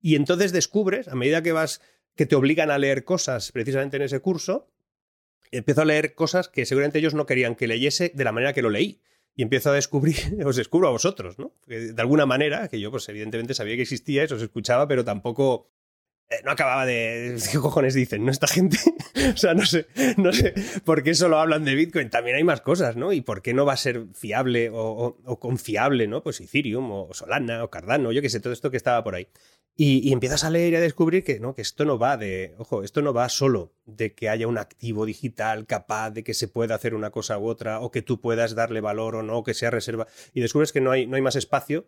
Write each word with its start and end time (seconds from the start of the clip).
Y 0.00 0.16
entonces 0.16 0.52
descubres, 0.52 1.08
a 1.08 1.14
medida 1.14 1.42
que 1.42 1.52
vas, 1.52 1.80
que 2.14 2.26
te 2.26 2.36
obligan 2.36 2.70
a 2.70 2.78
leer 2.78 3.04
cosas 3.04 3.52
precisamente 3.52 3.96
en 3.96 4.02
ese 4.02 4.20
curso, 4.20 4.70
empiezo 5.50 5.82
a 5.82 5.84
leer 5.84 6.14
cosas 6.14 6.48
que 6.48 6.66
seguramente 6.66 6.98
ellos 6.98 7.14
no 7.14 7.26
querían 7.26 7.54
que 7.54 7.66
leyese 7.66 8.12
de 8.14 8.24
la 8.24 8.32
manera 8.32 8.52
que 8.52 8.62
lo 8.62 8.70
leí. 8.70 9.00
Y 9.34 9.42
empiezo 9.42 9.70
a 9.70 9.74
descubrir, 9.74 10.16
os 10.44 10.56
descubro 10.56 10.88
a 10.88 10.90
vosotros, 10.90 11.38
¿no? 11.38 11.54
de 11.66 11.94
alguna 11.98 12.26
manera, 12.26 12.68
que 12.68 12.80
yo 12.80 12.90
pues 12.90 13.08
evidentemente 13.08 13.54
sabía 13.54 13.76
que 13.76 13.82
existía, 13.82 14.24
eso 14.24 14.34
os 14.34 14.42
escuchaba, 14.42 14.88
pero 14.88 15.04
tampoco 15.04 15.70
eh, 16.30 16.42
no 16.44 16.50
acababa 16.50 16.84
de. 16.84 17.36
¿Qué 17.52 17.58
cojones 17.58 17.94
dicen, 17.94 18.24
no? 18.24 18.30
Esta 18.30 18.46
gente. 18.46 18.76
o 19.34 19.36
sea, 19.36 19.54
no 19.54 19.64
sé, 19.64 19.86
no 20.16 20.32
sé 20.32 20.54
por 20.84 21.02
qué 21.02 21.14
solo 21.14 21.38
hablan 21.38 21.64
de 21.64 21.74
Bitcoin. 21.74 22.10
También 22.10 22.36
hay 22.36 22.44
más 22.44 22.60
cosas, 22.60 22.96
¿no? 22.96 23.12
Y 23.12 23.22
por 23.22 23.40
qué 23.42 23.54
no 23.54 23.64
va 23.64 23.72
a 23.72 23.78
ser 23.78 24.06
fiable 24.14 24.70
o, 24.72 25.38
confiable, 25.40 26.06
¿no? 26.06 26.22
Pues 26.22 26.40
Ethereum 26.40 26.90
o 26.90 27.14
Solana 27.14 27.64
o 27.64 27.70
Cardano, 27.70 28.12
yo 28.12 28.20
qué 28.20 28.28
sé, 28.28 28.40
todo 28.40 28.52
esto 28.52 28.70
que 28.70 28.76
estaba 28.76 29.02
por 29.02 29.14
ahí. 29.14 29.28
Y, 29.80 30.12
empiezas 30.12 30.42
a 30.42 30.50
leer 30.50 30.72
y 30.72 30.76
a 30.76 30.80
descubrir 30.80 31.22
que, 31.22 31.38
¿no? 31.38 31.54
que 31.54 31.62
esto 31.62 31.84
no 31.84 32.00
va 32.00 32.16
de. 32.16 32.56
Ojo, 32.58 32.82
esto 32.82 33.00
no 33.00 33.14
va 33.14 33.28
solo 33.28 33.76
de 33.86 34.12
que 34.12 34.28
haya 34.28 34.48
un 34.48 34.58
activo 34.58 35.06
digital 35.06 35.66
capaz 35.66 36.10
de 36.10 36.24
que 36.24 36.34
se 36.34 36.48
pueda 36.48 36.74
hacer 36.74 36.96
una 36.96 37.10
cosa 37.10 37.38
u 37.38 37.46
otra, 37.46 37.78
o 37.78 37.92
que 37.92 38.02
tú 38.02 38.20
puedas 38.20 38.56
darle 38.56 38.80
valor 38.80 39.14
o 39.14 39.22
no, 39.22 39.44
que 39.44 39.54
sea 39.54 39.70
reserva. 39.70 40.08
Y 40.34 40.40
descubres 40.40 40.72
que 40.72 40.80
no 40.80 40.90
hay, 40.90 41.06
no 41.06 41.14
hay 41.14 41.22
más 41.22 41.36
espacio 41.36 41.86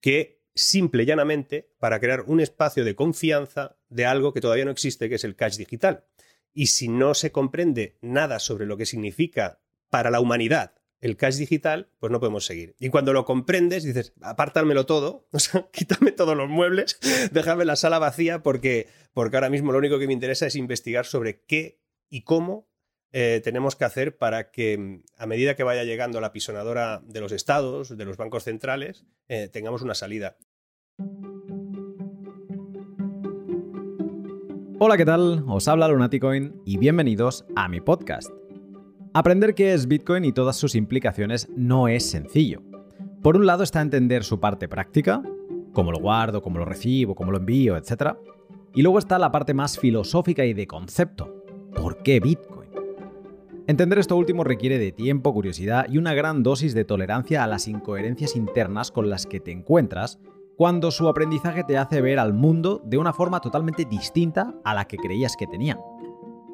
que 0.00 0.40
simple 0.54 1.02
y 1.02 1.06
llanamente 1.06 1.68
para 1.80 1.98
crear 1.98 2.22
un 2.28 2.38
espacio 2.38 2.84
de 2.84 2.94
confianza 2.94 3.76
de 3.88 4.06
algo 4.06 4.32
que 4.32 4.40
todavía 4.40 4.64
no 4.64 4.70
existe, 4.70 5.08
que 5.08 5.16
es 5.16 5.24
el 5.24 5.34
cash 5.34 5.56
digital. 5.56 6.04
Y 6.54 6.68
si 6.68 6.86
no 6.86 7.12
se 7.12 7.32
comprende 7.32 7.98
nada 8.02 8.38
sobre 8.38 8.66
lo 8.66 8.76
que 8.76 8.86
significa 8.86 9.58
para 9.90 10.12
la 10.12 10.20
humanidad 10.20 10.74
el 11.02 11.16
cash 11.16 11.36
digital, 11.36 11.88
pues 11.98 12.10
no 12.10 12.20
podemos 12.20 12.46
seguir. 12.46 12.74
Y 12.78 12.88
cuando 12.88 13.12
lo 13.12 13.26
comprendes, 13.26 13.82
dices, 13.82 14.14
apártamelo 14.22 14.86
todo, 14.86 15.26
o 15.32 15.38
sea, 15.38 15.68
quítame 15.70 16.12
todos 16.12 16.36
los 16.36 16.48
muebles, 16.48 16.98
déjame 17.32 17.66
la 17.66 17.76
sala 17.76 17.98
vacía, 17.98 18.42
porque, 18.42 18.86
porque 19.12 19.36
ahora 19.36 19.50
mismo 19.50 19.72
lo 19.72 19.78
único 19.78 19.98
que 19.98 20.06
me 20.06 20.14
interesa 20.14 20.46
es 20.46 20.56
investigar 20.56 21.04
sobre 21.04 21.42
qué 21.42 21.80
y 22.08 22.22
cómo 22.22 22.70
eh, 23.10 23.40
tenemos 23.44 23.76
que 23.76 23.84
hacer 23.84 24.16
para 24.16 24.50
que 24.50 24.78
mm, 24.78 25.02
a 25.18 25.26
medida 25.26 25.56
que 25.56 25.64
vaya 25.64 25.84
llegando 25.84 26.20
la 26.20 26.32
pisonadora 26.32 27.02
de 27.04 27.20
los 27.20 27.32
estados, 27.32 27.94
de 27.94 28.04
los 28.04 28.16
bancos 28.16 28.44
centrales, 28.44 29.04
eh, 29.28 29.48
tengamos 29.52 29.82
una 29.82 29.94
salida. 29.94 30.38
Hola, 34.78 34.96
¿qué 34.96 35.04
tal? 35.04 35.44
Os 35.46 35.68
habla 35.68 35.88
Lunaticoin 35.88 36.60
y 36.64 36.76
bienvenidos 36.76 37.44
a 37.54 37.68
mi 37.68 37.80
podcast. 37.80 38.41
Aprender 39.14 39.54
qué 39.54 39.74
es 39.74 39.88
Bitcoin 39.88 40.24
y 40.24 40.32
todas 40.32 40.56
sus 40.56 40.74
implicaciones 40.74 41.46
no 41.54 41.86
es 41.86 42.10
sencillo. 42.10 42.62
Por 43.20 43.36
un 43.36 43.44
lado 43.44 43.62
está 43.62 43.82
entender 43.82 44.24
su 44.24 44.40
parte 44.40 44.68
práctica, 44.68 45.22
cómo 45.74 45.92
lo 45.92 45.98
guardo, 45.98 46.40
cómo 46.40 46.58
lo 46.58 46.64
recibo, 46.64 47.14
cómo 47.14 47.30
lo 47.30 47.36
envío, 47.36 47.76
etc. 47.76 48.14
Y 48.74 48.80
luego 48.80 48.98
está 48.98 49.18
la 49.18 49.30
parte 49.30 49.52
más 49.52 49.78
filosófica 49.78 50.46
y 50.46 50.54
de 50.54 50.66
concepto. 50.66 51.44
¿Por 51.74 52.02
qué 52.02 52.20
Bitcoin? 52.20 52.70
Entender 53.66 53.98
esto 53.98 54.16
último 54.16 54.44
requiere 54.44 54.78
de 54.78 54.92
tiempo, 54.92 55.34
curiosidad 55.34 55.86
y 55.90 55.98
una 55.98 56.14
gran 56.14 56.42
dosis 56.42 56.72
de 56.72 56.86
tolerancia 56.86 57.44
a 57.44 57.46
las 57.46 57.68
incoherencias 57.68 58.34
internas 58.34 58.90
con 58.90 59.10
las 59.10 59.26
que 59.26 59.40
te 59.40 59.52
encuentras 59.52 60.20
cuando 60.56 60.90
su 60.90 61.06
aprendizaje 61.06 61.64
te 61.64 61.76
hace 61.76 62.00
ver 62.00 62.18
al 62.18 62.32
mundo 62.32 62.80
de 62.82 62.96
una 62.96 63.12
forma 63.12 63.40
totalmente 63.42 63.84
distinta 63.84 64.54
a 64.64 64.72
la 64.74 64.86
que 64.86 64.96
creías 64.96 65.36
que 65.36 65.46
tenía. 65.46 65.78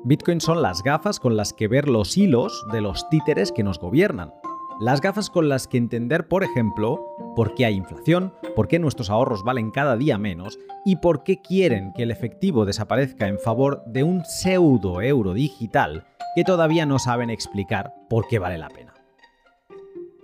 Bitcoin 0.05 0.41
son 0.41 0.63
las 0.63 0.83
gafas 0.85 1.19
con 1.19 1.37
las 1.37 1.53
que 1.53 1.67
ver 1.67 1.89
los 1.89 2.17
hilos 2.17 2.65
de 2.73 2.81
los 2.81 3.09
títeres 3.09 3.51
que 3.51 3.65
nos 3.65 3.81
gobiernan. 3.81 4.33
Las 4.81 5.01
gafas 5.01 5.29
con 5.29 5.49
las 5.49 5.67
que 5.67 5.77
entender, 5.77 6.29
por 6.29 6.45
ejemplo, 6.45 7.05
por 7.35 7.55
qué 7.55 7.67
hay 7.67 7.75
inflación, 7.75 8.33
por 8.55 8.69
qué 8.69 8.79
nuestros 8.79 9.11
ahorros 9.11 9.43
valen 9.43 9.73
cada 9.73 9.97
día 9.97 10.17
menos 10.17 10.59
y 10.85 10.97
por 10.97 11.25
qué 11.25 11.41
quieren 11.43 11.93
que 11.95 12.05
el 12.05 12.13
efectivo 12.13 12.65
desaparezca 12.65 13.27
en 13.27 13.41
favor 13.41 13.83
de 13.87 14.05
un 14.05 14.25
pseudo 14.25 15.03
euro 15.03 15.35
digital 15.35 16.07
que 16.37 16.45
todavía 16.45 16.87
no 16.87 17.01
saben 17.01 17.29
explicar 17.29 17.93
por 18.09 18.29
qué 18.29 18.39
vale 18.39 18.57
la 18.57 18.69
pena. 18.69 18.95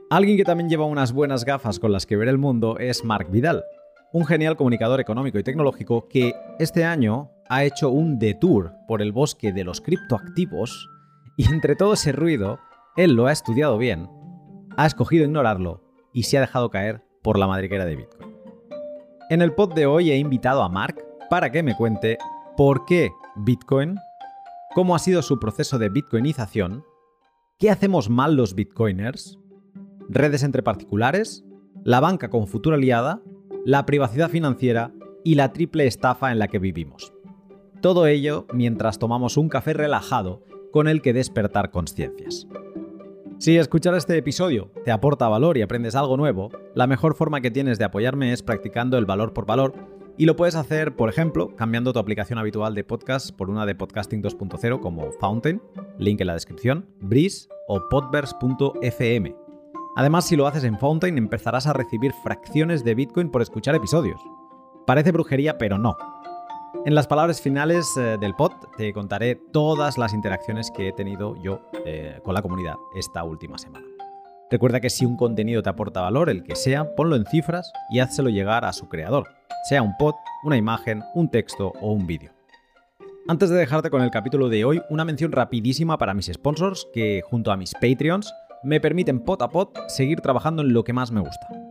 Alguien 0.08 0.36
que 0.36 0.44
también 0.44 0.70
lleva 0.70 0.84
unas 0.84 1.12
buenas 1.12 1.44
gafas 1.44 1.80
con 1.80 1.90
las 1.90 2.06
que 2.06 2.16
ver 2.16 2.28
el 2.28 2.38
mundo 2.38 2.78
es 2.78 3.04
Mark 3.04 3.28
Vidal, 3.28 3.64
un 4.12 4.24
genial 4.24 4.56
comunicador 4.56 5.00
económico 5.00 5.40
y 5.40 5.42
tecnológico 5.42 6.06
que 6.06 6.32
este 6.60 6.84
año 6.84 7.33
ha 7.48 7.64
hecho 7.64 7.90
un 7.90 8.18
detour 8.18 8.72
por 8.88 9.02
el 9.02 9.12
bosque 9.12 9.52
de 9.52 9.64
los 9.64 9.80
criptoactivos 9.80 10.88
y 11.36 11.50
entre 11.52 11.76
todo 11.76 11.94
ese 11.94 12.12
ruido, 12.12 12.58
él 12.96 13.14
lo 13.14 13.26
ha 13.26 13.32
estudiado 13.32 13.78
bien, 13.78 14.08
ha 14.76 14.86
escogido 14.86 15.24
ignorarlo 15.24 15.82
y 16.12 16.24
se 16.24 16.38
ha 16.38 16.42
dejado 16.42 16.70
caer 16.70 17.04
por 17.22 17.38
la 17.38 17.46
madriguera 17.46 17.84
de 17.84 17.96
Bitcoin. 17.96 18.34
En 19.30 19.42
el 19.42 19.52
pod 19.52 19.74
de 19.74 19.86
hoy 19.86 20.10
he 20.10 20.16
invitado 20.16 20.62
a 20.62 20.68
Mark 20.68 21.04
para 21.30 21.50
que 21.50 21.62
me 21.62 21.76
cuente 21.76 22.18
por 22.56 22.84
qué 22.84 23.10
Bitcoin 23.36 23.98
cómo 24.74 24.96
ha 24.96 24.98
sido 24.98 25.22
su 25.22 25.38
proceso 25.38 25.78
de 25.78 25.88
bitcoinización, 25.88 26.84
qué 27.58 27.70
hacemos 27.70 28.10
mal 28.10 28.34
los 28.34 28.54
bitcoiners, 28.54 29.38
redes 30.08 30.42
entre 30.42 30.64
particulares, 30.64 31.44
la 31.84 32.00
banca 32.00 32.28
con 32.28 32.48
futura 32.48 32.76
aliada, 32.76 33.22
la 33.64 33.86
privacidad 33.86 34.28
financiera 34.28 34.92
y 35.22 35.36
la 35.36 35.52
triple 35.52 35.86
estafa 35.86 36.32
en 36.32 36.40
la 36.40 36.48
que 36.48 36.58
vivimos. 36.58 37.13
Todo 37.84 38.06
ello 38.06 38.46
mientras 38.50 38.98
tomamos 38.98 39.36
un 39.36 39.50
café 39.50 39.74
relajado 39.74 40.42
con 40.72 40.88
el 40.88 41.02
que 41.02 41.12
despertar 41.12 41.70
conciencias. 41.70 42.48
Si 43.36 43.58
escuchar 43.58 43.94
este 43.94 44.16
episodio 44.16 44.70
te 44.86 44.90
aporta 44.90 45.28
valor 45.28 45.58
y 45.58 45.60
aprendes 45.60 45.94
algo 45.94 46.16
nuevo, 46.16 46.48
la 46.74 46.86
mejor 46.86 47.14
forma 47.14 47.42
que 47.42 47.50
tienes 47.50 47.78
de 47.78 47.84
apoyarme 47.84 48.32
es 48.32 48.42
practicando 48.42 48.96
el 48.96 49.04
valor 49.04 49.34
por 49.34 49.44
valor 49.44 49.74
y 50.16 50.24
lo 50.24 50.34
puedes 50.34 50.54
hacer, 50.54 50.96
por 50.96 51.10
ejemplo, 51.10 51.54
cambiando 51.56 51.92
tu 51.92 51.98
aplicación 51.98 52.38
habitual 52.38 52.74
de 52.74 52.84
podcast 52.84 53.36
por 53.36 53.50
una 53.50 53.66
de 53.66 53.74
Podcasting 53.74 54.22
2.0 54.22 54.80
como 54.80 55.12
Fountain, 55.20 55.60
link 55.98 56.22
en 56.22 56.28
la 56.28 56.32
descripción, 56.32 56.86
Breeze 57.02 57.50
o 57.68 57.86
podverse.fm. 57.90 59.36
Además, 59.94 60.26
si 60.26 60.36
lo 60.36 60.46
haces 60.46 60.64
en 60.64 60.78
Fountain, 60.78 61.18
empezarás 61.18 61.66
a 61.66 61.74
recibir 61.74 62.14
fracciones 62.22 62.82
de 62.82 62.94
Bitcoin 62.94 63.30
por 63.30 63.42
escuchar 63.42 63.74
episodios. 63.74 64.22
Parece 64.86 65.12
brujería, 65.12 65.58
pero 65.58 65.76
no. 65.76 65.98
En 66.84 66.94
las 66.94 67.06
palabras 67.06 67.40
finales 67.40 67.96
eh, 67.96 68.18
del 68.20 68.34
pod 68.34 68.52
te 68.76 68.92
contaré 68.92 69.36
todas 69.52 69.96
las 69.96 70.12
interacciones 70.12 70.70
que 70.70 70.88
he 70.88 70.92
tenido 70.92 71.34
yo 71.42 71.60
eh, 71.84 72.20
con 72.22 72.34
la 72.34 72.42
comunidad 72.42 72.74
esta 72.96 73.24
última 73.24 73.58
semana. 73.58 73.86
Recuerda 74.50 74.80
que 74.80 74.90
si 74.90 75.06
un 75.06 75.16
contenido 75.16 75.62
te 75.62 75.70
aporta 75.70 76.02
valor, 76.02 76.28
el 76.28 76.44
que 76.44 76.56
sea, 76.56 76.94
ponlo 76.94 77.16
en 77.16 77.24
cifras 77.26 77.72
y 77.90 78.00
házselo 78.00 78.28
llegar 78.28 78.64
a 78.64 78.72
su 78.72 78.88
creador 78.88 79.28
sea 79.64 79.82
un 79.82 79.96
pod, 79.96 80.14
una 80.42 80.56
imagen, 80.56 81.02
un 81.14 81.30
texto 81.30 81.72
o 81.80 81.92
un 81.92 82.06
vídeo. 82.06 82.32
Antes 83.26 83.48
de 83.48 83.56
dejarte 83.56 83.88
con 83.88 84.02
el 84.02 84.10
capítulo 84.10 84.50
de 84.50 84.64
hoy, 84.64 84.82
una 84.90 85.06
mención 85.06 85.32
rapidísima 85.32 85.96
para 85.96 86.12
mis 86.12 86.26
sponsors 86.26 86.86
que, 86.92 87.22
junto 87.24 87.50
a 87.50 87.56
mis 87.56 87.72
Patreons, 87.72 88.30
me 88.62 88.80
permiten 88.80 89.20
pot 89.20 89.40
a 89.40 89.48
pot 89.48 89.74
seguir 89.88 90.20
trabajando 90.20 90.62
en 90.62 90.74
lo 90.74 90.84
que 90.84 90.92
más 90.92 91.10
me 91.10 91.20
gusta. 91.20 91.63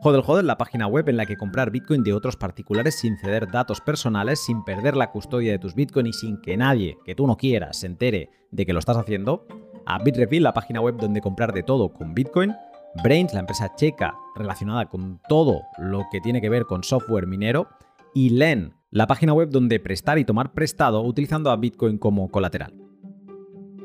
Hodel 0.00 0.22
Hodel, 0.24 0.46
la 0.46 0.58
página 0.58 0.86
web 0.86 1.08
en 1.08 1.16
la 1.16 1.26
que 1.26 1.36
comprar 1.36 1.72
Bitcoin 1.72 2.04
de 2.04 2.12
otros 2.12 2.36
particulares 2.36 2.94
sin 2.94 3.16
ceder 3.18 3.50
datos 3.50 3.80
personales, 3.80 4.38
sin 4.38 4.62
perder 4.62 4.96
la 4.96 5.10
custodia 5.10 5.50
de 5.50 5.58
tus 5.58 5.74
Bitcoin 5.74 6.06
y 6.06 6.12
sin 6.12 6.40
que 6.40 6.56
nadie 6.56 6.98
que 7.04 7.16
tú 7.16 7.26
no 7.26 7.36
quieras 7.36 7.80
se 7.80 7.86
entere 7.86 8.30
de 8.52 8.64
que 8.64 8.72
lo 8.72 8.78
estás 8.78 8.96
haciendo. 8.96 9.44
A 9.86 9.98
Bitrefill, 9.98 10.44
la 10.44 10.54
página 10.54 10.80
web 10.80 10.96
donde 10.98 11.20
comprar 11.20 11.52
de 11.52 11.64
todo 11.64 11.92
con 11.92 12.14
Bitcoin. 12.14 12.54
Brains, 13.02 13.34
la 13.34 13.40
empresa 13.40 13.74
checa 13.74 14.14
relacionada 14.36 14.86
con 14.86 15.20
todo 15.28 15.62
lo 15.78 16.04
que 16.12 16.20
tiene 16.20 16.40
que 16.40 16.48
ver 16.48 16.64
con 16.64 16.84
software 16.84 17.26
minero, 17.26 17.68
y 18.14 18.30
LEN, 18.30 18.74
la 18.90 19.06
página 19.08 19.32
web 19.32 19.50
donde 19.50 19.80
prestar 19.80 20.18
y 20.18 20.24
tomar 20.24 20.52
prestado 20.52 21.02
utilizando 21.02 21.50
a 21.50 21.56
Bitcoin 21.56 21.98
como 21.98 22.30
colateral. 22.30 22.72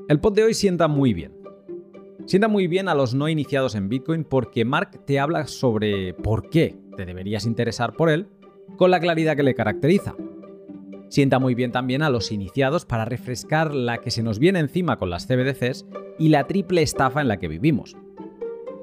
El 0.09 0.19
pod 0.19 0.33
de 0.33 0.43
hoy 0.43 0.53
sienta 0.53 0.87
muy 0.87 1.13
bien. 1.13 1.42
Sienta 2.25 2.47
muy 2.47 2.67
bien 2.67 2.87
a 2.87 2.95
los 2.95 3.13
no 3.13 3.27
iniciados 3.27 3.75
en 3.75 3.89
Bitcoin 3.89 4.23
porque 4.23 4.63
Mark 4.63 5.05
te 5.05 5.19
habla 5.19 5.45
sobre 5.45 6.13
por 6.13 6.49
qué 6.49 6.77
te 6.95 7.05
deberías 7.05 7.45
interesar 7.45 7.93
por 7.93 8.09
él 8.09 8.27
con 8.77 8.91
la 8.91 9.01
claridad 9.01 9.35
que 9.35 9.43
le 9.43 9.55
caracteriza. 9.55 10.15
Sienta 11.09 11.37
muy 11.37 11.53
bien 11.53 11.73
también 11.73 12.01
a 12.01 12.09
los 12.09 12.31
iniciados 12.31 12.85
para 12.85 13.03
refrescar 13.03 13.73
la 13.73 13.97
que 13.97 14.09
se 14.09 14.23
nos 14.23 14.39
viene 14.39 14.59
encima 14.59 14.97
con 14.97 15.09
las 15.09 15.27
CBDCs 15.27 15.85
y 16.17 16.29
la 16.29 16.47
triple 16.47 16.81
estafa 16.81 17.21
en 17.21 17.27
la 17.27 17.37
que 17.37 17.49
vivimos. 17.49 17.97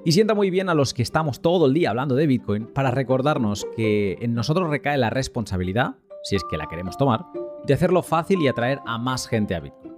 Y 0.05 0.13
sienta 0.13 0.35
muy 0.35 0.51
bien 0.51 0.69
a 0.69 0.75
los 0.75 0.93
que 0.93 1.03
estamos 1.03 1.41
todo 1.41 1.67
el 1.67 1.75
día 1.75 1.91
hablando 1.91 2.15
de 2.15 2.27
Bitcoin 2.27 2.67
para 2.67 2.91
recordarnos 2.91 3.67
que 3.75 4.19
en 4.21 4.35
nosotros 4.35 4.69
recae 4.69 4.99
la 4.99 5.11
responsabilidad, 5.11 5.97
si 6.23 6.37
es 6.37 6.45
que 6.45 6.59
la 6.59 6.69
queremos 6.69 6.99
tomar, 6.99 7.25
de 7.67 7.75
hacerlo 7.75 8.03
fácil 8.03 8.41
y 8.43 8.49
atraer 8.49 8.81
a 8.87 8.99
más 8.99 9.27
gente 9.27 9.55
a 9.55 9.61
Bitcoin. 9.61 9.95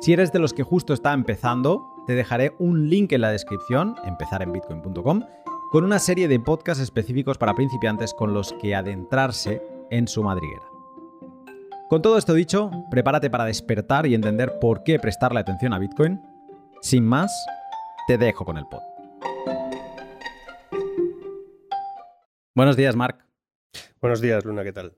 Si 0.00 0.12
eres 0.12 0.32
de 0.32 0.38
los 0.38 0.52
que 0.52 0.62
justo 0.62 0.94
está 0.94 1.12
empezando, 1.12 1.91
te 2.06 2.14
dejaré 2.14 2.54
un 2.58 2.88
link 2.88 3.12
en 3.12 3.20
la 3.20 3.30
descripción, 3.30 3.96
empezarenbitcoin.com, 4.04 5.22
con 5.70 5.84
una 5.84 5.98
serie 5.98 6.28
de 6.28 6.40
podcasts 6.40 6.82
específicos 6.82 7.38
para 7.38 7.54
principiantes 7.54 8.12
con 8.12 8.34
los 8.34 8.52
que 8.54 8.74
adentrarse 8.74 9.62
en 9.90 10.08
su 10.08 10.22
madriguera. 10.22 10.62
Con 11.88 12.02
todo 12.02 12.18
esto 12.18 12.34
dicho, 12.34 12.70
prepárate 12.90 13.30
para 13.30 13.44
despertar 13.44 14.06
y 14.06 14.14
entender 14.14 14.58
por 14.60 14.82
qué 14.82 14.98
prestarle 14.98 15.40
atención 15.40 15.72
a 15.72 15.78
Bitcoin. 15.78 16.20
Sin 16.80 17.04
más, 17.04 17.32
te 18.06 18.18
dejo 18.18 18.44
con 18.44 18.56
el 18.56 18.66
pod. 18.66 18.80
Buenos 22.54 22.76
días, 22.76 22.96
Marc. 22.96 23.24
Buenos 24.00 24.20
días, 24.20 24.44
Luna, 24.44 24.64
¿qué 24.64 24.72
tal? 24.72 24.96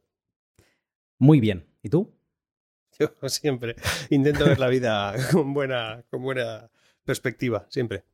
Muy 1.18 1.40
bien. 1.40 1.66
¿Y 1.82 1.88
tú? 1.88 2.12
Yo 2.98 3.28
siempre 3.28 3.76
intento 4.10 4.44
ver 4.44 4.58
la 4.58 4.68
vida 4.68 5.14
con 5.32 5.52
buena, 5.52 6.04
con 6.10 6.22
buena 6.22 6.70
perspectiva, 7.04 7.66
siempre. 7.68 8.04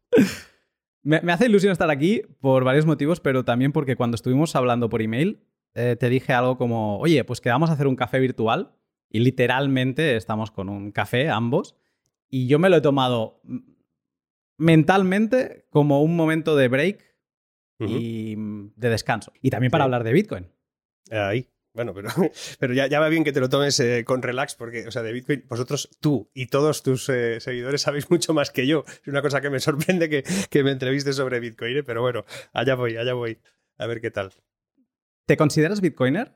Me, 1.03 1.17
hace 1.33 1.47
ilusión 1.47 1.73
estar 1.73 1.91
aquí 1.91 2.23
por 2.41 2.65
varios 2.65 2.85
motivos, 2.85 3.21
pero 3.21 3.45
también 3.45 3.73
porque 3.73 3.97
cuando 3.97 4.17
estuvimos 4.17 4.55
hablando 4.55 4.89
por 4.91 5.01
email, 5.01 5.41
eh, 5.75 5.97
te 5.99 6.09
dije 6.09 6.33
algo 6.33 6.59
como, 6.59 6.99
oye, 6.99 7.25
pues 7.25 7.41
quedamos 7.41 7.71
a 7.71 7.75
hacer 7.75 7.87
un 7.87 7.97
café 7.97 8.19
virtual 8.19 8.75
y 9.09 9.21
literalmente 9.21 10.17
estamos 10.17 10.51
con 10.51 10.69
un 10.69 10.93
café 10.93 11.31
ambos 11.31 11.77
y 12.29 12.47
yo 12.47 12.59
me 12.59 12.69
lo 12.69 12.77
he 12.77 12.81
tomado 12.81 13.41
mentalmente 14.59 15.67
como 15.71 16.03
un 16.03 16.17
momento 16.17 16.55
de 16.55 16.69
break 16.69 17.11
y 17.79 18.35
de 18.37 18.91
descanso. 18.91 19.33
Y 19.41 19.49
también 19.49 19.71
para 19.71 19.85
hablar 19.85 20.05
de 20.05 20.13
Bitcoin. 20.13 20.47
Ahí. 21.11 21.49
Bueno, 21.81 21.95
pero, 21.95 22.11
pero 22.59 22.75
ya, 22.75 22.89
ya, 22.89 23.01
va 23.01 23.09
bien 23.09 23.25
que 23.25 23.33
te 23.33 23.41
lo 23.41 23.49
tomes 23.49 23.81
eh, 23.81 24.05
con 24.05 24.21
relax, 24.21 24.55
porque, 24.55 24.87
o 24.87 24.91
sea, 24.91 25.01
de 25.01 25.15
Bitcoin, 25.15 25.47
vosotros, 25.49 25.89
tú 25.99 26.31
y 26.35 26.49
todos 26.49 26.83
tus 26.83 27.09
eh, 27.09 27.41
seguidores 27.41 27.81
sabéis 27.81 28.11
mucho 28.11 28.35
más 28.35 28.51
que 28.51 28.67
yo. 28.67 28.85
Es 28.87 29.09
una 29.09 29.23
cosa 29.23 29.41
que 29.41 29.49
me 29.49 29.61
sorprende 29.61 30.11
que, 30.11 30.23
que 30.51 30.63
me 30.63 30.73
entrevistes 30.73 31.17
sobre 31.17 31.41
Bitcoin, 31.41 31.79
¿eh? 31.79 31.83
pero 31.83 32.03
bueno, 32.03 32.27
allá 32.53 32.75
voy, 32.75 32.99
allá 32.99 33.15
voy. 33.15 33.39
A 33.79 33.87
ver 33.87 34.03
qué 34.03 34.11
tal. 34.11 34.35
¿Te 35.25 35.39
consideras 35.39 35.81
Bitcoiner? 35.81 36.35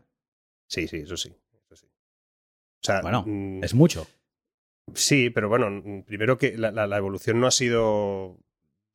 Sí, 0.66 0.88
sí, 0.88 1.00
eso 1.00 1.18
sí. 1.18 1.36
Eso 1.52 1.76
sí. 1.76 1.86
O 1.88 2.86
sea, 2.86 3.02
bueno, 3.02 3.24
mm, 3.26 3.64
es 3.64 3.74
mucho. 3.74 4.06
Sí, 4.94 5.28
pero 5.28 5.50
bueno, 5.50 6.04
primero 6.06 6.38
que 6.38 6.56
la, 6.56 6.70
la, 6.70 6.96
evolución 6.96 7.38
no 7.38 7.46
ha 7.46 7.50
sido 7.50 8.38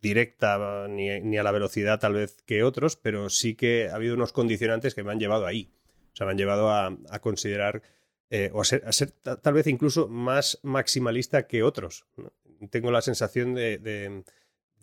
directa 0.01 0.88
ni, 0.90 1.19
ni, 1.22 1.38
a 1.38 1.44
la 1.44 1.51
velocidad 1.51 2.00
tal 2.00 2.13
vez 2.13 2.42
que 2.48 2.63
otros, 2.63 2.96
pero 2.96 3.30
sí 3.30 3.54
que 3.54 3.90
ha 3.90 3.96
habido 3.96 4.16
unos 4.16 4.34
condicionantes 4.34 4.96
que 4.96 5.04
me 5.04 5.12
han 5.12 5.19
llevado 5.19 5.46
ahí. 5.46 5.72
O 6.14 6.16
sea, 6.16 6.26
me 6.26 6.32
han 6.32 6.38
llevado 6.38 6.72
a, 6.72 6.98
considerar 7.22 7.82
eh, 8.30 8.52
o 8.54 8.62
a 8.62 8.66
ser, 8.66 9.12
tal 9.12 9.54
vez 9.54 9.68
incluso 9.68 10.08
más 10.08 10.60
maximalista 10.64 11.48
que 11.48 11.64
otros. 11.64 12.06
Tengo 12.70 12.92
la 12.92 13.02
sensación 13.02 13.54
de, 13.54 13.78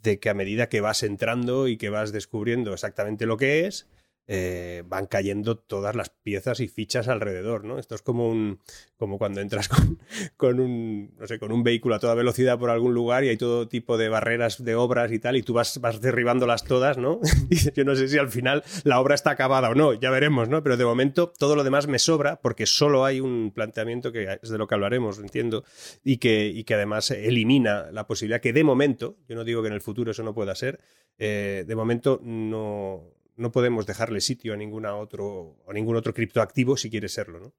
de, 0.03 0.19
que 0.21 0.31
a 0.31 0.35
medida 0.35 0.69
que 0.69 0.81
vas 0.81 1.03
entrando 1.03 1.69
y 1.69 1.77
que 1.77 1.91
vas 1.91 2.13
descubriendo 2.13 2.73
exactamente 2.73 3.27
lo 3.27 3.37
que 3.37 3.67
es, 3.67 3.89
eh, 4.29 4.83
van 4.87 5.07
cayendo 5.07 5.57
todas 5.57 5.95
las 5.95 6.11
piezas 6.11 6.61
y 6.61 6.69
fichas 6.69 7.07
alrededor, 7.07 7.65
¿no? 7.65 7.79
Esto 7.79 7.95
es 7.95 8.03
como 8.03 8.29
un 8.29 8.61
como 8.97 9.19
cuando 9.19 9.41
entras 9.41 9.69
con, 10.37 10.59
un 10.59 11.15
no 11.17 11.27
sé, 11.27 11.39
con 11.39 11.53
un 11.53 11.63
vehículo 11.63 11.95
a 11.95 11.99
toda 12.01 12.15
velocidad 12.15 12.59
por 12.59 12.71
algún 12.71 12.93
lugar 12.95 13.25
y 13.25 13.29
hay 13.29 13.37
todo 13.37 13.69
tipo 13.69 13.97
de 13.99 14.09
barreras 14.09 14.65
de 14.65 14.75
obras 14.75 15.13
y 15.13 15.19
tal 15.19 15.37
y 15.37 15.43
tú 15.43 15.53
vas, 15.53 15.81
vas 15.81 16.01
derribándolas 16.01 16.65
todas, 16.65 16.99
¿no? 16.99 17.21
yo 17.75 17.85
no 17.85 17.95
sé 17.95 18.09
si 18.09 18.19
al 18.19 18.29
final 18.29 18.65
la 18.85 19.01
obra 19.01 19.15
está 19.15 19.31
acabada 19.31 19.71
o 19.71 19.75
no, 19.75 19.93
ya 19.93 20.11
veremos, 20.11 20.49
¿no? 20.49 20.63
Pero 20.63 20.77
de 20.77 20.85
momento 20.85 21.33
todo 21.39 21.55
lo 21.55 21.63
demás 21.63 21.87
me 21.87 21.99
sobra 21.99 22.41
porque 22.41 22.67
solo 22.67 23.05
hay 23.05 23.21
un 23.21 23.53
planteamiento 23.55 24.13
que 24.13 24.39
es 24.43 24.49
de 24.49 24.59
lo 24.59 24.67
que 24.67 24.75
hablaremos, 24.75 25.19
entiendo, 25.19 25.65
y 26.03 26.17
que, 26.17 26.47
y 26.49 26.65
que 26.65 26.75
además 26.75 27.11
elimina 27.13 27.93
la 27.93 28.07
posibilidad 28.07 28.41
que 28.41 28.53
de 28.53 28.65
momento, 28.65 29.17
yo 29.29 29.37
no 29.37 29.45
digo 29.45 29.63
que 29.63 29.69
en 29.69 29.75
el 29.75 29.81
futuro 29.81 30.11
eso 30.11 30.23
no 30.23 30.35
pueda 30.35 30.55
ser, 30.55 30.81
eh, 31.19 31.65
de 31.67 31.77
momento 31.77 32.21
no 32.23 33.16
no 33.37 33.53
podemos 33.53 33.87
dejarle 33.87 34.21
sitio 34.21 34.55
a, 34.55 34.57
ninguna 34.57 34.97
otro, 34.97 35.57
a 35.69 35.73
ningún 35.73 35.97
otro 35.97 36.13
criptoactivo 36.13 36.77
si 36.77 36.91
quiere 36.91 37.09
serlo, 37.09 37.41
¿no? 37.41 37.55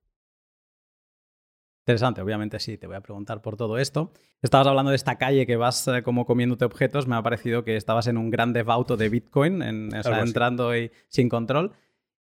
Interesante, 1.88 2.19
obviamente 2.19 2.59
sí, 2.59 2.77
te 2.77 2.85
voy 2.85 2.97
a 2.97 3.01
preguntar 3.01 3.41
por 3.41 3.56
todo 3.56 3.77
esto. 3.77 4.12
Estabas 4.41 4.68
hablando 4.68 4.89
de 4.89 4.97
esta 4.97 5.18
calle 5.18 5.47
que 5.47 5.56
vas 5.56 5.88
eh, 5.88 6.03
como 6.03 6.25
comiéndote 6.25 6.65
objetos, 6.65 7.07
me 7.07 7.15
ha 7.15 7.24
parecido 7.24 7.63
que 7.63 7.77
estabas 7.77 8.07
en 8.07 8.18
un 8.18 8.29
gran 8.29 8.51
devauto 8.51 8.97
de 8.97 9.07
Bitcoin, 9.07 9.62
en, 9.62 9.89
entrando 9.94 10.75
y 10.75 10.91
sin 11.07 11.29
control. 11.29 11.71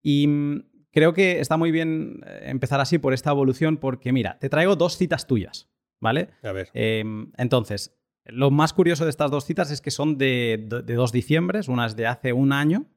Y 0.02 0.26
mm, 0.26 0.64
creo 0.90 1.14
que 1.14 1.38
está 1.38 1.56
muy 1.56 1.70
bien 1.70 2.24
eh, 2.26 2.46
empezar 2.46 2.80
así 2.80 2.98
por 2.98 3.12
esta 3.12 3.30
evolución 3.30 3.76
porque, 3.76 4.10
mira, 4.10 4.36
te 4.40 4.48
traigo 4.48 4.74
dos 4.74 4.96
citas 4.96 5.28
tuyas, 5.28 5.70
¿vale? 6.00 6.30
A 6.42 6.50
ver. 6.50 6.70
Em, 6.74 7.30
entonces, 7.36 7.96
lo 8.24 8.50
más 8.50 8.72
curioso 8.72 9.04
de 9.04 9.10
estas 9.10 9.30
dos 9.30 9.44
citas 9.44 9.70
es 9.70 9.80
que 9.80 9.92
son 9.92 10.18
de, 10.18 10.66
de, 10.68 10.82
de 10.82 10.94
2 10.94 11.12
diciembre, 11.12 11.60
una 11.68 11.86
es 11.86 11.94
de 11.94 12.08
hace 12.08 12.32
un 12.32 12.52
año 12.52 12.88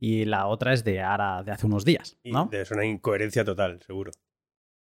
y 0.00 0.24
la 0.24 0.46
otra 0.46 0.72
es 0.72 0.82
de 0.82 1.02
ahora, 1.02 1.42
de 1.44 1.52
hace 1.52 1.66
unos 1.66 1.84
días. 1.84 2.18
¿no? 2.24 2.48
es 2.50 2.70
una 2.70 2.86
incoherencia 2.86 3.44
total, 3.44 3.80
seguro. 3.86 4.10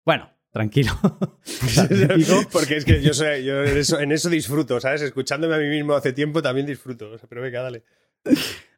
Bueno, 0.05 0.29
tranquilo. 0.51 0.91
Porque 2.51 2.75
es 2.75 2.85
que 2.85 3.01
yo, 3.01 3.13
sé, 3.13 3.43
yo 3.43 3.63
en, 3.63 4.11
eso, 4.11 4.29
disfruto, 4.29 4.79
¿sabes? 4.81 5.01
Escuchándome 5.01 5.55
a 5.55 5.57
mí 5.57 5.69
mismo 5.69 5.93
hace 5.93 6.11
tiempo 6.11 6.41
también 6.41 6.67
disfruto. 6.67 7.15
pero 7.29 7.41
venga, 7.41 7.61
dale. 7.61 7.83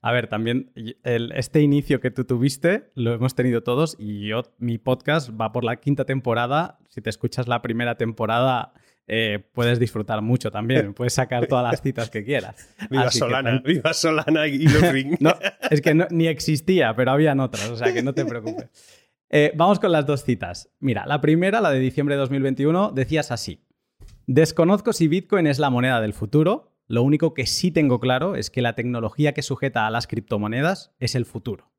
A 0.02 0.12
ver, 0.12 0.28
también 0.28 0.72
este 1.04 1.62
inicio 1.62 2.00
que 2.00 2.12
tú 2.12 2.26
tuviste 2.26 2.92
lo 2.94 3.14
hemos 3.14 3.34
tenido 3.34 3.64
todos 3.64 3.96
y 3.98 4.28
yo, 4.28 4.44
mi 4.58 4.78
podcast 4.78 5.30
va 5.30 5.52
por 5.52 5.64
la 5.64 5.78
quinta 5.78 6.06
temporada. 6.06 6.78
Si 6.90 7.02
te 7.02 7.10
escuchas 7.10 7.48
la 7.48 7.62
primera 7.62 7.96
temporada, 7.96 8.74
eh, 9.08 9.40
puedes 9.54 9.80
disfrutar 9.80 10.22
mucho 10.22 10.52
también. 10.52 10.94
Puedes 10.96 11.14
sacar 11.14 11.48
todas 11.48 11.72
las 11.72 11.82
citas 11.82 12.10
que 12.10 12.26
quieras. 12.26 12.70
Viva 12.90 13.10
Solana, 13.10 13.62
viva 13.64 13.94
Solana 13.94 14.48
y 14.48 14.68
los 14.68 14.82
no, 15.20 15.34
Es 15.72 15.82
que 15.82 15.96
ni 16.12 16.28
existía, 16.28 16.94
pero 16.96 17.12
habían 17.12 17.40
otras, 17.40 17.70
o 17.70 17.78
sea 17.78 17.94
que 17.94 18.04
no 18.04 18.14
te 18.14 18.26
preocupes. 18.26 18.70
Eh, 19.30 19.52
vamos 19.56 19.80
con 19.80 19.92
las 19.92 20.06
dos 20.06 20.24
citas. 20.24 20.70
Mira, 20.80 21.06
la 21.06 21.22
primera, 21.22 21.62
la 21.62 21.72
de 21.72 21.80
diciembre 21.80 22.16
de 22.16 22.20
2021, 22.20 22.92
decías 22.92 23.32
así. 23.32 23.64
Desconozco 24.26 24.92
si 24.92 25.08
Bitcoin 25.08 25.48
es 25.48 25.60
la 25.60 25.70
moneda 25.70 26.02
del 26.02 26.14
futuro. 26.14 26.74
Lo 26.88 27.04
único 27.04 27.34
que 27.34 27.46
sí 27.46 27.72
tengo 27.72 28.00
claro 28.00 28.36
es 28.36 28.50
que 28.50 28.62
la 28.62 28.76
tecnología 28.76 29.34
que 29.34 29.42
sujeta 29.42 29.88
a 29.88 29.92
las 29.92 30.08
criptomonedas 30.08 30.94
es 31.00 31.16
el 31.16 31.26
futuro. 31.26 31.72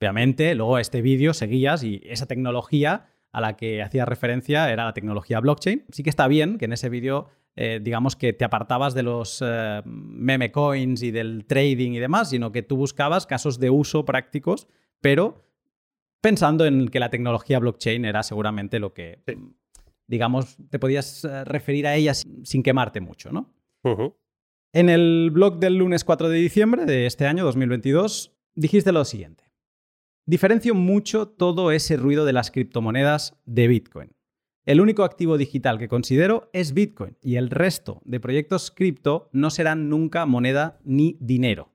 Obviamente, 0.00 0.54
luego 0.56 0.78
este 0.78 1.00
vídeo 1.00 1.32
seguías 1.32 1.84
y 1.84 2.02
esa 2.04 2.26
tecnología 2.26 3.13
a 3.34 3.40
la 3.40 3.56
que 3.56 3.82
hacía 3.82 4.04
referencia 4.04 4.70
era 4.70 4.84
la 4.84 4.94
tecnología 4.94 5.40
blockchain. 5.40 5.84
Sí 5.90 6.04
que 6.04 6.10
está 6.10 6.28
bien 6.28 6.56
que 6.56 6.66
en 6.66 6.72
ese 6.72 6.88
vídeo, 6.88 7.26
eh, 7.56 7.80
digamos 7.82 8.14
que 8.14 8.32
te 8.32 8.44
apartabas 8.44 8.94
de 8.94 9.02
los 9.02 9.42
eh, 9.44 9.82
meme 9.84 10.52
coins 10.52 11.02
y 11.02 11.10
del 11.10 11.44
trading 11.44 11.92
y 11.92 11.98
demás, 11.98 12.30
sino 12.30 12.52
que 12.52 12.62
tú 12.62 12.76
buscabas 12.76 13.26
casos 13.26 13.58
de 13.58 13.70
uso 13.70 14.04
prácticos, 14.04 14.68
pero 15.00 15.44
pensando 16.20 16.64
en 16.64 16.88
que 16.88 17.00
la 17.00 17.10
tecnología 17.10 17.58
blockchain 17.58 18.04
era 18.04 18.22
seguramente 18.22 18.78
lo 18.78 18.94
que, 18.94 19.18
digamos, 20.06 20.56
te 20.70 20.78
podías 20.78 21.24
eh, 21.24 21.44
referir 21.44 21.88
a 21.88 21.96
ella 21.96 22.14
sin 22.14 22.62
quemarte 22.62 23.00
mucho, 23.00 23.32
¿no? 23.32 23.52
En 24.72 24.88
el 24.88 25.30
blog 25.32 25.58
del 25.58 25.76
lunes 25.76 26.04
4 26.04 26.28
de 26.28 26.38
diciembre 26.38 26.86
de 26.86 27.06
este 27.06 27.26
año, 27.26 27.44
2022, 27.44 28.32
dijiste 28.54 28.92
lo 28.92 29.04
siguiente. 29.04 29.44
Diferencio 30.26 30.74
mucho 30.74 31.28
todo 31.28 31.70
ese 31.70 31.98
ruido 31.98 32.24
de 32.24 32.32
las 32.32 32.50
criptomonedas 32.50 33.36
de 33.44 33.68
Bitcoin. 33.68 34.10
El 34.64 34.80
único 34.80 35.04
activo 35.04 35.36
digital 35.36 35.78
que 35.78 35.88
considero 35.88 36.48
es 36.54 36.72
Bitcoin 36.72 37.18
y 37.20 37.36
el 37.36 37.50
resto 37.50 38.00
de 38.06 38.20
proyectos 38.20 38.70
cripto 38.70 39.28
no 39.32 39.50
serán 39.50 39.90
nunca 39.90 40.24
moneda 40.24 40.78
ni 40.84 41.18
dinero. 41.20 41.70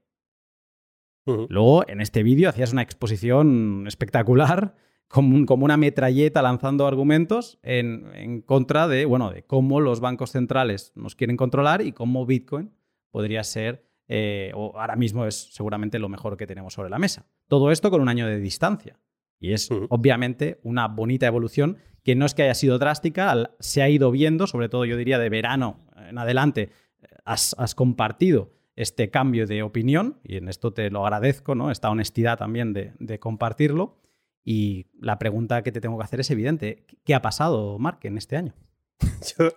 Luego, 1.25 1.87
en 1.87 2.01
este 2.01 2.23
vídeo 2.23 2.49
hacías 2.49 2.73
una 2.73 2.81
exposición 2.81 3.85
espectacular, 3.87 4.73
como, 5.07 5.63
una 5.63 5.77
metralleta 5.77 6.41
lanzando 6.41 6.87
argumentos 6.87 7.59
en, 7.61 8.07
en, 8.15 8.41
contra 8.41 8.87
de, 8.87 9.05
bueno, 9.05 9.29
de 9.29 9.43
cómo 9.43 9.79
los 9.79 9.99
bancos 9.99 10.31
centrales 10.31 10.91
nos 10.95 11.13
quieren 11.13 11.37
controlar 11.37 11.83
y 11.83 11.91
cómo 11.91 12.25
Bitcoin 12.25 12.71
podría 13.11 13.43
ser 13.43 13.85
eh, 14.07 14.51
o 14.55 14.79
ahora 14.79 14.95
mismo 14.95 15.27
es 15.27 15.53
seguramente 15.53 15.99
lo 15.99 16.09
mejor 16.09 16.35
que 16.35 16.47
tenemos 16.47 16.73
sobre 16.73 16.89
la 16.89 16.97
mesa. 16.97 17.27
Todo 17.49 17.71
esto 17.71 17.91
con 17.91 17.99
un 17.99 18.07
año 18.07 18.27
de 18.27 18.39
distancia. 18.39 18.97
Y 19.41 19.51
es 19.51 19.69
obviamente 19.89 20.59
una 20.63 20.87
bonita 20.87 21.27
evolución 21.27 21.77
que 22.03 22.15
no 22.15 22.25
es 22.25 22.33
que 22.33 22.43
haya 22.43 22.53
sido 22.53 22.77
drástica, 22.79 23.51
se 23.59 23.81
ha 23.81 23.89
ido 23.89 24.11
viendo, 24.11 24.47
sobre 24.47 24.69
todo 24.69 24.85
yo 24.85 24.95
diría 24.95 25.19
de 25.19 25.29
verano 25.29 25.85
en 26.07 26.17
adelante, 26.17 26.69
eh, 27.01 27.07
has, 27.25 27.55
compartido 27.75 28.53
este 28.75 29.09
cambio 29.09 29.47
de 29.47 29.63
opinión 29.63 30.19
y 30.23 30.37
en 30.37 30.47
esto 30.47 30.71
te 30.71 30.89
lo 30.89 31.03
agradezco, 31.03 31.55
¿no? 31.55 31.71
Esta 31.71 31.89
honestidad 31.89 32.37
también 32.37 32.71
de, 32.71 32.93
de 32.99 33.19
compartirlo. 33.19 33.97
Y 34.45 34.87
la 34.99 35.19
pregunta 35.19 35.63
que 35.63 35.71
te 35.71 35.81
tengo 35.81 35.97
que 35.97 36.03
hacer 36.05 36.21
es 36.21 36.31
evidente. 36.31 36.85
¿Qué 37.03 37.13
ha 37.13 37.21
pasado, 37.21 37.77
Mark, 37.77 37.99
en 38.03 38.17
este 38.17 38.37
año? 38.37 38.53
Yo 39.37 39.51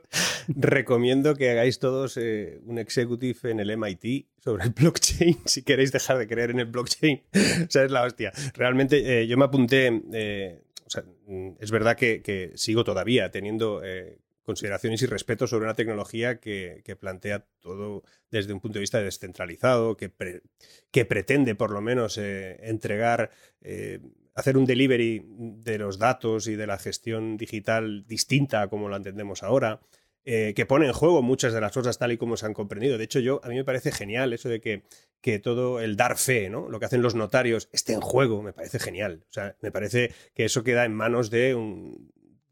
recomiendo 0.48 1.34
que 1.34 1.50
hagáis 1.50 1.78
todos 1.78 2.16
eh, 2.16 2.60
un 2.64 2.78
executive 2.78 3.50
en 3.50 3.60
el 3.60 3.76
MIT 3.76 4.26
sobre 4.42 4.64
el 4.64 4.70
blockchain 4.70 5.38
si 5.44 5.62
queréis 5.62 5.92
dejar 5.92 6.18
de 6.18 6.28
creer 6.28 6.50
en 6.50 6.60
el 6.60 6.66
blockchain. 6.66 7.22
o 7.66 7.70
sea, 7.70 7.84
es 7.84 7.90
la 7.90 8.02
hostia. 8.02 8.32
Realmente 8.54 9.20
eh, 9.20 9.26
yo 9.26 9.36
me 9.36 9.44
apunté, 9.44 10.02
eh, 10.12 10.62
es 11.60 11.70
verdad 11.70 11.96
que, 11.96 12.52
sigo 12.54 12.84
todavía 12.84 13.30
teniendo 13.30 13.80
consideraciones 14.42 15.00
y 15.00 15.06
respeto 15.06 15.46
sobre 15.46 15.64
una 15.64 15.74
tecnología 15.74 16.38
que, 16.38 16.96
plantea 17.00 17.46
todo 17.60 18.02
desde 18.30 18.52
un 18.52 18.60
punto 18.60 18.78
de 18.78 18.82
vista 18.82 19.00
descentralizado, 19.00 19.96
que, 19.96 20.12
que 20.90 21.04
pretende 21.06 21.54
por 21.54 21.70
lo 21.70 21.80
menos 21.80 22.18
entregar 22.18 23.30
hacer 24.34 24.56
un 24.56 24.64
delivery 24.64 25.24
de 25.26 25.78
los 25.78 25.98
datos 25.98 26.46
y 26.46 26.56
de 26.56 26.66
la 26.66 26.78
gestión 26.78 27.36
digital 27.36 28.04
distinta 28.06 28.62
a 28.62 28.68
como 28.68 28.88
la 28.88 28.96
entendemos 28.96 29.42
ahora. 29.42 29.80
eh, 30.24 30.52
que 30.54 30.66
pone 30.66 30.86
en 30.86 30.92
juego 30.92 31.22
muchas 31.22 31.52
de 31.52 31.60
las 31.60 31.72
cosas 31.72 31.98
tal 31.98 32.12
y 32.12 32.16
como 32.16 32.36
se 32.36 32.46
han 32.46 32.54
comprendido. 32.54 32.96
De 32.96 33.04
hecho, 33.04 33.18
yo 33.18 33.40
a 33.44 33.48
mí 33.48 33.56
me 33.56 33.64
parece 33.64 33.90
genial 33.90 34.32
eso 34.32 34.48
de 34.48 34.60
que, 34.60 34.84
que 35.20 35.38
todo 35.38 35.80
el 35.80 35.96
dar 35.96 36.16
fe, 36.16 36.48
¿no? 36.48 36.68
Lo 36.68 36.78
que 36.78 36.86
hacen 36.86 37.02
los 37.02 37.14
notarios 37.14 37.68
esté 37.72 37.92
en 37.92 38.00
juego, 38.00 38.42
me 38.42 38.52
parece 38.52 38.78
genial. 38.78 39.24
O 39.28 39.32
sea, 39.32 39.56
me 39.60 39.72
parece 39.72 40.12
que 40.34 40.44
eso 40.44 40.62
queda 40.62 40.84
en 40.84 40.94
manos 40.94 41.30
de, 41.30 41.56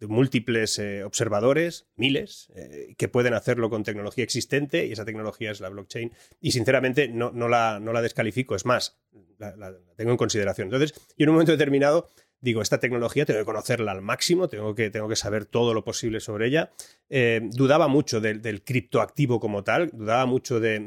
múltiples 0.08 0.78
eh, 0.78 1.04
observadadores, 1.04 1.86
miles, 1.96 2.50
eh, 2.54 2.94
que 2.96 3.08
pueden 3.08 3.34
hacerlo 3.34 3.70
con 3.70 3.82
tecnología 3.82 4.24
existente 4.24 4.86
y 4.86 4.92
esa 4.92 5.04
tecnología 5.04 5.50
es 5.50 5.60
la 5.60 5.68
blockchain. 5.68 6.12
Y 6.40 6.52
sinceramente 6.52 7.08
no, 7.08 7.30
no, 7.32 7.48
la, 7.48 7.80
no 7.80 7.92
la 7.92 8.02
descalifico, 8.02 8.54
es 8.54 8.64
más, 8.64 8.98
la, 9.38 9.56
la 9.56 9.74
tengo 9.96 10.12
en 10.12 10.16
consideración. 10.16 10.66
Entonces, 10.66 10.94
y 11.16 11.24
en 11.24 11.28
un 11.28 11.34
momento 11.34 11.52
determinado 11.52 12.08
digo, 12.40 12.62
esta 12.62 12.80
tecnología 12.80 13.26
tengo 13.26 13.40
que 13.40 13.44
conocerla 13.44 13.92
al 13.92 14.02
máximo, 14.02 14.48
tengo 14.48 14.74
que, 14.74 14.90
tengo 14.90 15.08
que 15.08 15.16
saber 15.16 15.44
todo 15.44 15.74
lo 15.74 15.84
posible 15.84 16.20
sobre 16.20 16.46
ella. 16.46 16.70
Eh, 17.08 17.40
dudaba 17.52 17.88
mucho 17.88 18.20
del, 18.20 18.62
criptoactivo 18.62 19.40
como 19.40 19.64
tal, 19.64 19.90
dudaba 19.92 20.26
mucho 20.26 20.60
de, 20.60 20.80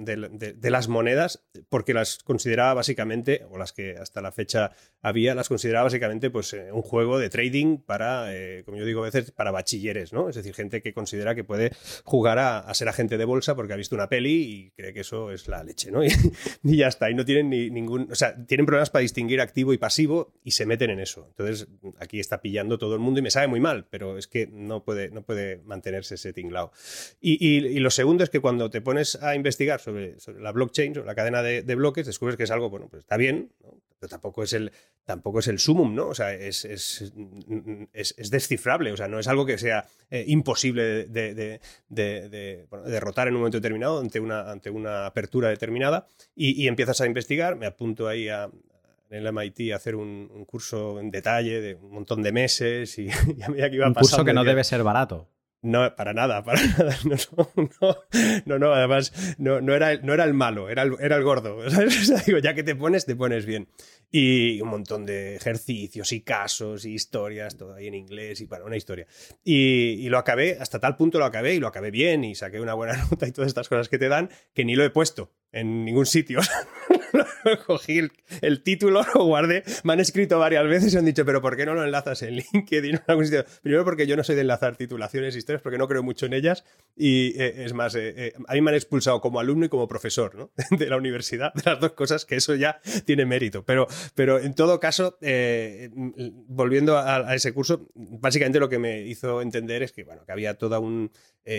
las 0.64 0.88
monedas, 0.88 1.46
porque 1.70 1.94
las 1.94 2.20
consideraba 2.20 2.76
básicamente, 2.76 3.46
o 3.50 3.58
las 3.58 3.74
que 3.74 3.98
hasta 3.98 4.22
la 4.22 4.32
fecha 4.32 4.72
había, 5.02 5.36
las 5.36 5.50
consideraba 5.50 5.86
básicamente 5.86 6.30
pues, 6.30 6.54
eh, 6.54 6.72
un 6.72 6.82
juego 6.82 7.20
de 7.20 7.30
trading 7.30 7.78
para, 7.78 8.34
eh, 8.34 8.64
como 8.66 8.78
yo 8.78 8.86
digo 8.86 9.02
a 9.02 9.06
veces, 9.06 9.32
para 9.32 9.52
bachilleres, 9.52 10.14
¿no? 10.14 10.30
Es 10.30 10.36
decir, 10.36 10.54
gente 10.56 10.82
que 10.82 10.94
considera 10.94 11.36
que 11.36 11.44
puede 11.44 11.72
jugar 12.04 12.40
a, 12.40 12.74
ser 12.74 12.90
agente 12.90 13.20
de 13.20 13.26
bolsa 13.26 13.56
porque 13.56 13.74
ha 13.74 13.76
visto 13.76 13.94
una 13.94 14.10
peli 14.10 14.34
y 14.34 14.72
cree 14.72 14.94
que 14.94 15.02
eso 15.02 15.32
es 15.32 15.48
la 15.48 15.64
leche, 15.64 15.92
¿no? 15.92 16.02
Y, 16.64 16.78
ya 16.78 16.88
está, 16.88 17.10
y 17.12 17.14
no 17.14 17.26
tienen 17.26 17.50
ni, 17.50 17.70
ningún, 17.70 18.12
o 18.12 18.16
sea, 18.16 18.36
tienen 18.46 18.66
problemas 18.66 18.90
para 18.90 19.02
distinguir 19.02 19.42
activo 19.42 19.74
y 19.74 19.78
pasivo 19.78 20.34
y 20.44 20.52
se 20.52 20.66
meten 20.66 20.90
en 20.90 21.00
eso. 21.00 21.28
Entonces, 21.30 21.43
aquí 22.00 22.20
está 22.20 22.42
pillando 22.42 22.78
todo 22.78 22.94
el 22.94 23.00
mundo 23.00 23.20
y 23.20 23.24
me 23.24 23.32
sabe 23.32 23.48
muy 23.48 23.60
mal, 23.60 23.88
pero 23.90 24.18
es 24.18 24.28
que 24.28 24.48
no 24.48 24.84
puede, 24.84 25.10
no 25.10 25.24
puede 25.24 25.58
mantenerse 25.66 26.16
ese 26.16 26.34
tinglao. 26.34 26.72
Y, 27.22 27.80
lo 27.80 27.90
segundo 27.90 28.24
es 28.24 28.30
que 28.30 28.40
cuando 28.40 28.70
te 28.70 28.82
pones 28.82 29.22
a 29.22 29.36
investigar 29.36 29.80
sobre, 29.80 30.16
la 30.40 30.52
blockchain, 30.52 30.96
sobre 30.96 31.08
la 31.08 31.16
cadena 31.16 31.42
de, 31.42 31.76
bloques, 31.76 32.06
descubres 32.06 32.38
que 32.38 32.44
es 32.44 32.52
algo, 32.52 32.70
bueno, 32.70 32.88
pues 32.90 33.02
está 33.02 33.18
bien, 33.18 33.52
pero 34.00 34.10
tampoco 34.10 34.44
es 34.44 34.54
el, 34.54 34.72
tampoco 35.06 35.40
es 35.40 35.48
el 35.48 35.60
sumum, 35.60 35.96
¿no? 35.96 36.08
O 36.08 36.16
sea, 36.16 36.34
es, 36.34 36.66
es, 36.66 37.14
descifrable, 38.32 38.92
o 38.92 38.98
sea, 38.98 39.08
no 39.08 39.20
es 39.20 39.28
algo 39.28 39.46
que 39.46 39.58
sea 39.58 39.86
eh, 40.10 40.24
imposible 40.28 41.06
de, 41.06 41.60
derrotar 41.90 43.28
en 43.28 43.36
un 43.36 43.42
momento 43.42 43.58
determinado 43.58 44.00
ante 44.00 44.20
una, 44.20 44.52
ante 44.52 44.70
una 44.70 45.06
apertura 45.06 45.50
determinada 45.50 46.08
y, 46.36 46.62
y 46.62 46.68
empiezas 46.68 47.00
a 47.02 47.06
investigar, 47.06 47.56
me 47.56 47.66
apunto 47.66 48.08
ahí 48.08 48.30
a, 48.30 48.50
en 49.14 49.26
el 49.26 49.32
MIT 49.32 49.74
hacer 49.74 49.96
un, 49.96 50.46
curso 50.46 51.00
en 51.00 51.12
detalle 51.12 51.62
de 51.62 51.76
un 51.76 51.92
montón 51.92 52.24
de 52.24 52.32
meses 52.32 52.98
y, 52.98 53.10
a 53.44 53.50
medida 53.50 53.70
que 53.70 53.76
iba 53.76 53.88
Un 53.88 53.94
curso 53.94 54.26
que 54.26 54.34
no 54.34 54.44
debe 54.44 54.64
ser 54.64 54.84
barato. 54.84 55.30
No, 55.62 55.96
para 55.96 56.14
nada, 56.14 56.44
para 56.44 56.62
nada. 56.78 56.98
No, 58.46 58.60
no, 58.60 58.74
además, 58.74 59.14
no, 59.38 59.62
no, 59.62 59.74
era, 59.74 59.96
no 59.98 60.14
era 60.14 60.26
el 60.26 60.34
malo, 60.34 60.70
era 60.70 60.82
el, 60.82 60.96
era 61.00 61.16
el 61.16 61.24
gordo. 61.24 61.60
digo, 62.26 62.40
ya 62.40 62.54
que 62.54 62.64
te 62.64 62.76
pones, 62.76 63.06
te 63.06 63.16
pones 63.16 63.46
bien. 63.46 63.70
Y 64.12 64.60
un 64.62 64.70
montón 64.70 65.06
de 65.06 65.38
ejercicios 65.38 66.12
y 66.12 66.22
casos 66.22 66.84
y 66.84 66.94
historias, 66.94 67.56
todo 67.56 67.76
ahí 67.76 67.88
en 67.88 67.94
inglés 67.94 68.42
y 68.42 68.48
para 68.48 68.66
una 68.66 68.76
historia. 68.76 69.08
Y, 69.44 70.06
y, 70.06 70.10
lo 70.10 70.18
acabé, 70.18 70.58
hasta 70.60 70.80
tal 70.80 70.98
punto 70.98 71.18
lo 71.18 71.26
acabé 71.26 71.56
y 71.56 71.60
lo 71.60 71.68
acabé 71.68 71.92
bien 71.92 72.26
y 72.26 72.36
saqué 72.36 72.60
una 72.60 72.74
buena 72.74 72.98
nota 73.10 73.26
y 73.26 73.32
todas 73.32 73.48
estas 73.48 73.70
cosas 73.70 73.88
que 73.88 73.98
te 73.98 74.10
dan, 74.10 74.30
que 74.54 74.66
ni 74.66 74.76
lo 74.76 74.84
he 74.84 74.90
puesto 74.90 75.32
en 75.54 75.86
ningún 75.86 76.06
sitio. 76.06 76.42
cogí 77.68 78.10
el, 78.42 78.64
título, 78.64 79.02
lo 79.14 79.26
guardé, 79.26 79.64
me 79.84 79.94
han 79.94 80.00
escrito 80.00 80.40
varias 80.40 80.66
veces 80.66 80.94
y 80.94 80.98
han 80.98 81.06
dicho, 81.06 81.26
pero 81.26 81.42
¿por 81.42 81.56
qué 81.56 81.66
no 81.66 81.74
lo 81.74 81.84
enlazas 81.84 82.22
en 82.24 82.36
LinkedIn? 82.54 83.02
Primero 83.62 83.84
porque 83.84 84.08
yo 84.08 84.16
no 84.18 84.24
soy 84.24 84.36
de 84.36 84.42
enlazar 84.42 84.76
titulaciones, 84.76 85.36
historias, 85.36 85.62
porque 85.62 85.78
no 85.78 85.88
creo 85.88 86.04
mucho 86.04 86.26
en 86.26 86.34
ellas 86.34 86.64
y 86.96 87.40
eh, 87.40 87.66
es 87.66 87.74
más, 87.74 87.96
eh, 87.96 88.14
eh, 88.16 88.34
a 88.48 88.54
mí 88.54 88.62
me 88.62 88.72
han 88.72 88.76
expulsado 88.76 89.22
como 89.22 89.40
alumno 89.40 89.66
y 89.66 89.70
como 89.70 89.88
profesor 89.88 90.36
¿no? 90.36 90.52
de 90.78 90.88
la 90.88 90.98
universidad, 90.98 91.54
de 91.54 91.64
las 91.66 91.80
dos 91.80 91.94
cosas, 91.94 92.26
que 92.26 92.36
eso 92.36 92.56
ya 92.56 92.80
tiene 93.06 93.26
mérito. 93.26 93.64
Pero, 93.64 93.88
pero 94.16 94.40
en 94.40 94.54
todo 94.54 94.80
caso, 94.80 95.18
volviendo 96.48 96.98
a, 96.98 97.36
ese 97.36 97.54
curso, 97.54 97.90
básicamente 97.96 98.60
lo 98.60 98.70
que 98.70 98.80
me 98.80 99.02
hizo 99.02 99.42
entender 99.42 99.84
es 99.84 99.92
que, 99.92 100.04
bueno, 100.04 100.24
que 100.26 100.32
había 100.32 100.58
toda 100.58 100.80
un, 100.80 101.12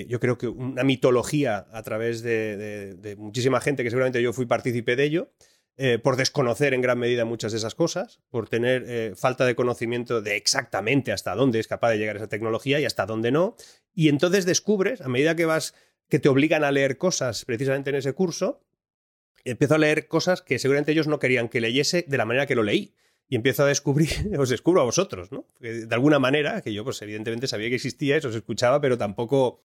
yo 0.09 0.21
creo 0.21 0.39
que 0.39 0.49
una 0.49 0.85
mitología 0.85 1.67
a 1.73 1.83
través 1.83 2.23
de, 2.23 2.95
de 2.97 3.17
muchísima 3.17 3.61
gente 3.61 3.83
que 3.83 3.91
seguramente 3.91 4.23
yo 4.23 4.33
fui 4.33 4.47
partícipe 4.47 4.97
de 4.97 5.05
ello. 5.05 5.31
Eh, 5.77 5.99
por 5.99 6.15
desconocer 6.15 6.73
en 6.73 6.83
gran 6.83 7.01
medida 7.01 7.25
muchas 7.25 7.51
de 7.51 7.59
esas 7.59 7.75
cosas, 7.75 8.21
por 8.31 8.49
tener 8.49 8.85
eh, 8.87 9.15
falta 9.17 9.45
de 9.45 9.57
conocimiento 9.57 10.23
de 10.23 10.37
exactamente 10.37 11.11
hasta 11.11 11.35
dónde 11.35 11.59
es 11.59 11.67
capaz 11.67 11.91
de 11.91 11.99
llegar 11.99 12.15
esa 12.15 12.29
tecnología 12.29 12.79
y 12.79 12.85
hasta 12.85 13.07
dónde 13.07 13.33
no. 13.33 13.57
Y 13.93 14.09
entonces 14.09 14.47
descubres, 14.47 15.01
a 15.01 15.09
medida 15.09 15.35
que 15.35 15.47
vas, 15.47 15.75
que 16.09 16.21
te 16.21 16.29
obligan 16.29 16.63
a 16.63 16.71
leer 16.71 16.97
cosas 16.97 17.45
precisamente 17.45 17.91
en 17.91 17.97
ese 17.97 18.13
curso, 18.13 18.63
empiezo 19.45 19.75
a 19.75 19.79
leer 19.79 20.07
cosas 20.07 20.43
que 20.43 20.61
seguramente 20.61 20.93
ellos 20.93 21.09
no 21.09 21.19
querían 21.19 21.49
que 21.49 21.61
leyese 21.61 22.05
de 22.07 22.19
la 22.19 22.25
manera 22.25 22.47
que 22.47 22.55
lo 22.55 22.63
leí. 22.63 22.95
Y 23.27 23.35
empiezo 23.35 23.65
a 23.65 23.67
descubrir, 23.67 24.11
os 24.39 24.51
descubro 24.51 24.81
a 24.81 24.85
vosotros, 24.85 25.33
¿no? 25.33 25.49
De 25.59 25.89
alguna 25.91 26.21
manera, 26.21 26.61
que 26.61 26.73
yo 26.73 26.85
pues 26.85 27.03
evidentemente 27.03 27.49
sabía 27.49 27.69
que 27.69 27.77
existía, 27.77 28.17
eso 28.17 28.29
os 28.29 28.37
escuchaba, 28.37 28.81
pero 28.81 28.97
tampoco 28.97 29.65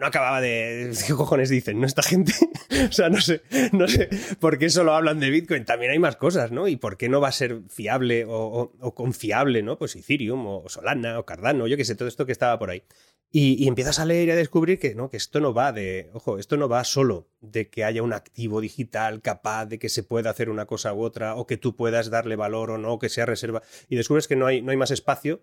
no 0.00 0.06
acababa 0.06 0.40
de. 0.40 0.92
¿Qué 1.06 1.14
cojones 1.14 1.48
dicen, 1.48 1.80
no? 1.80 1.86
Esta 1.86 2.02
gente. 2.02 2.32
o 2.88 2.92
sea, 2.92 3.08
no 3.08 3.20
sé, 3.20 3.42
no 3.72 3.88
sé 3.88 4.08
por 4.40 4.58
qué 4.58 4.70
solo 4.70 4.94
hablan 4.94 5.20
de 5.20 5.30
Bitcoin. 5.30 5.64
También 5.64 5.92
hay 5.92 5.98
más 5.98 6.16
cosas, 6.16 6.52
¿no? 6.52 6.68
Y 6.68 6.76
por 6.76 6.96
qué 6.96 7.08
no 7.08 7.20
va 7.20 7.28
a 7.28 7.32
ser 7.32 7.62
fiable 7.68 8.24
o, 8.28 8.94
confiable, 8.94 9.62
¿no? 9.62 9.78
Pues 9.78 9.96
Ethereum 9.96 10.46
o 10.46 10.68
Solana 10.68 11.18
o 11.18 11.24
Cardano, 11.24 11.66
yo 11.66 11.76
qué 11.76 11.84
sé, 11.84 11.94
todo 11.94 12.08
esto 12.08 12.26
que 12.26 12.32
estaba 12.32 12.58
por 12.58 12.70
ahí. 12.70 12.82
Y, 13.32 13.66
empiezas 13.68 13.98
a 13.98 14.06
leer 14.06 14.28
y 14.28 14.30
a 14.30 14.36
descubrir 14.36 14.78
que, 14.78 14.94
¿no? 14.94 15.10
que 15.10 15.16
esto 15.16 15.40
no 15.40 15.52
va 15.52 15.72
de. 15.72 16.10
Ojo, 16.14 16.38
esto 16.38 16.56
no 16.56 16.68
va 16.68 16.84
solo 16.84 17.28
de 17.40 17.68
que 17.68 17.84
haya 17.84 18.02
un 18.02 18.12
activo 18.12 18.60
digital 18.60 19.20
capaz 19.20 19.66
de 19.66 19.78
que 19.78 19.88
se 19.88 20.02
pueda 20.02 20.30
hacer 20.30 20.48
una 20.48 20.66
cosa 20.66 20.94
u 20.94 21.02
otra, 21.02 21.34
o 21.34 21.46
que 21.46 21.56
tú 21.56 21.76
puedas 21.76 22.08
darle 22.08 22.36
valor 22.36 22.70
o 22.70 22.78
no, 22.78 22.98
que 22.98 23.08
sea 23.08 23.26
reserva. 23.26 23.62
Y 23.88 23.96
descubres 23.96 24.28
que 24.28 24.36
no 24.36 24.46
hay, 24.46 24.62
no 24.62 24.70
hay 24.70 24.76
más 24.76 24.90
espacio 24.90 25.42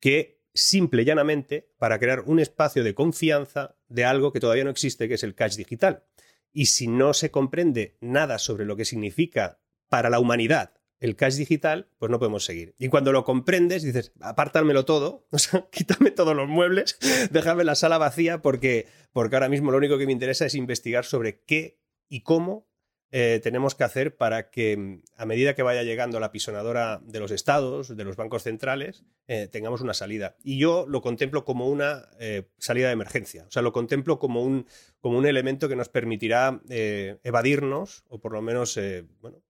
que 0.00 0.43
simple 0.54 1.02
y 1.02 1.04
llanamente 1.04 1.68
para 1.78 1.98
crear 1.98 2.20
un 2.26 2.38
espacio 2.38 2.84
de 2.84 2.94
confianza 2.94 3.76
de 3.88 4.04
algo 4.04 4.32
que 4.32 4.40
todavía 4.40 4.64
no 4.64 4.70
existe, 4.70 5.08
que 5.08 5.14
es 5.14 5.22
el 5.24 5.34
cash 5.34 5.56
digital. 5.56 6.04
Y 6.52 6.66
si 6.66 6.86
no 6.86 7.12
se 7.12 7.30
comprende 7.30 7.96
nada 8.00 8.38
sobre 8.38 8.64
lo 8.64 8.76
que 8.76 8.84
significa 8.84 9.58
para 9.88 10.08
la 10.08 10.20
humanidad 10.20 10.72
el 11.04 11.16
cash 11.16 11.34
digital, 11.34 11.90
pues 11.98 12.10
no 12.10 12.18
podemos 12.18 12.46
seguir. 12.46 12.74
Y 12.78 12.88
cuando 12.88 13.12
lo 13.12 13.24
comprendes, 13.24 13.82
dices, 13.82 14.12
apártamelo 14.20 14.86
todo, 14.86 15.26
o 15.30 15.38
sea, 15.38 15.68
quítame 15.70 16.10
todos 16.10 16.34
los 16.34 16.48
muebles, 16.48 16.98
déjame 17.30 17.64
la 17.64 17.74
sala 17.74 17.98
vacía, 17.98 18.40
porque, 18.40 18.86
porque 19.12 19.36
ahora 19.36 19.50
mismo 19.50 19.70
lo 19.70 19.76
único 19.76 19.98
que 19.98 20.06
me 20.06 20.12
interesa 20.12 20.46
es 20.46 20.54
investigar 20.54 21.04
sobre 21.04 21.42
qué 21.44 21.78
y 22.08 22.22
cómo 22.22 22.66
eh, 23.16 23.38
tenemos 23.40 23.76
que 23.76 23.84
hacer 23.84 24.16
para 24.16 24.50
que 24.50 24.76
mm, 24.76 25.02
a 25.16 25.24
medida 25.24 25.54
que 25.54 25.62
vaya 25.62 25.84
llegando 25.84 26.18
la 26.18 26.32
pisonadora 26.32 27.00
de 27.04 27.20
los 27.20 27.30
estados, 27.30 27.96
de 27.96 28.02
los 28.02 28.16
bancos 28.16 28.42
centrales, 28.42 29.04
eh, 29.28 29.46
tengamos 29.46 29.82
una 29.82 29.94
salida. 29.94 30.34
Y 30.42 30.58
yo 30.58 30.84
lo 30.88 31.00
contemplo 31.00 31.44
como 31.44 31.68
una 31.68 32.08
eh, 32.18 32.48
salida 32.58 32.88
de 32.88 32.94
emergencia, 32.94 33.44
o 33.46 33.52
sea, 33.52 33.62
lo 33.62 33.72
contemplo 33.72 34.18
como 34.18 34.42
un, 34.42 34.66
como 35.00 35.16
un 35.16 35.26
elemento 35.26 35.68
que 35.68 35.76
nos 35.76 35.88
permitirá 35.88 36.60
evadirnos 36.68 38.02
o 38.08 38.18
por 38.18 38.32
lo 38.32 38.42
menos 38.42 38.80
bueno, 39.20 39.40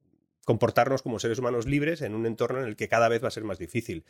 comportarnos 0.44 1.00
como 1.00 1.18
seres 1.18 1.38
humanos 1.38 1.64
libres 1.64 2.02
en 2.02 2.14
un 2.14 2.26
entorno 2.26 2.61
en 2.61 2.66
el 2.66 2.76
que 2.76 2.90
cada 2.90 3.09
vez 3.09 3.25
va 3.25 3.28
a 3.28 3.30
ser 3.30 3.44
más 3.44 3.59
difícil 3.59 4.04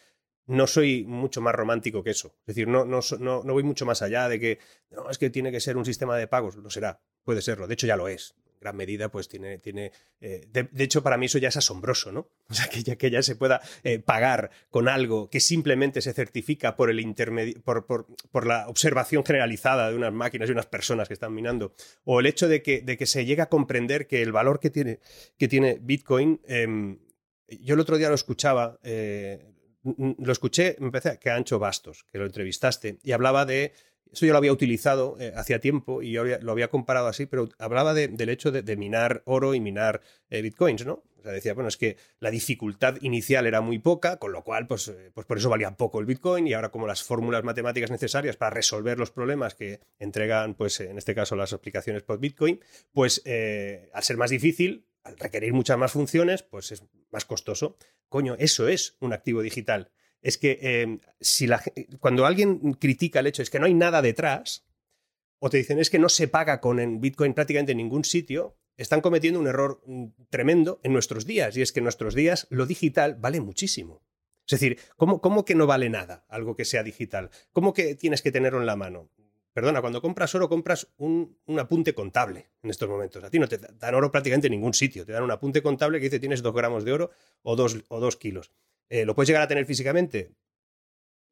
no 0.47 0.67
soy 0.67 1.05
mucho 1.05 1.41
más 1.41 1.55
romántico 1.55 2.03
que 2.03 2.11
eso. 2.11 2.35
Es 2.41 2.49
decir, 2.49 2.69
no, 2.69 2.85
no, 2.85 3.01
no, 3.19 3.43
no, 3.45 3.53
voy 3.55 3.63
mucho 3.63 3.87
más 3.87 4.03
allá 4.03 4.29
de 4.29 4.39
que 4.39 4.59
no, 4.91 5.09
es 5.09 5.17
que 5.17 5.31
tiene 5.31 5.51
que 5.51 5.61
ser 5.61 5.79
un 5.79 5.87
sistema 5.87 6.19
de 6.19 6.27
pagos. 6.27 6.57
Lo 6.57 6.69
será, 6.69 7.01
puede 7.23 7.41
serlo. 7.41 7.67
De 7.67 7.73
hecho, 7.73 7.87
ya 7.87 7.97
lo 7.97 8.09
es 8.09 8.35
gran 8.65 8.77
medida, 8.77 9.11
pues 9.11 9.29
tiene, 9.29 9.59
tiene 9.59 9.93
eh, 10.21 10.49
de, 10.51 10.85
hecho 10.85 11.03
para 11.03 11.19
mí 11.19 11.27
eso 11.27 11.39
ya 11.39 11.49
es 11.49 11.57
asombroso, 11.57 12.11
¿no? 12.11 12.29
O 12.49 12.55
sea, 12.55 12.69
que 12.69 12.83
ya, 12.83 12.97
que 12.97 13.11
ya 13.11 13.23
se 13.23 13.37
pueda 13.37 13.61
eh, 13.83 13.99
pagar 13.99 14.51
con 14.71 14.89
algo 14.89 15.29
que 15.29 15.41
simplemente 15.41 16.01
se 16.01 16.13
certifica 16.13 16.77
por, 16.77 16.91
el 16.91 17.15
por, 17.63 17.87
por, 17.87 18.47
la 18.47 18.69
observación 18.69 19.25
generalizada 19.25 19.91
de 19.91 19.97
unas 19.97 20.13
máquinas 20.13 20.49
y 20.49 20.53
unas 20.53 20.67
personas 20.67 21.09
que 21.09 21.15
están 21.15 21.35
minando, 21.35 21.75
o 22.05 22.21
el 22.21 22.27
hecho 22.27 22.49
de 22.49 22.63
que, 22.63 22.81
de 22.81 22.97
que 22.97 23.07
se 23.07 23.25
llegue 23.25 23.43
a 23.43 23.49
comprender 23.49 24.07
que 24.07 24.23
el 24.23 24.33
valor 24.33 24.61
que 24.61 24.71
tiene, 24.71 25.01
que 25.39 25.49
tiene 25.49 25.79
Bitcoin, 25.81 26.41
em, 26.47 26.99
yo 27.49 27.75
el 27.75 27.81
otro 27.81 27.99
día 27.99 28.09
lo 28.09 28.15
escuchaba, 28.15 28.79
eh, 28.83 29.45
lo 29.83 30.33
escuché, 30.33 30.77
me 30.81 30.91
parece 30.91 31.19
que 31.19 31.31
Ancho 31.31 31.59
Bastos, 31.59 32.05
que 32.11 32.19
lo 32.19 32.25
entrevistaste, 32.25 32.99
y 33.03 33.13
hablaba 33.13 33.45
de 33.45 33.73
eso 34.13 34.27
yo 34.27 34.33
lo 34.33 34.39
había 34.39 34.53
utilizado 34.53 35.17
eh, 35.19 35.33
hacía 35.37 35.61
tiempo 35.61 36.03
y 36.03 36.13
yo 36.13 36.25
lo 36.25 36.53
había 36.53 36.69
comparado 36.69 37.09
así, 37.09 37.27
pero 37.27 37.49
hablaba 37.59 37.95
del 37.95 38.29
hecho 38.29 38.53
de, 38.53 38.77
minar 38.77 39.23
oro 39.27 39.55
y 39.55 39.61
minar 39.61 40.01
eh, 40.31 40.43
bitcoins, 40.43 40.87
¿no? 40.87 41.03
O 41.19 41.23
sea, 41.23 41.33
decía, 41.33 41.55
bueno, 41.55 41.69
es 41.69 41.77
que 41.77 41.97
la 42.21 42.31
dificultad 42.31 42.97
inicial 43.01 43.47
era 43.47 43.61
muy 43.61 43.79
poca, 43.79 44.19
con 44.19 44.33
lo 44.33 44.45
cual, 44.45 44.67
pues, 44.67 44.89
eh, 44.89 45.11
pues 45.15 45.27
por 45.27 45.39
eso 45.39 45.49
valía 45.49 45.75
poco 45.77 45.99
el 46.01 46.07
bitcoin 46.07 46.47
y 46.47 46.53
ahora 46.53 46.71
como 46.71 46.87
las 46.87 47.03
fórmulas 47.03 47.45
matemáticas 47.45 47.91
necesarias 47.91 48.37
para 48.37 48.51
resolver 48.51 48.99
los 48.99 49.11
problemas 49.11 49.55
que 49.55 49.81
entregan, 49.99 50.55
pues 50.55 50.81
en 50.81 50.99
este 50.99 51.15
caso 51.15 51.35
las 51.35 51.53
aplicaciones 51.53 52.03
por 52.03 52.19
bitcoin, 52.19 52.61
pues 52.93 53.23
al 53.25 54.03
ser 54.03 54.17
más 54.17 54.31
difícil, 54.31 54.87
al 55.03 55.17
requerir 55.19 55.53
muchas 55.55 55.79
más 55.79 55.93
funciones, 55.93 56.43
pues 56.43 56.73
es 56.73 56.85
más 57.11 57.25
costoso. 57.25 57.77
Coño, 58.09 58.37
eso 58.39 58.69
es 58.69 58.97
un 59.01 59.13
activo 59.13 59.41
digital 59.41 59.91
es 60.25 60.39
que 60.39 60.59
em, 60.63 61.01
si 61.21 61.47
cuando 62.01 62.25
alguien 62.25 62.73
critica 62.75 63.21
el 63.21 63.27
hecho 63.27 63.43
es 63.43 63.51
que 63.51 63.61
no 63.61 63.67
hay 63.67 63.75
nada 63.75 64.01
detrás, 64.01 64.65
o 65.39 65.51
te 65.51 65.59
dicen 65.59 65.79
es 65.79 65.91
que 65.91 65.99
no 65.99 66.09
se 66.09 66.29
paga 66.29 66.61
con 66.61 67.01
Bitcoin 67.01 67.35
prácticamente 67.35 67.73
en 67.73 67.79
ningún 67.79 68.05
sitio, 68.05 68.57
están 68.79 69.03
cometiendo 69.03 69.39
un 69.39 69.47
error 69.47 69.83
mm, 69.87 70.07
tremendo 70.31 70.81
en 70.83 70.95
nuestros 70.95 71.27
días. 71.27 71.57
Y 71.59 71.63
es 71.63 71.73
que 71.73 71.81
en 71.81 71.85
nuestros 71.85 72.15
días 72.15 72.47
lo 72.49 72.65
digital 72.65 73.17
vale 73.17 73.41
muchísimo. 73.41 74.03
Es 74.47 74.59
decir, 74.59 74.79
¿cómo, 74.97 75.21
cómo 75.21 75.45
que 75.45 75.55
no 75.55 75.67
vale 75.67 75.91
nada 75.91 76.25
algo 76.29 76.57
que 76.57 76.65
sea 76.65 76.83
digital? 76.83 77.31
¿Cómo 77.53 77.75
que 77.75 77.95
tienes 77.95 78.23
que 78.23 78.33
tenerlo 78.33 78.61
en 78.61 78.67
la 78.67 78.77
mano? 78.77 79.11
Perdona, 79.53 79.83
cuando 79.83 80.01
compras 80.01 80.35
oro 80.35 80.49
compras 80.49 80.89
un, 80.97 81.37
apunte 81.59 81.95
contable 81.95 82.49
en 82.63 82.71
estos 82.71 82.89
momentos. 82.89 83.23
A 83.23 83.31
ti 83.31 83.39
no 83.39 83.47
te 83.47 83.59
dan 83.59 83.95
oro 83.95 84.11
prácticamente 84.11 84.47
en 84.47 84.53
ningún 84.53 84.73
sitio. 84.73 85.05
Te 85.05 85.13
dan 85.13 85.23
un 85.23 85.31
apunte 85.31 85.63
contable 85.63 85.99
que 85.99 86.05
dice 86.05 86.19
tienes 86.19 86.43
dos 86.43 86.55
gramos 86.55 86.85
de 86.85 86.93
oro 86.93 87.11
o 87.43 87.55
dos, 87.57 87.77
o 87.89 88.01
dos 88.01 88.17
kilos. 88.17 88.51
Eh, 88.89 89.05
¿Lo 89.05 89.15
puedes 89.15 89.29
llegar 89.29 89.43
a 89.43 89.49
tener 89.49 89.67
físicamente? 89.67 90.33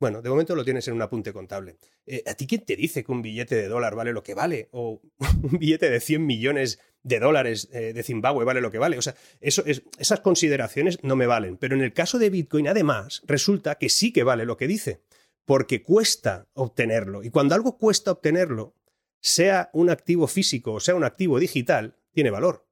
Bueno, 0.03 0.21
de 0.21 0.31
momento 0.31 0.57
lo 0.57 0.65
tienes 0.65 0.89
en 0.89 0.95
un 0.95 1.03
apunte 1.03 1.33
contable. 1.33 1.77
Eh, 2.07 2.25
¿A 2.27 2.35
ti 2.35 2.49
quién 2.49 2.65
te 2.65 2.75
dice 2.75 3.05
que 3.05 3.13
un 3.13 3.23
billete 3.23 3.55
de 3.55 3.69
dólar 3.69 3.95
vale 3.95 4.13
lo 4.13 4.25
que 4.25 4.35
vale? 4.35 4.69
¿O 4.73 5.01
un 5.43 5.59
billete 5.59 5.91
de 5.91 6.01
100 6.01 6.27
millones 6.27 6.81
de 7.05 7.21
dólares 7.21 7.69
eh, 7.73 7.93
de 7.93 8.03
Zimbabue 8.03 8.45
vale 8.45 8.61
lo 8.61 8.73
que 8.73 8.79
vale? 8.79 8.99
O 8.99 9.03
sea, 9.03 9.15
eso 9.41 9.63
es, 9.65 9.85
esas 9.99 10.19
consideraciones 10.19 10.99
no 11.05 11.15
me 11.15 11.27
valen. 11.27 11.57
Pero 11.57 11.77
en 11.77 11.83
el 11.83 11.93
caso 11.93 12.19
de 12.19 12.31
Bitcoin, 12.31 12.67
además, 12.67 13.23
resulta 13.27 13.77
que 13.77 13.89
sí 13.89 14.13
que 14.13 14.25
vale 14.25 14.45
lo 14.45 14.57
que 14.57 14.67
dice, 14.67 15.03
porque 15.45 15.83
cuesta 15.83 16.49
obtenerlo. 16.55 17.23
Y 17.23 17.31
cuando 17.31 17.55
algo 17.55 17.79
cuesta 17.79 18.11
obtenerlo, 18.11 18.75
sea 19.21 19.71
un 19.73 19.89
activo 19.89 20.27
físico 20.27 20.73
o 20.73 20.81
sea 20.81 20.97
un 20.97 21.05
activo 21.05 21.39
digital, 21.39 21.97
tiene 22.13 22.31
valor. 22.31 22.67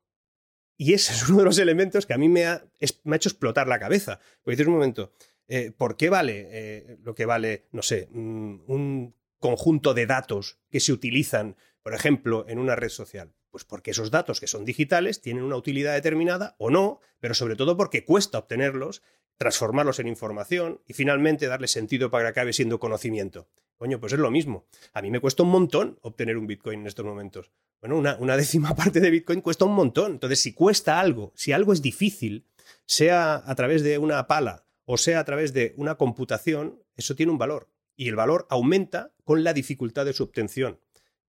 Y 0.81 0.95
ese 0.95 1.13
es 1.13 1.29
uno 1.29 1.41
de 1.41 1.45
los 1.45 1.59
elementos 1.59 2.07
que 2.07 2.15
a 2.15 2.19
mí 2.19 2.31
me 2.31 2.47
ha, 2.47 2.65
hecho 2.81 3.29
explotar 3.29 3.69
la 3.69 3.79
cabeza. 3.79 4.19
Porque 4.43 4.57
dices 4.57 4.67
un 4.67 4.75
momento, 4.75 5.13
eh, 5.47 5.73
¿por 5.77 5.99
qué 5.99 6.09
vale 6.09 6.49
eh, 6.51 6.97
lo 7.03 7.15
que 7.15 7.27
vale, 7.27 7.67
no 7.71 7.83
sé, 7.83 8.09
mm, 8.11 8.61
un 8.67 9.15
conjunto 9.39 9.93
de 9.93 10.07
datos 10.07 10.59
que 10.71 10.81
se 10.81 10.95
utilizan, 10.95 11.57
por 11.83 11.93
ejemplo, 11.93 12.47
en 12.49 12.59
una 12.59 12.77
red 12.77 12.89
social? 12.89 13.35
Pues 13.51 13.65
porque 13.65 13.91
esos 13.91 14.11
datos 14.11 14.41
que 14.41 14.47
son 14.47 14.65
digitales 14.65 15.21
tienen 15.21 15.45
una 15.45 15.57
utilidad 15.57 15.93
determinada 15.93 16.57
o 16.59 16.71
no, 16.71 17.01
pero 17.19 17.35
sobre 17.35 17.57
todo 17.57 17.77
porque 17.77 18.07
cuesta 18.07 18.39
obtenerlos, 18.39 19.03
transformarlos 19.37 19.99
en 19.99 20.09
información 20.09 20.81
y 20.87 20.95
finalmente 20.95 21.47
darle 21.47 21.69
sentido 21.69 22.11
para 22.11 22.25
que 22.25 22.31
acabe 22.31 22.53
siendo 22.55 22.81
conocimiento. 22.81 23.51
Coño, 23.81 23.99
pues 23.99 24.13
es 24.13 24.19
lo 24.19 24.31
mismo. 24.31 24.67
A 24.93 25.01
mí 25.01 25.11
me 25.11 25.21
cuesta 25.21 25.43
un 25.43 25.49
montón 25.49 25.99
obtener 26.03 26.37
un 26.37 26.47
Bitcoin 26.47 26.81
en 26.81 26.87
estos 26.87 27.07
momentos. 27.07 27.51
Bueno, 27.81 27.97
una, 27.97 28.37
décima 28.37 28.77
parte 28.77 29.01
de 29.01 29.09
Bitcoin 29.09 29.41
cuesta 29.41 29.65
un 29.65 29.75
montón. 29.75 30.13
Entonces, 30.13 30.39
si 30.39 30.53
cuesta 30.53 31.01
algo, 31.01 31.33
si 31.35 31.53
algo 31.53 31.73
es 31.73 31.81
difícil, 31.81 32.45
sea 32.85 33.43
a 33.43 33.55
través 33.55 33.83
de 33.83 33.97
una 33.97 34.27
pala 34.27 34.67
o 34.85 34.99
sea 34.99 35.21
a 35.21 35.25
través 35.25 35.55
de 35.55 35.73
una 35.79 35.95
computación, 35.95 36.83
eso 36.95 37.15
tiene 37.15 37.33
un 37.33 37.39
valor. 37.39 37.71
Y 37.97 38.09
el 38.09 38.17
valor 38.17 38.47
aumenta 38.51 39.15
con 39.25 39.45
la 39.45 39.55
dificultad 39.55 40.05
de 40.05 40.13
su 40.13 40.25
obtención. 40.25 40.79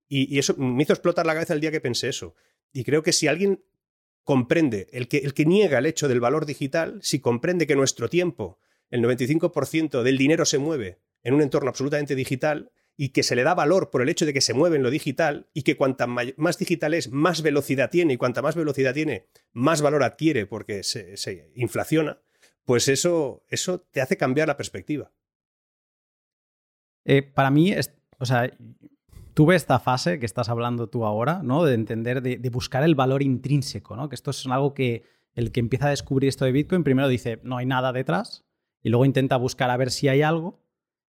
Y, 0.09 0.37
eso 0.37 0.53
me 0.57 0.83
hizo 0.83 0.91
explotar 0.91 1.25
la 1.25 1.33
cabeza 1.33 1.53
el 1.53 1.61
día 1.61 1.71
que 1.71 1.79
pensé 1.79 2.09
eso. 2.09 2.35
Y 2.73 2.83
creo 2.83 3.01
que 3.01 3.13
si 3.13 3.27
alguien 3.27 3.63
comprende, 4.25 4.89
el 4.91 5.07
que, 5.07 5.19
el 5.19 5.33
que 5.33 5.45
niega 5.45 5.77
el 5.77 5.85
hecho 5.85 6.09
del 6.09 6.19
valor 6.19 6.45
digital, 6.45 6.99
si 7.01 7.21
comprende 7.21 7.65
que 7.65 7.77
nuestro 7.77 8.09
tiempo, 8.09 8.59
el 8.89 9.01
95% 9.01 10.03
del 10.03 10.17
dinero 10.17 10.43
se 10.43 10.57
mueve 10.57 10.99
en 11.23 11.33
un 11.33 11.41
entorno 11.41 11.69
absolutamente 11.69 12.15
digital, 12.15 12.71
y 12.97 13.09
que 13.09 13.23
se 13.23 13.35
le 13.35 13.43
da 13.43 13.55
valor 13.55 13.89
por 13.89 14.03
el 14.03 14.09
hecho 14.09 14.27
de 14.27 14.33
que 14.33 14.41
se 14.41 14.53
mueve 14.53 14.75
en 14.75 14.83
lo 14.83 14.91
digital 14.91 15.47
y 15.53 15.63
que 15.63 15.75
cuanta 15.75 16.05
más 16.05 16.57
digital 16.59 16.93
es, 16.93 17.11
más 17.11 17.41
velocidad 17.41 17.89
tiene 17.89 18.13
y 18.13 18.17
cuanta 18.17 18.43
más 18.43 18.55
velocidad 18.55 18.93
tiene, 18.93 19.27
más 19.53 19.81
valor 19.81 20.03
adquiere 20.03 20.45
porque 20.45 20.83
se, 20.83 21.51
inflaciona, 21.55 22.19
pues 22.63 22.87
eso, 22.87 23.43
eso 23.49 23.79
te 23.79 24.01
hace 24.01 24.17
cambiar 24.17 24.47
la 24.47 24.55
perspectiva. 24.55 25.11
Eh, 27.05 27.23
para 27.23 27.49
mí, 27.49 27.73
o 28.19 28.25
sea, 28.25 28.51
tuve 29.33 29.55
esta 29.55 29.79
fase 29.79 30.19
que 30.19 30.27
estás 30.27 30.49
hablando 30.49 30.87
tú 30.87 31.05
ahora, 31.05 31.41
¿no? 31.43 31.63
De 31.65 31.73
entender, 31.73 32.21
de, 32.21 32.49
buscar 32.49 32.83
el 32.83 32.93
valor 32.93 33.23
intrínseco, 33.23 33.95
¿no? 33.95 34.09
Que 34.09 34.15
esto 34.15 34.29
es 34.29 34.45
algo 34.45 34.75
que 34.75 35.03
el 35.33 35.51
que 35.51 35.59
empieza 35.59 35.87
a 35.87 35.91
descubrir 35.91 36.29
esto 36.29 36.45
de 36.45 36.51
Bitcoin 36.51 36.83
primero 36.83 37.07
dice, 37.07 37.39
no 37.43 37.57
hay 37.57 37.65
nada 37.65 37.93
detrás, 37.93 38.45
y 38.83 38.89
luego 38.89 39.05
intenta 39.05 39.37
buscar 39.37 39.71
a 39.71 39.77
ver 39.77 39.89
si 39.89 40.07
hay 40.07 40.21
algo, 40.21 40.61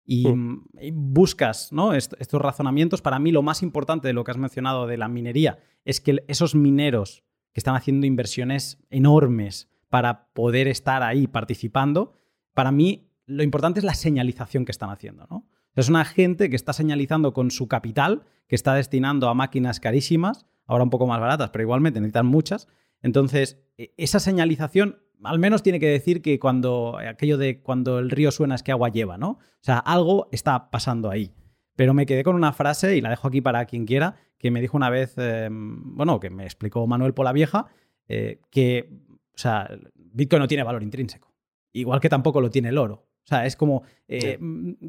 y, 0.06 0.28
hmm. 0.28 0.64
buscas 0.92 1.72
¿no? 1.72 1.92
estos 1.92 2.40
razonamientos. 2.40 3.02
Para 3.02 3.18
mí 3.18 3.32
lo 3.32 3.42
más 3.42 3.62
importante 3.62 4.08
de 4.08 4.14
lo 4.14 4.24
que 4.24 4.30
has 4.30 4.38
mencionado 4.38 4.86
de 4.86 4.96
la 4.96 5.08
minería 5.08 5.58
es 5.84 6.00
que 6.00 6.24
esos 6.28 6.54
mineros 6.54 7.24
que 7.52 7.60
están 7.60 7.74
haciendo 7.74 8.06
inversiones 8.06 8.78
enormes 8.90 9.68
para 9.88 10.28
poder 10.32 10.68
estar 10.68 11.02
ahí 11.02 11.26
participando, 11.26 12.12
para 12.54 12.70
mí 12.70 13.10
lo 13.26 13.42
importante 13.42 13.80
es 13.80 13.84
la 13.84 13.94
señalización 13.94 14.64
que 14.64 14.72
están 14.72 14.90
haciendo. 14.90 15.26
¿no? 15.30 15.46
Es 15.74 15.88
una 15.88 16.04
gente 16.04 16.48
que 16.48 16.56
está 16.56 16.72
señalizando 16.72 17.32
con 17.32 17.50
su 17.50 17.68
capital, 17.68 18.24
que 18.46 18.54
está 18.54 18.74
destinando 18.74 19.28
a 19.28 19.34
máquinas 19.34 19.80
carísimas, 19.80 20.46
ahora 20.66 20.84
un 20.84 20.90
poco 20.90 21.06
más 21.06 21.20
baratas, 21.20 21.50
pero 21.50 21.62
igualmente 21.62 22.00
necesitan 22.00 22.26
muchas. 22.26 22.68
Entonces, 23.02 23.58
e, 23.76 23.92
esa 23.96 24.20
señalización 24.20 24.98
al 25.22 25.38
menos 25.38 25.62
tiene 25.62 25.80
que 25.80 25.88
decir 25.88 26.22
que 26.22 26.38
cuando 26.38 26.98
aquello 26.98 27.38
de 27.38 27.60
cuando 27.60 27.98
el 27.98 28.10
río 28.10 28.30
suena 28.30 28.54
es 28.54 28.62
que 28.62 28.72
agua 28.72 28.88
lleva, 28.90 29.18
¿no? 29.18 29.30
O 29.30 29.62
sea, 29.62 29.78
algo 29.78 30.28
está 30.32 30.70
pasando 30.70 31.10
ahí. 31.10 31.32
Pero 31.74 31.94
me 31.94 32.06
quedé 32.06 32.24
con 32.24 32.36
una 32.36 32.52
frase, 32.52 32.96
y 32.96 33.00
la 33.00 33.10
dejo 33.10 33.28
aquí 33.28 33.40
para 33.40 33.66
quien 33.66 33.84
quiera, 33.84 34.16
que 34.38 34.50
me 34.50 34.60
dijo 34.60 34.76
una 34.76 34.90
vez, 34.90 35.14
em, 35.18 35.96
bueno, 35.96 36.20
que 36.20 36.30
me 36.30 36.44
explicó 36.44 36.86
Manuel 36.86 37.14
Polavieja, 37.14 37.66
eh, 38.08 38.40
que 38.50 38.88
o 39.36 39.38
sea, 39.38 39.68
Bitcoin 39.94 40.40
no 40.40 40.48
tiene 40.48 40.64
valor 40.64 40.82
intrínseco. 40.82 41.32
Igual 41.72 42.00
que 42.00 42.08
tampoco 42.08 42.40
lo 42.40 42.50
tiene 42.50 42.70
el 42.70 42.78
oro. 42.78 42.94
O 42.94 43.28
sea, 43.28 43.44
es 43.44 43.54
como. 43.54 43.82
Eh, 44.08 44.38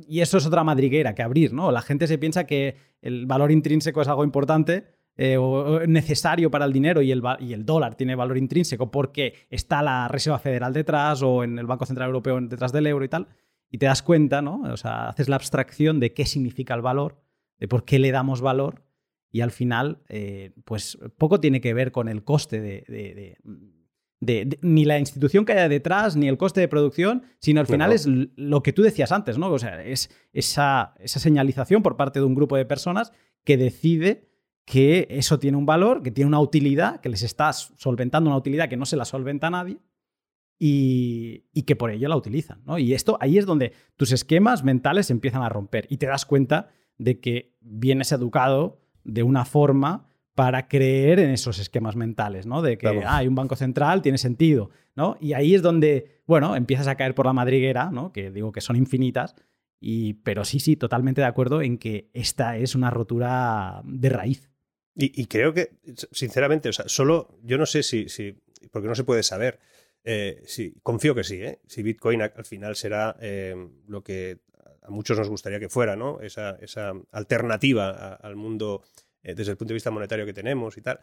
y 0.07 0.21
eso 0.21 0.37
es 0.37 0.45
otra 0.45 0.63
madriguera 0.63 1.13
que 1.13 1.23
abrir, 1.23 1.53
¿no? 1.53 1.71
La 1.71 1.81
gente 1.81 2.07
se 2.07 2.17
piensa 2.17 2.45
que 2.45 2.77
el 3.01 3.25
valor 3.25 3.51
intrínseco 3.51 4.01
es 4.01 4.07
algo 4.07 4.23
importante 4.23 4.85
eh, 5.17 5.37
o 5.37 5.79
necesario 5.87 6.51
para 6.51 6.65
el 6.65 6.73
dinero 6.73 7.01
y 7.01 7.11
el, 7.11 7.23
y 7.39 7.53
el, 7.53 7.65
dólar 7.65 7.95
tiene 7.95 8.15
valor 8.15 8.37
intrínseco 8.37 8.91
porque 8.91 9.33
está 9.49 9.81
la 9.81 10.07
Reserva 10.07 10.39
Federal 10.39 10.73
detrás 10.73 11.21
o 11.23 11.43
en 11.43 11.57
el 11.57 11.65
Banco 11.65 11.85
Central 11.85 12.07
Europeo 12.07 12.39
detrás 12.41 12.71
del 12.71 12.87
euro 12.87 13.03
y 13.03 13.09
tal. 13.09 13.27
Y 13.69 13.79
te 13.79 13.87
das 13.87 14.01
cuenta, 14.01 14.41
¿no? 14.41 14.61
O 14.71 14.77
sea, 14.77 15.09
haces 15.09 15.27
la 15.27 15.35
abstracción 15.35 15.99
de 15.99 16.13
qué 16.13 16.25
significa 16.25 16.73
el 16.73 16.81
valor, 16.81 17.21
de 17.59 17.67
por 17.67 17.83
qué 17.83 17.99
le 17.99 18.11
damos 18.11 18.41
valor 18.41 18.83
y 19.31 19.41
al 19.41 19.51
final, 19.51 20.03
eh, 20.07 20.53
pues 20.63 20.97
poco 21.17 21.39
tiene 21.39 21.61
que 21.61 21.73
ver 21.73 21.91
con 21.91 22.07
el 22.07 22.23
coste 22.23 22.61
de 22.61 23.37
ni 24.19 24.85
la 24.85 24.97
institución 24.99 25.45
que 25.45 25.53
haya 25.53 25.69
detrás, 25.69 26.15
ni 26.15 26.27
el 26.27 26.37
coste 26.37 26.61
de 26.61 26.67
producción, 26.67 27.23
sino 27.39 27.59
al 27.59 27.67
final 27.67 27.91
es 27.91 28.07
lo 28.07 28.63
que 28.63 28.73
tú 28.73 28.81
decías 28.81 29.11
antes, 29.11 29.37
¿no? 29.37 29.51
O 29.51 29.59
sea, 29.59 29.83
es 29.83 30.09
esa, 30.33 30.95
esa 30.99 31.19
señalización 31.19 31.83
por 31.83 31.97
parte 31.97 32.19
de 32.19 32.25
un 32.25 32.35
grupo 32.35 32.55
de 32.57 32.65
personas 32.65 33.13
que 33.43 33.57
decide 33.57 34.26
que 34.67 35.07
eso 35.09 35.39
tiene 35.39 35.55
un 35.55 35.65
valor, 35.65 36.03
que 36.03 36.11
tiene 36.11 36.27
una 36.27 36.41
utilidad, 36.41 36.99
que 36.99 37.07
les 37.07 37.23
está 37.23 37.53
solventando 37.53 38.29
una 38.29 38.35
utilidad 38.35 38.67
que 38.67 38.75
no 38.75 38.85
se 38.85 38.97
la 38.97 39.05
solventa 39.05 39.47
a 39.47 39.51
nadie 39.51 39.77
y, 40.59 41.45
y, 41.53 41.61
que 41.61 41.77
por 41.77 41.89
ello 41.89 42.09
la 42.09 42.17
utilizan. 42.17 42.61
¿no? 42.65 42.77
Y 42.77 42.93
esto 42.93 43.17
ahí 43.21 43.37
es 43.37 43.45
donde 43.45 43.71
tus 43.95 44.11
esquemas 44.11 44.65
mentales 44.65 45.09
empiezan 45.09 45.41
a 45.41 45.47
romper 45.47 45.87
y 45.89 45.95
te 45.95 46.07
das 46.07 46.25
cuenta 46.25 46.67
de 46.97 47.21
que 47.21 47.55
vienes 47.61 48.11
educado 48.11 48.81
de 49.05 49.23
una 49.23 49.45
forma 49.45 50.09
para 50.35 50.67
creer 50.67 51.19
en 51.19 51.29
esos 51.29 51.59
esquemas 51.59 51.95
mentales, 51.95 52.45
¿no? 52.45 52.61
De 52.61 52.77
que 52.77 52.87
ah, 52.87 53.17
hay 53.17 53.27
un 53.27 53.35
banco 53.35 53.55
central, 53.55 54.01
tiene 54.01 54.17
sentido, 54.17 54.69
¿no? 54.95 55.15
Y 55.21 55.31
ahí 55.31 55.55
es 55.55 55.61
donde, 55.61 56.21
bueno, 56.27 56.57
empiezas 56.57 56.87
a 56.87 56.95
caer 56.95 57.15
por 57.15 57.25
la 57.25 57.33
madriguera, 57.33 57.89
¿no? 57.89 58.11
Que 58.11 58.31
digo 58.31 58.51
que 58.51 58.61
son 58.61 58.75
infinitas, 58.75 59.33
y, 59.79 60.15
pero 60.15 60.43
sí, 60.43 60.59
sí, 60.59 60.75
totalmente 60.75 61.21
de 61.21 61.27
acuerdo 61.27 61.61
en 61.61 61.77
que 61.77 62.11
esta 62.13 62.57
es 62.57 62.75
una 62.75 62.91
rotura 62.91 63.81
de 63.85 64.09
raíz. 64.09 64.51
Y, 64.99 65.27
creo 65.27 65.53
que, 65.53 65.73
sinceramente, 66.11 66.69
o 66.69 66.73
sea, 66.73 66.89
solo, 66.89 67.37
yo 67.43 67.59
no 67.59 67.67
sé 67.67 67.83
si, 67.83 68.09
si 68.09 68.35
porque 68.71 68.87
no 68.87 68.95
se 68.95 69.03
puede 69.03 69.21
saber, 69.21 69.59
eh, 70.03 70.43
confío 70.81 71.13
que 71.13 71.23
sí, 71.23 71.35
¿eh? 71.35 71.59
Si 71.67 71.83
Bitcoin 71.83 72.23
al 72.23 72.45
final 72.45 72.75
será 72.75 73.15
eh, 73.21 73.55
lo 73.87 74.03
que 74.03 74.39
a 74.81 74.89
muchos 74.89 75.17
nos 75.19 75.29
gustaría 75.29 75.59
que 75.59 75.69
fuera, 75.69 75.95
¿no? 75.95 76.19
Esa, 76.21 76.57
esa 76.61 76.93
alternativa 77.11 78.15
al 78.15 78.35
mundo 78.35 78.81
eh, 79.27 79.35
desde 79.35 79.51
el 79.51 79.57
punto 79.57 79.69
de 79.69 79.75
vista 79.75 79.91
monetario 79.91 80.25
que 80.25 80.33
tenemos 80.33 80.77
y 80.77 80.81
tal. 80.81 80.99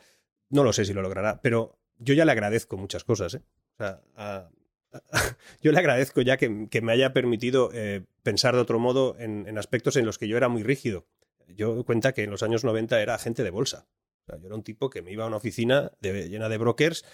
No 0.48 0.64
lo 0.64 0.72
sé 0.72 0.84
si 0.84 0.92
lo 0.94 1.02
logrará, 1.02 1.40
pero 1.42 1.78
yo 1.98 2.14
ya 2.14 2.24
le 2.24 2.32
agradezco 2.32 2.76
muchas 2.76 3.04
cosas. 3.04 3.34
¿eh? 3.34 3.42
O 3.74 3.76
sea, 3.76 4.50
yo 5.62 5.72
le 5.72 5.78
agradezco 5.78 6.22
ya 6.22 6.38
que, 6.38 6.48
me 6.48 6.92
haya 6.92 7.12
permitido 7.12 7.70
eh, 7.74 8.04
pensar 8.22 8.54
de 8.54 8.60
otro 8.60 8.78
modo 8.78 9.16
en, 9.18 9.58
aspectos 9.58 9.96
en 9.96 10.06
los 10.06 10.18
que 10.18 10.28
yo 10.28 10.36
era 10.36 10.48
muy 10.48 10.62
rígido. 10.62 11.06
Yo 11.48 11.74
doy 11.74 11.84
cuenta 11.84 12.12
que 12.12 12.24
en 12.24 12.30
los 12.30 12.42
años 12.42 12.64
90 12.64 13.00
era 13.00 13.14
agente 13.14 13.42
de 13.42 13.50
bolsa. 13.50 13.86
yo 14.26 14.46
era 14.46 14.54
un 14.54 14.62
tipo 14.62 14.90
que 14.90 15.02
me 15.02 15.12
iba 15.12 15.24
a 15.24 15.28
una 15.28 15.36
oficina 15.36 15.92
llena 16.00 16.48
de 16.48 16.58
brokers 16.58 17.04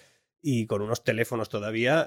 y 0.42 0.66
con 0.66 0.82
unos 0.82 1.04
teléfonos 1.04 1.48
todavía 1.48 2.06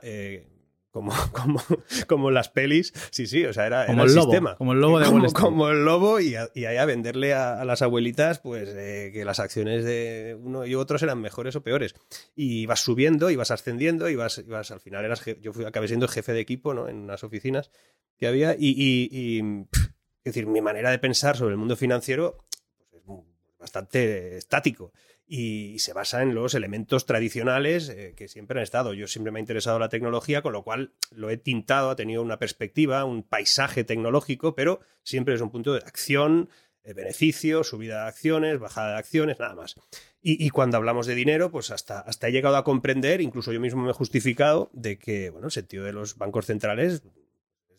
como, 0.94 1.12
como, 1.34 1.62
como 2.08 2.32
las 2.32 2.50
pelis. 2.50 2.94
Sí, 3.10 3.28
sí, 3.28 3.44
o 3.46 3.52
sea, 3.52 3.66
era, 3.66 3.88
como 3.88 4.04
el, 4.04 4.14
lobo, 4.14 4.32
sistema. 4.32 4.56
Como 4.56 4.74
el 4.74 4.80
lobo 4.80 5.00
de 5.00 5.06
como, 5.08 5.34
como 5.34 5.70
el 5.70 5.84
lobo 5.84 6.20
y, 6.20 6.36
y 6.54 6.66
ahí 6.66 6.78
a 6.78 6.86
venderle 6.86 7.34
a, 7.34 7.66
las 7.66 7.82
abuelitas 7.82 8.40
pues 8.40 8.70
eh, 8.70 9.10
que 9.12 9.26
las 9.26 9.40
acciones 9.40 9.84
de 9.84 10.38
uno 10.40 10.66
y 10.66 10.76
otros 10.76 11.02
eran 11.02 11.20
mejores 11.20 11.56
o 11.56 11.64
peores. 11.64 11.96
Y 12.36 12.68
vas 12.68 12.82
subiendo, 12.82 13.32
y 13.32 13.36
vas 13.36 13.50
ascendiendo, 13.50 14.08
y 14.08 14.16
vas, 14.16 14.38
al 14.72 14.80
final 14.80 15.04
eras 15.04 15.24
yo 15.42 15.52
fui, 15.52 15.66
acabé 15.66 15.88
siendo 15.88 16.08
jefe 16.08 16.32
de 16.32 16.40
equipo 16.40 16.76
¿no? 16.76 16.88
en 16.88 16.98
unas 16.98 17.24
oficinas 17.24 17.72
que 18.18 18.28
había 18.28 18.54
y, 18.54 18.76
y, 18.78 19.66
es 20.24 20.34
decir, 20.34 20.48
mi 20.48 20.62
manera 20.62 20.90
de 20.90 21.00
pensar 21.00 21.36
sobre 21.36 21.52
el 21.52 21.58
mundo 21.58 21.76
financiero 21.76 22.38
pues, 22.90 23.04
es 23.04 23.60
bastante 23.60 24.38
estático 24.38 24.94
y 25.26 25.80
se 25.80 25.94
basa 25.94 26.22
en 26.22 26.36
los 26.36 26.54
elementos 26.54 27.06
tradicionales 27.06 27.90
eh, 27.90 28.14
que 28.16 28.28
siempre 28.28 28.60
han 28.60 28.64
estado. 28.64 28.94
Yo 28.94 29.08
siempre 29.08 29.32
me 29.32 29.40
ha 29.40 29.42
interesado 29.42 29.80
la 29.80 29.90
tecnología, 29.90 30.42
con 30.42 30.54
lo 30.54 30.64
cual 30.64 30.94
lo 31.12 31.30
he 31.30 31.38
tintado, 31.38 31.90
ha 31.90 31.96
tenido 31.96 32.22
una 32.22 32.40
perspectiva, 32.40 33.04
un 33.04 33.24
paisaje 33.24 33.84
tecnológico, 33.84 34.56
pero 34.56 34.80
siempre 35.04 35.34
es 35.34 35.42
un 35.42 35.50
punto 35.50 35.74
de 35.74 35.80
acción, 35.80 36.50
de 36.84 36.94
beneficio, 36.94 37.64
subida 37.64 38.04
de 38.04 38.10
acciones, 38.10 38.60
bajada 38.60 38.92
de 38.92 38.98
acciones, 39.00 39.40
nada 39.40 39.56
más. 39.56 39.76
Y, 40.26 40.50
cuando 40.52 40.78
hablamos 40.78 41.06
de 41.06 41.16
dinero, 41.16 41.52
pues 41.52 41.70
hasta, 41.70 42.00
hasta 42.00 42.30
he 42.30 42.32
llegado 42.32 42.56
a 42.56 42.64
comprender, 42.64 43.20
incluso 43.20 43.52
yo 43.52 43.60
mismo 43.60 43.84
me 43.84 43.90
he 43.90 43.94
justificado, 43.94 44.70
de 44.72 44.98
que 44.98 45.30
bueno, 45.30 45.48
el 45.48 45.52
sentido 45.52 45.84
de 45.84 45.92
los 45.92 46.18
bancos 46.18 46.46
centrales 46.46 47.04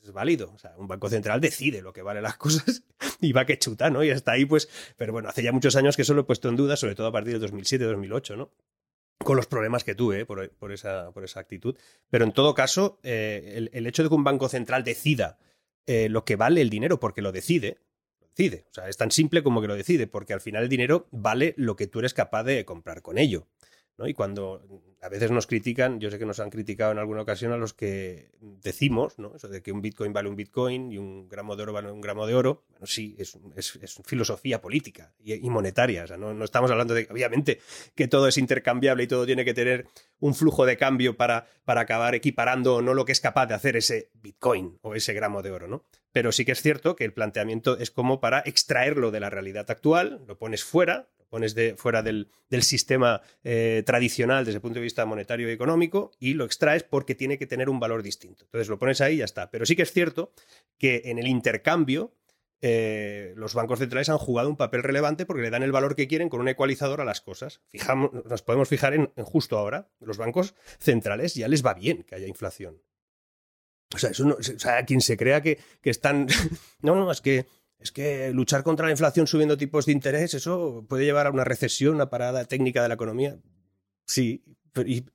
es 0.05 0.13
válido. 0.13 0.53
O 0.55 0.59
sea, 0.59 0.75
un 0.77 0.87
banco 0.87 1.09
central 1.09 1.41
decide 1.41 1.83
lo 1.83 1.93
que 1.93 2.03
vale 2.03 2.21
las 2.21 2.37
cosas 2.39 2.85
y 3.21 3.33
va 3.33 3.47
que 3.47 3.59
chuta, 3.59 3.91
¿no? 3.91 4.05
Y 4.05 4.11
hasta 4.11 4.33
ahí, 4.33 4.45
pues, 4.45 4.69
pero 4.97 5.13
bueno, 5.13 5.29
hace 5.29 5.43
ya 5.43 5.53
muchos 5.53 5.77
años 5.77 5.97
que 5.97 6.03
eso 6.03 6.15
lo 6.15 6.23
he 6.23 6.25
puesto 6.25 6.49
en 6.49 6.57
duda, 6.57 6.77
sobre 6.77 6.95
todo 6.95 7.07
a 7.07 7.13
partir 7.13 7.39
del 7.39 7.51
2007-2008, 7.51 8.37
¿no? 8.37 8.51
Con 9.19 9.37
los 9.37 9.47
problemas 9.47 9.85
que 9.85 9.95
tuve 9.95 10.27
por, 10.27 10.73
esa, 10.73 11.13
por 11.13 11.25
esa 11.25 11.41
actitud. 11.41 11.77
Pero 12.11 12.25
en 12.25 12.33
todo 12.33 12.55
caso, 12.55 12.99
eh, 13.03 13.69
el, 13.73 13.87
hecho 13.87 14.03
de 14.03 14.09
que 14.09 14.15
un 14.15 14.25
banco 14.25 14.49
central 14.49 14.85
decida 14.85 15.39
eh, 15.87 16.09
lo 16.09 16.25
que 16.25 16.37
vale 16.37 16.61
el 16.61 16.69
dinero 16.69 17.01
porque 17.01 17.23
lo 17.23 17.33
decide, 17.33 17.79
lo 18.21 18.27
decide. 18.27 18.67
O 18.71 18.75
sea, 18.75 18.89
es 18.89 18.97
tan 18.97 19.11
simple 19.11 19.43
como 19.43 19.63
que 19.63 19.69
lo 19.69 19.77
decide, 19.77 20.07
porque 20.07 20.35
al 20.35 20.41
final 20.41 20.65
el 20.65 20.69
dinero 20.69 21.09
vale 21.11 21.55
lo 21.57 21.77
que 21.77 21.87
tú 21.87 22.01
eres 22.01 22.13
capaz 22.13 22.43
de 22.43 22.65
comprar 22.65 23.03
con 23.03 23.17
ello. 23.17 23.47
¿No? 23.99 24.09
Y 24.09 24.15
cuando 24.15 24.63
a 25.01 25.09
veces 25.09 25.31
nos 25.31 25.47
critican, 25.47 26.01
yo 26.01 26.11
sé 26.11 26.19
que 26.19 26.25
nos 26.25 26.41
han 26.41 26.51
criticado 26.51 26.91
en 26.93 26.99
alguna 26.99 27.23
ocasión 27.23 27.53
a 27.53 27.59
los 27.59 27.75
que 27.75 28.31
decimos, 28.41 29.19
¿no? 29.19 29.37
Eso 29.37 29.49
de 29.49 29.63
que 29.63 29.71
un 29.71 29.83
Bitcoin 29.83 30.13
vale 30.13 30.29
un 30.29 30.37
Bitcoin 30.37 30.91
y 30.91 30.99
un 30.99 31.29
gramo 31.29 31.57
de 31.57 31.63
oro 31.63 31.73
vale 31.75 31.93
un 31.93 32.01
gramo 32.01 32.27
de 32.27 32.35
oro. 32.35 32.65
Bueno, 32.71 32.87
sí, 32.87 33.15
es, 33.19 33.39
es, 33.55 34.01
filosofía 34.05 34.61
política 34.63 35.13
y, 35.23 35.51
monetaria. 35.51 36.05
O 36.05 36.07
sea, 36.07 36.17
no, 36.17 36.43
estamos 36.43 36.71
hablando 36.71 36.95
de, 36.95 37.07
obviamente, 37.11 37.61
que 37.95 38.09
todo 38.09 38.29
es 38.29 38.39
intercambiable 38.39 39.05
y 39.05 39.07
todo 39.07 39.27
tiene 39.27 39.45
que 39.45 39.53
tener 39.53 39.87
un 40.21 40.35
flujo 40.35 40.65
de 40.65 40.79
cambio 40.79 41.17
para, 41.17 41.47
para 41.65 41.83
acabar 41.83 42.15
equiparando 42.15 42.81
no 42.81 42.95
lo 42.95 43.05
que 43.05 43.13
es 43.13 43.21
capaz 43.21 43.47
de 43.47 43.55
hacer 43.55 43.77
ese 43.77 44.11
Bitcoin 44.15 44.79
o 44.81 44.95
ese 44.95 45.13
gramo 45.13 45.43
de 45.43 45.51
oro, 45.51 45.69
¿no? 45.69 45.85
Pero 46.13 46.33
sí 46.33 46.45
que 46.45 46.53
es 46.53 46.63
cierto 46.63 46.97
que 46.97 47.05
el 47.05 47.13
planteamiento 47.13 47.77
es 47.77 47.91
como 47.91 48.21
para 48.21 48.41
extraerlo 48.41 49.11
de 49.11 49.21
la 49.21 49.31
realidad 49.31 49.71
actual, 49.71 50.25
lo 50.27 50.39
pones 50.39 50.65
fuera, 50.65 51.09
pones 51.35 51.57
de, 51.57 51.75
fuera 51.75 52.01
del, 52.01 52.29
sistema 52.61 53.21
eh, 53.43 53.83
tradicional 53.85 54.45
desde 54.45 54.59
el 54.59 54.61
punto 54.61 54.79
de 54.79 54.85
vista 54.85 55.05
monetario 55.05 55.51
y 55.51 55.53
económico 55.53 56.13
y 56.21 56.35
lo 56.35 56.45
extraes 56.45 56.85
porque 56.85 57.17
tiene 57.17 57.39
que 57.39 57.47
tener 57.49 57.69
un 57.69 57.81
valor 57.81 58.05
distinto. 58.05 58.45
Entonces 58.45 58.69
lo 58.69 58.79
pones 58.79 59.01
ahí 59.01 59.15
y 59.15 59.17
ya 59.17 59.25
está. 59.25 59.51
Pero 59.51 59.67
sí 59.67 59.75
que 59.75 59.83
es 59.83 59.91
cierto 59.91 60.33
que 60.79 61.03
en 61.07 61.19
el 61.19 61.27
intercambio 61.27 62.15
eh, 62.61 63.33
los 63.35 63.53
bancos 63.53 63.81
centrales 63.81 64.09
han 64.11 64.19
jugado 64.19 64.49
un 64.49 64.57
papel 64.57 64.85
relevante 64.85 65.27
porque 65.27 65.43
le 65.43 65.51
dan 65.51 65.65
el 65.65 65.73
valor 65.73 65.97
que 65.97 66.07
quieren 66.07 66.29
con 66.29 66.41
un 66.41 66.47
ecualizador 66.47 67.01
a 67.01 67.05
las 67.05 67.21
cosas. 67.21 67.61
Fijamos, 67.67 68.13
nos 68.13 68.43
podemos 68.43 68.69
fijar 68.69 68.95
en, 68.95 69.11
justo 69.25 69.59
ahora, 69.59 69.91
los 69.99 70.19
bancos 70.19 70.55
centrales 70.79 71.35
ya 71.35 71.49
les 71.49 71.67
va 71.67 71.75
bien 71.75 72.05
que 72.05 72.15
haya 72.15 72.29
inflación. 72.29 72.81
O 73.93 73.99
sea, 73.99 74.11
eso 74.11 74.25
no, 74.25 74.37
o 74.37 74.43
sea 74.43 74.85
quien 74.85 75.01
se 75.01 75.17
crea 75.17 75.43
que, 75.43 75.59
que 75.81 75.91
están... 75.91 76.29
no, 76.81 76.95
no, 76.95 77.11
es 77.11 77.21
que 77.21 77.47
es 77.85 77.93
que 77.93 78.33
luchar 78.33 78.63
contra 78.65 78.87
la 78.87 78.93
inflación 78.93 79.27
subiendo 79.27 79.59
tipos 79.59 79.85
de 79.85 79.93
interés, 79.93 80.33
eso 80.33 80.87
puede 80.89 81.05
llevar 81.05 81.27
a 81.27 81.31
una 81.31 81.45
recesión, 81.45 81.97
una 81.97 82.09
parada 82.09 82.47
técnica 82.47 82.83
de 82.83 82.89
la 82.89 82.95
economía. 82.95 83.37
Sí, 84.07 84.43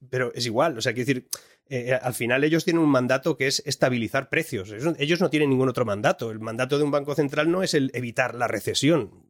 pero, 0.08 0.32
es 0.36 0.46
igual. 0.46 0.78
O 0.78 0.82
sea, 0.82 0.94
quiero 0.94 1.08
decir, 1.08 1.28
eh, 1.68 1.98
al 2.00 2.14
final 2.14 2.44
ellos 2.44 2.64
tienen 2.64 2.84
un 2.84 2.92
mandato 2.92 3.36
que 3.38 3.48
es 3.48 3.64
estabilizar 3.66 4.30
precios. 4.30 4.72
Ellos 4.72 5.20
no 5.20 5.32
tienen 5.32 5.50
ningún 5.50 5.68
otro 5.68 5.84
mandato. 5.84 6.30
El 6.30 6.40
mandato 6.40 6.78
de 6.78 6.84
un 6.84 6.92
banco 6.92 7.16
central 7.16 7.50
no 7.50 7.64
es 7.64 7.74
el 7.74 7.90
evitar 7.96 8.36
la 8.36 8.48
recesión. 8.48 9.26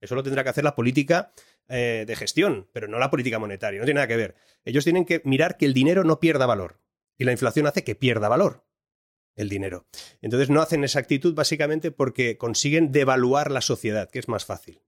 Eso 0.00 0.16
lo 0.16 0.24
tendrá 0.24 0.42
que 0.42 0.50
hacer 0.50 0.64
la 0.64 0.74
política 0.74 1.32
eh, 1.68 2.02
de 2.08 2.16
gestión, 2.16 2.68
pero 2.72 2.88
no 2.88 2.98
la 2.98 3.08
política 3.08 3.38
monetaria. 3.38 3.78
No 3.78 3.86
tiene 3.86 3.98
nada 3.98 4.08
que 4.08 4.16
ver. 4.16 4.34
Ellos 4.64 4.82
tienen 4.82 5.04
que 5.04 5.22
mirar 5.24 5.56
que 5.56 5.66
el 5.66 5.74
dinero 5.74 6.02
no 6.02 6.18
pierda 6.18 6.44
valor. 6.44 6.80
Y 7.16 7.22
la 7.22 7.30
inflación 7.30 7.68
hace 7.68 7.84
que 7.84 7.94
pierda 7.94 8.28
valor 8.28 8.64
el 9.40 9.48
dinero. 9.48 9.86
Entonces 10.20 10.50
no 10.50 10.60
hacen 10.60 10.84
esa 10.84 10.98
actitud 10.98 11.34
básicamente 11.34 11.90
porque 11.90 12.36
consiguen 12.36 12.92
devaluar 12.92 13.50
la 13.50 13.60
sociedad, 13.60 14.10
que 14.10 14.18
es 14.18 14.28
más 14.28 14.44
fácil. 14.44 14.80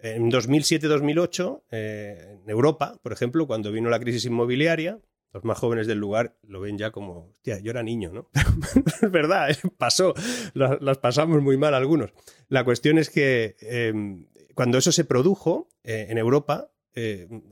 En 0.00 0.30
2007-2008, 0.30 1.62
eh, 1.70 2.38
en 2.42 2.50
Europa, 2.50 2.98
por 3.02 3.12
ejemplo, 3.12 3.46
cuando 3.46 3.72
vino 3.72 3.88
la 3.88 3.98
crisis 3.98 4.24
inmobiliaria, 4.24 5.00
los 5.32 5.44
más 5.44 5.58
jóvenes 5.58 5.86
del 5.86 5.98
lugar 5.98 6.36
lo 6.42 6.60
ven 6.60 6.78
ya 6.78 6.90
como, 6.90 7.30
hostia, 7.30 7.58
yo 7.60 7.70
era 7.70 7.82
niño, 7.82 8.12
¿no? 8.12 8.30
es 9.02 9.10
verdad, 9.10 9.50
¿eh? 9.50 9.56
pasó, 9.76 10.14
las, 10.54 10.98
pasamos 10.98 11.42
muy 11.42 11.56
mal 11.56 11.74
algunos. 11.74 12.12
La 12.48 12.64
cuestión 12.64 12.98
es 12.98 13.10
que 13.10 13.56
em, 13.60 14.26
cuando 14.54 14.78
eso 14.78 14.92
se 14.92 15.04
produjo 15.04 15.68
eh, 15.84 16.06
en 16.10 16.18
Europa, 16.18 16.70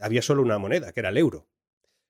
había 0.00 0.22
solo 0.22 0.42
una 0.42 0.58
moneda, 0.58 0.90
que 0.90 0.98
era 0.98 1.10
el 1.10 1.18
euro 1.18 1.46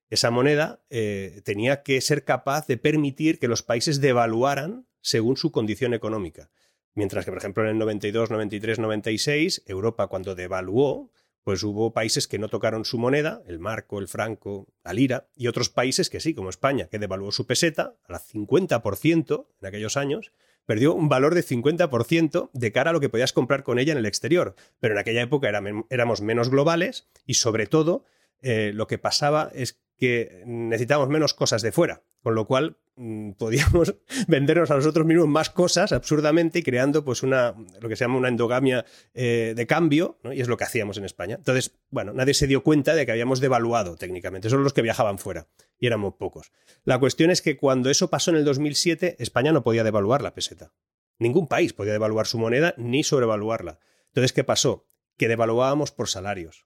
esa 0.09 0.31
moneda 0.31 0.81
eh, 0.91 1.43
tenía 1.45 1.83
que 1.83 2.01
ser 2.01 2.25
capaz 2.25 2.67
de 2.67 2.77
permitir 2.77 3.39
que 3.39 3.49
los 3.49 3.63
países 3.63 4.01
devaluaran 4.01 4.87
según 5.01 5.37
su 5.37 5.53
condición 5.53 5.95
económica. 5.95 6.51
Mientras 6.95 7.25
que, 7.25 7.31
por 7.31 7.39
ejemplo, 7.39 7.63
en 7.65 7.71
el 7.71 7.79
92, 7.79 8.31
93, 8.31 8.79
96, 8.79 9.63
Europa 9.67 10.07
cuando 10.07 10.35
devaluó, 10.35 11.11
pues 11.45 11.63
hubo 11.63 11.93
países 11.93 12.27
que 12.27 12.39
no 12.39 12.49
tocaron 12.49 12.85
su 12.85 12.99
moneda, 12.99 13.43
el 13.47 13.59
marco, 13.59 13.99
el 13.99 14.09
franco, 14.09 14.67
la 14.83 14.93
lira, 14.93 15.29
y 15.37 15.47
otros 15.47 15.69
países 15.69 16.11
que 16.11 16.21
sí, 16.21 16.35
como 16.35 16.51
España, 16.51 16.89
que 16.89 16.99
devaluó 16.99 17.31
su 17.31 17.47
peseta 17.47 17.97
al 18.09 18.17
50% 18.17 19.47
en 19.61 19.67
aquellos 19.67 19.97
años, 19.97 20.33
perdió 20.65 20.95
un 20.95 21.09
valor 21.09 21.35
de 21.35 21.45
50% 21.45 22.51
de 22.53 22.73
cara 22.73 22.91
a 22.91 22.93
lo 22.93 23.01
que 23.01 23.09
podías 23.09 23.33
comprar 23.33 23.63
con 23.63 23.79
ella 23.79 23.93
en 23.93 23.99
el 23.99 24.07
exterior. 24.07 24.57
Pero 24.81 24.95
en 24.95 24.99
aquella 24.99 25.23
época 25.23 25.49
éramos 25.89 26.21
menos 26.21 26.51
globales 26.51 27.07
y 27.25 27.35
sobre 27.35 27.67
todo 27.67 28.05
eh, 28.43 28.73
lo 28.75 28.87
que 28.87 28.99
pasaba 28.99 29.51
es 29.55 29.81
que 29.99 30.43
necesitamos 30.47 31.09
menos 31.09 31.35
cosas 31.35 31.63
de 31.63 31.73
fuera, 31.73 32.03
con 32.23 32.35
lo 32.35 32.47
cual 32.47 32.77
mm, 32.97 33.33
podíamos 33.33 33.95
vendernos 34.29 34.71
a 34.71 34.77
nosotros 34.77 35.07
mismos 35.07 35.29
más 35.29 35.51
cosas 35.51 35.93
absurdamente 35.93 36.59
y 36.59 36.63
creando 36.63 37.05
pues 37.05 37.23
una 37.23 37.55
lo 37.81 37.89
que 37.89 37.97
se 37.97 38.05
llama 38.05 38.19
una 38.19 38.29
endogamia 38.29 38.85
eh, 39.15 39.55
de 39.57 39.67
cambio 39.67 40.19
y 40.33 40.41
es 40.41 40.49
lo 40.49 40.57
que 40.57 40.65
hacíamos 40.65 40.99
en 40.99 41.05
España. 41.05 41.37
Entonces 41.37 41.79
bueno 41.91 42.13
nadie 42.13 42.35
se 42.35 42.47
dio 42.47 42.63
cuenta 42.63 42.95
de 42.95 43.07
que 43.07 43.13
habíamos 43.13 43.41
devaluado 43.41 43.97
técnicamente 43.97 44.51
son 44.51 44.63
los 44.63 44.73
que 44.73 44.83
viajaban 44.83 45.19
fuera 45.19 45.49
y 45.79 45.87
éramos 45.87 46.15
pocos. 46.15 46.53
La 46.85 46.99
cuestión 46.99 47.31
es 47.31 47.43
que 47.43 47.57
cuando 47.57 47.91
eso 47.91 48.11
pasó 48.11 48.31
en 48.31 48.37
el 48.37 48.45
2007 48.45 49.17
España 49.19 49.53
no 49.53 49.63
podía 49.63 49.85
devaluar 49.85 50.23
la 50.23 50.35
peseta. 50.35 50.73
Ningún 51.19 51.49
país 51.49 51.73
podía 51.73 51.93
devaluar 51.93 52.27
su 52.27 52.39
moneda 52.39 52.75
ni 52.77 53.03
sobrevaluarla. 53.03 53.79
Entonces 54.09 54.33
qué 54.33 54.45
pasó 54.45 54.87
que 55.17 55.29
devaluábamos 55.29 55.93
por 55.93 56.09
salarios 56.09 56.66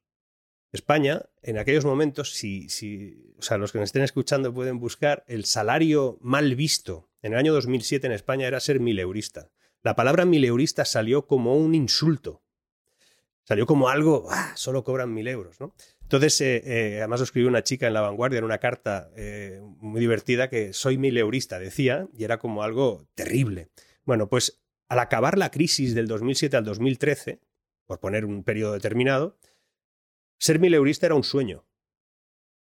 España, 0.72 1.22
en 1.42 1.58
aquellos 1.58 1.84
momentos, 1.84 2.32
si, 2.32 2.68
si, 2.68 3.34
o 3.38 3.42
sea, 3.42 3.58
los 3.58 3.72
que 3.72 3.78
nos 3.78 3.88
estén 3.88 4.02
escuchando 4.02 4.54
pueden 4.54 4.78
buscar, 4.78 5.24
el 5.26 5.44
salario 5.44 6.18
mal 6.20 6.54
visto 6.54 7.10
en 7.22 7.32
el 7.32 7.38
año 7.38 7.52
2007 7.52 8.06
en 8.06 8.12
España 8.12 8.46
era 8.46 8.60
ser 8.60 8.80
mileurista. 8.80 9.50
La 9.82 9.96
palabra 9.96 10.24
mileurista 10.24 10.84
salió 10.84 11.26
como 11.26 11.56
un 11.56 11.74
insulto. 11.74 12.42
Salió 13.44 13.66
como 13.66 13.88
algo, 13.88 14.28
ah, 14.30 14.52
solo 14.54 14.84
cobran 14.84 15.12
mil 15.12 15.26
euros, 15.26 15.58
¿no? 15.60 15.74
Entonces, 16.02 16.40
eh, 16.40 16.62
eh, 16.64 16.98
además 16.98 17.20
lo 17.20 17.24
escribió 17.24 17.48
una 17.48 17.62
chica 17.62 17.86
en 17.86 17.94
La 17.94 18.00
Vanguardia 18.00 18.38
en 18.38 18.44
una 18.44 18.58
carta 18.58 19.10
eh, 19.16 19.60
muy 19.78 20.00
divertida 20.00 20.48
que 20.48 20.72
soy 20.72 20.98
mileurista, 20.98 21.58
decía, 21.58 22.08
y 22.16 22.24
era 22.24 22.38
como 22.38 22.62
algo 22.62 23.08
terrible. 23.14 23.70
Bueno, 24.04 24.28
pues 24.28 24.60
al 24.88 24.98
acabar 24.98 25.38
la 25.38 25.50
crisis 25.50 25.94
del 25.94 26.08
2007 26.08 26.56
al 26.56 26.64
2013, 26.64 27.40
por 27.86 28.00
poner 28.00 28.24
un 28.24 28.44
periodo 28.44 28.72
determinado, 28.72 29.38
ser 30.40 30.58
mileurista 30.58 31.06
era 31.06 31.14
un 31.14 31.22
sueño. 31.22 31.64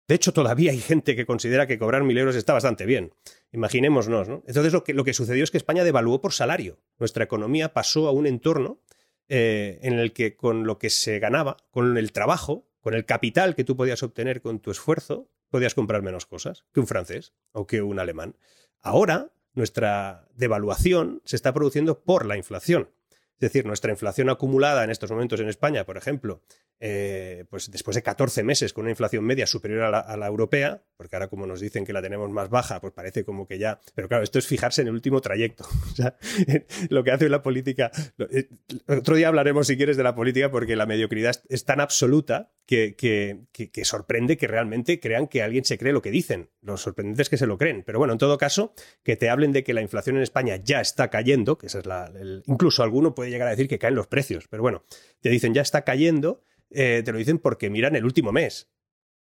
De 0.08 0.14
hecho, 0.14 0.32
todavía 0.32 0.70
hay 0.70 0.78
gente 0.78 1.16
que 1.16 1.26
considera 1.26 1.66
que 1.66 1.78
cobrar 1.78 2.04
mil 2.04 2.16
euros 2.16 2.36
está 2.36 2.52
bastante 2.52 2.86
bien. 2.86 3.12
Imaginémonos, 3.50 4.28
¿no? 4.28 4.44
Entonces, 4.46 4.72
lo 4.72 4.84
que, 4.84 4.94
lo 4.94 5.02
que 5.02 5.12
sucedió 5.12 5.42
es 5.42 5.50
que 5.50 5.56
España 5.56 5.82
devaluó 5.82 6.20
por 6.20 6.32
salario. 6.32 6.78
Nuestra 6.98 7.24
economía 7.24 7.74
pasó 7.74 8.06
a 8.06 8.12
un 8.12 8.26
entorno 8.26 8.80
eh, 9.28 9.80
en 9.82 9.98
el 9.98 10.12
que 10.12 10.36
con 10.36 10.64
lo 10.64 10.78
que 10.78 10.90
se 10.90 11.18
ganaba, 11.18 11.56
con 11.72 11.98
el 11.98 12.12
trabajo, 12.12 12.68
con 12.80 12.94
el 12.94 13.04
capital 13.04 13.56
que 13.56 13.64
tú 13.64 13.76
podías 13.76 14.04
obtener 14.04 14.40
con 14.40 14.60
tu 14.60 14.70
esfuerzo, 14.70 15.28
podías 15.48 15.74
comprar 15.74 16.02
menos 16.02 16.24
cosas 16.24 16.64
que 16.72 16.78
un 16.78 16.86
francés 16.86 17.34
o 17.50 17.66
que 17.66 17.82
un 17.82 17.98
alemán. 17.98 18.36
Ahora, 18.80 19.32
nuestra 19.54 20.28
devaluación 20.36 21.20
se 21.24 21.34
está 21.34 21.52
produciendo 21.52 22.04
por 22.04 22.26
la 22.26 22.36
inflación. 22.36 22.90
Es 23.36 23.52
decir, 23.52 23.66
nuestra 23.66 23.90
inflación 23.90 24.30
acumulada 24.30 24.82
en 24.82 24.90
estos 24.90 25.10
momentos 25.10 25.40
en 25.40 25.48
España, 25.48 25.84
por 25.84 25.98
ejemplo, 25.98 26.42
eh, 26.80 27.44
pues 27.50 27.70
después 27.70 27.94
de 27.94 28.02
14 28.02 28.42
meses 28.42 28.72
con 28.72 28.82
una 28.82 28.90
inflación 28.90 29.24
media 29.24 29.46
superior 29.46 29.82
a 29.82 30.16
la, 30.16 30.26
europea, 30.26 30.82
porque 30.96 31.16
ahora 31.16 31.28
como 31.28 31.46
nos 31.46 31.60
dicen 31.60 31.84
que 31.84 31.92
la 31.92 32.00
tenemos 32.00 32.30
más 32.30 32.48
baja, 32.48 32.80
pues 32.80 32.92
parece 32.94 33.24
como 33.24 33.46
que 33.46 33.58
ya... 33.58 33.80
Pero 33.94 34.08
claro, 34.08 34.24
esto 34.24 34.38
es 34.38 34.46
fijarse 34.46 34.82
en 34.82 34.88
el 34.88 34.94
último 34.94 35.20
trayecto. 35.20 35.66
O 35.86 35.94
sea, 35.96 36.16
lo 36.90 37.04
que 37.04 37.10
hace 37.10 37.28
la 37.28 37.42
política... 37.42 37.90
Eh, 38.30 38.48
otro 38.86 39.16
día 39.16 39.28
hablaremos, 39.28 39.66
si 39.66 39.76
quieres, 39.76 39.96
de 39.96 40.02
la 40.02 40.14
política, 40.14 40.50
porque 40.50 40.76
la 40.76 40.84
mediocridad 40.84 41.36
es 41.48 41.64
tan 41.64 41.80
absoluta 41.80 42.52
que, 42.66 42.96
que, 42.96 43.84
sorprende 43.84 44.36
que 44.36 44.46
realmente 44.46 45.00
crean 45.00 45.28
que 45.28 45.42
alguien 45.42 45.64
se 45.64 45.78
cree 45.78 45.92
lo 45.92 46.02
que 46.02 46.10
dicen. 46.10 46.50
Lo 46.66 46.76
sorprendente 46.76 47.22
es 47.22 47.30
que 47.30 47.36
se 47.36 47.46
lo 47.46 47.58
creen. 47.58 47.84
Pero 47.86 48.00
bueno, 48.00 48.12
en 48.12 48.18
todo 48.18 48.38
caso, 48.38 48.74
que 49.04 49.14
te 49.16 49.30
hablen 49.30 49.52
de 49.52 49.62
que 49.62 49.72
la 49.72 49.82
inflación 49.82 50.16
en 50.16 50.22
España 50.22 50.56
ya 50.56 50.80
está 50.80 51.10
cayendo, 51.10 51.58
que 51.58 51.68
esa 51.68 51.78
es 51.78 51.86
la. 51.86 52.12
incluso 52.46 52.82
alguno 52.82 53.14
puede 53.14 53.30
llegar 53.30 53.46
a 53.46 53.52
decir 53.52 53.68
que 53.68 53.78
caen 53.78 53.94
los 53.94 54.08
precios, 54.08 54.48
pero 54.48 54.64
bueno, 54.64 54.82
te 55.20 55.28
dicen 55.28 55.54
ya 55.54 55.62
está 55.62 55.82
cayendo, 55.82 56.42
eh, 56.70 57.02
te 57.04 57.12
lo 57.12 57.18
dicen 57.18 57.38
porque 57.38 57.70
miran 57.70 57.94
el 57.94 58.04
último 58.04 58.32
mes. 58.32 58.68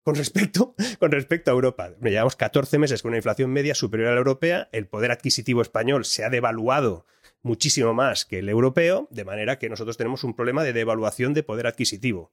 Con 0.05 0.15
respecto, 0.15 0.77
con 1.01 1.11
respecto 1.11 1.51
a 1.51 1.55
Europa, 1.55 1.91
llevamos 2.01 2.37
14 2.37 2.79
meses 2.79 3.03
con 3.03 3.09
una 3.11 3.19
inflación 3.19 3.51
media 3.51 3.75
superior 3.75 4.11
a 4.11 4.13
la 4.13 4.19
europea, 4.19 4.69
el 4.71 4.87
poder 4.87 5.11
adquisitivo 5.11 5.61
español 5.61 6.05
se 6.05 6.25
ha 6.25 6.31
devaluado 6.31 7.05
muchísimo 7.43 7.95
más 7.95 8.25
que 8.25 8.39
el 8.39 8.49
europeo, 8.49 9.09
de 9.11 9.25
manera 9.25 9.59
que 9.59 9.69
nosotros 9.69 9.97
tenemos 9.97 10.23
un 10.23 10.37
problema 10.37 10.63
de 10.63 10.73
devaluación 10.73 11.35
de 11.35 11.43
poder 11.43 11.67
adquisitivo 11.67 12.33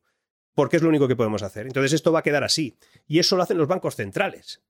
porque 0.53 0.77
es 0.77 0.83
lo 0.83 0.89
único 0.89 1.07
que 1.07 1.15
podemos 1.15 1.43
hacer. 1.43 1.65
Entonces 1.65 1.93
esto 1.93 2.11
va 2.11 2.19
a 2.19 2.23
quedar 2.23 2.43
así. 2.43 2.77
Y 3.07 3.19
eso 3.19 3.35
lo 3.35 3.43
hacen 3.43 3.57
los 3.57 3.67
bancos 3.67 3.95
centrales. 3.95 4.61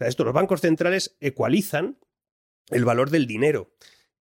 Esto, 0.00 0.24
los 0.24 0.34
bancos 0.34 0.60
centrales 0.60 1.16
ecualizan 1.20 1.98
el 2.70 2.84
valor 2.84 3.10
del 3.10 3.26
dinero. 3.26 3.72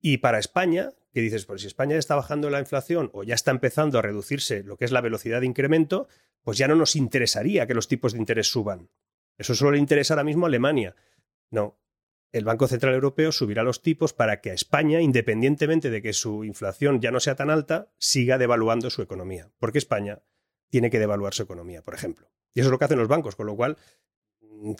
Y 0.01 0.19
para 0.19 0.39
España, 0.39 0.91
que 1.13 1.21
dices, 1.21 1.47
pues 1.47 1.63
si 1.63 1.67
España 1.67 1.97
está 1.97 2.15
bajando 2.15 2.51
la 2.51 2.61
inflación 2.61 3.11
o 3.15 3.25
ya 3.25 3.35
está 3.35 3.51
empezando 3.51 3.99
a 3.99 4.03
reducirse 4.03 4.63
lo 4.63 4.77
que 4.77 4.85
es 4.85 4.93
la 4.93 5.01
velocidad 5.01 5.41
de 5.41 5.47
incremento, 5.47 6.09
pues 6.43 6.59
ya 6.59 6.69
no 6.69 6.75
nos 6.75 6.95
interesaría 6.95 7.67
que 7.67 7.75
los 7.75 7.89
tipos 7.89 8.13
de 8.13 8.19
interés 8.19 8.49
suban. 8.51 8.91
Eso 9.39 9.55
solo 9.55 9.73
le 9.73 9.79
interesa 9.79 10.15
ahora 10.15 10.25
mismo 10.25 10.47
a 10.47 10.49
Alemania. 10.49 10.95
No. 11.51 11.81
El 12.33 12.45
Banco 12.45 12.67
Central 12.67 12.95
Europeo 12.95 13.33
subirá 13.33 13.63
los 13.63 13.81
tipos 13.81 14.13
para 14.13 14.41
que 14.41 14.51
a 14.51 14.55
España, 14.55 15.01
independientemente 15.01 15.89
de 15.89 16.03
que 16.03 16.13
su 16.13 16.45
inflación 16.45 17.01
ya 17.01 17.11
no 17.11 17.21
sea 17.21 17.37
tan 17.37 17.49
alta, 17.49 17.93
siga 17.99 18.39
devaluando 18.39 18.91
su 18.91 19.03
economía. 19.03 19.51
Porque 19.59 19.79
España 19.79 20.23
tiene 20.69 20.91
que 20.91 20.99
devaluar 20.99 21.33
su 21.33 21.45
economía, 21.45 21.83
por 21.83 21.95
ejemplo. 21.95 22.29
Y 22.53 22.61
eso 22.61 22.69
es 22.69 22.73
lo 22.73 22.79
que 22.79 22.87
hacen 22.87 22.99
los 22.99 23.09
bancos, 23.09 23.37
con 23.37 23.47
lo 23.47 23.57
cual 23.57 23.79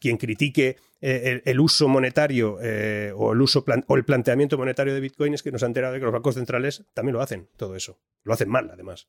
quien 0.01 0.17
critique 0.17 0.77
eh, 1.01 1.43
el, 1.45 1.61
uso 1.61 1.89
monetario 1.89 2.59
eh, 2.63 3.13
o, 3.15 3.33
el 3.33 3.41
uso 3.41 3.65
o 3.87 3.97
el 3.97 4.05
planteamiento 4.05 4.57
monetario 4.57 4.95
de 4.95 5.01
Bitcoin 5.01 5.35
es 5.35 5.43
que 5.43 5.53
nos 5.53 5.63
ha 5.63 5.67
enterado 5.67 5.93
de 5.93 5.99
que 5.99 6.05
los 6.05 6.15
bancos 6.15 6.35
centrales 6.35 6.85
también 6.95 7.15
lo 7.15 7.21
hacen, 7.21 7.49
todo 7.57 7.77
eso. 7.77 7.99
Lo 8.23 8.33
hacen 8.33 8.49
mal, 8.49 8.71
además. 8.73 9.09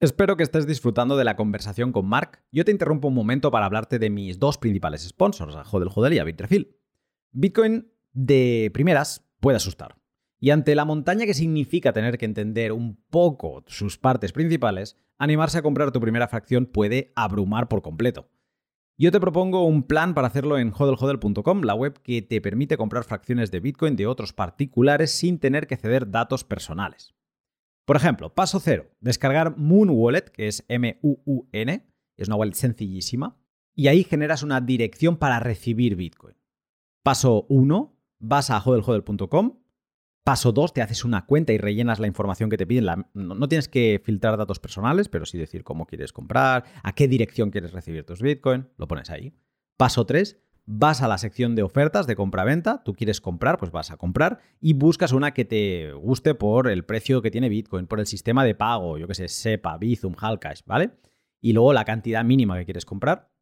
Espero 0.00 0.36
que 0.36 0.42
estés 0.42 0.66
disfrutando 0.66 1.16
de 1.16 1.24
la 1.24 1.36
conversación 1.36 1.92
con 1.92 2.06
Mark. 2.06 2.42
Yo 2.52 2.64
te 2.64 2.70
interrumpo 2.70 3.08
un 3.08 3.14
momento 3.14 3.50
para 3.50 3.66
hablarte 3.66 3.98
de 3.98 4.10
mis 4.10 4.38
dos 4.38 4.58
principales 4.58 5.02
sponsors, 5.02 5.56
a 5.56 5.62
Hodel 5.62 5.88
Hodel 5.94 6.14
y 6.14 6.18
a 6.18 6.24
Bitrefill. 6.24 6.76
Bitcoin 7.32 7.90
de 8.12 8.70
primeras 8.72 9.26
puede 9.40 9.56
asustar. 9.56 9.96
Y 10.38 10.50
ante 10.50 10.74
la 10.74 10.84
montaña 10.84 11.26
que 11.26 11.34
significa 11.34 11.92
tener 11.92 12.18
que 12.18 12.26
entender 12.26 12.72
un 12.72 12.96
poco 13.08 13.64
sus 13.66 13.96
partes 13.96 14.32
principales, 14.32 14.96
animarse 15.16 15.58
a 15.58 15.62
comprar 15.62 15.90
tu 15.90 16.00
primera 16.00 16.28
fracción 16.28 16.66
puede 16.66 17.12
abrumar 17.16 17.68
por 17.68 17.80
completo. 17.80 18.28
Yo 18.96 19.10
te 19.10 19.18
propongo 19.18 19.66
un 19.66 19.82
plan 19.82 20.14
para 20.14 20.28
hacerlo 20.28 20.56
en 20.56 20.72
hodlhodl.com, 20.72 21.62
la 21.62 21.74
web 21.74 22.00
que 22.00 22.22
te 22.22 22.40
permite 22.40 22.76
comprar 22.76 23.02
fracciones 23.02 23.50
de 23.50 23.58
Bitcoin 23.58 23.96
de 23.96 24.06
otros 24.06 24.32
particulares 24.32 25.10
sin 25.10 25.40
tener 25.40 25.66
que 25.66 25.76
ceder 25.76 26.12
datos 26.12 26.44
personales. 26.44 27.12
Por 27.84 27.96
ejemplo, 27.96 28.32
paso 28.32 28.60
cero, 28.60 28.92
descargar 29.00 29.56
Moon 29.56 29.90
Wallet, 29.90 30.30
que 30.30 30.46
es 30.46 30.64
M-U-U-N, 30.68 31.86
es 32.16 32.28
una 32.28 32.36
wallet 32.36 32.54
sencillísima, 32.54 33.36
y 33.74 33.88
ahí 33.88 34.04
generas 34.04 34.44
una 34.44 34.60
dirección 34.60 35.16
para 35.16 35.40
recibir 35.40 35.96
Bitcoin. 35.96 36.36
Paso 37.02 37.46
1, 37.48 37.98
vas 38.20 38.50
a 38.50 38.60
hodlhodl.com, 38.60 39.58
Paso 40.24 40.52
2, 40.52 40.72
te 40.72 40.80
haces 40.80 41.04
una 41.04 41.26
cuenta 41.26 41.52
y 41.52 41.58
rellenas 41.58 42.00
la 42.00 42.06
información 42.06 42.48
que 42.48 42.56
te 42.56 42.66
piden. 42.66 42.86
no, 43.12 43.46
tienes 43.46 43.68
que 43.68 44.00
filtrar 44.02 44.38
datos 44.38 44.58
personales, 44.58 45.10
pero 45.10 45.26
sí 45.26 45.36
decir 45.36 45.64
cómo 45.64 45.86
quieres 45.86 46.14
comprar, 46.14 46.64
a 46.82 46.94
qué 46.94 47.08
dirección 47.08 47.50
quieres 47.50 47.72
recibir 47.72 48.06
tus 48.06 48.22
Bitcoin, 48.22 48.66
lo 48.78 48.88
pones 48.88 49.10
ahí. 49.10 49.34
Paso 49.76 50.06
3, 50.06 50.38
vas 50.64 51.02
a 51.02 51.08
la 51.08 51.18
sección 51.18 51.54
de 51.54 51.62
ofertas 51.62 52.06
de 52.06 52.16
compra-venta, 52.16 52.82
tú 52.84 52.94
quieres 52.94 53.20
comprar, 53.20 53.58
pues 53.58 53.70
vas 53.70 53.90
a 53.90 53.98
comprar 53.98 54.38
y 54.62 54.72
buscas 54.72 55.12
una 55.12 55.34
que 55.34 55.44
te 55.44 55.92
guste 55.92 56.34
por 56.34 56.68
el 56.68 56.86
precio 56.86 57.20
que 57.20 57.30
tiene 57.30 57.50
Bitcoin, 57.50 57.86
por 57.86 58.00
el 58.00 58.06
sistema 58.06 58.44
de 58.44 58.54
pago, 58.54 58.96
yo 58.96 59.06
que 59.06 59.14
sé, 59.14 59.28
SEPA, 59.28 59.76
Bizum, 59.76 60.14
Hallcash, 60.14 60.62
¿vale? 60.64 60.92
Y 61.42 61.52
luego 61.52 61.74
la 61.74 61.84
cantidad 61.84 62.24
mínima 62.24 62.56
que 62.56 62.64
quieres 62.64 62.86
comprar. 62.86 63.33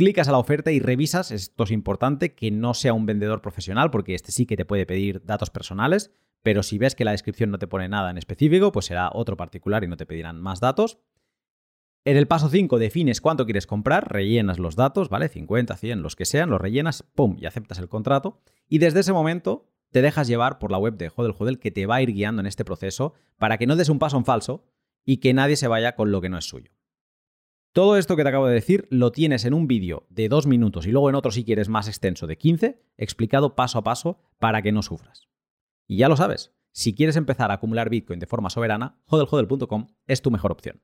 Clicas 0.00 0.28
a 0.28 0.32
la 0.32 0.38
oferta 0.38 0.72
y 0.72 0.80
revisas, 0.80 1.30
esto 1.30 1.64
es 1.64 1.70
importante, 1.70 2.32
que 2.32 2.50
no 2.50 2.72
sea 2.72 2.94
un 2.94 3.04
vendedor 3.04 3.42
profesional, 3.42 3.90
porque 3.90 4.14
este 4.14 4.32
sí 4.32 4.46
que 4.46 4.56
te 4.56 4.64
puede 4.64 4.86
pedir 4.86 5.22
datos 5.26 5.50
personales, 5.50 6.10
pero 6.42 6.62
si 6.62 6.78
ves 6.78 6.94
que 6.94 7.04
la 7.04 7.10
descripción 7.10 7.50
no 7.50 7.58
te 7.58 7.66
pone 7.66 7.86
nada 7.86 8.10
en 8.10 8.16
específico, 8.16 8.72
pues 8.72 8.86
será 8.86 9.10
otro 9.12 9.36
particular 9.36 9.84
y 9.84 9.88
no 9.88 9.98
te 9.98 10.06
pedirán 10.06 10.40
más 10.40 10.58
datos. 10.58 11.00
En 12.06 12.16
el 12.16 12.26
paso 12.26 12.48
5 12.48 12.78
defines 12.78 13.20
cuánto 13.20 13.44
quieres 13.44 13.66
comprar, 13.66 14.10
rellenas 14.10 14.58
los 14.58 14.74
datos, 14.74 15.10
¿vale? 15.10 15.28
50, 15.28 15.76
100, 15.76 16.00
los 16.00 16.16
que 16.16 16.24
sean, 16.24 16.48
los 16.48 16.62
rellenas, 16.62 17.02
¡pum! 17.14 17.36
y 17.38 17.44
aceptas 17.44 17.78
el 17.78 17.90
contrato. 17.90 18.40
Y 18.70 18.78
desde 18.78 19.00
ese 19.00 19.12
momento 19.12 19.68
te 19.90 20.00
dejas 20.00 20.28
llevar 20.28 20.58
por 20.58 20.72
la 20.72 20.78
web 20.78 20.96
de 20.96 21.12
Hodel 21.14 21.34
Hodel 21.38 21.58
que 21.58 21.72
te 21.72 21.84
va 21.84 21.96
a 21.96 22.02
ir 22.02 22.14
guiando 22.14 22.40
en 22.40 22.46
este 22.46 22.64
proceso 22.64 23.12
para 23.36 23.58
que 23.58 23.66
no 23.66 23.76
des 23.76 23.90
un 23.90 23.98
paso 23.98 24.16
en 24.16 24.24
falso 24.24 24.64
y 25.04 25.18
que 25.18 25.34
nadie 25.34 25.56
se 25.56 25.68
vaya 25.68 25.94
con 25.94 26.10
lo 26.10 26.22
que 26.22 26.30
no 26.30 26.38
es 26.38 26.46
suyo. 26.46 26.70
Todo 27.72 27.96
esto 27.96 28.16
que 28.16 28.24
te 28.24 28.28
acabo 28.28 28.48
de 28.48 28.54
decir 28.54 28.88
lo 28.90 29.12
tienes 29.12 29.44
en 29.44 29.54
un 29.54 29.68
vídeo 29.68 30.04
de 30.10 30.28
dos 30.28 30.44
minutos 30.44 30.86
y 30.86 30.90
luego 30.90 31.08
en 31.08 31.14
otro 31.14 31.30
si 31.30 31.44
quieres 31.44 31.68
más 31.68 31.86
extenso 31.86 32.26
de 32.26 32.36
15, 32.36 32.82
explicado 32.96 33.54
paso 33.54 33.78
a 33.78 33.84
paso 33.84 34.18
para 34.40 34.60
que 34.60 34.72
no 34.72 34.82
sufras. 34.82 35.28
Y 35.86 35.98
ya 35.98 36.08
lo 36.08 36.16
sabes, 36.16 36.52
si 36.72 36.94
quieres 36.94 37.14
empezar 37.14 37.52
a 37.52 37.54
acumular 37.54 37.88
Bitcoin 37.88 38.18
de 38.18 38.26
forma 38.26 38.50
soberana, 38.50 38.98
hodlhodl.com 39.06 39.86
es 40.08 40.20
tu 40.20 40.32
mejor 40.32 40.50
opción. 40.50 40.82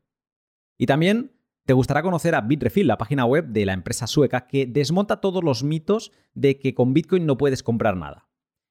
Y 0.79 0.87
también 0.87 1.33
te 1.65 1.73
gustará 1.73 2.03
conocer 2.05 2.37
a 2.37 2.41
Bitrefill, 2.41 2.87
la 2.87 2.99
página 2.99 3.25
web 3.25 3.49
de 3.49 3.67
la 3.67 3.73
empresa 3.73 4.07
sueca 4.07 4.47
que 4.47 4.67
desmonta 4.67 5.21
todos 5.21 5.43
los 5.43 5.65
mitos 5.65 6.13
de 6.35 6.61
que 6.61 6.73
con 6.73 6.95
Bitcoin 6.95 7.27
no 7.27 7.37
puedes 7.37 7.65
comprar 7.65 7.97
nada. 7.97 8.29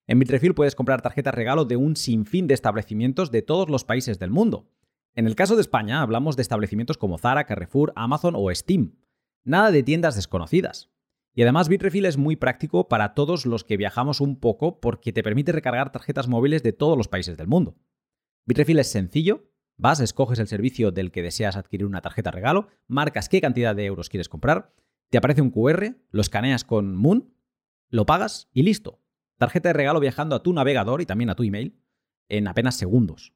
En 0.08 0.19
Bitrefill 0.19 0.54
puedes 0.54 0.75
comprar 0.75 1.01
tarjetas 1.01 1.36
regalo 1.36 1.65
de 1.65 1.75
un 1.75 1.97
sinfín 1.97 2.47
de 2.47 2.54
establecimientos 2.54 3.30
de 3.32 3.41
todos 3.41 3.69
los 3.69 3.84
países 3.84 4.19
del 4.19 4.30
mundo. 4.30 4.69
En 5.15 5.28
el 5.28 5.36
caso 5.36 5.56
de 5.56 5.62
España, 5.62 6.01
hablamos 6.01 6.36
de 6.36 6.41
establecimientos 6.41 6.97
como 6.97 7.17
Zara, 7.17 7.45
Carrefour, 7.45 7.93
Amazon 7.95 8.34
o 8.36 8.54
Steam. 8.54 8.97
Nada 9.45 9.71
de 9.71 9.82
tiendas 9.82 10.15
desconocidas. 10.15 10.91
Y 11.34 11.41
además 11.41 11.69
Bitrefill 11.69 12.06
es 12.06 12.17
muy 12.17 12.36
práctico 12.36 12.89
para 12.89 13.13
todos 13.13 13.45
los 13.45 13.63
que 13.63 13.78
viajamos 13.78 14.19
un 14.19 14.39
poco 14.39 14.82
porque 14.82 15.13
te 15.13 15.23
permite 15.23 15.54
recargar 15.54 15.91
tarjetas 15.91 16.28
móviles 16.28 16.63
de 16.63 16.73
todos 16.73 16.97
los 16.97 17.08
países 17.08 17.38
del 17.38 17.47
mundo. 17.47 17.78
Bitrefill 18.45 18.80
es 18.80 18.91
sencillo, 18.91 19.49
vas, 19.78 20.01
escoges 20.01 20.39
el 20.39 20.47
servicio 20.47 20.91
del 20.91 21.12
que 21.12 21.21
deseas 21.21 21.56
adquirir 21.56 21.86
una 21.86 22.01
tarjeta 22.01 22.32
regalo, 22.32 22.67
marcas 22.88 23.30
qué 23.30 23.39
cantidad 23.39 23.75
de 23.75 23.86
euros 23.86 24.10
quieres 24.10 24.30
comprar, 24.30 24.73
te 25.10 25.17
aparece 25.17 25.41
un 25.41 25.51
QR, 25.51 25.95
lo 26.10 26.21
escaneas 26.21 26.65
con 26.65 26.95
Moon, 26.95 27.34
lo 27.89 28.06
pagas 28.06 28.49
y 28.51 28.63
listo. 28.63 29.01
Tarjeta 29.38 29.69
de 29.69 29.73
regalo 29.73 29.99
viajando 29.99 30.36
a 30.36 30.43
tu 30.43 30.51
navegador 30.54 31.01
y 31.01 31.06
también 31.06 31.30
a 31.30 31.36
tu 31.36 31.43
email 31.43 31.80
en 32.30 32.47
apenas 32.47 32.75
segundos. 32.75 33.34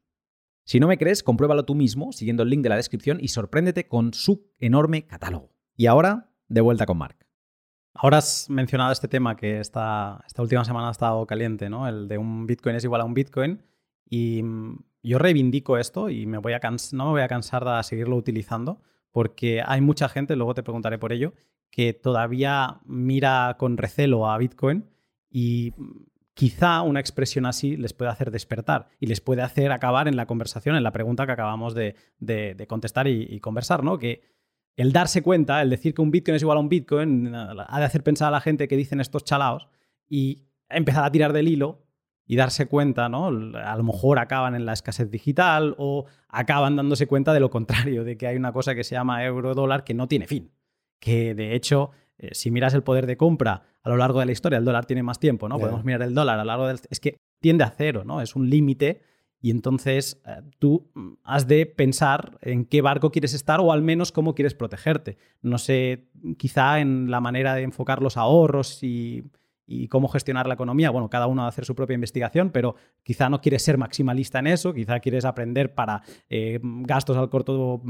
Si 0.69 0.79
no 0.79 0.88
me 0.88 0.99
crees, 0.99 1.23
compruébalo 1.23 1.65
tú 1.65 1.73
mismo 1.73 2.12
siguiendo 2.12 2.43
el 2.43 2.51
link 2.51 2.62
de 2.62 2.69
la 2.69 2.75
descripción 2.75 3.17
y 3.19 3.29
sorpréndete 3.29 3.88
con 3.88 4.13
su 4.13 4.51
enorme 4.60 5.08
catálogo. 5.08 5.49
Y 5.75 5.88
ahora, 5.88 6.29
de 6.47 6.62
vuelta 6.62 6.86
con 6.86 6.99
Mark. 6.99 7.25
Ahora 7.95 8.19
has 8.19 8.51
mencionado 8.51 8.91
este 8.91 9.08
tema 9.08 9.36
que 9.36 9.60
esta, 9.60 10.23
esta 10.27 10.43
última 10.43 10.63
semana 10.63 10.89
ha 10.89 10.91
estado 10.91 11.25
caliente, 11.25 11.71
¿no? 11.71 11.88
El 11.88 12.08
de 12.08 12.19
un 12.19 12.45
Bitcoin 12.45 12.75
es 12.75 12.84
igual 12.84 13.01
a 13.01 13.05
un 13.05 13.15
Bitcoin. 13.15 13.63
Y 14.08 14.43
mm, 14.43 14.77
yo 15.01 15.17
reivindico 15.17 15.75
esto 15.75 16.08
y 16.12 16.27
me 16.27 16.38
voy 16.38 16.53
a 16.53 16.60
no 16.91 17.05
me 17.05 17.12
voy 17.13 17.21
a 17.21 17.27
cansar 17.27 17.65
de 17.65 17.82
seguirlo 17.82 18.15
utilizando 18.15 18.79
porque 19.10 19.63
hay 19.65 19.82
mucha 19.82 20.08
gente, 20.08 20.36
luego 20.36 20.53
te 20.53 20.62
preguntaré 20.62 20.99
por 20.99 21.13
ello, 21.13 21.34
que 21.71 21.93
todavía 21.93 22.79
mira 22.86 23.55
con 23.58 23.75
recelo 23.75 24.29
a 24.29 24.38
Bitcoin 24.38 24.86
y 25.32 25.73
quizá 26.39 26.84
una 26.84 27.02
expresión 27.02 27.45
así 27.45 27.75
les 27.75 27.91
puede 27.91 28.12
hacer 28.12 28.32
despertar 28.32 28.88
y 28.97 29.08
les 29.08 29.19
puede 29.19 29.41
hacer 29.41 29.73
acabar 29.73 30.08
en 30.08 30.15
la 30.15 30.25
conversación, 30.25 30.78
en 30.78 30.84
la 30.84 30.93
pregunta 30.93 31.25
que 31.25 31.34
acabamos 31.34 31.73
de, 31.73 31.95
contestar 32.69 33.10
y, 33.10 33.41
conversar, 33.41 33.84
¿no? 33.84 33.99
Que 33.99 34.21
el 34.78 34.93
darse 34.93 35.21
cuenta, 35.21 35.62
el 35.62 35.69
decir 35.69 35.93
que 35.93 36.02
un 36.02 36.12
Bitcoin 36.12 36.36
es 36.36 36.41
igual 36.41 36.58
a 36.58 36.62
un 36.62 36.69
Bitcoin, 36.69 37.36
ha 37.36 37.80
de 37.80 37.86
hacer 37.86 38.04
pensar 38.04 38.30
a 38.30 38.32
la 38.32 38.39
gente 38.39 38.69
que 38.69 38.78
dicen 38.78 39.02
estos 39.02 39.25
chalaos 39.25 39.67
y 40.08 40.45
empezar 40.69 41.04
a 41.04 41.12
tirar 41.12 41.34
del 41.34 41.49
hilo 41.49 41.84
y 42.25 42.38
darse 42.38 42.67
cuenta, 42.67 43.10
¿no? 43.10 43.28
A 43.28 43.75
lo 43.75 43.84
mejor 43.84 44.17
acaban 44.17 44.56
en 44.56 44.65
la 44.65 44.71
escasez 44.71 45.12
digital 45.12 45.75
o 45.78 46.06
acaban 46.30 46.78
dándose 46.78 47.06
cuenta 47.06 47.34
de 47.34 47.41
lo 47.41 47.49
contrario, 47.49 48.06
de 48.06 48.15
que 48.15 48.28
hay 48.28 48.38
una 48.38 48.54
cosa 48.54 48.75
que 48.75 48.86
se 48.86 48.95
llama 48.95 49.25
euro 49.25 49.56
dólar 49.56 49.84
que 49.84 49.93
no 49.93 50.08
tiene 50.08 50.25
fin. 50.25 50.54
Que 51.02 51.36
de 51.36 51.54
hecho 51.54 51.91
eh, 52.19 52.29
si 52.34 52.51
miras 52.51 52.73
el 52.73 52.84
poder 52.84 53.08
de 53.08 53.17
compra 53.17 53.63
a 53.82 53.89
lo 53.89 53.97
largo 53.97 54.19
de 54.19 54.25
la 54.25 54.32
historia, 54.34 54.58
el 54.58 54.65
dólar 54.65 54.86
tiene 54.86 55.03
más 55.03 55.19
tiempo, 55.19 55.47
¿no? 55.49 55.58
Podemos 55.58 55.84
mirar 55.86 56.03
el 56.03 56.13
dólar 56.13 56.36
a 56.36 56.43
lo 56.43 56.47
largo 56.47 56.67
del... 56.67 56.79
Es 56.89 56.99
que 56.99 57.17
tiende 57.39 57.63
a 57.63 57.71
cero, 57.71 58.03
¿no? 58.05 58.21
Es 58.21 58.36
un 58.36 58.49
límite 58.49 59.01
y 59.41 59.51
entonces 59.51 60.21
eh, 60.25 60.41
tú 60.60 60.91
mm, 60.93 61.13
has 61.23 61.47
de 61.47 61.65
pensar 61.65 62.38
en 62.41 62.65
qué 62.65 62.82
barco 62.82 63.12
quieres 63.12 63.34
estar 63.34 63.62
o 63.62 63.71
al 63.71 63.82
menos 63.82 64.12
cómo 64.12 64.36
quieres 64.36 64.53
protegerte. 64.53 65.17
No 65.41 65.58
sé, 65.58 66.10
quizá 66.38 66.82
en 66.82 67.10
la 67.10 67.21
manera 67.21 67.55
de 67.55 67.63
enfocar 67.63 68.01
los 68.01 68.17
ahorros 68.17 68.84
y 68.84 69.23
y 69.69 69.88
cómo 69.88 70.08
gestionar 70.08 70.47
la 70.47 70.55
economía. 70.55 70.89
Bueno, 70.89 71.10
cada 71.10 71.27
uno 71.27 71.43
va 71.43 71.45
a 71.45 71.49
hacer 71.49 71.63
su 71.63 71.75
propia 71.75 71.93
investigación, 71.93 72.49
pero 72.49 72.75
quizá 73.03 73.29
no 73.29 73.39
quieres 73.39 73.62
ser 73.63 73.77
maximalista 73.77 74.39
en 74.39 74.47
eso, 74.47 74.73
quizá 74.73 74.99
quieres 74.99 75.25
aprender 75.25 75.75
para 75.75 76.01
eh, 76.27 76.60
gastos 76.63 77.17
al 77.17 77.29
corto 77.29 77.84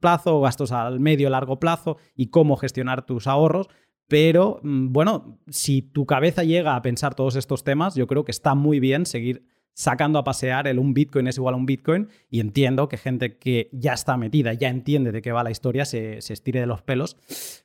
plazo, 0.00 0.40
gastos 0.40 0.72
al 0.72 1.00
medio 1.00 1.28
largo 1.28 1.60
plazo 1.60 1.98
y 2.16 2.28
cómo 2.28 2.56
gestionar 2.56 3.04
tus 3.04 3.26
ahorros. 3.26 3.68
Pero 4.08 4.60
mm, 4.62 4.90
bueno, 4.90 5.38
si 5.48 5.82
tu 5.82 6.06
cabeza 6.06 6.44
llega 6.44 6.74
a 6.74 6.82
pensar 6.82 7.14
todos 7.14 7.36
estos 7.36 7.62
temas, 7.62 7.94
yo 7.94 8.06
creo 8.06 8.24
que 8.24 8.32
está 8.32 8.54
muy 8.54 8.80
bien 8.80 9.04
seguir 9.04 9.44
sacando 9.78 10.18
a 10.18 10.24
pasear 10.24 10.66
el 10.66 10.80
un 10.80 10.92
Bitcoin 10.92 11.28
es 11.28 11.36
igual 11.36 11.54
a 11.54 11.56
un 11.56 11.64
Bitcoin 11.64 12.08
y 12.28 12.40
entiendo 12.40 12.88
que 12.88 12.96
gente 12.96 13.38
que 13.38 13.70
ya 13.70 13.92
está 13.92 14.16
metida, 14.16 14.52
ya 14.52 14.70
entiende 14.70 15.12
de 15.12 15.22
qué 15.22 15.30
va 15.30 15.44
la 15.44 15.52
historia, 15.52 15.84
se, 15.84 16.18
estire 16.18 16.58
de 16.58 16.66
los 16.66 16.82
pelos, 16.82 17.16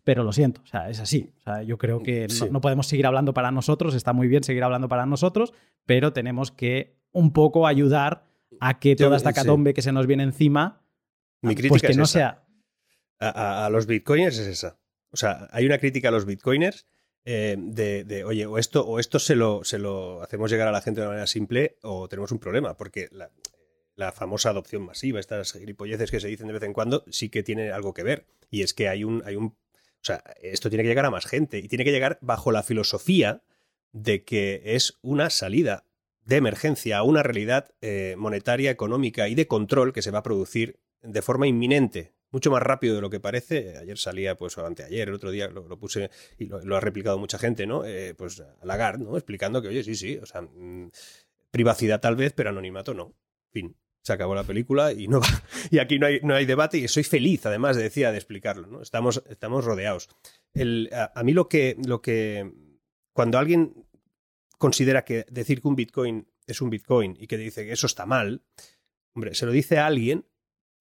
pero 0.04 0.24
lo 0.24 0.32
siento, 0.32 0.62
o 0.62 0.68
sea, 0.68 0.92
es 0.92 1.00
así. 1.00 1.32
O 1.40 1.42
sea, 1.42 1.64
yo 1.64 1.80
creo 1.80 2.04
que 2.04 2.28
no, 2.52 2.62
podemos 2.62 2.86
seguir 2.86 3.08
hablando 3.08 3.34
para 3.34 3.50
nosotros, 3.50 3.96
está 3.96 4.14
muy 4.14 4.28
bien 4.28 4.44
seguir 4.44 4.64
hablando 4.64 4.88
para 4.88 5.08
nosotros, 5.08 5.54
pero 5.88 6.14
tenemos 6.14 6.52
que 6.52 7.00
un 7.12 7.34
poco 7.34 7.66
ayudar 7.66 8.28
a 8.60 8.78
que 8.78 8.96
toda 8.96 9.18
esta 9.18 9.34
catombe 9.34 9.74
que 9.74 9.82
se 9.82 9.92
nos 9.92 10.06
viene 10.06 10.22
encima, 10.22 10.84
Mi 11.42 11.56
pues 11.56 11.82
que 11.82 11.96
no 11.96 12.06
sea... 12.06 12.44
A, 13.20 13.66
a 13.66 13.70
los 13.72 13.88
bitcoiners 13.88 14.38
es 14.38 14.46
esa. 14.46 14.78
O 15.10 15.18
sea, 15.18 15.48
hay 15.52 15.66
una 15.66 15.80
crítica 15.80 16.10
a 16.10 16.12
los 16.12 16.26
bitcoiners 16.26 16.86
eh, 17.26 17.56
de, 17.58 18.24
oye, 18.26 18.46
o 18.46 18.58
esto, 18.58 18.86
o 18.86 19.00
esto 19.00 19.20
se 19.20 19.36
lo, 19.36 19.64
se 19.64 19.80
lo 19.80 20.22
hacemos 20.22 20.52
llegar 20.52 20.68
a 20.68 20.72
la 20.72 20.82
gente 20.82 21.02
de 21.02 21.08
manera 21.08 21.28
simple 21.28 21.78
o 21.82 22.10
tenemos 22.10 22.32
un 22.32 22.40
problema, 22.40 22.76
porque 22.76 23.10
la, 23.12 23.32
famosa 24.12 24.50
adopción 24.50 24.84
masiva, 24.84 25.20
estas 25.20 25.54
gripolleces 25.54 26.12
que 26.12 26.20
se 26.20 26.28
dicen 26.28 26.48
de 26.48 26.54
vez 26.54 26.64
en 26.64 26.74
cuando, 26.74 27.06
sí 27.10 27.30
que 27.30 27.44
tiene 27.44 27.72
algo 27.72 27.94
que 27.94 28.04
ver. 28.04 28.26
Y 28.50 28.62
es 28.62 28.74
que 28.74 28.90
hay 28.90 29.04
un, 29.04 29.24
hay 29.26 29.36
un, 29.36 29.46
o 29.46 29.56
sea, 30.02 30.24
esto 30.42 30.70
tiene 30.70 30.84
que 30.84 30.90
llegar 30.90 31.06
a 31.06 31.12
más 31.12 31.26
gente 31.26 31.60
y 31.60 31.68
tiene 31.70 31.86
que 31.86 31.92
llegar 31.92 32.18
bajo 32.22 32.52
la 32.52 32.64
filosofía 32.64 33.44
de 33.94 34.24
que 34.26 34.62
es 34.66 34.98
una 35.02 35.30
salida 35.30 35.86
de 36.26 36.38
emergencia 36.38 36.98
a 36.98 37.04
una 37.04 37.24
realidad 37.24 37.72
eh, 37.82 38.16
monetaria, 38.18 38.72
económica 38.72 39.30
y 39.30 39.36
de 39.36 39.48
control 39.48 39.94
que 39.94 40.02
se 40.02 40.12
va 40.12 40.20
a 40.20 40.24
producir 40.24 40.80
de 41.02 41.22
forma 41.22 41.48
inminente 41.48 42.14
mucho 42.34 42.52
más 42.52 42.62
rápido 42.62 42.96
de 42.96 43.02
lo 43.02 43.10
que 43.10 43.20
parece. 43.20 43.78
Ayer 43.78 43.98
salía, 43.98 44.36
pues, 44.36 44.58
anteayer, 44.58 45.08
el 45.08 45.14
otro 45.14 45.32
día 45.32 45.48
lo, 45.48 45.80
puse 45.80 46.10
y 46.38 46.48
lo, 46.48 46.76
ha 46.76 46.80
replicado 46.82 47.18
mucha 47.18 47.38
gente, 47.38 47.66
¿no? 47.66 47.86
Eh, 47.86 48.16
pues 48.16 48.44
Lagarde, 48.64 49.06
¿no? 49.06 49.16
Explicando 49.16 49.62
que, 49.62 49.70
oye, 49.70 49.84
sí, 49.84 49.96
sí, 49.96 50.18
o 50.18 50.26
sea, 50.26 50.42
mm, 50.42 50.90
privacidad 51.52 52.02
tal 52.02 52.16
vez, 52.16 52.34
pero 52.34 52.50
anonimato 52.50 52.94
no. 52.94 53.14
Fin. 53.52 53.78
Se 54.02 54.12
acabó 54.12 54.36
la 54.36 54.44
película 54.44 54.92
y 54.92 55.08
no 55.08 55.22
y 55.72 55.80
aquí 55.80 55.98
no 55.98 56.08
hay, 56.08 56.20
no 56.24 56.36
hay 56.36 56.46
debate 56.46 56.78
y 56.78 56.88
soy 56.90 57.04
feliz, 57.04 57.46
además, 57.46 57.78
decía, 57.78 58.12
de 58.12 58.18
explicarlo, 58.18 58.68
¿no? 58.68 58.82
Estamos, 58.82 59.24
estamos 59.30 59.64
rodeados. 59.64 60.10
El, 60.54 60.90
a, 60.92 61.24
mí 61.24 61.32
lo 61.32 61.48
que, 61.48 61.78
lo 61.86 62.02
que. 62.02 62.52
Cuando 63.14 63.38
alguien 63.38 63.86
considera 64.58 65.06
que 65.06 65.26
decir 65.30 65.62
que 65.62 65.68
un 65.68 65.76
Bitcoin 65.76 66.28
es 66.48 66.62
un 66.62 66.72
Bitcoin 66.72 67.16
y 67.20 67.28
que 67.28 67.38
dice 67.38 67.66
que 67.66 67.74
eso 67.74 67.86
está 67.86 68.06
mal, 68.06 68.42
hombre, 69.16 69.36
se 69.36 69.46
lo 69.46 69.52
dice 69.52 69.78
a 69.78 69.86
alguien 69.86 70.26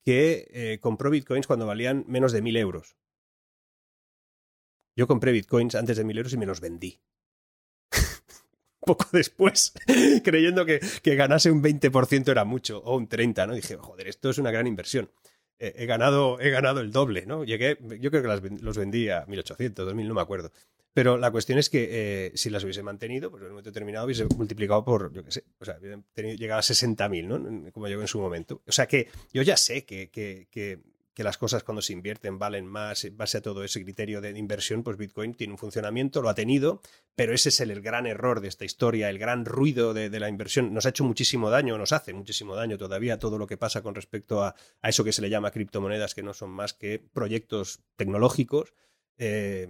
que 0.04 0.48
eh, 0.50 0.78
compró 0.80 1.10
bitcoins 1.10 1.46
cuando 1.46 1.66
valían 1.66 2.04
menos 2.08 2.32
de 2.32 2.42
mil 2.42 2.56
euros. 2.56 2.96
Yo 4.96 5.06
compré 5.06 5.32
bitcoins 5.32 5.74
antes 5.74 5.96
de 5.96 6.04
mil 6.04 6.18
euros 6.18 6.32
y 6.32 6.36
me 6.36 6.46
los 6.46 6.60
vendí. 6.60 7.00
Poco 8.80 9.06
después, 9.12 9.72
creyendo 10.24 10.66
que, 10.66 10.80
que, 11.02 11.14
ganase 11.14 11.50
un 11.50 11.62
20% 11.62 12.28
era 12.28 12.44
mucho, 12.44 12.78
o 12.84 12.96
un 12.96 13.08
30%, 13.08 13.46
¿no? 13.46 13.54
Dije, 13.54 13.76
joder, 13.76 14.08
esto 14.08 14.30
es 14.30 14.38
una 14.38 14.50
gran 14.50 14.66
inversión. 14.66 15.10
he, 15.58 15.86
ganado, 15.86 16.40
he 16.40 16.50
ganado 16.50 16.80
el 16.80 16.90
doble, 16.90 17.24
¿no? 17.24 17.44
Llegué, 17.44 17.78
yo 18.00 18.10
creo 18.10 18.22
que 18.22 18.60
los 18.60 18.76
vendí 18.76 19.08
a 19.08 19.24
1800, 19.26 19.86
2000, 19.86 20.08
no 20.08 20.14
me 20.14 20.20
acuerdo. 20.20 20.50
Pero 20.94 21.16
la 21.16 21.30
cuestión 21.30 21.58
es 21.58 21.70
que 21.70 21.88
eh, 21.90 22.32
si 22.34 22.50
las 22.50 22.64
hubiese 22.64 22.82
mantenido, 22.82 23.30
pues 23.30 23.40
en 23.40 23.46
un 23.46 23.52
momento 23.52 23.70
determinado 23.70 24.04
hubiese 24.04 24.26
multiplicado 24.36 24.84
por, 24.84 25.12
yo 25.12 25.24
qué 25.24 25.30
sé, 25.30 25.44
o 25.58 25.64
sea, 25.64 25.78
tenido, 26.12 26.36
llegado 26.36 26.58
a 26.58 26.62
60.000, 26.62 27.26
¿no? 27.26 27.72
Como 27.72 27.88
llegó 27.88 28.02
en 28.02 28.08
su 28.08 28.20
momento. 28.20 28.62
O 28.66 28.72
sea 28.72 28.86
que 28.86 29.08
yo 29.32 29.42
ya 29.42 29.56
sé 29.56 29.84
que, 29.84 30.10
que, 30.10 30.48
que, 30.50 30.80
las 31.22 31.38
cosas 31.38 31.62
cuando 31.62 31.82
se 31.82 31.92
invierten 31.92 32.38
valen 32.38 32.66
más, 32.66 33.04
en 33.04 33.16
base 33.16 33.38
a 33.38 33.42
todo 33.42 33.62
ese 33.62 33.80
criterio 33.84 34.20
de 34.20 34.36
inversión, 34.36 34.82
pues 34.82 34.96
Bitcoin 34.96 35.34
tiene 35.34 35.52
un 35.52 35.58
funcionamiento, 35.58 36.20
lo 36.20 36.28
ha 36.28 36.34
tenido, 36.34 36.82
pero 37.14 37.32
ese 37.32 37.50
es 37.50 37.60
el, 37.60 37.80
gran 37.80 38.06
error 38.06 38.40
de 38.40 38.48
esta 38.48 38.64
historia, 38.64 39.08
el 39.08 39.20
gran 39.20 39.44
ruido 39.44 39.94
de, 39.94 40.10
de, 40.10 40.20
la 40.20 40.28
inversión. 40.28 40.74
Nos 40.74 40.84
ha 40.84 40.88
hecho 40.88 41.04
muchísimo 41.04 41.48
daño, 41.48 41.78
nos 41.78 41.92
hace 41.92 42.12
muchísimo 42.12 42.56
daño 42.56 42.76
todavía 42.76 43.20
todo 43.20 43.38
lo 43.38 43.46
que 43.46 43.56
pasa 43.56 43.82
con 43.82 43.94
respecto 43.94 44.42
a, 44.42 44.56
a 44.80 44.88
eso 44.88 45.04
que 45.04 45.12
se 45.12 45.22
le 45.22 45.30
llama 45.30 45.52
criptomonedas, 45.52 46.14
que 46.16 46.24
no 46.24 46.34
son 46.34 46.50
más 46.50 46.74
que 46.74 46.98
proyectos 46.98 47.84
tecnológicos. 47.96 48.74
Eh, 49.16 49.68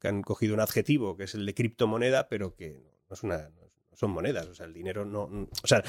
que 0.00 0.08
han 0.08 0.22
cogido 0.22 0.54
un 0.54 0.60
adjetivo 0.60 1.16
que 1.16 1.24
es 1.24 1.34
el 1.34 1.46
de 1.46 1.54
criptomoneda, 1.54 2.28
pero 2.28 2.54
que 2.54 2.82
no, 3.08 3.16
son 3.94 4.10
monedas. 4.10 4.46
O 4.46 4.54
sea, 4.54 4.66
el 4.66 4.72
dinero 4.72 5.04
no. 5.04 5.22
O 5.62 5.66
sea, 5.66 5.82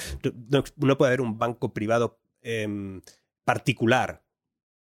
no, 0.77 0.97
puede 0.97 1.09
haber 1.09 1.21
un 1.21 1.37
banco 1.37 1.73
privado 1.73 2.19
em, 2.41 3.01
particular 3.43 4.23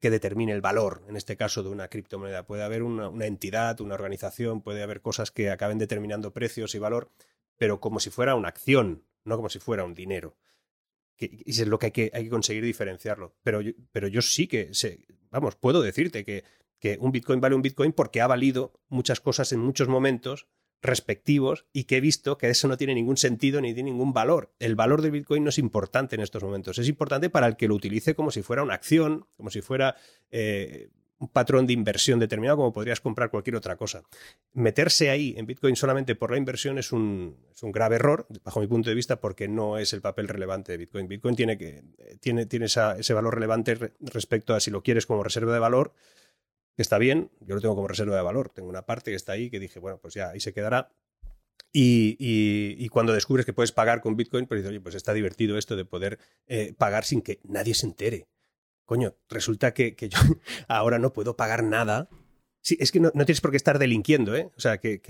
que 0.01 0.11
determine 0.11 0.53
el 0.53 0.63
valor, 0.63 1.05
en 1.09 1.17
este 1.17 1.37
caso, 1.37 1.63
de 1.63 1.69
una 1.69 1.89
criptomoneda. 1.89 2.47
Puede 2.47 2.63
haber 2.63 2.83
una, 2.83 3.27
entidad, 3.27 3.81
una 3.81 3.95
organización, 3.95 4.63
puede 4.63 4.83
haber 4.83 5.03
cosas 5.03 5.31
que 5.31 5.51
acaben 5.51 5.79
determinando 5.79 6.33
precios 6.33 6.75
y 6.75 6.79
valor, 6.79 7.11
pero 7.59 7.81
como 7.81 8.01
si 8.01 8.09
fuera 8.09 8.35
una 8.35 8.49
acción, 8.49 9.05
no 9.25 9.37
como 9.37 9.51
si 9.51 9.59
fuera 9.59 9.85
un 9.85 9.95
dinero. 9.95 10.37
y 11.19 11.51
es 11.51 11.67
lo 11.67 11.79
que 11.79 11.87
hay 11.87 11.93
que, 11.93 12.11
hay 12.15 12.25
que 12.25 12.31
conseguir 12.31 12.65
diferenciarlo. 12.65 13.35
Pero 13.43 13.61
yo, 13.61 13.73
pero 13.93 14.09
yo 14.09 14.23
sí 14.23 14.47
que, 14.47 14.73
sé, 14.73 15.05
vamos, 15.31 15.57
puedo 15.57 15.83
decirte 15.83 16.25
que 16.25 16.45
que 16.81 16.99
un 17.01 17.13
Bitcoin 17.13 17.41
vale 17.41 17.55
un 17.55 17.63
Bitcoin 17.63 17.93
porque 17.93 18.21
ha 18.21 18.27
valido 18.27 18.73
muchas 18.89 19.21
cosas 19.21 19.53
en 19.53 19.61
muchos 19.61 19.87
momentos 19.89 20.49
respectivos 20.83 21.67
y 21.73 21.85
que 21.85 21.99
he 21.99 22.01
visto 22.01 22.39
que 22.39 22.49
eso 22.49 22.67
no 22.67 22.77
tiene 22.77 22.95
ningún 22.95 23.19
sentido 23.19 23.61
ni 23.61 23.75
tiene 23.75 23.91
ningún 23.91 24.13
valor. 24.13 24.55
El 24.59 24.77
valor 24.77 25.03
del 25.03 25.11
Bitcoin 25.11 25.45
no 25.45 25.51
es 25.51 25.59
importante 25.59 26.17
en 26.17 26.23
estos 26.23 26.43
momentos, 26.43 26.79
es 26.79 26.89
importante 26.89 27.31
para 27.31 27.47
el 27.47 27.57
que 27.57 27.69
lo 27.69 27.75
utilice 27.75 28.15
como 28.15 28.31
si 28.31 28.43
fuera 28.43 28.63
una 28.63 28.75
acción, 28.75 29.27
como 29.37 29.51
si 29.51 29.61
fuera 29.61 29.97
eh, 30.31 30.91
un 31.19 31.29
patrón 31.29 31.67
de 31.67 31.75
inversión 31.75 32.19
determinado, 32.19 32.57
como 32.57 32.73
podrías 32.73 33.01
comprar 33.03 33.31
cualquier 33.31 33.57
otra 33.57 33.77
cosa. 33.77 34.03
Meterse 34.55 35.11
ahí 35.11 35.35
en 35.37 35.45
Bitcoin 35.45 35.77
solamente 35.77 36.15
por 36.15 36.31
la 36.31 36.39
inversión 36.39 36.79
es 36.79 36.93
un, 36.93 37.37
es 37.55 37.63
un 37.63 37.73
grave 37.73 37.97
error, 37.97 38.27
bajo 38.43 38.61
mi 38.61 38.67
punto 38.67 38.89
de 38.89 38.97
vista, 38.97 39.21
porque 39.21 39.47
no 39.47 39.77
es 39.77 39.93
el 39.93 40.01
papel 40.01 40.29
relevante 40.29 40.73
de 40.73 40.79
Bitcoin. 40.79 41.09
Bitcoin 41.09 41.37
tiene, 41.37 41.59
que, 41.59 41.85
tiene, 42.21 42.47
tiene 42.47 42.67
ese 42.67 43.13
valor 43.13 43.35
relevante 43.35 43.93
respecto 44.01 44.55
a 44.55 44.61
si 44.61 44.71
lo 44.71 44.83
quieres 44.83 45.05
como 45.05 45.23
reserva 45.23 45.53
de 45.53 45.59
valor 45.59 45.93
que 46.81 46.83
está 46.83 46.97
bien, 46.97 47.31
yo 47.41 47.57
lo 47.57 47.61
tengo 47.61 47.75
como 47.75 47.89
reserva 47.89 48.17
de 48.17 48.23
valor, 48.23 48.49
tengo 48.49 48.71
una 48.71 48.87
parte 48.87 49.11
que 49.11 49.15
está 49.15 49.33
ahí 49.33 49.51
que 49.51 49.61
dije, 49.61 49.79
bueno, 49.81 49.99
pues 50.01 50.15
ya 50.15 50.31
ahí 50.31 50.41
se 50.41 50.55
quedará. 50.55 50.91
Y, 51.75 52.89
cuando 52.89 53.13
descubres 53.13 53.45
que 53.45 53.53
puedes 53.53 53.71
pagar 53.71 54.01
con 54.01 54.17
Bitcoin, 54.17 54.47
pues 54.47 54.61
dices, 54.61 54.71
oye, 54.71 54.81
pues 54.81 54.95
está 54.95 55.13
divertido 55.13 55.59
esto 55.59 55.77
de 55.77 55.85
poder 55.85 56.19
eh, 56.47 56.73
pagar 56.79 57.05
sin 57.05 57.21
que 57.21 57.39
nadie 57.45 57.75
se 57.75 57.85
entere. 57.85 58.29
Coño, 58.87 59.15
resulta 59.29 59.75
que, 59.75 59.95
yo 60.01 60.19
ahora 60.69 60.99
no 60.99 61.13
puedo 61.13 61.37
pagar 61.37 61.65
nada 61.65 62.09
Sí, 62.63 62.79
es 62.81 62.93
que 62.93 63.01
no, 63.01 63.11
tienes 63.11 63.43
por 63.43 63.51
qué 63.51 63.59
estar 63.59 63.79
delinquiendo, 63.79 64.35
¿eh? 64.35 64.51
O 64.57 64.61
sea, 64.61 64.79
que, 64.79 65.01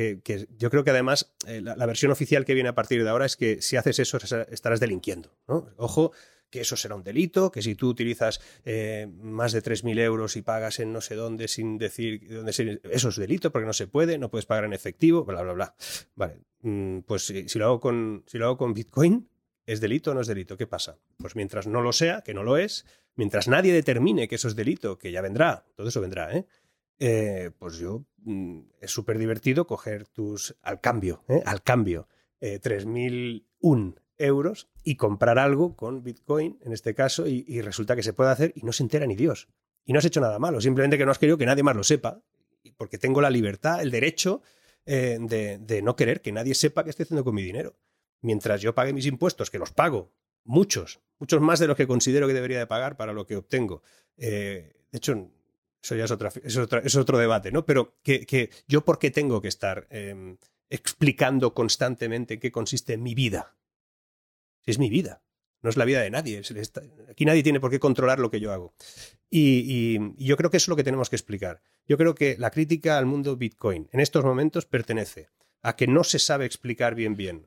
yo 0.57 0.71
creo 0.71 0.83
que 0.85 0.91
además 0.91 1.35
eh, 1.47 1.61
la, 1.61 1.77
la, 1.77 1.87
versión 1.87 2.11
oficial 2.13 2.45
que 2.45 2.55
viene 2.55 2.69
a 2.69 2.77
partir 2.77 3.03
de 3.03 3.11
ahora 3.11 3.27
es 3.27 3.37
que 3.37 3.63
si 3.63 3.77
haces 3.77 3.99
eso 3.99 4.19
estarás 4.51 4.79
delinquiendo, 4.81 5.37
¿no? 5.49 5.69
Ojo, 5.77 6.13
que 6.51 6.61
eso 6.61 6.77
será 6.77 6.97
un 6.97 7.05
delito, 7.05 7.51
que 7.51 7.63
si 7.63 7.75
tú 7.75 7.89
utilizas 7.89 8.41
eh, 8.65 9.09
más 9.23 9.53
de 9.53 9.63
3.000 9.63 9.99
euros 10.01 10.37
y 10.37 10.43
pagas 10.43 10.81
en 10.81 10.93
no 10.93 11.01
sé 11.01 11.15
dónde 11.15 11.49
sin 11.49 11.79
decir 11.79 12.29
dónde 12.29 12.81
eso 12.91 13.09
es 13.09 13.17
delito 13.17 13.51
porque 13.53 13.67
no 13.67 13.73
se 13.73 13.87
puede, 13.87 14.19
no 14.19 14.31
puedes 14.31 14.47
pagar 14.47 14.65
en 14.65 14.73
efectivo, 14.73 15.25
bla, 15.25 15.43
bla, 15.43 15.53
bla. 15.53 15.75
Vale, 16.17 16.41
mm, 16.63 17.01
pues 17.01 17.27
si, 17.27 17.59
lo 17.59 17.67
hago 17.67 17.81
con, 17.81 18.25
si 18.27 18.39
lo 18.39 18.47
hago 18.47 18.59
con 18.59 18.75
Bitcoin, 18.75 19.29
¿es 19.65 19.81
delito 19.81 20.11
o 20.11 20.15
no 20.15 20.21
es 20.21 20.27
delito? 20.27 20.57
¿Qué 20.57 20.67
pasa? 20.67 20.99
Pues 21.17 21.37
mientras 21.37 21.67
no 21.67 21.81
lo 21.81 21.93
sea, 21.93 22.23
que 22.23 22.35
no 22.35 22.43
lo 22.43 22.57
es, 22.57 22.85
mientras 23.15 23.49
nadie 23.49 23.73
determine 23.73 24.29
que 24.29 24.35
eso 24.35 24.49
es 24.49 24.57
delito, 24.57 24.99
que 24.99 25.13
ya 25.13 25.23
vendrá, 25.23 25.65
todo 25.77 25.89
eso 25.89 26.01
vendrá, 26.01 26.37
¿eh? 26.37 26.47
eh 26.99 27.51
pues 27.59 27.79
yo 27.79 28.05
mm, 28.25 28.61
es 28.81 28.91
súper 28.91 29.19
divertido 29.19 29.67
coger 29.67 30.07
tus 30.07 30.57
al 30.63 30.81
cambio, 30.81 31.25
¿eh? 31.29 31.43
al 31.47 31.63
cambio, 31.63 32.09
eh, 32.41 32.61
3.001 32.61 33.95
euros 34.21 34.69
y 34.85 34.97
comprar 34.97 35.39
algo 35.39 35.77
con 35.77 36.03
Bitcoin, 36.03 36.59
en 36.63 36.73
este 36.73 36.95
caso, 36.95 37.27
y, 37.27 37.61
resulta 37.63 37.97
que 37.97 38.03
se 38.03 38.13
puede 38.13 38.31
hacer 38.31 38.53
y 38.55 38.63
no 38.63 38.73
se 38.73 38.83
entera 38.83 39.07
ni 39.07 39.17
Dios. 39.17 39.49
Y 39.85 39.93
no 39.93 39.99
has 39.99 40.05
hecho 40.05 40.21
nada 40.21 40.39
malo, 40.39 40.61
simplemente 40.61 40.99
que 40.99 41.05
no 41.05 41.11
has 41.11 41.19
querido 41.19 41.39
que 41.39 41.47
nadie 41.47 41.63
más 41.63 41.77
lo 41.77 41.85
sepa, 41.85 42.23
porque 42.77 42.99
tengo 42.99 43.21
la 43.21 43.31
libertad, 43.31 43.83
el 43.83 43.91
derecho 43.91 44.43
eh, 44.87 45.19
de, 45.21 45.83
no 45.83 45.97
querer 45.97 46.21
que 46.21 46.33
nadie 46.33 46.55
sepa 46.55 46.85
qué 46.85 46.91
estoy 46.91 47.05
haciendo 47.05 47.25
con 47.25 47.35
mi 47.35 47.43
dinero. 47.43 47.77
Mientras 48.23 48.61
yo 48.61 48.75
pague 48.75 48.93
mis 48.93 49.07
impuestos, 49.07 49.51
que 49.51 49.59
los 49.59 49.73
pago, 49.73 50.13
muchos, 50.45 51.01
muchos 51.19 51.41
más 51.41 51.59
de 51.59 51.67
los 51.67 51.77
que 51.77 51.87
considero 51.87 52.27
que 52.27 52.35
debería 52.35 52.59
de 52.59 52.67
pagar 52.67 52.97
para 52.97 53.13
lo 53.13 53.27
que 53.27 53.37
obtengo. 53.37 53.83
Eh, 54.17 54.75
de 54.91 54.97
hecho, 54.97 55.31
eso 55.83 55.95
ya 55.95 56.05
es, 56.05 56.11
otra, 56.11 56.31
es, 56.43 56.97
otro 56.97 57.19
debate, 57.19 57.51
¿no? 57.51 57.65
Pero 57.65 57.95
que, 58.03 58.51
yo, 58.69 58.85
¿por 58.85 58.99
qué 58.99 59.11
tengo 59.11 59.41
que 59.41 59.49
estar 59.49 59.87
em, 59.91 60.37
explicando 60.69 61.55
constantemente 61.55 62.35
en 62.35 62.41
qué 62.41 62.53
consiste 62.53 62.99
mi 62.99 63.15
vida? 63.15 63.57
Es 64.67 64.79
mi 64.79 64.91
vida, 64.91 65.23
no 65.63 65.71
es 65.71 65.77
la 65.77 65.85
vida 65.85 66.01
de 66.01 66.11
nadie. 66.11 66.41
Aquí 67.11 67.25
nadie 67.25 67.43
tiene 67.43 67.61
por 67.61 67.71
qué 67.71 67.79
controlar 67.79 68.19
lo 68.19 68.31
que 68.31 68.41
yo 68.41 68.53
hago. 68.53 68.75
Y, 69.29 69.99
yo 70.25 70.37
creo 70.37 70.51
que 70.51 70.57
eso 70.57 70.65
es 70.65 70.69
lo 70.69 70.77
que 70.77 70.85
tenemos 70.85 71.11
que 71.11 71.17
explicar. 71.17 71.63
Yo 71.87 71.97
creo 71.97 72.15
que 72.15 72.37
la 72.39 72.51
crítica 72.51 72.99
al 72.99 73.07
mundo 73.07 73.37
Bitcoin 73.37 73.89
en 73.93 74.01
estos 74.01 74.25
momentos 74.25 74.67
pertenece 74.67 75.29
a 75.63 75.77
que 75.77 75.87
no 75.87 76.05
se 76.05 76.19
sabe 76.19 76.47
explicar 76.47 76.95
bien 76.95 77.17
bien. 77.17 77.47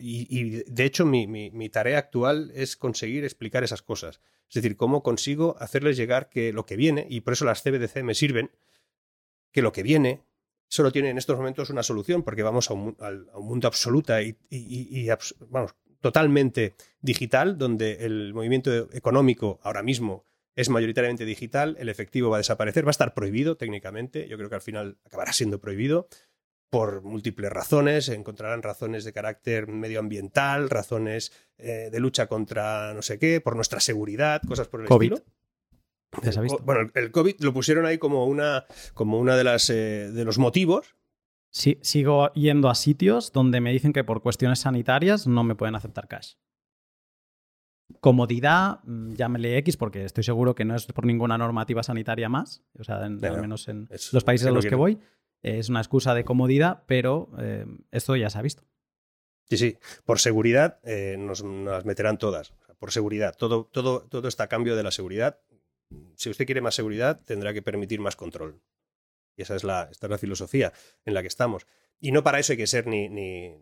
y, 0.00 0.62
de 0.70 0.84
hecho 0.84 1.04
mi, 1.04 1.68
tarea 1.70 1.98
actual 1.98 2.52
es 2.54 2.76
conseguir 2.76 3.24
explicar 3.24 3.64
esas 3.64 3.82
cosas. 3.82 4.20
Es 4.48 4.54
decir, 4.54 4.76
cómo 4.76 5.02
consigo 5.02 5.56
hacerles 5.58 5.96
llegar 5.96 6.30
que 6.30 6.52
lo 6.52 6.64
que 6.64 6.76
viene, 6.76 7.06
y 7.10 7.20
por 7.20 7.34
eso 7.34 7.44
las 7.44 7.62
CBDC 7.62 8.02
me 8.02 8.14
sirven, 8.14 8.50
que 9.52 9.62
lo 9.62 9.72
que 9.72 9.82
viene 9.82 10.22
solo 10.68 10.92
tiene 10.92 11.10
en 11.10 11.18
estos 11.18 11.36
momentos 11.36 11.70
una 11.70 11.82
solución, 11.82 12.22
porque 12.22 12.42
vamos 12.42 12.70
a 12.70 12.74
un, 12.74 12.96
mundo 13.40 13.68
absoluta 13.68 14.22
y, 14.22 14.36
vamos, 15.48 15.74
totalmente 16.00 16.74
digital, 17.00 17.58
donde 17.58 18.04
el 18.06 18.34
movimiento 18.34 18.88
económico 18.92 19.58
ahora 19.62 19.82
mismo 19.82 20.24
es 20.56 20.68
mayoritariamente 20.70 21.24
digital, 21.24 21.76
el 21.78 21.88
efectivo 21.88 22.30
va 22.30 22.36
a 22.36 22.38
desaparecer, 22.38 22.84
va 22.84 22.90
a 22.90 22.90
estar 22.90 23.14
prohibido 23.14 23.56
técnicamente, 23.56 24.28
yo 24.28 24.36
creo 24.36 24.48
que 24.48 24.56
al 24.56 24.60
final 24.60 24.98
acabará 25.04 25.32
siendo 25.32 25.60
prohibido 25.60 26.08
por 26.70 27.02
múltiples 27.02 27.50
razones, 27.50 28.08
encontrarán 28.08 28.62
razones 28.62 29.04
de 29.04 29.12
carácter 29.12 29.68
medioambiental, 29.68 30.68
razones 30.68 31.32
eh, 31.56 31.88
de 31.90 32.00
lucha 32.00 32.26
contra 32.26 32.92
no 32.92 33.02
sé 33.02 33.18
qué, 33.18 33.40
por 33.40 33.56
nuestra 33.56 33.80
seguridad, 33.80 34.42
cosas 34.46 34.68
por 34.68 34.80
el 34.80 34.88
estilo. 34.90 35.22
Bueno, 36.64 36.90
el 36.94 37.10
COVID 37.10 37.36
lo 37.40 37.52
pusieron 37.52 37.86
ahí 37.86 37.98
como 37.98 38.26
una, 38.26 38.64
como 38.94 39.18
una 39.18 39.36
de 39.36 39.44
las 39.44 39.70
eh, 39.70 40.10
de 40.10 40.24
los 40.24 40.38
motivos. 40.38 40.96
Sí, 41.50 41.78
sigo 41.82 42.32
yendo 42.34 42.68
a 42.68 42.74
sitios 42.74 43.32
donde 43.32 43.60
me 43.60 43.72
dicen 43.72 43.92
que 43.92 44.04
por 44.04 44.22
cuestiones 44.22 44.60
sanitarias 44.60 45.26
no 45.26 45.44
me 45.44 45.54
pueden 45.54 45.74
aceptar 45.74 46.08
cash. 46.08 46.34
Comodidad, 48.00 48.80
mm, 48.84 49.14
llámele 49.14 49.56
X, 49.58 49.76
porque 49.76 50.04
estoy 50.04 50.24
seguro 50.24 50.54
que 50.54 50.64
no 50.64 50.76
es 50.76 50.86
por 50.86 51.06
ninguna 51.06 51.38
normativa 51.38 51.82
sanitaria 51.82 52.28
más, 52.28 52.62
o 52.78 52.84
sea, 52.84 52.98
al 52.98 53.18
menos 53.18 53.68
en 53.68 53.88
los 54.12 54.24
países 54.24 54.46
a 54.46 54.50
los 54.50 54.66
que 54.66 54.74
voy, 54.74 54.98
es 55.42 55.68
una 55.68 55.80
excusa 55.80 56.14
de 56.14 56.24
comodidad, 56.24 56.82
pero 56.86 57.30
eh, 57.38 57.64
esto 57.90 58.14
ya 58.14 58.28
se 58.28 58.38
ha 58.38 58.42
visto. 58.42 58.64
Sí, 59.44 59.56
sí, 59.56 59.78
por 60.04 60.18
seguridad 60.18 60.78
eh, 60.82 61.16
nos, 61.18 61.42
nos, 61.42 61.86
meterán 61.86 62.18
todas, 62.18 62.52
por 62.78 62.92
seguridad, 62.92 63.34
todo, 63.34 63.64
todo, 63.64 64.00
todo 64.02 64.28
está 64.28 64.44
a 64.44 64.48
cambio 64.48 64.76
de 64.76 64.82
la 64.82 64.90
seguridad 64.90 65.38
si 66.14 66.30
usted 66.30 66.46
quiere 66.46 66.60
más 66.60 66.74
seguridad, 66.74 67.20
tendrá 67.24 67.52
que 67.52 67.62
permitir 67.62 68.00
más 68.00 68.16
control. 68.16 68.60
Y 69.38 69.42
esa 69.42 69.54
es 69.54 69.62
la, 69.62 69.88
esta 69.90 70.06
es 70.08 70.10
la 70.10 70.18
filosofía 70.18 70.72
en 71.04 71.14
la 71.14 71.22
que 71.22 71.28
estamos. 71.28 71.66
Y 72.00 72.10
no 72.10 72.24
para 72.24 72.40
eso 72.40 72.52
hay 72.52 72.56
que 72.56 72.66
ser 72.66 72.88
ni, 72.88 73.08
ni, 73.08 73.54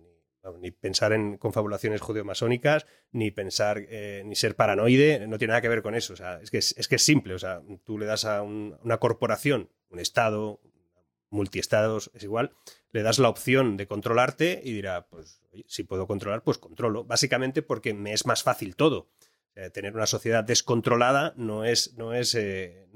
ni 0.58 0.70
pensar 0.70 1.12
en 1.12 1.36
confabulaciones 1.36 2.00
judeo-masónicas, 2.00 2.86
ni 3.12 3.30
pensar, 3.30 3.84
eh, 3.90 4.22
ni 4.24 4.34
ser 4.36 4.56
paranoide, 4.56 5.26
no 5.26 5.36
tiene 5.36 5.52
nada 5.52 5.60
que 5.60 5.68
ver 5.68 5.82
con 5.82 5.94
eso. 5.94 6.14
O 6.14 6.16
sea, 6.16 6.40
es, 6.40 6.50
que 6.50 6.58
es, 6.58 6.88
que 6.88 6.96
es 6.96 7.02
simple. 7.02 7.34
O 7.34 7.38
sea, 7.38 7.60
tú 7.84 7.98
le 7.98 8.06
das 8.06 8.24
a 8.24 8.40
una 8.42 8.96
corporación, 8.96 9.70
un 9.90 10.00
Estado, 10.00 10.60
multiestados, 11.28 12.10
es 12.14 12.22
igual, 12.22 12.52
le 12.92 13.02
das 13.02 13.18
la 13.18 13.28
opción 13.28 13.76
de 13.76 13.86
controlarte 13.86 14.62
y 14.64 14.72
dirá, 14.72 15.08
pues 15.08 15.42
si 15.66 15.82
puedo 15.82 16.06
controlar, 16.06 16.42
pues 16.42 16.56
controlo. 16.56 17.04
Básicamente 17.04 17.60
porque 17.60 17.92
me 17.92 18.14
es 18.14 18.24
más 18.24 18.42
fácil 18.42 18.76
todo. 18.76 19.10
Eh, 19.54 19.70
tener 19.70 19.94
una 19.94 20.06
sociedad 20.06 20.44
descontrolada 20.44 21.34
no 21.36 21.64
es, 21.64 21.94
no 21.94 22.14
es, 22.14 22.34
eh, 22.34 22.86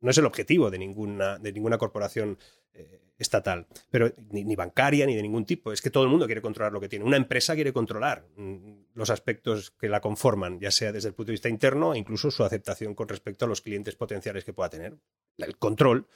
no 0.00 0.10
es 0.10 0.18
el 0.18 0.26
objetivo 0.26 0.70
de 0.70 0.78
ninguna, 0.78 1.38
de 1.38 1.52
ninguna 1.52 1.78
corporación 1.78 2.38
eh, 2.72 3.00
estatal, 3.18 3.66
pero 3.90 4.12
ni, 4.30 4.54
bancaria 4.54 5.04
ni 5.04 5.16
de 5.16 5.22
ningún 5.22 5.44
tipo. 5.44 5.72
Es 5.72 5.82
que 5.82 5.90
todo 5.90 6.04
el 6.04 6.10
mundo 6.10 6.26
quiere 6.26 6.40
controlar 6.40 6.72
lo 6.72 6.80
que 6.80 6.88
tiene. 6.88 7.04
Una 7.04 7.16
empresa 7.16 7.54
quiere 7.54 7.72
controlar 7.72 8.24
mm, 8.36 8.94
los 8.94 9.10
aspectos 9.10 9.72
que 9.72 9.88
la 9.88 10.00
conforman, 10.00 10.60
ya 10.60 10.70
sea 10.70 10.92
desde 10.92 11.08
el 11.08 11.14
punto 11.14 11.28
de 11.28 11.34
vista 11.34 11.48
interno 11.48 11.94
e 11.94 11.98
incluso 11.98 12.30
su 12.30 12.44
aceptación 12.44 12.94
con 12.94 13.08
respecto 13.08 13.44
a 13.44 13.48
los 13.48 13.60
clientes 13.60 13.96
potenciales 13.96 14.44
que 14.44 14.52
pueda 14.52 14.70
tener. 14.70 14.96
El 15.36 15.56
control 15.56 16.06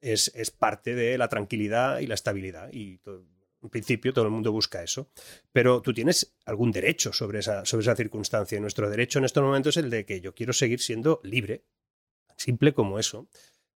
es, 0.00 0.30
es 0.34 0.50
parte 0.50 0.94
de 0.94 1.18
la 1.18 1.28
tranquilidad 1.28 1.98
y 1.98 2.06
la 2.06 2.14
estabilidad 2.14 2.72
y 2.72 3.00
en 3.62 3.70
principio 3.70 4.12
todo 4.12 4.24
el 4.24 4.30
mundo 4.30 4.52
busca 4.52 4.82
eso, 4.82 5.10
pero 5.52 5.80
tú 5.82 5.94
tienes 5.94 6.34
algún 6.44 6.72
derecho 6.72 7.12
sobre 7.12 7.38
esa, 7.38 7.64
sobre 7.64 7.82
esa 7.82 7.96
circunstancia. 7.96 8.58
Y 8.58 8.60
nuestro 8.60 8.90
derecho 8.90 9.18
en 9.18 9.24
estos 9.24 9.42
momentos 9.42 9.76
es 9.76 9.84
el 9.84 9.90
de 9.90 10.04
que 10.04 10.20
yo 10.20 10.34
quiero 10.34 10.52
seguir 10.52 10.80
siendo 10.80 11.20
libre, 11.22 11.64
simple 12.42 12.74
como 12.74 12.98
eso. 12.98 13.28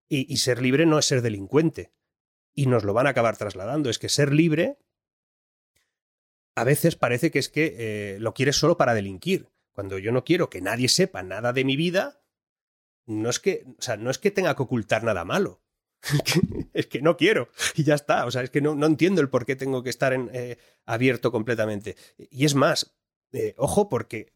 Y, 0.07 0.37
ser 0.37 0.61
libre 0.61 0.85
no 0.85 0.99
es 0.99 1.05
ser 1.05 1.21
delincuente. 1.21 1.91
Y 2.53 2.67
nos 2.67 2.83
lo 2.83 2.93
van 2.93 3.07
a 3.07 3.11
acabar 3.11 3.37
trasladando. 3.37 3.89
Es 3.89 3.99
que 3.99 4.09
ser 4.09 4.33
libre 4.33 4.77
a 6.55 6.63
veces 6.63 6.95
parece 6.95 7.31
que 7.31 7.39
es 7.39 7.49
que 7.49 7.75
eh, 7.77 8.19
lo 8.19 8.33
quieres 8.33 8.55
solo 8.55 8.77
para 8.77 8.93
delinquir. 8.93 9.49
Cuando 9.73 9.97
yo 9.97 10.11
no 10.11 10.23
quiero 10.23 10.49
que 10.49 10.61
nadie 10.61 10.87
sepa 10.87 11.21
nada 11.21 11.51
de 11.51 11.65
mi 11.65 11.75
vida, 11.75 12.21
no 13.05 13.29
es 13.29 13.39
que, 13.39 13.65
o 13.77 13.81
sea, 13.81 13.97
no 13.97 14.09
es 14.09 14.19
que 14.19 14.31
tenga 14.31 14.55
que 14.55 14.63
ocultar 14.63 15.03
nada 15.03 15.25
malo 15.25 15.61
es 16.73 16.87
que 16.87 17.01
no 17.01 17.17
quiero 17.17 17.49
y 17.75 17.83
ya 17.83 17.95
está. 17.95 18.25
O 18.25 18.31
sea, 18.31 18.43
es 18.43 18.49
que 18.49 18.61
no, 18.61 18.75
no 18.75 18.85
entiendo 18.85 19.21
el 19.21 19.29
por 19.29 19.45
qué 19.45 19.55
tengo 19.55 19.83
que 19.83 19.89
estar 19.89 20.13
eh, 20.13 20.57
abierto 20.85 21.31
completamente. 21.31 21.95
Y 22.17 22.45
es 22.45 22.55
más, 22.55 22.95
eh, 23.31 23.53
ojo, 23.57 23.89
porque 23.89 24.33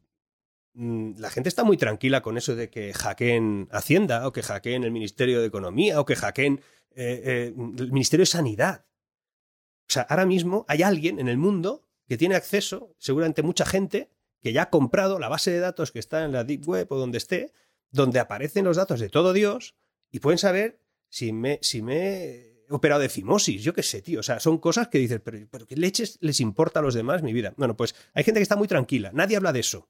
la 0.74 1.30
gente 1.30 1.50
está 1.50 1.64
muy 1.64 1.78
tranquila 1.78 2.22
con 2.22 2.38
eso 2.38 2.56
de 2.56 2.70
que 2.70 2.94
hackeen 2.94 3.68
Hacienda 3.72 4.28
o 4.28 4.32
que 4.32 4.44
hackeen 4.44 4.84
el 4.84 4.92
Ministerio 4.92 5.42
de 5.42 5.48
Economía 5.48 6.00
o 6.00 6.06
que 6.06 6.16
hackeen 6.16 6.62
eh, 6.96 7.54
el 7.56 7.92
Ministerio 7.92 8.22
de 8.24 8.28
Sanidad. 8.28 8.86
O 9.90 9.92
sea, 9.92 10.04
ahora 10.04 10.26
mismo 10.26 10.66
hay 10.68 10.84
alguien 10.84 11.20
en 11.20 11.28
el 11.28 11.38
mundo 11.38 11.86
que 12.08 12.18
tiene 12.18 12.36
acceso, 12.36 12.96
seguramente 12.98 13.44
mucha 13.44 13.66
gente, 13.66 14.10
que 14.42 14.54
ya 14.54 14.64
ha 14.64 14.70
comprado 14.70 15.20
la 15.20 15.30
base 15.30 15.52
de 15.52 15.60
datos 15.60 15.92
que 15.92 16.00
está 16.00 16.24
en 16.24 16.32
la 16.32 16.44
Deep 16.44 16.68
Web 16.68 16.88
o 16.92 16.98
donde 16.98 17.18
esté, 17.18 17.52
donde 17.92 18.20
aparecen 18.20 18.66
los 18.66 18.78
datos 18.78 19.00
de 19.00 19.10
todo 19.10 19.34
Dios 19.34 19.76
y 20.12 20.20
pueden 20.20 20.38
saber 20.38 20.80
si 21.10 21.34
me, 21.34 21.60
si 21.62 21.82
me 21.82 22.66
operado 22.70 23.02
de 23.02 23.10
fimosis, 23.10 23.64
yo 23.64 23.74
qué 23.74 23.84
sé, 23.84 24.02
tío. 24.02 24.20
O 24.20 24.24
sea, 24.24 24.40
son 24.40 24.60
cosas 24.60 24.88
que 24.88 25.00
dices, 25.00 25.20
pero, 25.24 25.40
pero 25.50 25.66
¿qué 25.66 25.76
leches 25.76 26.18
les 26.22 26.40
importa 26.40 26.80
a 26.80 26.84
los 26.84 26.94
demás 26.94 27.24
mi 27.24 27.34
vida? 27.34 27.54
Bueno, 27.58 27.76
pues 27.76 27.96
hay 28.14 28.24
gente 28.24 28.40
que 28.40 28.44
está 28.44 28.56
muy 28.56 28.68
tranquila. 28.68 29.12
Nadie 29.14 29.38
habla 29.38 29.52
de 29.52 29.60
eso. 29.62 29.90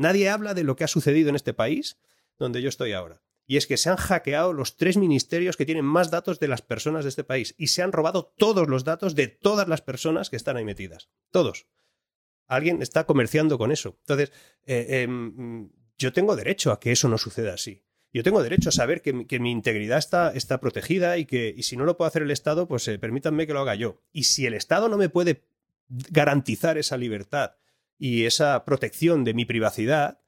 Nadie 0.00 0.30
habla 0.30 0.54
de 0.54 0.64
lo 0.64 0.76
que 0.76 0.84
ha 0.84 0.88
sucedido 0.88 1.28
en 1.28 1.36
este 1.36 1.52
país 1.52 1.98
donde 2.38 2.62
yo 2.62 2.70
estoy 2.70 2.92
ahora. 2.92 3.22
Y 3.46 3.58
es 3.58 3.66
que 3.66 3.76
se 3.76 3.90
han 3.90 3.98
hackeado 3.98 4.54
los 4.54 4.78
tres 4.78 4.96
ministerios 4.96 5.58
que 5.58 5.66
tienen 5.66 5.84
más 5.84 6.10
datos 6.10 6.40
de 6.40 6.48
las 6.48 6.62
personas 6.62 7.04
de 7.04 7.10
este 7.10 7.22
país. 7.22 7.54
Y 7.58 7.66
se 7.66 7.82
han 7.82 7.92
robado 7.92 8.32
todos 8.38 8.66
los 8.66 8.84
datos 8.84 9.14
de 9.14 9.28
todas 9.28 9.68
las 9.68 9.82
personas 9.82 10.30
que 10.30 10.36
están 10.36 10.56
ahí 10.56 10.64
metidas. 10.64 11.10
Todos. 11.30 11.66
Alguien 12.46 12.80
está 12.80 13.04
comerciando 13.04 13.58
con 13.58 13.72
eso. 13.72 13.98
Entonces, 14.00 14.32
eh, 14.64 15.02
em, 15.02 15.68
yo 15.98 16.14
tengo 16.14 16.34
derecho 16.34 16.72
a 16.72 16.80
que 16.80 16.92
eso 16.92 17.06
no 17.10 17.18
suceda 17.18 17.52
así. 17.52 17.84
Yo 18.10 18.22
tengo 18.22 18.42
derecho 18.42 18.70
a 18.70 18.72
saber 18.72 19.02
que, 19.02 19.38
mi 19.38 19.50
integridad 19.50 19.98
está, 19.98 20.60
protegida 20.62 21.18
y 21.18 21.26
que 21.26 21.54
si 21.62 21.76
no 21.76 21.84
lo 21.84 21.98
puede 21.98 22.08
hacer 22.08 22.22
el 22.22 22.30
Estado, 22.30 22.66
pues 22.66 22.88
eh, 22.88 22.98
permítanme 22.98 23.46
que 23.46 23.52
lo 23.52 23.60
haga 23.60 23.74
yo. 23.74 24.00
Y 24.14 24.24
si 24.24 24.46
el 24.46 24.54
Estado 24.54 24.88
no 24.88 24.96
me 24.96 25.10
puede 25.10 25.44
garantizar 25.88 26.78
esa 26.78 26.96
libertad 26.96 27.59
y 28.00 28.24
esa 28.24 28.64
protección 28.64 29.22
de 29.22 29.34
mi 29.34 29.44
privacidad, 29.44 30.18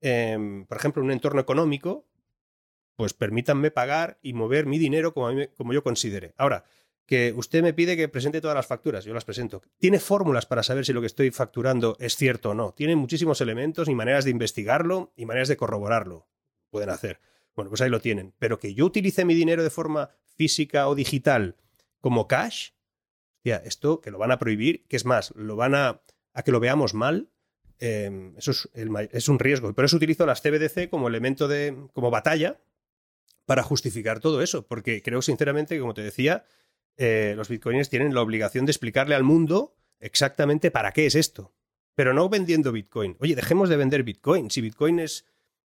em, 0.00 0.64
por 0.64 0.78
ejemplo, 0.78 1.02
en 1.02 1.06
un 1.06 1.12
entorno 1.12 1.40
económico, 1.40 2.08
pues 2.96 3.12
permítanme 3.12 3.70
pagar 3.70 4.18
y 4.22 4.32
mover 4.32 4.66
mi 4.66 4.78
dinero 4.78 5.14
como, 5.14 5.28
como 5.56 5.72
yo 5.72 5.84
considere. 5.84 6.34
Ahora, 6.38 6.64
que 7.06 7.32
usted 7.36 7.62
me 7.62 7.74
pide 7.74 7.96
que 7.96 8.08
presente 8.08 8.40
todas 8.40 8.56
las 8.56 8.66
facturas, 8.66 9.04
yo 9.04 9.14
las 9.14 9.24
presento. 9.24 9.62
Tiene 9.78 10.00
fórmulas 10.00 10.46
para 10.46 10.62
saber 10.62 10.84
si 10.84 10.92
lo 10.92 11.00
que 11.00 11.06
estoy 11.06 11.30
facturando 11.30 11.96
es 12.00 12.16
cierto 12.16 12.50
o 12.50 12.54
no. 12.54 12.72
Tiene 12.72 12.96
muchísimos 12.96 13.40
elementos 13.40 13.88
y 13.88 13.94
maneras 13.94 14.24
de 14.24 14.30
investigarlo 14.30 15.12
y 15.14 15.26
maneras 15.26 15.48
de 15.48 15.56
corroborarlo 15.56 16.28
pueden 16.70 16.90
hacer. 16.90 17.20
Bueno, 17.54 17.70
pues 17.70 17.80
ahí 17.80 17.90
lo 17.90 18.00
tienen. 18.00 18.34
Pero 18.38 18.58
que 18.58 18.74
yo 18.74 18.86
utilice 18.86 19.24
mi 19.24 19.34
dinero 19.34 19.62
de 19.62 19.70
forma 19.70 20.10
física 20.36 20.88
o 20.88 20.94
digital 20.94 21.56
como 22.00 22.26
cash, 22.26 22.70
ya, 23.44 23.56
esto 23.56 24.00
que 24.00 24.10
lo 24.10 24.18
van 24.18 24.30
a 24.30 24.38
prohibir, 24.38 24.86
que 24.86 24.96
es 24.96 25.04
más, 25.04 25.32
lo 25.34 25.56
van 25.56 25.74
a, 25.74 26.02
a 26.32 26.42
que 26.42 26.52
lo 26.52 26.60
veamos 26.60 26.94
mal, 26.94 27.30
em, 27.78 28.36
eso 28.36 28.50
es, 28.50 28.68
es, 29.12 29.28
un 29.28 29.38
riesgo. 29.38 29.72
Por 29.74 29.84
eso 29.84 29.96
utilizo 29.96 30.26
las 30.26 30.42
CBDC 30.42 30.88
como 30.88 31.08
elemento 31.08 31.48
de, 31.48 31.76
como 31.92 32.10
batalla 32.10 32.60
para 33.46 33.62
justificar 33.62 34.20
todo 34.20 34.42
eso, 34.42 34.66
porque 34.66 35.02
creo 35.02 35.22
sinceramente 35.22 35.74
que, 35.74 35.80
como 35.80 35.94
te 35.94 36.02
decía, 36.02 36.44
eh, 36.96 37.34
los 37.36 37.48
bitcoins 37.48 37.88
tienen 37.88 38.14
la 38.14 38.22
obligación 38.22 38.66
de 38.66 38.72
explicarle 38.72 39.14
al 39.14 39.24
mundo 39.24 39.76
exactamente 40.00 40.70
para 40.70 40.92
qué 40.92 41.06
es 41.06 41.14
esto. 41.14 41.54
Pero 41.94 42.12
no 42.14 42.28
vendiendo 42.28 42.72
bitcoin. 42.72 43.16
Oye, 43.20 43.34
dejemos 43.34 43.68
de 43.68 43.76
vender 43.76 44.04
bitcoin. 44.04 44.50
Si 44.50 44.60
bitcoin 44.60 45.00
es 45.00 45.24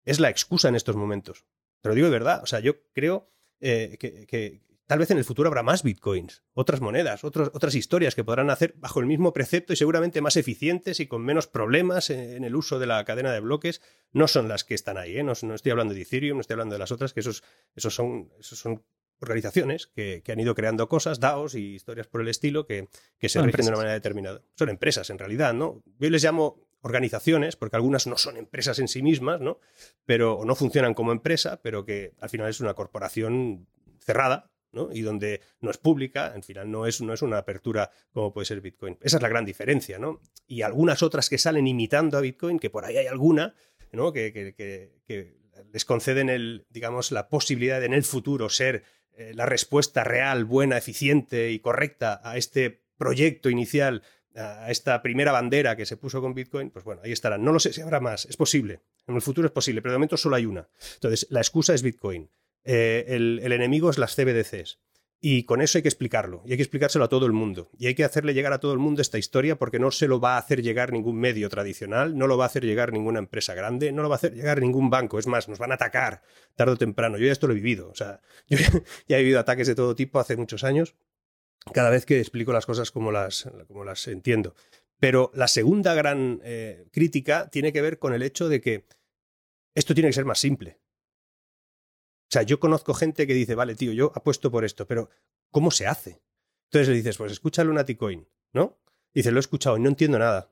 es 0.08 0.22
la 0.22 0.30
excusa 0.30 0.70
en 0.70 0.76
estos 0.76 0.95
momentos. 0.95 1.45
Te 1.82 1.89
lo 1.89 1.95
digo 1.95 2.08
de 2.08 2.12
verdad. 2.12 2.41
O 2.41 2.45
sea, 2.45 2.62
yo 2.62 2.82
creo 2.93 3.30
eh, 3.60 3.97
que, 3.99 4.62
tal 4.88 4.99
vez 4.99 5.11
en 5.11 5.17
el 5.17 5.25
futuro 5.25 5.47
habrá 5.47 5.63
más 5.63 5.83
bitcoins, 5.83 6.43
otras 6.53 6.81
monedas, 6.81 7.23
otras 7.23 7.75
historias 7.75 8.15
que 8.15 8.23
podrán 8.23 8.49
hacer 8.49 8.73
bajo 8.77 9.01
el 9.01 9.05
mismo 9.05 9.33
precepto 9.33 9.73
y 9.73 9.75
seguramente 9.75 10.21
más 10.21 10.38
eficientes 10.38 10.99
y 11.01 11.07
con 11.07 11.23
menos 11.23 11.45
problemas 11.47 12.09
en, 12.09 12.43
el 12.43 12.55
uso 12.55 12.79
de 12.79 12.88
la 12.88 13.03
cadena 13.03 13.31
de 13.33 13.41
bloques. 13.41 13.81
No 14.13 14.27
son 14.27 14.47
las 14.47 14.63
que 14.63 14.73
están 14.73 14.97
ahí. 14.97 15.17
¿eh? 15.17 15.23
No, 15.23 15.33
estoy 15.33 15.71
hablando 15.71 15.93
de 15.93 16.01
Ethereum, 16.01 16.38
no 16.38 16.41
estoy 16.41 16.55
hablando 16.55 16.73
de 16.73 16.79
las 16.79 16.91
otras, 16.91 17.13
que 17.13 17.19
esos, 17.19 17.43
esos, 17.75 17.93
son, 17.93 18.31
esos 18.39 18.57
son 18.57 18.83
organizaciones 19.19 19.88
que, 19.88 20.23
han 20.27 20.39
ido 20.39 20.55
creando 20.55 20.88
cosas, 20.88 21.19
DAOs 21.19 21.55
y 21.55 21.75
historias 21.75 22.07
por 22.07 22.21
el 22.21 22.29
estilo 22.29 22.65
que, 22.65 22.88
que 23.19 23.29
se 23.29 23.41
rigen 23.41 23.65
de 23.65 23.69
una 23.69 23.77
manera 23.77 23.93
determinada. 23.93 24.41
Son 24.55 24.69
empresas, 24.69 25.09
en 25.09 25.19
realidad, 25.19 25.53
¿no? 25.53 25.83
Yo 25.99 26.09
les 26.09 26.23
llamo 26.23 26.65
organizaciones, 26.81 27.57
porque 27.57 27.75
algunas 27.75 28.07
no 28.07 28.17
son 28.17 28.38
empresas 28.38 28.79
en 28.79 28.88
sí 28.88 29.01
mismas, 29.01 29.41
¿no? 29.41 29.59
Pero 30.05 30.35
o 30.35 30.45
no 30.45 30.55
funcionan 30.55 30.93
como 30.93 31.11
empresa, 31.11 31.59
pero 31.61 31.83
que 31.83 32.13
al 32.21 32.29
final 32.29 32.49
es 32.49 32.61
una 32.61 32.75
corporación 32.75 33.67
cerrada, 33.99 34.51
¿no? 34.72 34.89
Y 34.91 35.01
donde 35.01 35.41
no 35.59 35.72
es 35.72 35.78
pública, 35.78 36.28
al 36.28 36.43
final 36.43 36.70
no 36.70 36.86
es, 36.86 37.01
no 37.01 37.13
es 37.13 37.22
una 37.22 37.38
apertura 37.38 37.91
como 38.11 38.34
puede 38.34 38.45
ser 38.45 38.61
Bitcoin. 38.61 38.97
Esa 39.01 39.18
es 39.18 39.24
la 39.24 39.30
gran 39.30 39.45
diferencia, 39.45 39.99
¿no? 39.99 40.22
Y 40.47 40.61
algunas 40.61 41.03
otras 41.03 41.30
que 41.30 41.38
salen 41.38 41.68
imitando 41.68 42.18
a 42.18 42.22
Bitcoin, 42.22 42.59
que 42.59 42.70
por 42.70 42.86
ahí 42.86 42.97
hay 42.97 43.07
alguna, 43.07 43.55
¿no? 43.91 44.13
Que, 44.13 44.34
que, 44.34 44.53
que, 45.05 45.38
les 45.74 45.86
conceden 45.86 46.30
el, 46.30 46.65
digamos, 46.70 47.11
la 47.11 47.30
posibilidad 47.30 47.80
de 47.80 47.88
en 47.88 47.93
el 47.93 48.03
futuro 48.03 48.47
ser 48.47 48.84
eh, 49.18 49.32
la 49.34 49.47
respuesta 49.47 50.03
real, 50.03 50.45
buena, 50.45 50.78
eficiente 50.78 51.51
y 51.51 51.59
correcta 51.59 52.22
a 52.24 52.38
este 52.38 52.84
proyecto 52.97 53.49
inicial, 53.49 54.03
a 54.36 54.70
esta 54.70 55.01
primera 55.01 55.32
bandera 55.32 55.76
que 55.76 55.86
se 55.86 55.97
puso 55.97 56.22
con 56.22 56.34
Bitcoin, 56.34 56.70
pues 56.70 56.86
bueno, 56.86 57.01
ahí 57.03 57.11
estarán. 57.11 57.43
No 57.43 57.51
lo 57.51 57.59
sé 57.59 57.74
si 57.74 57.82
habrá 57.82 57.99
más, 57.99 58.26
es 58.26 58.38
posible. 58.38 58.82
En 59.07 59.15
el 59.15 59.22
futuro 59.22 59.47
es 59.47 59.51
posible, 59.51 59.82
pero 59.82 59.93
de 59.93 59.97
momento 59.97 60.18
solo 60.18 60.36
hay 60.36 60.45
una. 60.45 60.68
Entonces, 60.95 61.28
la 61.30 61.39
excusa 61.39 61.74
es 61.74 61.82
Bitcoin. 61.82 62.30
Eh, 62.68 63.05
el, 63.15 63.51
enemigo 63.53 63.89
es 63.89 63.97
las 63.97 64.13
CBDCs. 64.13 64.80
Y 65.20 65.45
con 65.45 65.61
eso 65.61 65.80
hay 65.80 65.82
que 65.82 65.88
explicarlo, 65.88 66.43
y 66.45 66.51
hay 66.51 66.57
que 66.57 66.63
explicárselo 66.63 67.05
a 67.05 67.09
todo 67.09 67.26
el 67.26 67.32
mundo. 67.32 67.72
Y 67.76 67.88
hay 67.88 67.95
que 67.95 68.03
hacerle 68.03 68.36
llegar 68.36 68.53
a 68.53 68.59
todo 68.59 68.74
el 68.74 68.78
mundo 68.78 69.01
esta 69.01 69.18
historia 69.18 69.57
porque 69.57 69.80
no 69.80 69.89
se 69.89 70.07
lo 70.07 70.20
va 70.20 70.36
a 70.36 70.38
hacer 70.38 70.61
llegar 70.61 70.91
ningún 70.91 71.18
medio 71.18 71.49
tradicional, 71.49 72.15
no 72.15 72.28
lo 72.28 72.38
va 72.38 72.43
a 72.43 72.47
hacer 72.47 72.63
llegar 72.63 72.93
ninguna 72.93 73.18
empresa 73.18 73.55
grande, 73.55 73.91
no 73.91 74.03
lo 74.03 74.09
va 74.09 74.15
a 74.15 74.18
hacer 74.18 74.36
llegar 74.36 74.59
ningún 74.59 74.91
banco. 74.91 75.18
Es 75.18 75.26
más, 75.26 75.49
nos 75.49 75.57
van 75.57 75.72
a 75.72 75.76
atacar 75.76 76.22
tarde 76.55 76.74
o 76.74 76.78
temprano. 76.78 77.18
Yo 77.18 77.26
ya 77.26 77.32
esto 77.32 77.47
lo 77.47 77.53
he 77.53 77.55
vivido. 77.55 77.89
O 77.89 77.95
sea, 77.95 78.22
yo 78.47 78.59
ya 79.07 79.18
he 79.18 79.22
vivido 79.22 79.39
ataques 79.39 79.65
de 79.65 79.74
todo 79.74 79.95
tipo 79.95 80.20
hace 80.20 80.36
muchos 80.36 80.63
años, 80.63 80.95
cada 81.74 81.89
vez 81.89 82.05
que 82.05 82.20
explico 82.20 82.53
las 82.53 82.68
cosas 82.68 82.91
como 82.91 83.11
las, 83.11 83.49
como 83.68 83.86
las 83.86 84.07
entiendo. 84.07 84.53
Pero 84.99 85.32
la 85.34 85.47
segunda 85.47 85.95
gran 85.95 86.41
eh, 86.43 86.86
crítica 86.91 87.49
tiene 87.49 87.74
que 87.74 87.82
ver 87.82 87.97
con 87.97 88.13
el 88.13 88.22
hecho 88.22 88.49
de 88.49 88.61
que 88.61 88.86
esto 89.74 89.95
tiene 89.95 90.09
que 90.09 90.13
ser 90.13 90.26
más 90.26 90.39
simple. 90.39 90.80
O 92.28 92.30
sea, 92.30 92.43
yo 92.43 92.59
conozco 92.59 92.93
gente 92.93 93.25
que 93.25 93.34
dice, 93.34 93.55
vale, 93.55 93.75
tío, 93.75 93.93
yo 93.93 94.11
apuesto 94.13 94.51
por 94.51 94.65
esto, 94.65 94.86
pero 94.86 95.09
¿cómo 95.49 95.71
se 95.71 95.88
hace? 95.88 96.21
Entonces 96.65 96.89
le 96.89 96.95
dices, 96.95 97.17
pues 97.17 97.32
escucha 97.32 97.63
Lunaticoin, 97.63 98.28
¿no? 98.53 98.78
dice, 99.13 99.32
lo 99.32 99.38
he 99.38 99.39
escuchado 99.39 99.78
y 99.78 99.80
no 99.80 99.89
entiendo 99.89 100.19
nada. 100.19 100.51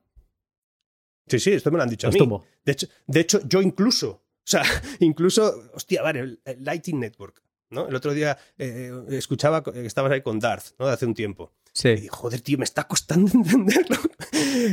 Sí, 1.27 1.39
sí, 1.39 1.51
esto 1.51 1.71
me 1.71 1.77
lo 1.77 1.83
han 1.83 1.89
dicho 1.89 2.07
a 2.07 2.11
mí. 2.11 2.19
De 2.63 2.71
hecho, 2.71 2.87
de 3.05 3.19
hecho, 3.19 3.41
yo 3.47 3.61
incluso, 3.61 4.09
o 4.09 4.43
sea, 4.43 4.63
incluso, 4.99 5.69
hostia, 5.73 6.01
vale, 6.01 6.19
el, 6.19 6.41
Lighting 6.59 6.99
Network, 6.99 7.43
¿no? 7.69 7.87
El 7.87 7.95
otro 7.95 8.13
día 8.13 8.37
eh, 8.57 8.91
escuchaba 9.09 9.63
que 9.63 9.85
estabas 9.85 10.11
ahí 10.11 10.21
con 10.21 10.39
Darth, 10.39 10.77
¿no? 10.79 10.87
De 10.87 10.93
hace 10.93 11.05
un 11.05 11.13
tiempo. 11.13 11.51
Sí. 11.75 11.89
Y 11.89 12.07
joder, 12.07 12.39
tío, 12.39 12.57
me 12.57 12.63
está 12.63 12.85
costando 12.87 13.29
entenderlo. 13.33 13.97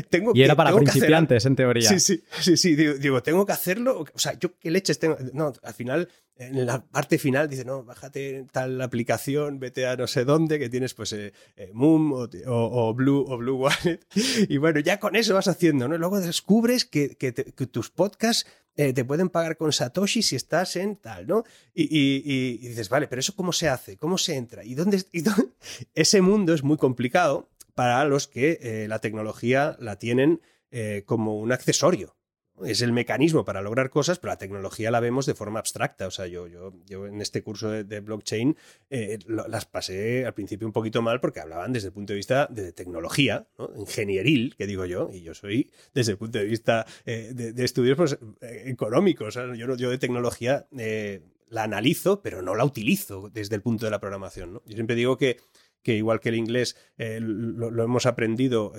tengo 0.09 0.30
y 0.36 0.42
era 0.42 0.55
para 0.55 0.72
principiantes, 0.72 1.44
en 1.46 1.57
teoría. 1.57 1.88
Sí, 1.88 1.98
sí, 1.98 2.22
sí, 2.40 2.57
sí. 2.57 2.76
Digo, 2.76 3.20
tengo 3.24 3.44
que 3.44 3.53
hacerlo. 3.53 4.05
O 4.14 4.18
sea, 4.20 4.38
yo 4.38 4.57
qué 4.61 4.70
leches 4.70 5.00
tengo. 5.00 5.16
No, 5.32 5.53
al 5.64 5.74
final, 5.74 6.09
en 6.36 6.64
la 6.64 6.86
parte 6.86 7.18
final 7.18 7.48
dice, 7.48 7.64
no, 7.64 7.82
bájate 7.82 8.46
tal 8.53 8.80
aplicación, 8.80 9.59
vete 9.59 9.84
a 9.84 9.96
no 9.96 10.07
sé 10.07 10.24
dónde, 10.24 10.61
que 10.61 10.68
tienes 10.68 10.94
pues 10.94 11.12
eh, 11.12 11.32
eh, 11.57 11.70
Moom 11.74 12.12
o, 12.12 12.94
Blue 12.94 13.24
o 13.28 13.36
Blue 13.36 13.57
Wallet. 13.57 13.98
Y 14.48 14.59
bueno, 14.59 14.78
ya 14.78 15.00
con 15.00 15.16
eso 15.16 15.34
vas 15.34 15.48
haciendo, 15.48 15.88
¿no? 15.88 15.98
Luego 15.98 16.20
descubres 16.20 16.84
que, 16.84 17.16
que 17.16 17.32
tus 17.32 17.90
podcasts 17.90 18.46
te 18.74 19.04
pueden 19.04 19.28
pagar 19.28 19.56
con 19.56 19.72
Satoshi 19.72 20.22
si 20.22 20.36
estás 20.36 20.76
en 20.76 20.96
tal, 20.96 21.26
¿no? 21.26 21.44
Y, 21.74 22.56
dices, 22.68 22.88
vale, 22.88 23.06
pero 23.06 23.20
eso 23.20 23.34
cómo 23.36 23.52
se 23.52 23.68
hace, 23.68 23.96
cómo 23.96 24.18
se 24.18 24.36
entra, 24.36 24.64
y 24.64 24.74
dónde, 24.74 25.04
ese 25.94 26.20
mundo 26.22 26.54
es 26.54 26.62
muy 26.62 26.76
complicado 26.76 27.50
para 27.74 28.04
los 28.04 28.28
que 28.28 28.58
eh, 28.62 28.86
la 28.88 28.98
tecnología 28.98 29.76
la 29.78 29.98
tienen 29.98 30.40
eh, 30.70 31.02
como 31.06 31.38
un 31.38 31.52
accesorio 31.52 32.16
es 32.64 32.82
el 32.82 32.92
mecanismo 32.92 33.44
para 33.44 33.62
lograr 33.62 33.90
cosas, 33.90 34.18
pero 34.18 34.32
la 34.32 34.38
tecnología 34.38 34.90
la 34.90 35.00
vemos 35.00 35.26
de 35.26 35.34
forma 35.34 35.58
abstracta. 35.58 36.06
O 36.06 36.10
sea, 36.10 36.26
yo, 36.26 36.46
yo, 36.46 36.72
yo 36.86 37.06
en 37.06 37.20
este 37.20 37.42
curso 37.42 37.70
de, 37.70 38.00
blockchain 38.00 38.56
eh, 38.90 39.18
las 39.26 39.66
pasé 39.66 40.26
al 40.26 40.34
principio 40.34 40.66
un 40.66 40.72
poquito 40.72 41.02
mal 41.02 41.20
porque 41.20 41.40
hablaban 41.40 41.72
desde 41.72 41.88
el 41.88 41.92
punto 41.92 42.12
de 42.12 42.16
vista 42.16 42.46
de 42.50 42.72
tecnología, 42.72 43.46
ingenieril, 43.76 44.54
que 44.56 44.66
digo 44.66 44.84
yo, 44.84 45.10
y 45.12 45.22
yo 45.22 45.34
soy 45.34 45.70
desde 45.94 46.12
el 46.12 46.18
punto 46.18 46.38
de 46.38 46.44
vista 46.44 46.86
eh, 47.04 47.32
de, 47.34 47.64
estudios 47.64 47.96
pues, 47.96 48.18
eh, 48.40 48.64
económicos. 48.66 49.34
yo, 49.34 49.76
yo 49.76 49.90
de 49.90 49.98
tecnología 49.98 50.66
la 51.48 51.64
analizo, 51.64 52.22
pero 52.22 52.42
no 52.42 52.54
la 52.54 52.64
utilizo 52.64 53.30
desde 53.32 53.56
el 53.56 53.62
punto 53.62 53.84
de 53.84 53.90
la 53.90 54.00
programación. 54.00 54.60
Yo 54.66 54.74
siempre 54.74 54.96
digo 54.96 55.16
que 55.16 55.38
que 55.82 55.96
igual 55.96 56.20
que 56.20 56.28
el 56.28 56.36
inglés 56.36 56.76
lo, 56.96 57.82
hemos 57.82 58.06
aprendido 58.06 58.72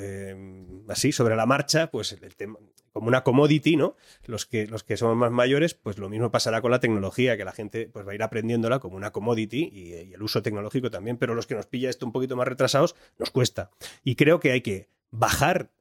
así 0.87 1.11
sobre 1.11 1.35
la 1.35 1.45
marcha, 1.45 1.91
pues 1.91 2.13
el 2.13 2.35
tema, 2.37 2.57
como 2.93 3.07
una 3.07 3.23
commodity, 3.23 3.75
¿no? 3.75 3.95
Los 4.25 4.45
que, 4.45 4.67
los 4.67 4.83
que 4.83 4.95
somos 4.97 5.17
más 5.17 5.31
mayores, 5.31 5.73
pues 5.73 5.97
lo 5.97 6.09
mismo 6.09 6.31
pasará 6.31 6.61
con 6.61 6.71
la 6.71 6.79
tecnología, 6.79 7.35
que 7.35 7.43
la 7.43 7.51
gente 7.51 7.89
pues, 7.91 8.07
va 8.07 8.11
a 8.11 8.15
ir 8.15 8.23
aprendiéndola 8.23 8.79
como 8.79 8.95
una 8.95 9.11
commodity 9.11 9.69
y, 9.73 10.13
el 10.13 10.21
uso 10.21 10.43
tecnológico 10.43 10.91
también, 10.91 11.17
pero 11.17 11.33
los 11.33 11.47
que 11.47 11.55
nos 11.55 11.65
pilla 11.65 11.89
esto 11.89 12.05
un 12.05 12.11
poquito 12.11 12.35
más 12.35 12.47
retrasados, 12.47 12.95
nos 13.17 13.31
cuesta. 13.31 13.71
Y 14.03 14.15
creo 14.15 14.39
que 14.39 14.51
hay 14.51 14.61
que 14.61 14.89
bajar, 15.09 15.71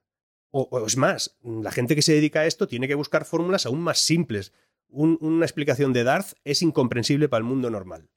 o, 0.51 0.85
es 0.87 0.97
más, 0.97 1.37
la 1.43 1.71
gente 1.71 1.95
que 1.95 2.03
se 2.03 2.15
dedica 2.15 2.41
a 2.41 2.47
esto 2.47 2.67
tiene 2.67 2.89
que 2.89 2.95
buscar 2.95 3.27
fórmulas 3.27 3.67
aún 3.67 3.83
más 3.83 3.99
simples. 3.99 4.53
una 4.89 5.45
explicación 5.45 5.93
de 5.93 6.05
Darth 6.05 6.33
es 6.45 6.63
incomprensible 6.63 7.29
para 7.29 7.39
el 7.39 7.45
mundo 7.45 7.71
normal. 7.71 8.09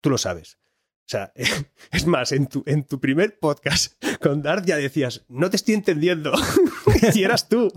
Tú 0.00 0.10
lo 0.10 0.18
sabes. 0.18 0.58
O 1.04 1.08
sea, 1.08 1.32
es 1.92 2.06
más, 2.06 2.32
en 2.32 2.46
tu, 2.46 2.62
en 2.66 2.84
tu 2.84 2.98
primer 2.98 3.38
podcast 3.38 3.92
con 4.20 4.42
Darth 4.42 4.64
ya 4.64 4.76
decías, 4.76 5.24
no 5.28 5.50
te 5.50 5.56
estoy 5.56 5.74
entendiendo. 5.74 6.32
y 7.14 7.22
eras 7.22 7.48
tú. 7.48 7.70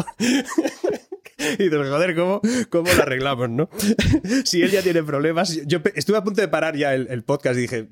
y 1.59 1.63
dices, 1.63 1.89
joder, 1.89 2.15
¿cómo, 2.15 2.41
¿cómo 2.69 2.91
lo 2.91 3.03
arreglamos, 3.03 3.49
no? 3.49 3.69
si 4.43 4.63
él 4.63 4.71
ya 4.71 4.81
tiene 4.81 5.03
problemas. 5.03 5.61
Yo 5.67 5.79
estuve 5.93 6.17
a 6.17 6.23
punto 6.23 6.41
de 6.41 6.47
parar 6.47 6.75
ya 6.75 6.95
el, 6.95 7.23
podcast 7.23 7.57
y 7.57 7.61
dije, 7.61 7.89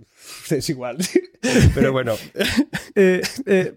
es 0.50 0.70
igual. 0.70 0.98
Pero 1.76 1.92
bueno. 1.92 2.16
Eh, 2.96 3.22
eh, 3.46 3.74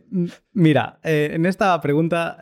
mira, 0.53 1.01
eh, 1.03 1.31
en 1.33 1.45
esta 1.45 1.79
pregunta, 1.83 2.39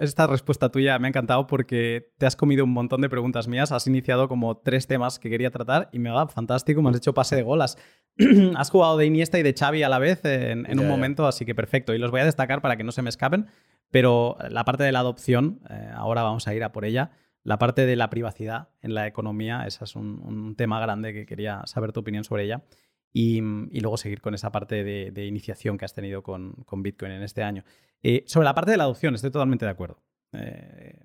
esta 0.00 0.26
respuesta 0.28 0.68
tuya 0.68 0.98
me 0.98 1.08
ha 1.08 1.10
encantado 1.10 1.46
porque 1.48 2.12
te 2.18 2.26
has 2.26 2.36
comido 2.36 2.64
un 2.64 2.70
montón 2.70 3.00
de 3.00 3.08
preguntas 3.08 3.48
mías. 3.48 3.72
Has 3.72 3.86
iniciado 3.88 4.28
como 4.28 4.58
tres 4.58 4.86
temas 4.86 5.18
que 5.18 5.30
quería 5.30 5.50
tratar 5.50 5.88
y 5.92 5.98
me 5.98 6.10
va 6.10 6.28
fantástico. 6.28 6.80
Me 6.80 6.90
has 6.90 6.96
hecho 6.96 7.12
pase 7.12 7.34
de 7.34 7.42
golas. 7.42 7.76
has 8.56 8.70
jugado 8.70 8.98
de 8.98 9.06
Iniesta 9.06 9.38
y 9.38 9.42
de 9.42 9.54
Xavi 9.58 9.82
a 9.82 9.88
la 9.88 9.98
vez 9.98 10.20
en, 10.24 10.78
un 10.78 10.86
momento, 10.86 11.26
así 11.26 11.44
que 11.44 11.56
perfecto. 11.56 11.92
Y 11.94 11.98
los 11.98 12.10
voy 12.12 12.20
a 12.20 12.24
destacar 12.24 12.62
para 12.62 12.76
que 12.76 12.84
no 12.84 12.92
se 12.92 13.02
me 13.02 13.08
escapen. 13.08 13.48
Pero 13.92 14.38
la 14.48 14.64
parte 14.64 14.82
de 14.84 14.90
la 14.90 15.00
adopción, 15.00 15.60
eh, 15.68 15.90
ahora 15.94 16.22
vamos 16.22 16.48
a 16.48 16.54
ir 16.54 16.64
a 16.64 16.72
por 16.72 16.86
ella. 16.86 17.12
La 17.44 17.58
parte 17.58 17.84
de 17.84 17.94
la 17.94 18.08
privacidad 18.08 18.70
en 18.80 18.94
la 18.94 19.06
economía, 19.06 19.66
ese 19.66 19.84
es 19.84 19.94
un, 19.96 20.54
tema 20.56 20.80
grande 20.80 21.12
que 21.12 21.26
quería 21.26 21.60
saber 21.66 21.92
tu 21.92 22.00
opinión 22.00 22.24
sobre 22.24 22.44
ella. 22.44 22.64
Y, 23.12 23.42
luego 23.42 23.98
seguir 23.98 24.22
con 24.22 24.32
esa 24.34 24.50
parte 24.50 24.82
de, 24.82 25.26
iniciación 25.26 25.76
que 25.76 25.84
has 25.84 25.92
tenido 25.94 26.22
con, 26.22 26.64
Bitcoin 26.78 27.12
en 27.12 27.22
este 27.22 27.42
año. 27.42 27.64
Eh, 28.02 28.24
sobre 28.26 28.46
la 28.46 28.54
parte 28.54 28.70
de 28.70 28.78
la 28.78 28.84
adopción, 28.84 29.14
estoy 29.14 29.30
totalmente 29.30 29.66
de 29.66 29.70
acuerdo. 29.70 30.02
Eh, 30.32 30.98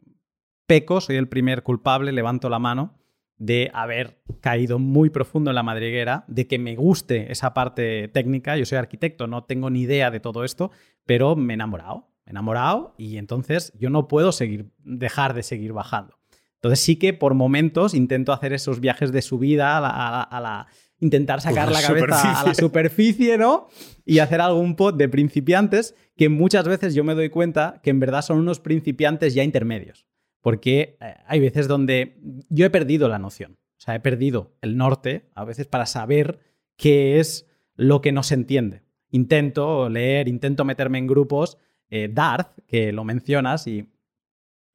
peco, 0.66 1.02
soy 1.02 1.18
el 1.18 1.28
primer 1.28 1.64
culpable, 1.64 2.14
levanto 2.14 2.48
la 2.48 2.60
mano 2.60 2.98
de 3.36 3.70
haber 3.74 4.22
caído 4.40 4.80
muy 4.80 5.10
profundo 5.10 5.52
en 5.52 5.56
la 5.56 5.64
madriguera, 5.64 6.24
de 6.30 6.48
que 6.48 6.58
me 6.58 6.78
guste 6.78 7.34
esa 7.34 7.54
parte 7.54 8.08
técnica. 8.08 8.56
Yo 8.56 8.66
soy 8.66 8.78
arquitecto, 8.78 9.28
no 9.28 9.44
tengo 9.44 9.70
ni 9.70 9.82
idea 9.82 10.10
de 10.10 10.22
todo 10.22 10.46
esto, 10.46 10.72
pero 11.06 11.36
me 11.36 11.52
he 11.52 11.56
enamorado 11.56 12.08
enamorado 12.28 12.94
y 12.98 13.18
entonces 13.18 13.74
yo 13.80 13.90
no 13.90 14.08
puedo 14.08 14.32
seguir, 14.32 14.72
dejar 14.84 15.34
de 15.34 15.44
seguir 15.44 15.74
bajando. 15.74 16.18
Entonces 16.56 16.80
sí 16.80 16.96
que 16.98 17.14
por 17.14 17.34
momentos 17.34 17.94
intento 17.94 18.34
hacer 18.34 18.54
esos 18.54 18.80
viajes 18.80 19.12
de 19.12 19.22
subida 19.22 19.78
a 19.78 20.42
la, 20.42 20.68
intentar 21.00 21.40
sacar 21.42 21.72
la 21.72 21.82
cabeza 21.82 22.42
a 22.42 22.46
la 22.46 22.54
superficie, 22.56 23.38
¿no? 23.38 23.68
Y 24.06 24.20
hacer 24.20 24.42
algún 24.42 24.76
pod 24.76 24.96
de 24.96 25.08
principiantes 25.08 25.96
que 26.16 26.30
muchas 26.30 26.68
veces 26.68 26.96
yo 26.96 27.04
me 27.04 27.14
doy 27.14 27.30
cuenta 27.30 27.80
que 27.84 27.92
en 27.92 28.00
verdad 28.00 28.24
son 28.24 28.40
unos 28.40 28.60
principiantes 28.60 29.34
ya 29.34 29.44
intermedios. 29.44 30.08
Porque 30.42 30.98
eh, 31.00 31.16
hay 31.28 31.40
veces 31.40 31.68
donde 31.68 32.20
yo 32.50 32.66
he 32.66 32.70
perdido 32.70 33.08
la 33.08 33.20
noción. 33.20 33.58
O 33.78 33.80
sea, 33.80 33.96
he 33.96 34.00
perdido 34.00 34.58
el 34.62 34.78
norte 34.78 35.30
a 35.36 35.46
veces 35.46 35.68
para 35.68 35.86
saber 35.86 36.40
qué 36.76 37.20
es 37.20 37.48
lo 37.76 38.02
que 38.02 38.12
no 38.12 38.24
se 38.24 38.34
entiende. 38.34 38.82
Intento 39.12 39.90
leer, 39.90 40.28
intento 40.28 40.66
meterme 40.66 40.98
en 40.98 41.08
grupos 41.08 41.60
eh, 41.90 42.10
Darth, 42.12 42.60
que 42.68 42.92
lo 42.92 43.04
mencionas 43.04 43.68
y 43.68 43.88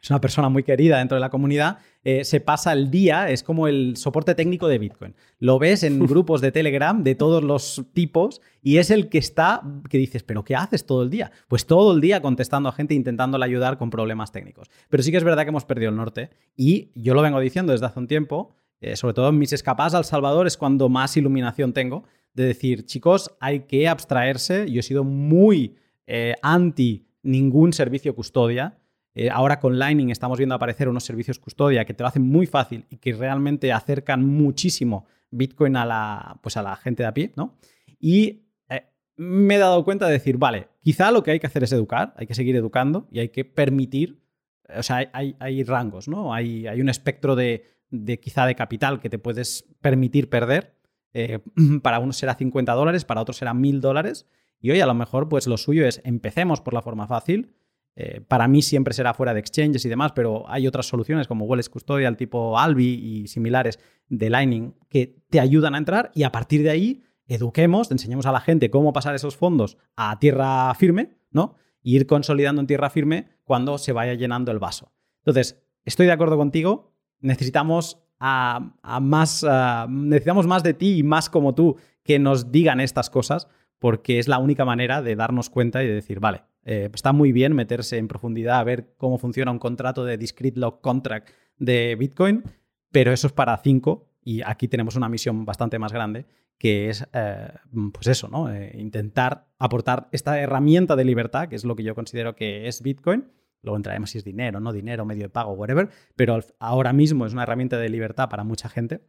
es 0.03 0.11
una 0.11 0.21
persona 0.21 0.49
muy 0.49 0.65
querida 0.65 0.99
dentro 0.99 1.15
de 1.15 1.21
la 1.21 1.31
comunidad, 1.31 1.79
eh, 2.03 2.25
se 2.25 2.41
pasa 2.41 2.73
el 2.73 2.91
día, 2.91 3.31
es 3.31 3.45
como 3.45 3.69
el 3.69 3.97
soporte 3.97 4.35
técnico 4.35 4.67
de 4.67 4.79
Bitcoin. 4.79 5.15
Lo 5.39 5.61
ves 5.61 5.85
en 5.85 6.01
grupos 6.07 6.41
de 6.41 6.51
Telegram 6.51 7.05
de 7.05 7.15
todos 7.15 7.45
los 7.45 7.85
tipos 7.93 8.41
y 8.61 8.79
es 8.79 8.91
el 8.91 9.09
que 9.09 9.19
está, 9.19 9.63
que 9.89 9.99
dices, 9.99 10.25
pero 10.25 10.45
¿qué 10.45 10.57
haces 10.57 10.87
todo 10.87 11.05
el 11.05 11.11
día? 11.11 11.31
Pues 11.47 11.67
todo 11.67 11.95
el 11.95 12.01
día 12.01 12.21
contestando 12.21 12.69
a 12.69 12.73
gente, 12.73 12.95
intentándole 12.95 13.45
ayudar 13.45 13.79
con 13.79 13.91
problemas 13.91 14.33
técnicos. 14.33 14.69
Pero 14.89 15.05
sí 15.05 15.13
que 15.13 15.19
es 15.19 15.25
verdad 15.25 15.45
que 15.45 15.51
hemos 15.51 15.65
perdido 15.65 15.91
el 15.91 15.97
norte 15.97 16.31
y 16.57 16.91
yo 16.97 17.15
lo 17.15 17.23
vengo 17.23 17.39
diciendo 17.39 17.71
desde 17.71 17.87
hace 17.87 18.01
un 18.01 18.09
tiempo, 18.09 18.57
eh, 18.81 18.97
sobre 18.97 19.15
todo 19.15 19.29
en 19.29 19.39
mis 19.39 19.53
escapadas 19.53 19.95
al 19.95 20.05
Salvador 20.05 20.49
es 20.49 20.57
cuando 20.57 20.89
más 20.89 21.17
iluminación 21.17 21.73
tengo, 21.73 22.03
de 22.35 22.45
decir, 22.45 22.87
chicos, 22.87 23.31
hay 23.39 23.61
que 23.61 23.87
abstraerse. 23.87 24.69
Yo 24.69 24.81
he 24.81 24.83
sido 24.83 25.05
muy 25.05 25.77
eh, 26.15 26.35
anti 26.43 27.07
ningún 27.23 27.73
servicio 27.73 28.15
custodia. 28.15 28.77
Eh, 29.15 29.31
ahora 29.31 29.59
con 29.59 29.79
Lightning 29.79 30.11
estamos 30.11 30.37
viendo 30.37 30.55
aparecer 30.55 30.91
unos 30.91 31.05
servicios 31.05 31.39
custodia 31.39 31.87
que 31.87 31.95
te 31.95 32.03
lo 32.03 32.09
hacen 32.09 32.23
muy 32.23 32.47
fácil 32.47 32.85
y 32.91 32.99
que 32.99 33.15
realmente 33.15 33.73
acercan 33.73 34.23
muchísimo 34.23 35.07
Bitcoin 35.31 35.75
a 35.75 35.87
la, 35.87 36.39
pues 36.43 36.59
a 36.59 36.63
la 36.63 36.77
gente 36.77 37.03
de 37.03 37.07
a 37.07 37.15
pie, 37.15 37.33
¿no? 37.35 37.57
Y 37.99 38.43
eh, 38.69 38.83
me 39.17 39.55
he 39.55 39.59
dado 39.59 39.87
cuenta 39.87 40.07
de 40.07 40.13
decir, 40.13 40.37
vale, 40.37 40.69
quizá 40.83 41.11
lo 41.11 41.23
que 41.23 41.31
hay 41.31 41.41
que 41.41 41.47
hacer 41.47 41.63
es 41.63 41.73
educar, 41.73 42.13
hay 42.19 42.27
que 42.27 42.35
seguir 42.35 42.57
educando 42.57 43.09
y 43.11 43.21
hay 43.21 43.31
que 43.31 43.47
permitir, 43.47 44.21
o 44.69 44.83
sea, 44.83 45.11
hay, 45.15 45.65
rangos, 45.65 46.09
¿no? 46.09 46.35
Hay, 46.35 46.67
hay 46.67 46.83
un 46.83 46.91
espectro 46.91 47.37
de, 47.37 47.65
de, 47.89 48.21
quizá 48.21 48.45
de 48.45 48.55
capital 48.55 49.01
que 49.01 49.09
te 49.09 49.19
puedes 49.19 49.65
permitir 49.81 50.29
perder 50.29 50.77
para 51.83 52.01
unos 52.01 52.19
será 52.19 52.35
50 52.35 52.71
dólares, 52.75 53.07
para 53.07 53.23
otros 53.23 53.39
será 53.39 53.55
1000 53.55 53.81
dólares. 53.81 54.27
Y 54.63 54.71
hoy 54.71 54.81
a 54.81 54.87
lo 54.87 54.95
mejor 54.95 55.29
pues 55.29 55.47
lo 55.47 55.59
suyo 55.59 55.85
es 55.87 56.01
empecemos 56.05 56.61
por 56.61 56.73
la 56.73 56.81
forma 56.81 57.07
fácil. 57.07 57.53
Eh, 57.95 58.23
para 58.27 58.49
mí 58.49 58.63
siempre 58.63 58.95
será 58.95 59.13
fuera 59.13 59.35
de 59.35 59.41
exchanges 59.41 59.85
y 59.85 59.89
demás, 59.89 60.13
pero 60.13 60.49
hay 60.49 60.67
otras 60.67 60.87
soluciones 60.87 61.29
como 61.29 61.45
Wallets 61.45 61.69
Custodial 61.69 62.17
tipo 62.17 62.59
Albi 62.59 62.95
y 62.95 63.29
similares 63.29 63.79
de 64.09 64.31
Lightning 64.31 64.75
que 64.89 65.19
te 65.29 65.41
ayudan 65.41 65.75
a 65.75 65.79
entrar 65.79 66.11
y 66.15 66.23
a 66.23 66.33
partir 66.33 66.63
de 66.63 66.71
ahí 66.71 67.03
eduquemos, 67.27 67.91
enseñemos 67.91 68.25
a 68.25 68.33
la 68.33 68.41
gente 68.41 68.71
cómo 68.71 68.93
pasar 68.93 69.15
esos 69.15 69.37
fondos 69.37 69.77
a 69.97 70.19
tierra 70.21 70.73
firme, 70.75 71.19
¿no? 71.31 71.57
Y 71.83 71.97
ir 71.97 72.07
consolidando 72.07 72.61
en 72.61 72.67
tierra 72.67 72.89
firme 72.89 73.29
cuando 73.45 73.77
se 73.79 73.93
vaya 73.93 74.15
llenando 74.15 74.53
el 74.53 74.59
vaso. 74.59 74.93
Entonces, 75.19 75.61
estoy 75.85 76.07
de 76.07 76.13
acuerdo 76.13 76.37
contigo, 76.37 76.95
necesitamos 77.21 77.99
a, 78.19 78.73
más, 79.01 79.45
necesitamos 79.89 80.47
más 80.47 80.63
de 80.63 80.75
ti 80.75 80.99
y 80.99 81.03
más 81.03 81.29
como 81.29 81.55
tú 81.55 81.77
que 82.05 82.19
nos 82.19 82.53
digan 82.53 82.81
estas 82.81 83.11
cosas, 83.11 83.49
porque 83.83 84.21
es 84.21 84.29
la 84.29 84.39
única 84.39 84.65
manera 84.65 85.03
de 85.03 85.17
darnos 85.17 85.51
cuenta 85.51 85.83
y 85.83 85.89
de 85.89 85.95
decir, 85.95 86.21
vale, 86.21 86.45
eh, 86.65 86.89
está 86.95 87.13
muy 87.13 87.33
bien 87.33 87.53
meterse 87.53 87.99
en 87.99 88.07
profundidad 88.07 88.61
a 88.61 88.65
ver 88.65 88.95
cómo 88.97 89.19
funciona 89.19 89.51
un 89.51 89.59
contrato 89.59 90.05
de 90.05 90.17
discrete 90.17 90.61
log 90.61 90.81
contract 90.81 91.31
de 91.59 91.97
Bitcoin, 91.99 92.45
pero 92.93 93.13
eso 93.13 93.27
es 93.27 93.33
para 93.33 93.57
cinco 93.57 94.09
y 94.23 94.43
aquí 94.43 94.69
tenemos 94.69 94.95
una 94.95 95.09
misión 95.09 95.45
bastante 95.45 95.81
más 95.81 95.93
grande 95.93 96.27
que 96.59 96.91
es, 96.91 97.05
eh, 97.13 97.49
pues 97.93 98.07
eso, 98.07 98.29
¿no? 98.29 98.53
Eh, 98.53 98.71
intentar 98.79 99.49
aportar 99.59 100.07
esta 100.13 100.39
herramienta 100.39 100.95
de 100.95 101.05
libertad, 101.05 101.49
que 101.49 101.57
es 101.57 101.65
lo 101.65 101.75
que 101.75 101.83
yo 101.83 101.97
considero 101.97 102.37
que 102.37 102.69
es 102.69 102.83
Bitcoin, 102.83 103.33
Luego 103.63 103.77
entraremos 103.77 104.11
si 104.11 104.19
es 104.19 104.25
dinero, 104.25 104.59
no 104.59 104.73
dinero, 104.73 105.05
medio 105.05 105.23
de 105.23 105.29
pago, 105.29 105.53
whatever. 105.53 105.89
Pero 106.17 106.41
ahora 106.59 106.93
mismo 106.93 107.27
es 107.27 107.33
una 107.33 107.45
herramienta 107.45 107.79
de 107.79 107.89
libertad 107.89 108.29
para 108.29 108.43
mucha 108.43 108.69
gente. 108.69 109.03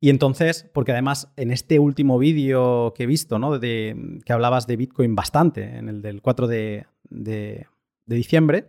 Y 0.00 0.10
entonces, 0.10 0.68
porque 0.72 0.92
además 0.92 1.32
en 1.36 1.50
este 1.50 1.78
último 1.78 2.18
vídeo 2.18 2.94
que 2.94 3.02
he 3.02 3.06
visto, 3.06 3.38
¿no? 3.38 3.58
De, 3.58 4.20
que 4.24 4.32
hablabas 4.32 4.66
de 4.66 4.76
Bitcoin 4.76 5.16
bastante, 5.16 5.76
en 5.76 5.88
el 5.88 6.02
del 6.02 6.22
4 6.22 6.46
de, 6.46 6.86
diciembre, 8.06 8.68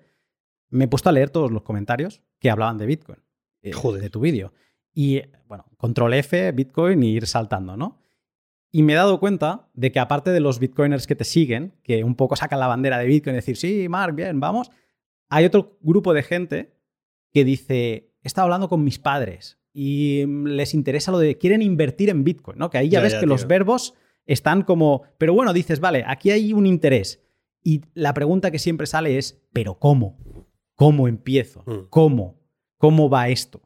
me 0.69 0.85
he 0.85 0.87
puesto 0.87 1.09
a 1.09 1.11
leer 1.11 1.29
todos 1.29 1.51
los 1.51 1.61
comentarios 1.61 2.21
que 2.39 2.49
hablaban 2.49 2.77
de 2.77 2.85
Bitcoin. 2.87 3.19
Eh, 3.61 3.71
de 3.71 4.09
tu 4.09 4.21
vídeo. 4.21 4.53
Y 4.93 5.21
bueno, 5.47 5.65
control 5.77 6.13
F, 6.13 6.51
Bitcoin 6.51 7.03
y 7.03 7.11
ir 7.11 7.27
saltando, 7.27 7.77
¿no? 7.77 7.99
Y 8.71 8.83
me 8.83 8.93
he 8.93 8.95
dado 8.95 9.19
cuenta 9.19 9.69
de 9.73 9.91
que 9.91 9.99
aparte 9.99 10.31
de 10.31 10.39
los 10.39 10.59
bitcoiners 10.59 11.07
que 11.07 11.15
te 11.15 11.23
siguen, 11.23 11.73
que 11.83 12.03
un 12.03 12.15
poco 12.15 12.35
sacan 12.35 12.59
la 12.59 12.67
bandera 12.67 12.99
de 12.99 13.05
Bitcoin 13.07 13.35
y 13.35 13.37
decir, 13.37 13.57
sí, 13.57 13.89
Mark, 13.89 14.13
bien, 14.13 14.39
vamos, 14.39 14.69
hay 15.27 15.45
otro 15.45 15.77
grupo 15.81 16.13
de 16.13 16.21
gente 16.21 16.75
que 17.31 17.43
dice, 17.43 18.13
he 18.21 18.27
estado 18.27 18.45
hablando 18.45 18.69
con 18.69 18.83
mis 18.83 18.99
padres 18.99 19.58
y 19.81 20.25
les 20.25 20.73
interesa 20.73 21.09
lo 21.09 21.19
de, 21.19 21.37
quieren 21.37 21.61
invertir 21.61 22.09
en 22.09 22.25
Bitcoin, 22.25 22.57
¿no? 22.57 22.69
Que 22.69 22.79
ahí 22.79 22.89
ya, 22.89 22.99
ves 22.99 23.15
que 23.15 23.25
los 23.25 23.47
verbos 23.47 23.93
están 24.25 24.63
como, 24.63 25.03
pero 25.17 25.33
bueno, 25.33 25.53
dices, 25.53 25.79
vale, 25.79 26.03
aquí 26.05 26.31
hay 26.31 26.51
un 26.51 26.65
interés. 26.65 27.23
Y 27.63 27.83
la 27.93 28.13
pregunta 28.13 28.51
que 28.51 28.59
siempre 28.59 28.87
sale 28.87 29.17
es, 29.17 29.41
¿pero 29.53 29.79
cómo? 29.79 30.17
¿Cómo 30.75 31.07
empiezo? 31.07 31.63
Mm. 31.65 31.87
¿Cómo? 31.89 32.41
¿Cómo 32.77 33.09
va 33.09 33.29
esto? 33.29 33.61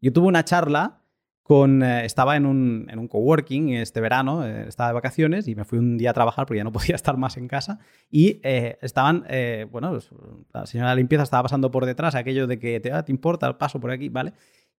Yo 0.00 0.12
tuve 0.12 0.28
una 0.28 0.44
charla 0.44 1.02
eh, 1.48 2.02
estaba 2.04 2.36
en 2.36 2.46
un, 2.46 2.86
en 2.90 2.98
un 2.98 3.08
coworking 3.08 3.70
este 3.70 4.00
verano, 4.00 4.44
eh, 4.44 4.66
estaba 4.68 4.90
de 4.90 4.94
vacaciones 4.94 5.46
y 5.46 5.54
me 5.54 5.64
fui 5.64 5.78
un 5.78 5.96
día 5.96 6.10
a 6.10 6.12
trabajar 6.12 6.46
porque 6.46 6.58
ya 6.58 6.64
no 6.64 6.72
podía 6.72 6.94
estar 6.94 7.16
más 7.16 7.36
en 7.36 7.48
casa. 7.48 7.80
Y 8.08 8.40
eh, 8.44 8.78
estaban, 8.82 9.24
bueno, 9.70 9.90
pues, 9.90 10.10
la 10.52 10.66
señora 10.66 10.90
de 10.90 10.96
limpieza 10.96 11.24
estaba 11.24 11.42
pasando 11.42 11.72
por 11.72 11.86
detrás, 11.86 12.14
aquello 12.14 12.46
de 12.46 12.60
que 12.60 12.78
te, 12.78 12.92
ah, 12.92 13.04
te 13.04 13.10
importa 13.10 13.48
el 13.48 13.56
paso 13.56 13.80
por 13.80 13.90
aquí, 13.90 14.08
¿vale? 14.08 14.32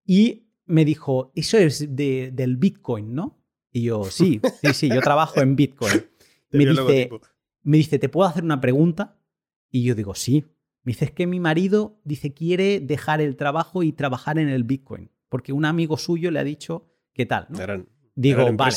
Y 0.05 0.46
me 0.67 0.85
dijo, 0.85 1.31
eso 1.35 1.57
es 1.57 1.95
del 1.95 2.57
Bitcoin, 2.57 3.15
¿no? 3.15 3.39
Y 3.71 3.83
yo, 3.83 4.05
sí, 4.05 4.39
sí, 4.61 4.73
sí, 4.73 4.89
yo 4.89 5.01
trabajo 5.01 5.41
en 5.41 5.55
Bitcoin. 5.55 6.05
Me 6.49 6.65
dice, 6.65 7.09
me 7.63 7.75
dice, 7.75 7.99
¿te 7.99 8.07
puedo 8.07 8.25
hacer 8.25 8.41
una 8.41 8.61
pregunta? 8.61 9.17
Y 9.69 9.83
yo 9.83 9.95
digo, 9.95 10.15
sí. 10.15 10.45
Me 10.83 10.93
dice, 10.93 11.03
es 11.03 11.11
que 11.11 11.27
mi 11.27 11.41
marido 11.41 11.99
dice, 12.05 12.33
quiere 12.33 12.79
dejar 12.79 13.19
el 13.19 13.35
trabajo 13.35 13.83
y 13.83 13.91
trabajar 13.91 14.39
en 14.39 14.47
el 14.47 14.63
Bitcoin 14.63 15.11
porque 15.29 15.53
un 15.53 15.65
amigo 15.65 15.97
suyo 15.97 16.31
le 16.31 16.39
ha 16.39 16.43
dicho 16.43 16.85
qué 17.13 17.25
tal. 17.25 17.47
Digo, 18.15 18.51
vale. 18.53 18.75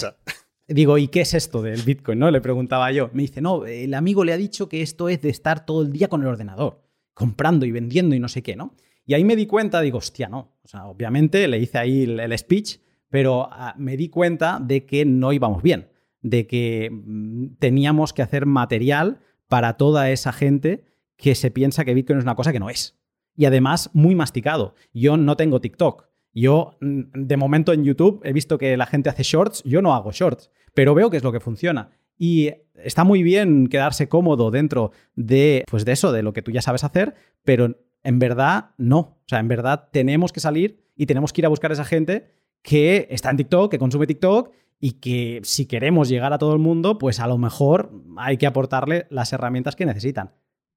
Digo, 0.68 0.98
¿y 0.98 1.08
qué 1.08 1.22
es 1.22 1.34
esto 1.34 1.62
del 1.62 1.82
Bitcoin? 1.82 2.18
¿no? 2.18 2.30
Le 2.30 2.40
preguntaba 2.40 2.92
yo. 2.92 3.10
Me 3.12 3.22
dice, 3.22 3.40
no, 3.40 3.66
el 3.66 3.94
amigo 3.94 4.24
le 4.24 4.32
ha 4.32 4.36
dicho 4.36 4.68
que 4.68 4.82
esto 4.82 5.08
es 5.08 5.20
de 5.20 5.28
estar 5.28 5.66
todo 5.66 5.82
el 5.82 5.92
día 5.92 6.08
con 6.08 6.22
el 6.22 6.28
ordenador, 6.28 6.82
comprando 7.12 7.66
y 7.66 7.72
vendiendo 7.72 8.14
y 8.14 8.20
no 8.20 8.28
sé 8.28 8.42
qué, 8.42 8.54
¿no? 8.54 8.74
Y 9.06 9.14
ahí 9.14 9.24
me 9.24 9.36
di 9.36 9.46
cuenta, 9.46 9.80
digo, 9.80 9.98
hostia, 9.98 10.28
no. 10.28 10.56
O 10.62 10.68
sea, 10.68 10.86
obviamente 10.86 11.46
le 11.48 11.58
hice 11.58 11.78
ahí 11.78 12.04
el, 12.04 12.38
speech, 12.38 12.78
pero 13.08 13.48
ah, 13.50 13.74
me 13.76 13.96
di 13.96 14.08
cuenta 14.08 14.58
de 14.60 14.86
que 14.86 15.04
no 15.04 15.32
íbamos 15.32 15.62
bien, 15.62 15.88
de 16.22 16.46
que 16.46 16.90
mm, 16.90 17.56
teníamos 17.58 18.12
que 18.12 18.22
hacer 18.22 18.46
material 18.46 19.20
para 19.48 19.76
toda 19.76 20.10
esa 20.10 20.32
gente 20.32 20.84
que 21.16 21.34
se 21.34 21.50
piensa 21.50 21.84
que 21.84 21.94
Bitcoin 21.94 22.18
es 22.18 22.24
una 22.24 22.36
cosa 22.36 22.52
que 22.52 22.60
no 22.60 22.70
es. 22.70 22.98
Y 23.36 23.46
además 23.46 23.90
muy 23.92 24.14
masticado. 24.14 24.74
Yo 24.92 25.16
no 25.16 25.36
tengo 25.36 25.60
TikTok, 25.60 26.10
yo, 26.32 26.76
mm, 26.80 27.00
de 27.14 27.36
momento 27.36 27.72
en 27.72 27.84
YouTube, 27.84 28.20
he 28.24 28.32
visto 28.32 28.58
que 28.58 28.76
la 28.76 28.86
gente 28.86 29.10
hace 29.10 29.22
shorts, 29.22 29.62
yo 29.64 29.82
no 29.82 29.94
hago 29.94 30.12
shorts, 30.12 30.50
pero 30.74 30.94
veo 30.94 31.10
que 31.10 31.16
es 31.16 31.24
lo 31.24 31.32
que 31.32 31.40
funciona. 31.40 31.90
Y 32.16 32.50
está 32.74 33.04
muy 33.04 33.22
bien 33.22 33.68
quedarse 33.68 34.08
cómodo 34.08 34.50
dentro 34.50 34.92
de, 35.14 35.64
pues 35.70 35.84
de 35.84 35.92
eso, 35.92 36.12
de 36.12 36.22
lo 36.22 36.32
que 36.32 36.42
tú 36.42 36.50
ya 36.50 36.62
sabes 36.62 36.84
hacer, 36.84 37.14
pero 37.44 37.78
en 38.02 38.18
verdad 38.18 38.70
no. 38.78 38.98
O 38.98 39.24
sea, 39.26 39.38
en 39.38 39.48
verdad 39.48 39.88
tenemos 39.92 40.32
que 40.32 40.40
salir 40.40 40.84
y 40.96 41.06
tenemos 41.06 41.32
que 41.32 41.40
ir 41.40 41.46
a 41.46 41.50
buscar 41.50 41.70
a 41.70 41.74
esa 41.74 41.84
gente 41.84 42.30
que 42.62 43.06
está 43.10 43.30
en 43.30 43.38
TikTok, 43.38 43.70
que 43.70 43.78
consume 43.78 44.06
TikTok 44.06 44.52
y 44.78 44.92
que 44.92 45.40
si 45.44 45.66
queremos 45.66 46.08
llegar 46.08 46.32
a 46.32 46.38
todo 46.38 46.54
el 46.54 46.58
mundo, 46.58 46.98
pues 46.98 47.20
a 47.20 47.26
lo 47.26 47.38
mejor 47.38 47.92
hay 48.16 48.38
que 48.38 48.46
aportarle 48.46 49.06
las 49.10 49.32
herramientas 49.32 49.76
que 49.76 49.86
necesitan. 49.86 50.34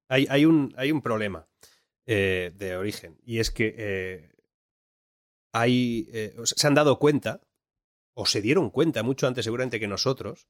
Hay, 0.10 0.46
un, 0.46 0.74
hay 0.78 0.92
un, 0.92 1.02
problema 1.02 1.48
eh, 2.06 2.52
de 2.56 2.76
origen 2.76 3.18
y 3.26 3.40
es 3.40 3.50
que 3.50 3.74
eh, 3.76 4.30
hay, 5.54 6.08
eh, 6.14 6.36
se 6.44 6.68
han 6.68 6.76
dado 6.76 7.00
cuenta, 7.00 7.42
o 8.14 8.28
se 8.28 8.42
dieron 8.42 8.70
cuenta 8.70 9.02
mucho 9.02 9.26
antes 9.26 9.46
seguramente 9.46 9.80
que 9.80 9.88
nosotros, 9.88 10.48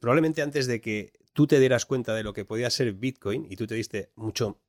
probablemente 0.00 0.42
antes 0.42 0.68
de 0.68 0.80
que 0.80 1.12
tú 1.32 1.48
te 1.48 1.58
dieras 1.58 1.86
cuenta 1.86 2.14
de 2.14 2.22
lo 2.22 2.32
que 2.32 2.44
podía 2.44 2.70
ser 2.70 2.92
Bitcoin, 2.92 3.46
y 3.50 3.56
tú 3.56 3.66
te 3.66 3.74
diste 3.74 4.12
mucho, 4.14 4.60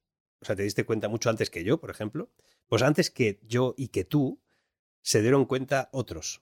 o 0.41 0.45
sea, 0.45 0.55
te 0.55 0.63
diste 0.63 0.85
cuenta 0.85 1.09
mucho 1.09 1.29
antes 1.29 1.49
que 1.49 1.63
yo, 1.63 1.79
por 1.79 1.89
ejemplo, 1.89 2.29
pues 2.67 2.81
antes 2.81 3.09
que 3.09 3.39
yo 3.43 3.73
y 3.77 3.89
que 3.89 4.05
tú, 4.05 4.41
se 5.01 5.21
dieron 5.21 5.45
cuenta 5.45 5.89
otros. 5.91 6.41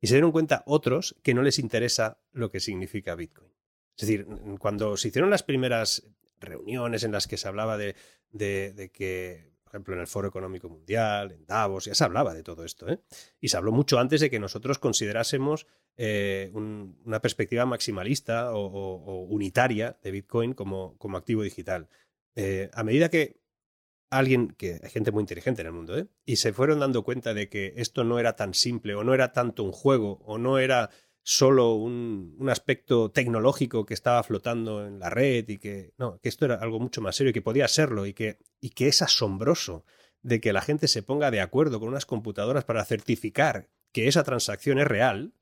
Y 0.00 0.06
se 0.08 0.14
dieron 0.14 0.32
cuenta 0.32 0.62
otros 0.66 1.16
que 1.22 1.34
no 1.34 1.42
les 1.42 1.58
interesa 1.58 2.20
lo 2.32 2.50
que 2.50 2.60
significa 2.60 3.14
Bitcoin. 3.14 3.52
Es 3.96 4.06
decir, 4.06 4.26
cuando 4.58 4.96
se 4.96 5.08
hicieron 5.08 5.30
las 5.30 5.42
primeras 5.42 6.06
reuniones 6.38 7.02
en 7.02 7.12
las 7.12 7.26
que 7.26 7.38
se 7.38 7.48
hablaba 7.48 7.78
de, 7.78 7.94
de 8.30 8.90
que 8.92 9.56
ejemplo, 9.76 9.94
en 9.94 10.00
el 10.00 10.06
Foro 10.06 10.28
Económico 10.28 10.68
Mundial, 10.68 11.32
en 11.32 11.46
Davos, 11.46 11.84
ya 11.84 11.94
se 11.94 12.04
hablaba 12.04 12.34
de 12.34 12.42
todo 12.42 12.64
esto. 12.64 12.88
¿eh? 12.88 13.00
Y 13.40 13.48
se 13.48 13.56
habló 13.56 13.72
mucho 13.72 13.98
antes 13.98 14.20
de 14.20 14.30
que 14.30 14.40
nosotros 14.40 14.78
considerásemos 14.78 15.66
eh, 15.96 16.50
una 16.54 17.20
perspectiva 17.20 17.66
maximalista 17.66 18.54
o, 18.54 19.24
unitaria 19.28 19.98
de 20.02 20.10
Bitcoin 20.10 20.54
como, 20.54 20.96
como 20.98 21.18
activo 21.18 21.42
digital. 21.42 21.88
Eh, 22.36 22.70
a 22.72 22.84
medida 22.84 23.08
que 23.08 23.40
alguien, 24.10 24.48
que 24.48 24.78
hay 24.82 24.90
gente 24.90 25.10
muy 25.10 25.22
inteligente 25.22 25.62
en 25.62 25.66
el 25.66 25.72
mundo, 25.72 25.98
¿eh? 25.98 26.06
y 26.24 26.36
se 26.36 26.52
fueron 26.52 26.78
dando 26.80 27.02
cuenta 27.02 27.34
de 27.34 27.48
que 27.48 27.74
esto 27.76 28.04
no 28.04 28.18
era 28.18 28.36
tan 28.36 28.54
simple 28.54 28.94
o 28.94 29.04
no 29.04 29.14
era 29.14 29.32
tanto 29.32 29.64
un 29.64 29.72
juego 29.72 30.20
o 30.24 30.38
no 30.38 30.58
era 30.58 30.90
solo 31.22 31.74
un, 31.74 32.36
un, 32.38 32.48
aspecto 32.50 33.10
tecnológico 33.10 33.84
que 33.84 33.94
estaba 33.94 34.22
flotando 34.22 34.86
en 34.86 35.00
la 35.00 35.10
red 35.10 35.48
y 35.48 35.58
que 35.58 35.92
no, 35.98 36.20
que 36.20 36.28
esto 36.28 36.44
era 36.44 36.54
algo 36.54 36.78
mucho 36.78 37.00
más 37.00 37.16
serio 37.16 37.30
y 37.30 37.32
que 37.32 37.42
podía 37.42 37.66
serlo 37.66 38.06
y 38.06 38.14
que, 38.14 38.38
y 38.60 38.70
que 38.70 38.86
es 38.86 39.02
asombroso 39.02 39.84
de 40.22 40.40
que 40.40 40.52
la 40.52 40.60
gente 40.60 40.86
se 40.86 41.02
ponga 41.02 41.32
de 41.32 41.40
acuerdo 41.40 41.80
con 41.80 41.88
unas 41.88 42.06
computadoras 42.06 42.64
para 42.64 42.84
certificar 42.84 43.68
que 43.92 44.06
esa 44.06 44.22
transacción 44.22 44.78
es 44.78 44.86
real, 44.86 45.34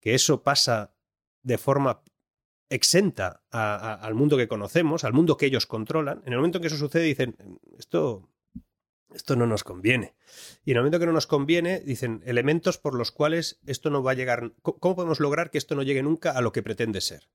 que 0.00 0.14
eso 0.14 0.42
pasa 0.42 0.94
de 1.42 1.58
forma 1.58 2.02
exenta 2.70 3.42
al 3.50 4.14
mundo 4.14 4.36
que 4.36 4.48
conocemos, 4.48 5.04
al 5.04 5.12
mundo 5.12 5.36
que 5.36 5.46
ellos 5.46 5.66
controlan. 5.66 6.22
En 6.24 6.32
el 6.32 6.38
momento 6.38 6.58
en 6.58 6.62
que 6.62 6.68
eso 6.68 6.76
sucede 6.76 7.02
dicen, 7.02 7.36
esto 7.78 8.30
esto 9.14 9.36
no 9.36 9.46
nos 9.46 9.64
conviene. 9.64 10.14
Y 10.64 10.70
en 10.70 10.76
el 10.76 10.82
momento 10.82 10.98
que 10.98 11.06
no 11.06 11.12
nos 11.12 11.26
conviene, 11.26 11.80
dicen 11.80 12.22
elementos 12.24 12.78
por 12.78 12.94
los 12.94 13.10
cuales 13.10 13.60
esto 13.66 13.90
no 13.90 14.02
va 14.02 14.12
a 14.12 14.14
llegar. 14.14 14.52
¿Cómo 14.62 14.94
podemos 14.94 15.20
lograr 15.20 15.50
que 15.50 15.58
esto 15.58 15.74
no 15.74 15.82
llegue 15.82 16.02
nunca 16.02 16.30
a 16.30 16.40
lo 16.40 16.52
que 16.52 16.62
pretende 16.62 17.00
ser? 17.00 17.28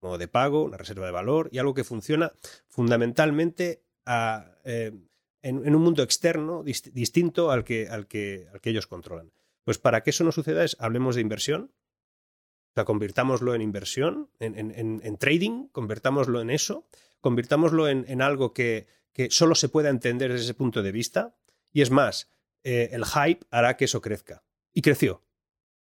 Modo 0.00 0.18
de 0.18 0.28
pago, 0.28 0.64
una 0.64 0.76
reserva 0.76 1.06
de 1.06 1.12
valor 1.12 1.48
y 1.52 1.58
algo 1.58 1.74
que 1.74 1.84
funciona 1.84 2.32
fundamentalmente 2.66 3.84
eh, 4.64 4.92
en, 5.42 5.74
un 5.74 5.82
mundo 5.82 6.02
externo 6.02 6.62
distinto 6.64 7.50
al 7.50 7.64
que, 7.64 7.88
al, 7.88 8.06
que, 8.06 8.48
al 8.52 8.60
que 8.60 8.70
ellos 8.70 8.86
controlan. 8.86 9.32
Pues 9.64 9.78
para 9.78 10.02
que 10.02 10.10
eso 10.10 10.24
no 10.24 10.32
suceda 10.32 10.64
es, 10.64 10.76
hablemos 10.80 11.14
de 11.14 11.20
inversión, 11.20 11.72
sea, 12.74 12.84
convirtámoslo 12.84 13.54
en 13.54 13.62
inversión, 13.62 14.30
en, 14.40 15.16
trading, 15.18 15.68
convirtámoslo 15.68 16.40
en 16.40 16.50
eso, 16.50 16.86
convirtámoslo 17.20 17.88
en 17.88 18.22
algo 18.22 18.52
que, 18.54 18.86
que 19.18 19.32
solo 19.32 19.56
se 19.56 19.68
pueda 19.68 19.88
entender 19.88 20.30
desde 20.30 20.44
ese 20.44 20.54
punto 20.54 20.80
de 20.80 20.92
vista. 20.92 21.34
Y 21.72 21.82
es 21.82 21.90
más, 21.90 22.30
eh, 22.62 22.90
el 22.92 23.04
hype 23.04 23.44
hará 23.50 23.76
que 23.76 23.86
eso 23.86 24.00
crezca. 24.00 24.44
Y 24.72 24.80
creció. 24.80 25.24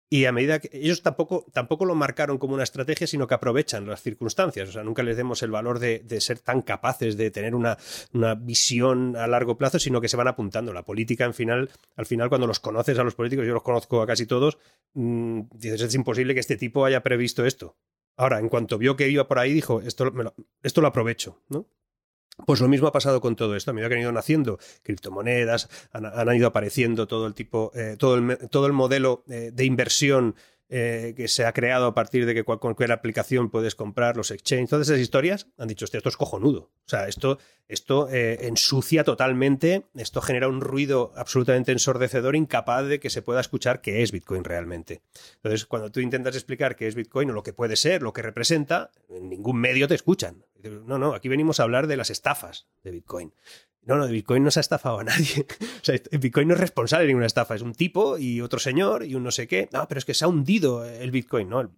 Y 0.09 0.25
a 0.25 0.31
medida 0.31 0.59
que 0.59 0.69
ellos 0.71 1.01
tampoco, 1.01 1.45
tampoco 1.51 1.85
lo 1.85 1.95
marcaron 1.95 2.37
como 2.37 2.53
una 2.53 2.63
estrategia, 2.63 3.07
sino 3.07 3.25
que 3.25 3.33
aprovechan 3.33 3.87
las 3.87 4.03
circunstancias. 4.03 4.69
O 4.69 4.71
sea, 4.71 4.83
nunca 4.83 5.01
les 5.01 5.17
demos 5.17 5.41
el 5.41 5.49
valor 5.49 5.79
de, 5.79 5.99
de 5.99 6.21
ser 6.21 6.39
tan 6.39 6.61
capaces 6.61 7.17
de 7.17 7.31
tener 7.31 7.55
una, 7.55 7.77
una, 8.13 8.35
visión 8.35 9.15
a 9.15 9.25
largo 9.27 9.57
plazo, 9.57 9.79
sino 9.79 10.01
que 10.01 10.07
se 10.07 10.17
van 10.17 10.27
apuntando. 10.27 10.73
La 10.73 10.85
política, 10.85 11.25
en 11.25 11.33
final, 11.33 11.71
al 11.95 12.05
final, 12.05 12.29
cuando 12.29 12.45
los 12.45 12.59
conoces 12.59 12.99
a 12.99 13.03
los 13.03 13.15
políticos, 13.15 13.47
yo 13.47 13.53
los 13.53 13.63
conozco 13.63 14.01
a 14.01 14.07
casi 14.07 14.27
todos, 14.27 14.59
mmm, 14.93 15.41
dices, 15.53 15.81
es 15.81 15.95
imposible 15.95 16.35
que 16.35 16.39
este 16.39 16.57
tipo 16.57 16.85
haya 16.85 17.01
previsto 17.01 17.45
esto. 17.45 17.75
Ahora, 18.15 18.39
en 18.39 18.47
cuanto 18.47 18.77
vio 18.77 18.95
que 18.95 19.09
iba 19.09 19.27
por 19.27 19.39
ahí, 19.39 19.53
dijo, 19.53 19.81
esto, 19.81 20.11
me 20.11 20.23
lo, 20.23 20.35
esto 20.61 20.81
lo 20.81 20.87
aprovecho, 20.87 21.41
¿no? 21.49 21.67
Pues 22.45 22.59
lo 22.59 22.67
mismo 22.67 22.87
ha 22.87 22.91
pasado 22.91 23.21
con 23.21 23.35
todo 23.35 23.55
esto. 23.55 23.71
A 23.71 23.73
medida 23.73 23.87
que 23.87 23.95
han 23.95 24.01
ido 24.01 24.11
naciendo 24.11 24.59
criptomonedas, 24.83 25.69
han, 25.91 26.05
han 26.05 26.35
ido 26.35 26.47
apareciendo 26.47 27.07
todo 27.07 27.27
el 27.27 27.33
tipo, 27.33 27.71
eh, 27.75 27.95
todo, 27.97 28.15
el, 28.15 28.37
todo 28.49 28.67
el 28.67 28.73
modelo 28.73 29.23
eh, 29.29 29.51
de 29.53 29.65
inversión 29.65 30.35
eh, 30.67 31.13
que 31.15 31.27
se 31.27 31.45
ha 31.45 31.53
creado 31.53 31.85
a 31.85 31.93
partir 31.93 32.25
de 32.25 32.33
que 32.33 32.43
cual, 32.43 32.59
cualquier 32.59 32.91
aplicación 32.91 33.51
puedes 33.51 33.75
comprar, 33.75 34.17
los 34.17 34.31
exchanges, 34.31 34.69
todas 34.69 34.87
esas 34.89 34.99
historias, 34.99 35.47
han 35.57 35.67
dicho, 35.67 35.85
esto 35.85 36.09
es 36.09 36.17
cojonudo. 36.17 36.71
O 36.85 36.89
sea, 36.89 37.07
esto, 37.07 37.37
esto 37.67 38.09
eh, 38.09 38.47
ensucia 38.47 39.03
totalmente, 39.03 39.85
esto 39.95 40.21
genera 40.21 40.47
un 40.47 40.61
ruido 40.61 41.13
absolutamente 41.15 41.71
ensordecedor, 41.71 42.35
incapaz 42.35 42.85
de 42.87 42.99
que 42.99 43.11
se 43.11 43.21
pueda 43.21 43.41
escuchar 43.41 43.81
qué 43.81 44.01
es 44.01 44.11
Bitcoin 44.11 44.43
realmente. 44.43 45.01
Entonces, 45.35 45.65
cuando 45.65 45.91
tú 45.91 45.99
intentas 45.99 46.35
explicar 46.35 46.75
qué 46.75 46.87
es 46.87 46.95
Bitcoin 46.95 47.29
o 47.29 47.33
lo 47.33 47.43
que 47.43 47.53
puede 47.53 47.75
ser, 47.75 48.01
lo 48.01 48.13
que 48.13 48.23
representa, 48.23 48.89
en 49.09 49.29
ningún 49.29 49.57
medio 49.57 49.87
te 49.87 49.95
escuchan. 49.95 50.45
No, 50.63 50.97
no, 50.97 51.13
aquí 51.13 51.29
venimos 51.29 51.59
a 51.59 51.63
hablar 51.63 51.85
de 51.85 51.97
las 51.97 52.09
estafas 52.09 52.65
de 52.83 52.89
Bitcoin. 52.89 53.33
No, 53.85 53.97
no, 53.97 54.07
Bitcoin 54.07 54.43
no 54.43 54.51
se 54.51 54.59
ha 54.59 54.61
estafado 54.61 54.99
a 54.99 55.03
nadie. 55.03 55.45
O 55.81 55.85
sea, 55.85 55.99
Bitcoin 56.19 56.47
no 56.47 56.55
es 56.55 56.59
responsable 56.59 57.03
de 57.03 57.09
ninguna 57.09 57.27
estafa. 57.27 57.53
Es 57.53 57.61
un 57.61 57.75
tipo 57.75 58.17
y 58.17 58.41
otro 58.41 58.57
señor 58.57 59.05
y 59.05 59.13
un 59.13 59.23
no 59.23 59.29
sé 59.29 59.47
qué. 59.47 59.69
No, 59.71 59.87
pero 59.87 59.99
es 59.99 60.05
que 60.05 60.15
se 60.15 60.25
ha 60.25 60.27
hundido 60.27 60.83
el 60.83 61.11
Bitcoin. 61.11 61.47
No, 61.47 61.61
el 61.61 61.69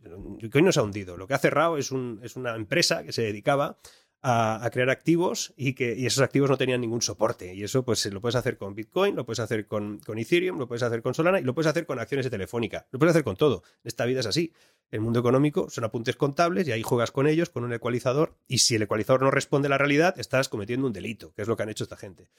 Bitcoin 0.41 0.63
no 0.63 0.71
se 0.71 0.79
ha 0.79 0.83
hundido. 0.83 1.17
Lo 1.17 1.27
que 1.27 1.33
ha 1.33 1.39
cerrado 1.39 1.77
es, 1.77 1.91
un, 1.91 2.21
es 2.23 2.37
una 2.37 2.55
empresa 2.55 3.03
que 3.03 3.11
se 3.11 3.23
dedicaba 3.23 3.79
a, 4.21 4.69
crear 4.71 4.89
activos 4.89 5.53
y 5.55 5.73
que 5.73 6.05
esos 6.05 6.23
activos 6.23 6.49
no 6.49 6.57
tenían 6.57 6.81
ningún 6.81 7.01
soporte. 7.01 7.53
Y 7.53 7.63
eso 7.63 7.83
pues 7.83 8.05
lo 8.07 8.21
puedes 8.21 8.35
hacer 8.35 8.57
con 8.57 8.75
Bitcoin, 8.75 9.15
lo 9.15 9.25
puedes 9.25 9.39
hacer 9.39 9.67
con, 9.67 9.99
con, 9.99 10.17
Ethereum, 10.17 10.57
lo 10.57 10.67
puedes 10.67 10.83
hacer 10.83 11.01
con 11.01 11.13
Solana 11.13 11.39
y 11.39 11.43
lo 11.43 11.53
puedes 11.53 11.69
hacer 11.69 11.85
con 11.85 11.99
acciones 11.99 12.25
de 12.25 12.29
telefónica. 12.29 12.87
Lo 12.91 12.99
puedes 12.99 13.11
hacer 13.11 13.23
con 13.23 13.35
todo. 13.35 13.63
Esta 13.83 14.05
vida 14.05 14.19
es 14.19 14.25
así. 14.25 14.53
El 14.89 15.01
mundo 15.01 15.19
económico 15.19 15.69
son 15.69 15.83
apuntes 15.83 16.15
contables 16.15 16.67
y 16.67 16.71
ahí 16.71 16.81
juegas 16.81 17.11
con 17.11 17.27
ellos 17.27 17.49
con 17.49 17.63
un 17.63 17.73
ecualizador 17.73 18.37
y 18.47 18.59
si 18.59 18.75
el 18.75 18.81
ecualizador 18.81 19.21
no 19.21 19.31
responde 19.31 19.67
a 19.67 19.69
la 19.69 19.77
realidad 19.77 20.17
estás 20.17 20.49
cometiendo 20.49 20.87
un 20.87 20.93
delito, 20.93 21.33
que 21.33 21.41
es 21.41 21.47
lo 21.47 21.57
que 21.57 21.63
han 21.63 21.69
hecho 21.69 21.83
esta 21.83 21.97
gente. 21.97 22.29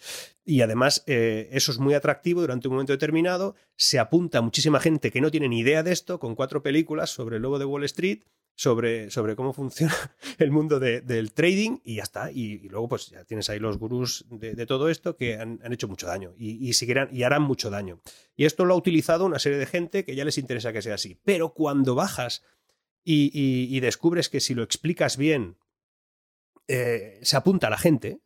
Y 0.44 0.62
además 0.62 1.04
eh, 1.06 1.48
eso 1.52 1.70
es 1.72 1.78
muy 1.78 1.94
atractivo 1.94 2.40
durante 2.40 2.68
un 2.68 2.74
momento 2.74 2.92
determinado. 2.92 3.54
Se 3.76 3.98
apunta 3.98 4.40
muchísima 4.40 4.80
gente 4.80 5.10
que 5.10 5.20
no 5.20 5.30
tiene 5.30 5.48
ni 5.48 5.60
idea 5.60 5.82
de 5.82 5.92
esto 5.92 6.18
con 6.18 6.34
cuatro 6.34 6.62
películas 6.62 7.10
sobre 7.10 7.36
el 7.36 7.42
lobo 7.42 7.58
de 7.58 7.66
Wall 7.66 7.84
Street 7.84 8.22
sobre, 8.58 9.08
sobre 9.08 9.36
cómo 9.36 9.52
funciona 9.52 9.94
el 10.38 10.50
mundo 10.50 10.80
de, 10.80 11.00
del 11.00 11.32
trading 11.32 11.78
y 11.84 11.96
ya 11.96 12.02
está. 12.02 12.32
Y, 12.32 12.68
luego, 12.68 12.88
pues 12.88 13.10
ya 13.10 13.24
tienes 13.24 13.48
ahí 13.50 13.60
los 13.60 13.78
gurús 13.78 14.26
de, 14.30 14.66
todo 14.66 14.88
esto 14.88 15.16
que 15.16 15.36
han, 15.36 15.60
han, 15.62 15.72
hecho 15.72 15.86
mucho 15.86 16.08
daño 16.08 16.34
y, 16.36 16.72
seguirán, 16.72 17.08
y 17.12 17.22
harán 17.22 17.42
mucho 17.42 17.70
daño. 17.70 18.00
Y 18.34 18.46
esto 18.46 18.64
lo 18.64 18.74
ha 18.74 18.76
utilizado 18.76 19.26
una 19.26 19.38
serie 19.38 19.58
de 19.58 19.66
gente 19.66 20.04
que 20.04 20.16
ya 20.16 20.24
les 20.24 20.38
interesa 20.38 20.72
que 20.72 20.82
sea 20.82 20.96
así. 20.96 21.20
Pero 21.24 21.54
cuando 21.54 21.94
bajas 21.94 22.42
y, 23.04 23.78
descubres 23.78 24.28
que 24.28 24.40
si 24.40 24.54
lo 24.54 24.64
explicas 24.64 25.16
bien, 25.16 25.56
eh, 26.66 27.20
se 27.22 27.36
apunta 27.36 27.68
a 27.68 27.70
la 27.70 27.78
gente. 27.78 28.18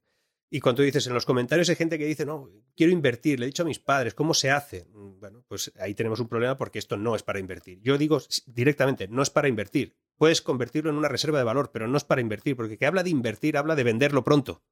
Y 0.49 0.61
cuando 0.61 0.83
dices 0.83 1.07
en 1.07 1.13
los 1.13 1.27
comentarios 1.27 1.69
hay 1.69 1.77
gente 1.77 1.99
que 1.99 2.07
dice, 2.07 2.25
no, 2.25 2.49
quiero 2.75 2.93
invertir, 2.93 3.39
le 3.39 3.45
he 3.45 3.49
dicho 3.49 3.65
a 3.65 3.67
mis 3.67 3.79
padres, 3.79 4.15
¿cómo 4.15 4.33
se 4.33 4.51
hace? 4.51 4.87
Bueno, 4.95 5.45
pues 5.47 5.73
ahí 5.79 5.95
tenemos 5.95 6.21
un 6.21 6.29
problema 6.29 6.57
porque 6.57 6.79
esto 6.79 6.97
no 6.97 7.15
es 7.15 7.23
para 7.23 7.39
invertir. 7.39 7.81
Yo 7.83 7.99
digo 7.99 8.19
directamente, 8.47 9.09
no 9.09 9.23
es 9.23 9.29
para 9.29 9.49
invertir 9.49 9.95
puedes 10.23 10.41
convertirlo 10.41 10.89
en 10.89 10.97
una 10.97 11.09
reserva 11.09 11.39
de 11.39 11.43
valor, 11.43 11.73
pero 11.73 11.89
no 11.89 11.97
es 11.97 12.05
para 12.05 12.21
invertir, 12.21 12.55
porque 12.55 12.79
que 12.79 12.87
habla 12.87 13.03
de 13.03 13.11
invertir 13.11 13.57
habla 13.57 13.75
de 13.75 13.83
venderlo 13.83 14.23
pronto. 14.23 14.63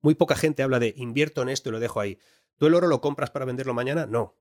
Muy 0.00 0.14
poca 0.14 0.36
gente 0.36 0.62
habla 0.62 0.78
de 0.78 0.94
invierto 0.96 1.42
en 1.42 1.50
esto 1.50 1.68
y 1.68 1.72
lo 1.72 1.80
dejo 1.80 2.00
ahí. 2.00 2.18
¿Tú 2.56 2.66
el 2.66 2.74
oro 2.74 2.86
lo 2.86 3.02
compras 3.02 3.30
para 3.30 3.44
venderlo 3.44 3.74
mañana? 3.74 4.06
No. 4.06 4.38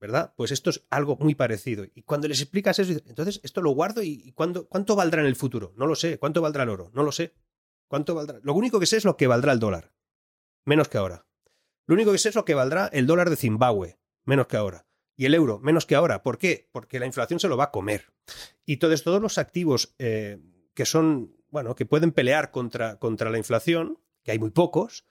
¿Verdad? 0.00 0.32
Pues 0.34 0.50
esto 0.50 0.70
es 0.70 0.86
algo 0.88 1.18
muy 1.20 1.34
parecido. 1.34 1.84
Y 1.94 2.04
cuando 2.04 2.26
les 2.26 2.40
explicas 2.40 2.78
eso, 2.78 2.92
entonces 3.04 3.38
esto 3.42 3.60
lo 3.60 3.72
guardo 3.72 4.02
y 4.02 4.32
¿cuándo, 4.32 4.66
¿cuánto 4.66 4.96
valdrá 4.96 5.20
en 5.20 5.26
el 5.26 5.36
futuro? 5.36 5.74
No 5.76 5.86
lo 5.86 5.94
sé. 5.94 6.18
¿Cuánto 6.18 6.40
valdrá 6.40 6.62
el 6.62 6.70
oro? 6.70 6.90
No 6.94 7.02
lo 7.02 7.12
sé. 7.12 7.34
¿Cuánto 7.86 8.14
valdrá? 8.14 8.40
Lo 8.42 8.54
único 8.54 8.80
que 8.80 8.86
sé 8.86 8.96
es 8.96 9.04
lo 9.04 9.18
que 9.18 9.26
valdrá 9.26 9.52
el 9.52 9.60
dólar. 9.60 9.92
Menos 10.64 10.88
que 10.88 10.96
ahora. 10.96 11.26
Lo 11.84 11.96
único 11.96 12.12
que 12.12 12.18
sé 12.18 12.30
es 12.30 12.34
lo 12.34 12.46
que 12.46 12.54
valdrá 12.54 12.86
el 12.86 13.06
dólar 13.06 13.28
de 13.28 13.36
Zimbabue. 13.36 13.98
Menos 14.24 14.46
que 14.46 14.56
ahora 14.56 14.87
y 15.18 15.26
el 15.26 15.34
euro 15.34 15.58
menos 15.58 15.84
que 15.84 15.96
ahora. 15.96 16.22
¿Por 16.22 16.38
qué? 16.38 16.70
Porque 16.72 17.00
la 17.00 17.06
inflación 17.06 17.40
se 17.40 17.48
lo 17.48 17.56
va 17.56 17.64
a 17.64 17.70
comer. 17.72 18.12
Y 18.64 18.76
todos, 18.76 19.02
todos 19.02 19.20
los 19.20 19.36
activos 19.36 19.94
eh, 19.98 20.38
que 20.74 20.86
son, 20.86 21.36
bueno, 21.50 21.74
que 21.74 21.84
pueden 21.84 22.12
pelear 22.12 22.52
contra, 22.52 23.00
contra 23.00 23.28
la 23.28 23.36
inflación, 23.36 23.98
que 24.22 24.30
hay 24.30 24.38
muy 24.38 24.50
pocos, 24.50 25.04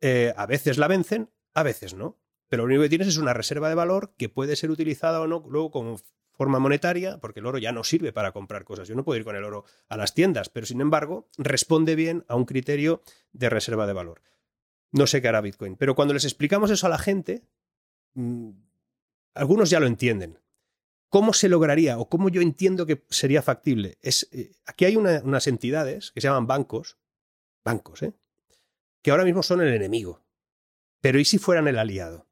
eh, 0.00 0.32
a 0.36 0.46
veces 0.46 0.78
la 0.78 0.86
vencen, 0.86 1.30
a 1.54 1.64
veces 1.64 1.94
no. 1.94 2.20
Pero 2.48 2.62
lo 2.62 2.66
único 2.68 2.82
que 2.82 2.88
tienes 2.88 3.08
es 3.08 3.18
una 3.18 3.34
reserva 3.34 3.68
de 3.68 3.74
valor 3.74 4.14
que 4.16 4.28
puede 4.28 4.54
ser 4.54 4.70
utilizada 4.70 5.20
o 5.20 5.26
no 5.26 5.44
luego 5.48 5.72
como 5.72 5.98
forma 6.30 6.60
monetaria, 6.60 7.18
porque 7.18 7.40
el 7.40 7.46
oro 7.46 7.58
ya 7.58 7.72
no 7.72 7.82
sirve 7.82 8.12
para 8.12 8.30
comprar 8.30 8.62
cosas. 8.62 8.86
Yo 8.86 8.94
no 8.94 9.04
puedo 9.04 9.18
ir 9.18 9.24
con 9.24 9.34
el 9.34 9.42
oro 9.42 9.64
a 9.88 9.96
las 9.96 10.14
tiendas, 10.14 10.48
pero 10.48 10.66
sin 10.66 10.80
embargo 10.80 11.28
responde 11.36 11.96
bien 11.96 12.24
a 12.28 12.36
un 12.36 12.44
criterio 12.44 13.02
de 13.32 13.50
reserva 13.50 13.88
de 13.88 13.92
valor. 13.92 14.22
No 14.92 15.08
sé 15.08 15.20
qué 15.20 15.26
hará 15.26 15.40
Bitcoin, 15.40 15.74
pero 15.74 15.96
cuando 15.96 16.14
les 16.14 16.24
explicamos 16.24 16.70
eso 16.70 16.86
a 16.86 16.90
la 16.90 16.98
gente, 16.98 17.42
mm, 18.14 18.50
algunos 19.38 19.70
ya 19.70 19.80
lo 19.80 19.86
entienden. 19.86 20.38
¿Cómo 21.08 21.32
se 21.32 21.48
lograría 21.48 21.98
o 21.98 22.08
cómo 22.08 22.28
yo 22.28 22.42
entiendo 22.42 22.84
que 22.84 23.04
sería 23.08 23.40
factible? 23.40 23.96
Es, 24.02 24.28
eh, 24.32 24.52
aquí 24.66 24.84
hay 24.84 24.96
una, 24.96 25.22
unas 25.24 25.46
entidades 25.46 26.12
que 26.12 26.20
se 26.20 26.28
llaman 26.28 26.46
bancos, 26.46 26.98
bancos, 27.64 28.02
¿eh? 28.02 28.12
que 29.00 29.10
ahora 29.10 29.24
mismo 29.24 29.42
son 29.42 29.62
el 29.62 29.72
enemigo. 29.72 30.22
Pero 31.00 31.18
¿y 31.18 31.24
si 31.24 31.38
fueran 31.38 31.66
el 31.68 31.78
aliado? 31.78 32.26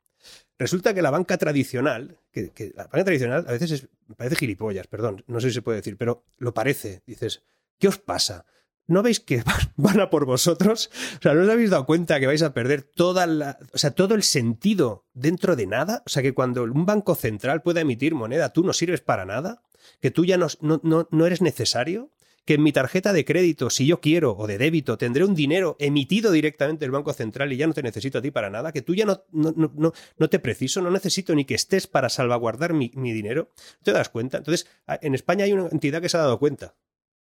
Resulta 0.58 0.92
que 0.92 1.02
la 1.02 1.10
banca 1.10 1.38
tradicional, 1.38 2.18
que, 2.30 2.50
que 2.50 2.72
la 2.74 2.84
banca 2.84 3.04
tradicional 3.04 3.46
a 3.48 3.52
veces 3.52 3.70
es, 3.70 3.88
parece 4.16 4.36
gilipollas, 4.36 4.86
perdón, 4.86 5.24
no 5.26 5.40
sé 5.40 5.48
si 5.48 5.54
se 5.54 5.62
puede 5.62 5.78
decir, 5.78 5.96
pero 5.96 6.24
lo 6.38 6.52
parece. 6.52 7.02
Dices, 7.06 7.42
¿qué 7.78 7.88
os 7.88 7.98
pasa? 7.98 8.44
¿No 8.88 9.02
veis 9.02 9.20
que 9.20 9.42
van 9.76 10.00
a 10.00 10.10
por 10.10 10.26
vosotros? 10.26 10.90
O 11.18 11.22
sea, 11.22 11.34
¿no 11.34 11.42
os 11.42 11.48
habéis 11.48 11.70
dado 11.70 11.86
cuenta 11.86 12.20
que 12.20 12.26
vais 12.26 12.42
a 12.42 12.54
perder 12.54 12.82
toda 12.82 13.26
la, 13.26 13.58
o 13.72 13.78
sea, 13.78 13.90
todo 13.90 14.14
el 14.14 14.22
sentido 14.22 15.06
dentro 15.12 15.56
de 15.56 15.66
nada? 15.66 16.02
O 16.06 16.08
sea, 16.08 16.22
que 16.22 16.34
cuando 16.34 16.64
un 16.64 16.86
banco 16.86 17.14
central 17.14 17.62
pueda 17.62 17.80
emitir 17.80 18.14
moneda, 18.14 18.52
tú 18.52 18.64
no 18.64 18.72
sirves 18.72 19.00
para 19.00 19.24
nada, 19.24 19.62
que 20.00 20.10
tú 20.10 20.24
ya 20.24 20.36
no, 20.36 20.48
no, 20.60 21.08
no 21.10 21.26
eres 21.26 21.42
necesario, 21.42 22.12
que 22.44 22.54
en 22.54 22.62
mi 22.62 22.70
tarjeta 22.70 23.12
de 23.12 23.24
crédito, 23.24 23.70
si 23.70 23.86
yo 23.86 24.00
quiero, 24.00 24.36
o 24.36 24.46
de 24.46 24.56
débito, 24.56 24.96
tendré 24.96 25.24
un 25.24 25.34
dinero 25.34 25.76
emitido 25.80 26.30
directamente 26.30 26.84
del 26.84 26.92
Banco 26.92 27.12
Central 27.12 27.52
y 27.52 27.56
ya 27.56 27.66
no 27.66 27.74
te 27.74 27.82
necesito 27.82 28.18
a 28.18 28.22
ti 28.22 28.30
para 28.30 28.50
nada, 28.50 28.70
que 28.70 28.82
tú 28.82 28.94
ya 28.94 29.04
no, 29.04 29.24
no, 29.32 29.52
no, 29.52 29.92
no 30.16 30.30
te 30.30 30.38
preciso, 30.38 30.80
no 30.80 30.92
necesito 30.92 31.34
ni 31.34 31.44
que 31.44 31.56
estés 31.56 31.88
para 31.88 32.08
salvaguardar 32.08 32.72
mi, 32.72 32.92
mi 32.94 33.12
dinero. 33.12 33.50
¿Te 33.82 33.90
das 33.90 34.10
cuenta? 34.10 34.38
Entonces, 34.38 34.68
en 34.86 35.16
España 35.16 35.44
hay 35.44 35.54
una 35.54 35.68
entidad 35.70 36.00
que 36.00 36.08
se 36.08 36.18
ha 36.18 36.20
dado 36.20 36.38
cuenta, 36.38 36.76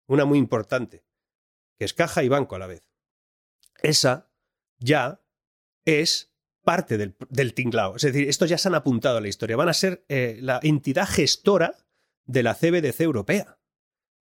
una 0.06 0.24
muy 0.24 0.38
importante 0.38 1.02
que 1.78 1.84
es 1.84 1.94
caja 1.94 2.22
y 2.22 2.28
banco 2.28 2.56
a 2.56 2.58
la 2.58 2.66
vez. 2.66 2.88
Esa 3.82 4.30
ya 4.78 5.20
es 5.84 6.32
parte 6.64 6.98
del, 6.98 7.54
tinglao. 7.54 7.96
Es 7.96 8.02
decir, 8.02 8.28
estos 8.28 8.48
ya 8.48 8.58
se 8.58 8.68
han 8.68 8.74
apuntado 8.74 9.18
a 9.18 9.20
la 9.20 9.28
historia. 9.28 9.56
Van 9.56 9.68
a 9.68 9.74
ser 9.74 10.04
eh, 10.08 10.38
la 10.40 10.58
entidad 10.62 11.06
gestora 11.08 11.76
de 12.24 12.42
la 12.42 12.54
CBDC 12.54 13.00
europea. 13.00 13.58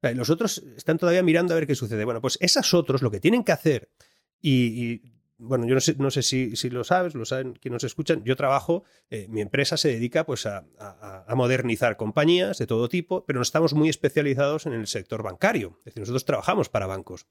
Sea, 0.01 0.13
los 0.13 0.29
otros 0.29 0.63
están 0.77 0.97
todavía 0.97 1.23
mirando 1.23 1.53
a 1.53 1.55
ver 1.55 1.65
qué 1.65 1.75
sucede. 1.75 2.05
Bueno, 2.05 2.21
pues 2.21 2.37
esas 2.41 2.73
otros 2.73 3.01
lo 3.01 3.09
que 3.09 3.19
tienen 3.19 3.43
que 3.43 3.51
hacer, 3.51 3.89
y 4.39 5.14
bueno, 5.37 5.65
yo 5.67 5.75
no 5.75 5.81
sé, 5.81 5.95
no 5.97 6.11
sé 6.11 6.21
si, 6.21 6.55
si, 6.55 6.69
lo 6.69 6.83
sabes, 6.83 7.13
lo 7.13 7.25
saben 7.25 7.53
quienes 7.53 7.75
nos 7.75 7.83
escuchan, 7.83 8.23
yo 8.23 8.35
trabajo, 8.35 8.83
eh, 9.09 9.27
mi 9.29 9.41
empresa 9.41 9.75
se 9.75 9.89
dedica 9.89 10.25
pues 10.25 10.45
a, 10.45 10.65
modernizar 11.35 11.97
compañías 11.97 12.57
de 12.57 12.67
todo 12.67 12.87
tipo, 12.87 13.25
pero 13.25 13.39
no 13.39 13.43
estamos 13.43 13.73
muy 13.73 13.89
especializados 13.89 14.65
en 14.65 14.73
el 14.73 14.87
sector 14.87 15.23
bancario. 15.23 15.79
Es 15.79 15.85
decir, 15.85 16.01
nosotros 16.01 16.25
trabajamos 16.25 16.69
para 16.69 16.87
bancos. 16.87 17.27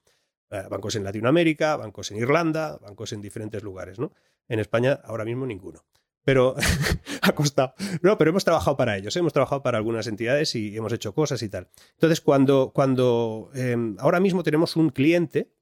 Eh, 0.51 0.63
bancos 0.71 0.97
en 0.97 1.05
Latinoamérica, 1.05 1.77
bancos 1.77 2.11
en 2.11 2.19
Irlanda, 2.19 2.77
bancos 2.79 3.13
en 3.13 3.23
diferentes 3.23 3.63
lugares, 3.63 3.99
¿no? 3.99 4.13
En 4.49 4.61
España 4.61 5.01
ahora 5.05 5.25
mismo 5.25 5.47
ninguno. 5.47 5.85
Pero 6.25 6.55
ha 7.23 7.33
costado. 7.33 7.75
No, 8.03 8.19
pero 8.19 8.31
hemos 8.31 8.45
trabajado 8.45 8.77
para 8.77 8.97
ellos, 8.99 9.17
hemos 9.17 9.33
trabajado 9.33 9.63
para 9.63 9.79
algunas 9.79 10.07
entidades 10.07 10.55
y 10.55 10.77
hemos 10.77 10.93
hecho 10.93 11.15
cosas 11.15 11.43
y 11.43 11.49
tal. 11.49 11.69
Entonces, 11.95 12.21
cuando, 12.21 12.73
cuando 12.75 13.51
eh, 13.55 13.77
ahora 13.99 14.21
mismo 14.21 14.43
tenemos 14.43 14.77
un 14.77 14.91
cliente 14.91 15.54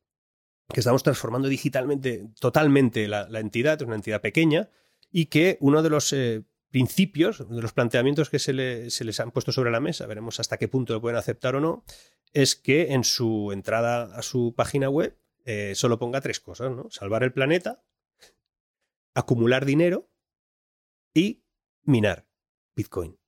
que 0.73 0.81
estamos 0.81 1.03
transformando 1.03 1.49
digitalmente 1.49 2.29
totalmente 2.41 3.09
la, 3.09 3.27
entidad, 3.39 3.81
es 3.81 3.87
una 3.87 3.97
entidad 3.97 4.21
pequeña, 4.21 4.71
y 5.11 5.27
que 5.27 5.59
uno 5.61 5.83
de 5.83 5.91
los 5.91 6.13
eh, 6.13 6.45
principios, 6.71 7.49
de 7.49 7.61
los 7.61 7.73
planteamientos 7.73 8.31
que 8.31 8.39
se, 8.39 8.91
se, 8.91 9.05
les 9.05 9.21
han 9.21 9.31
puesto 9.31 9.53
sobre 9.53 9.71
la 9.71 9.81
mesa, 9.81 10.07
veremos 10.07 10.41
hasta 10.41 10.57
qué 10.57 10.69
punto 10.69 10.95
lo 10.95 11.01
pueden 11.01 11.19
aceptar 11.19 11.55
o 11.55 11.61
no, 11.61 11.85
es 12.33 12.57
que 12.57 12.93
en 12.93 13.05
su 13.05 13.53
entrada 13.53 14.17
a 14.17 14.23
su 14.23 14.55
página 14.57 14.89
web 14.89 15.17
eh, 15.45 15.75
solo 15.75 15.99
ponga 15.99 16.21
tres 16.21 16.41
cosas, 16.41 16.73
¿no? 16.73 16.91
Salvar 16.91 17.23
el 17.25 17.33
planeta, 17.33 17.85
acumular 19.15 19.67
dinero 19.67 20.11
y 21.13 21.45
minar 21.83 22.27
Bitcoin. 22.75 23.19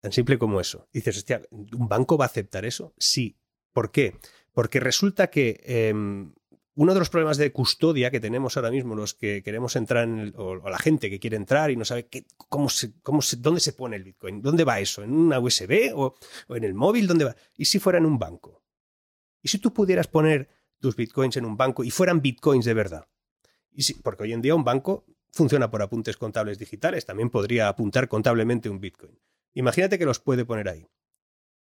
Tan 0.00 0.12
simple 0.12 0.38
como 0.38 0.60
eso. 0.60 0.88
dices, 0.92 1.16
hostia, 1.16 1.42
¿un 1.50 1.88
banco 1.88 2.16
va 2.16 2.26
a 2.26 2.28
aceptar 2.28 2.64
eso? 2.64 2.94
Sí. 2.96 3.38
¿Por 3.72 3.90
qué? 3.90 4.16
Porque 4.56 4.80
resulta 4.80 5.26
que 5.26 5.60
em, 5.64 6.32
uno 6.76 6.94
de 6.94 6.98
los 6.98 7.10
problemas 7.10 7.36
de 7.36 7.52
custodia 7.52 8.10
que 8.10 8.20
tenemos 8.20 8.56
ahora 8.56 8.70
mismo, 8.70 8.94
los 8.94 9.12
que 9.12 9.42
queremos 9.42 9.76
entrar, 9.76 10.04
en 10.04 10.32
o, 10.34 10.56
la 10.56 10.78
gente 10.78 11.10
que 11.10 11.20
quiere 11.20 11.36
entrar 11.36 11.70
y 11.70 11.76
no 11.76 11.84
sabe 11.84 12.08
cómo 12.48 12.70
dónde 13.36 13.60
se 13.60 13.74
pone 13.74 13.96
el 13.96 14.04
Bitcoin, 14.04 14.40
dónde 14.40 14.64
va 14.64 14.80
eso, 14.80 15.02
en 15.02 15.12
una 15.12 15.40
USB 15.40 15.92
o, 15.94 16.14
en 16.48 16.64
el 16.64 16.72
móvil, 16.72 17.06
dónde 17.06 17.26
va. 17.26 17.36
¿Y 17.54 17.66
si 17.66 17.78
fuera 17.78 17.98
en 17.98 18.06
un 18.06 18.18
banco? 18.18 18.64
¿Y 19.42 19.48
si 19.48 19.58
tú 19.58 19.74
pudieras 19.74 20.06
poner 20.06 20.48
tus 20.80 20.96
Bitcoins 20.96 21.36
en 21.36 21.44
un 21.44 21.58
banco 21.58 21.84
y 21.84 21.90
fueran 21.90 22.22
Bitcoins 22.22 22.64
de 22.64 22.72
verdad? 22.72 23.06
Y 23.70 23.92
porque 23.96 24.22
hoy 24.22 24.32
en 24.32 24.40
día 24.40 24.54
un 24.54 24.64
banco 24.64 25.04
funciona 25.32 25.70
por 25.70 25.82
apuntes 25.82 26.16
contables 26.16 26.58
digitales, 26.58 27.04
también 27.04 27.28
podría 27.28 27.68
apuntar 27.68 28.08
contablemente 28.08 28.70
un 28.70 28.80
Bitcoin. 28.80 29.20
Imagínate 29.52 29.98
que 29.98 30.06
los 30.06 30.18
puede 30.18 30.46
poner 30.46 30.70
ahí. 30.70 30.88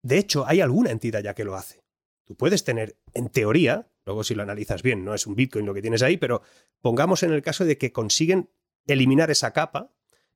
De 0.04 0.18
hecho, 0.18 0.48
hay 0.48 0.62
alguna 0.62 0.92
entidad 0.92 1.22
ya 1.22 1.34
que 1.34 1.44
lo 1.44 1.58
hace. 1.58 1.87
Tú 2.28 2.36
puedes 2.36 2.66
tener, 2.66 2.98
en 3.14 3.30
teoría, 3.30 3.88
luego 4.06 4.26
si 4.26 4.36
lo 4.36 4.44
analizas 4.44 4.84
bien, 4.84 5.06
no 5.06 5.14
es 5.14 5.26
un 5.28 5.36
Bitcoin 5.36 5.66
lo 5.66 5.74
que 5.74 5.82
tienes 5.82 6.02
ahí, 6.02 6.18
pero 6.18 6.42
pongamos 6.82 7.24
en 7.24 7.32
el 7.32 7.42
caso 7.42 7.64
de 7.64 7.78
que 7.78 7.94
consiguen 7.94 8.50
eliminar 8.86 9.32
esa 9.32 9.54
capa 9.54 9.94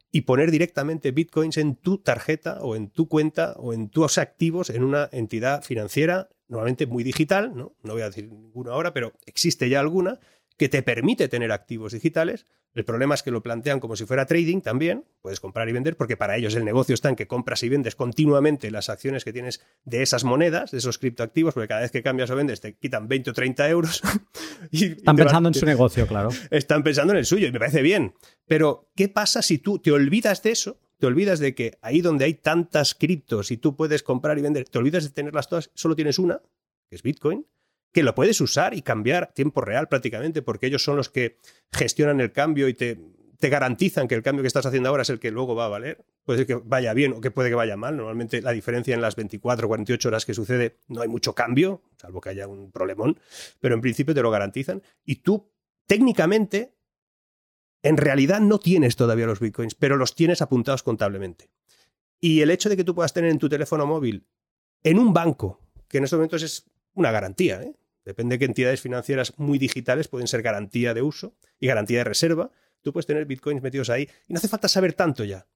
y 0.09 0.21
poner 0.21 0.51
directamente 0.51 1.11
Bitcoins 1.11 1.57
en 1.57 1.75
tu 1.75 1.97
tarjeta 1.97 2.59
o 2.61 2.77
en 2.77 2.89
tu 2.89 3.09
cuenta 3.09 3.53
o 3.57 3.73
en 3.73 3.89
tus 3.89 4.17
activos 4.17 4.69
en 4.69 4.83
una 4.83 5.09
entidad 5.11 5.63
financiera, 5.63 6.29
normalmente 6.47 6.85
muy 6.85 7.03
digital, 7.03 7.51
no, 7.55 7.75
no 7.83 7.93
voy 7.93 8.03
a 8.03 8.09
decir 8.09 8.29
ninguna 8.29 8.71
ahora, 8.71 8.93
pero 8.93 9.11
existe 9.25 9.67
ya 9.67 9.81
alguna 9.81 10.19
que 10.61 10.69
te 10.69 10.83
permite 10.83 11.27
tener 11.27 11.51
activos 11.51 11.91
digitales 11.91 12.45
el 12.73 12.85
problema 12.85 13.15
es 13.15 13.23
que 13.23 13.31
lo 13.31 13.43
plantean 13.43 13.81
como 13.81 13.97
si 13.97 14.05
fuera 14.05 14.25
trading 14.25 14.61
también, 14.61 15.03
puedes 15.21 15.41
comprar 15.41 15.67
y 15.67 15.73
vender, 15.73 15.97
porque 15.97 16.15
para 16.15 16.37
ellos 16.37 16.55
el 16.55 16.63
negocio 16.63 16.93
está 16.93 17.09
en 17.09 17.17
que 17.17 17.27
compras 17.27 17.63
y 17.63 17.69
vendes 17.69 17.95
continuamente 17.95 18.71
las 18.71 18.89
acciones 18.89 19.25
que 19.25 19.33
tienes 19.33 19.61
de 19.83 20.01
esas 20.01 20.23
monedas, 20.23 20.71
de 20.71 20.77
esos 20.77 20.97
criptoactivos, 20.97 21.53
porque 21.53 21.67
cada 21.67 21.81
vez 21.81 21.91
que 21.91 22.01
cambias 22.01 22.29
o 22.29 22.35
vendes 22.35 22.61
te 22.61 22.75
quitan 22.75 23.09
20 23.09 23.31
o 23.31 23.33
30 23.33 23.69
euros. 23.69 24.01
y, 24.71 24.85
Están 24.85 25.17
pensando 25.17 25.49
en 25.49 25.53
su 25.53 25.65
negocio, 25.65 26.07
claro. 26.07 26.29
Están 26.49 26.81
pensando 26.81 27.11
en 27.11 27.19
el 27.19 27.25
suyo 27.25 27.47
y 27.47 27.51
me 27.51 27.59
parece 27.59 27.81
bien. 27.81 28.13
Pero, 28.47 28.89
¿qué 28.95 29.09
pasa 29.09 29.41
si 29.41 29.57
tú 29.57 29.79
te 29.79 29.91
olvidas 29.91 30.41
de 30.41 30.51
eso? 30.51 30.79
Te 30.97 31.07
olvidas 31.07 31.39
de 31.39 31.53
que 31.53 31.77
ahí 31.81 31.99
donde 31.99 32.23
hay 32.23 32.35
tantas 32.35 32.95
criptos 32.95 33.51
y 33.51 33.57
tú 33.57 33.75
puedes 33.75 34.01
comprar 34.01 34.37
y 34.37 34.43
vender, 34.43 34.69
te 34.69 34.77
olvidas 34.77 35.03
de 35.03 35.09
tenerlas 35.09 35.49
todas, 35.49 35.71
solo 35.73 35.95
tienes 35.95 36.19
una, 36.19 36.41
que 36.89 36.95
es 36.95 37.03
Bitcoin, 37.03 37.45
que 37.91 38.03
lo 38.03 38.15
puedes 38.15 38.39
usar 38.41 38.73
y 38.73 38.81
cambiar 38.81 39.33
tiempo 39.33 39.61
real 39.61 39.87
prácticamente, 39.87 40.41
porque 40.41 40.67
ellos 40.67 40.83
son 40.83 40.95
los 40.95 41.09
que 41.09 41.37
gestionan 41.71 42.21
el 42.21 42.31
cambio 42.31 42.67
y 42.67 42.73
te, 42.73 42.97
te 43.41 43.49
garantizan 43.49 44.07
que 44.07 44.15
el 44.15 44.21
cambio 44.21 44.43
que 44.43 44.47
estás 44.47 44.65
haciendo 44.65 44.87
ahora 44.89 45.01
es 45.01 45.09
el 45.09 45.19
que 45.19 45.31
luego 45.31 45.55
va 45.55 45.65
a 45.65 45.69
valer. 45.69 46.05
Puede 46.23 46.45
que 46.45 46.55
vaya 46.55 46.93
bien 46.93 47.13
o 47.13 47.21
que 47.21 47.31
puede 47.31 47.49
que 47.49 47.55
vaya 47.55 47.75
mal. 47.75 47.97
Normalmente 47.97 48.41
la 48.41 48.51
diferencia 48.51 48.93
en 48.93 49.01
las 49.01 49.15
24 49.15 49.65
o 49.65 49.67
48 49.67 50.07
horas 50.07 50.25
que 50.25 50.33
sucede 50.33 50.77
no 50.87 51.01
hay 51.01 51.07
mucho 51.07 51.33
cambio, 51.33 51.81
salvo 51.97 52.21
que 52.21 52.29
haya 52.29 52.47
un 52.47 52.71
problemón, 52.71 53.19
pero 53.59 53.73
en 53.75 53.81
principio 53.81 54.13
te 54.13 54.21
lo 54.21 54.29
garantizan. 54.29 54.83
Y 55.03 55.17
tú, 55.17 55.51
técnicamente, 55.87 56.75
en 57.81 57.97
realidad 57.97 58.39
no 58.39 58.59
tienes 58.59 58.95
todavía 58.95 59.25
los 59.25 59.39
bitcoins, 59.39 59.73
pero 59.73 59.97
los 59.97 60.15
tienes 60.15 60.41
apuntados 60.43 60.83
contablemente. 60.83 61.49
Y 62.19 62.41
el 62.41 62.51
hecho 62.51 62.69
de 62.69 62.77
que 62.77 62.83
tú 62.83 62.93
puedas 62.93 63.11
tener 63.11 63.31
en 63.31 63.39
tu 63.39 63.49
teléfono 63.49 63.87
móvil, 63.87 64.27
en 64.83 64.99
un 64.99 65.13
banco, 65.13 65.59
que 65.87 65.97
en 65.97 66.03
estos 66.03 66.17
momentos 66.17 66.43
es 66.43 66.69
una 66.93 67.09
garantía, 67.09 67.63
¿eh? 67.63 67.73
Depende 68.03 68.35
de 68.35 68.39
que 68.39 68.45
entidades 68.45 68.81
financieras 68.81 69.37
muy 69.37 69.59
digitales 69.59 70.07
pueden 70.07 70.27
ser 70.27 70.41
garantía 70.41 70.93
de 70.93 71.01
uso 71.01 71.35
y 71.59 71.67
garantía 71.67 71.99
de 71.99 72.03
reserva. 72.05 72.51
Tú 72.81 72.93
puedes 72.93 73.05
tener 73.05 73.25
bitcoins 73.25 73.61
metidos 73.61 73.89
ahí 73.89 74.09
y 74.27 74.33
no 74.33 74.37
hace 74.37 74.47
falta 74.47 74.67
saber 74.67 74.93
tanto 74.93 75.23
ya. 75.23 75.47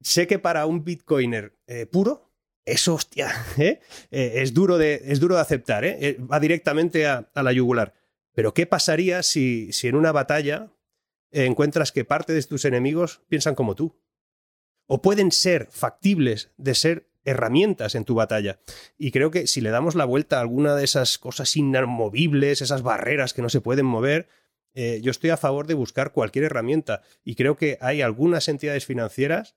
Sé 0.00 0.26
que 0.26 0.38
para 0.38 0.66
un 0.66 0.84
bitcoiner 0.84 1.56
eh, 1.66 1.86
puro, 1.86 2.32
eso, 2.64 2.94
hostia, 2.94 3.30
¿eh? 3.58 3.80
Eh, 4.10 4.32
es, 4.36 4.52
duro 4.54 4.78
de, 4.78 5.02
es 5.04 5.20
duro 5.20 5.36
de 5.36 5.40
aceptar, 5.40 5.84
va 6.30 6.40
directamente 6.40 7.06
a, 7.06 7.30
la 7.34 7.52
yugular. 7.52 7.94
Pero 8.34 8.54
¿qué 8.54 8.66
pasaría 8.66 9.22
si, 9.22 9.72
si 9.72 9.88
en 9.88 9.96
una 9.96 10.12
batalla 10.12 10.72
encuentras 11.30 11.92
que 11.92 12.04
parte 12.04 12.32
de 12.32 12.42
tus 12.42 12.64
enemigos 12.64 13.22
piensan 13.28 13.54
como 13.54 13.74
tú? 13.74 14.00
O 14.86 15.02
pueden 15.02 15.32
ser 15.32 15.68
factibles 15.70 16.50
de 16.56 16.74
ser 16.74 17.08
herramientas 17.28 17.94
en 17.94 18.04
tu 18.04 18.14
batalla. 18.14 18.58
Y 18.96 19.10
creo 19.10 19.30
que 19.30 19.46
si 19.46 19.60
le 19.60 19.70
damos 19.70 19.94
la 19.94 20.04
vuelta 20.04 20.38
a 20.38 20.40
alguna 20.40 20.74
de 20.74 20.84
esas 20.84 21.18
cosas 21.18 21.56
inamovibles, 21.56 22.62
esas 22.62 22.82
barreras 22.82 23.34
que 23.34 23.42
no 23.42 23.48
se 23.48 23.60
pueden 23.60 23.86
mover, 23.86 24.28
eh, 24.74 25.00
yo 25.02 25.10
estoy 25.10 25.30
a 25.30 25.36
favor 25.36 25.66
de 25.66 25.74
buscar 25.74 26.12
cualquier 26.12 26.44
herramienta. 26.44 27.02
Y 27.24 27.34
creo 27.34 27.56
que 27.56 27.78
hay 27.80 28.02
algunas 28.02 28.48
entidades 28.48 28.86
financieras 28.86 29.56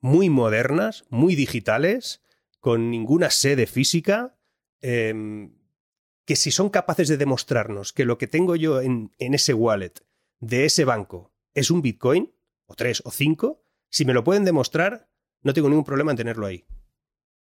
muy 0.00 0.30
modernas, 0.30 1.04
muy 1.08 1.34
digitales, 1.34 2.22
con 2.60 2.90
ninguna 2.90 3.30
sede 3.30 3.66
física, 3.66 4.36
em, 4.80 5.56
que 6.24 6.36
si 6.36 6.50
son 6.50 6.70
capaces 6.70 7.08
de 7.08 7.16
demostrarnos 7.16 7.92
que 7.92 8.04
lo 8.04 8.18
que 8.18 8.26
tengo 8.26 8.56
yo 8.56 8.80
en, 8.80 9.12
en 9.18 9.34
ese 9.34 9.54
wallet 9.54 9.92
de 10.40 10.64
ese 10.64 10.84
banco 10.84 11.32
es 11.54 11.70
un 11.70 11.82
Bitcoin, 11.82 12.32
o 12.66 12.74
tres 12.74 13.02
o 13.04 13.10
cinco, 13.10 13.62
si 13.88 14.04
me 14.04 14.12
lo 14.12 14.24
pueden 14.24 14.44
demostrar, 14.44 15.08
no 15.46 15.54
tengo 15.54 15.68
ningún 15.68 15.84
problema 15.84 16.10
en 16.10 16.16
tenerlo 16.16 16.46
ahí. 16.46 16.64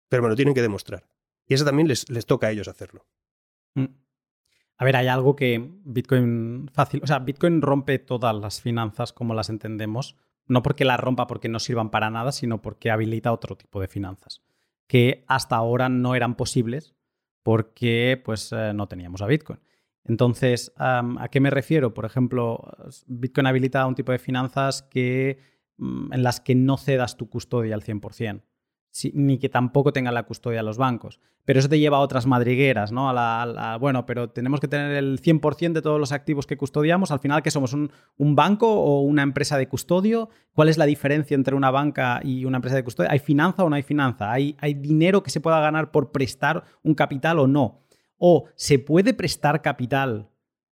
Pero 0.09 0.23
me 0.23 0.29
lo 0.29 0.37
tienen 0.37 0.55
que 0.55 0.63
demostrar. 0.63 1.09
Y 1.47 1.55
eso 1.55 1.65
también 1.65 1.89
les, 1.89 2.09
les 2.11 2.27
toca 2.27 2.49
a 2.49 2.51
ellos 2.51 2.69
hacerlo. 2.69 3.07
Mm. 3.75 3.87
A 4.79 4.85
ver, 4.85 4.97
hay 4.97 5.07
algo 5.07 5.37
que 5.37 5.71
Bitcoin 5.85 6.69
fácil, 6.73 7.01
o 7.05 7.07
sea, 7.07 7.21
Bitcoin 7.21 7.63
rompe 7.63 7.99
todas 7.99 8.35
las 8.35 8.61
finanzas 8.61 9.13
como 9.13 9.35
las 9.35 9.49
entendemos, 9.49 10.17
no 10.47 10.63
porque 10.63 10.85
las 10.85 10.99
rompa 10.99 11.29
porque 11.29 11.49
no 11.49 11.61
sirvan 11.61 11.91
para 11.91 12.11
nada, 12.11 12.33
sino 12.33 12.61
porque 12.63 12.91
habilita 12.91 13.33
otro 13.33 13.57
tipo 13.57 13.81
de 13.81 13.87
finanzas 13.87 14.43
que 14.93 15.25
hasta 15.27 15.57
ahora 15.57 15.89
no 15.89 16.15
eran 16.15 16.35
posibles 16.35 16.95
porque 17.43 18.21
pues 18.25 18.53
eh, 18.53 18.73
no 18.75 18.89
teníamos 18.89 19.23
a 19.23 19.27
Bitcoin. 19.27 19.59
Entonces, 20.05 20.73
¿a 20.77 21.29
qué 21.31 21.41
me 21.41 21.49
refiero? 21.49 21.95
Por 21.95 22.05
ejemplo, 22.05 22.61
Bitcoin 23.07 23.47
habilita 23.47 23.87
un 23.87 23.95
tipo 23.95 24.11
de 24.13 24.19
finanzas 24.19 24.83
que 24.83 25.39
en 25.83 26.23
las 26.23 26.41
que 26.41 26.55
no 26.55 26.77
cedas 26.77 27.17
tu 27.17 27.29
custodia 27.29 27.75
al 27.75 27.83
100%, 27.83 28.43
ni 29.15 29.39
que 29.39 29.49
tampoco 29.49 29.93
tengan 29.93 30.15
la 30.15 30.23
custodia 30.25 30.63
los 30.63 30.79
bancos. 30.79 31.19
Pero 31.45 31.59
eso 31.59 31.69
te 31.69 31.81
lleva 31.81 31.97
a 31.97 32.01
otras 32.01 32.27
madrigueras, 32.27 32.93
¿no? 32.93 33.11
A 33.11 33.13
la, 33.13 33.77
bueno, 33.81 34.07
pero 34.07 34.31
tenemos 34.31 34.61
que 34.61 34.69
tener 34.69 34.93
el 34.93 35.21
100% 35.21 35.73
de 35.73 35.83
todos 35.83 35.99
los 35.99 36.13
activos 36.13 36.47
que 36.47 36.57
custodiamos. 36.57 37.11
Al 37.11 37.19
final, 37.19 37.43
¿qué 37.43 37.51
somos? 37.51 37.73
Un, 37.73 37.91
banco 38.37 38.73
o 38.73 39.01
una 39.01 39.23
empresa 39.23 39.59
de 39.59 39.67
custodio? 39.67 40.29
¿Cuál 40.53 40.69
es 40.69 40.79
la 40.79 40.87
diferencia 40.87 41.35
entre 41.35 41.57
una 41.57 41.73
banca 41.73 42.21
y 42.23 42.45
una 42.45 42.59
empresa 42.59 42.77
de 42.77 42.85
custodia? 42.85 43.11
¿Hay 43.11 43.19
finanza 43.19 43.65
o 43.65 43.71
no 43.71 43.75
hay 43.75 43.83
finanza? 43.83 44.31
¿Hay, 44.31 44.57
hay 44.61 44.75
dinero 44.75 45.25
que 45.25 45.31
se 45.31 45.41
pueda 45.41 45.61
ganar 45.61 45.91
por 45.91 46.13
prestar 46.13 46.63
un 46.85 46.95
capital 46.95 47.41
o 47.41 47.49
no? 47.49 47.83
¿O 48.19 48.45
se 48.55 48.79
puede 48.79 49.13
prestar 49.13 49.63
capital 49.63 50.29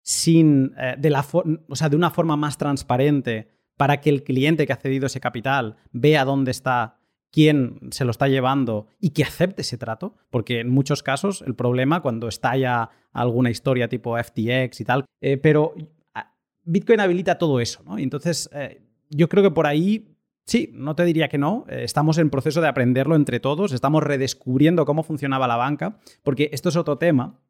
sin, 0.01 0.73
eh, 0.79 0.95
de, 0.97 1.11
la 1.11 1.27
o 1.69 1.77
sea, 1.77 1.91
de 1.91 1.97
una 1.97 2.11
forma 2.11 2.37
más 2.37 2.57
transparente 2.57 3.54
para 3.77 4.01
que 4.01 4.11
el 4.11 4.23
cliente 4.23 4.67
que 4.67 4.73
ha 4.73 4.77
cedido 4.77 5.07
ese 5.07 5.21
capital 5.21 5.77
vea 5.93 6.25
dónde 6.25 6.51
está, 6.51 6.99
quién 7.31 7.81
se 7.91 8.05
lo 8.05 8.11
está 8.11 8.29
llevando 8.29 8.87
y 9.01 9.11
que 9.11 9.25
acepte 9.25 9.63
ese 9.63 9.79
trato, 9.79 10.17
porque 10.31 10.61
en 10.61 10.69
muchos 10.69 11.03
casos 11.03 11.43
el 11.47 11.55
problema 11.55 12.01
cuando 12.01 12.29
estalla 12.29 12.91
alguna 13.13 13.51
historia 13.51 13.89
tipo 13.89 14.17
FTX 14.17 14.81
y 14.81 14.85
tal, 14.85 15.05
eh, 15.21 15.37
pero 15.37 15.75
ah, 16.15 16.35
Bitcoin 16.63 17.01
habilita 17.01 17.39
todo 17.39 17.61
eso, 17.61 17.83
¿no? 17.85 17.99
entonces 17.99 18.49
eh, 18.53 18.83
yo 19.11 19.29
creo 19.29 19.43
que 19.43 19.51
por 19.51 19.67
ahí 19.67 20.11
Sí, 20.47 20.71
no 20.75 20.95
te 20.95 21.05
diría 21.05 21.29
que 21.29 21.39
no. 21.39 21.65
Eh, 21.69 21.85
estamos 21.85 22.19
en 22.19 22.29
proceso 22.29 22.61
de 22.61 22.69
aprenderlo 22.69 23.17
entre 23.17 23.41
todos. 23.41 23.73
Estamos 23.73 24.03
redescubriendo 24.03 24.85
cómo 24.85 25.03
funcionaba 25.03 25.49
la 25.49 25.57
banca, 25.57 25.99
porque 26.23 26.51
esto 26.53 26.69
es 26.69 26.77
otro 26.77 26.99
tema. 26.99 27.41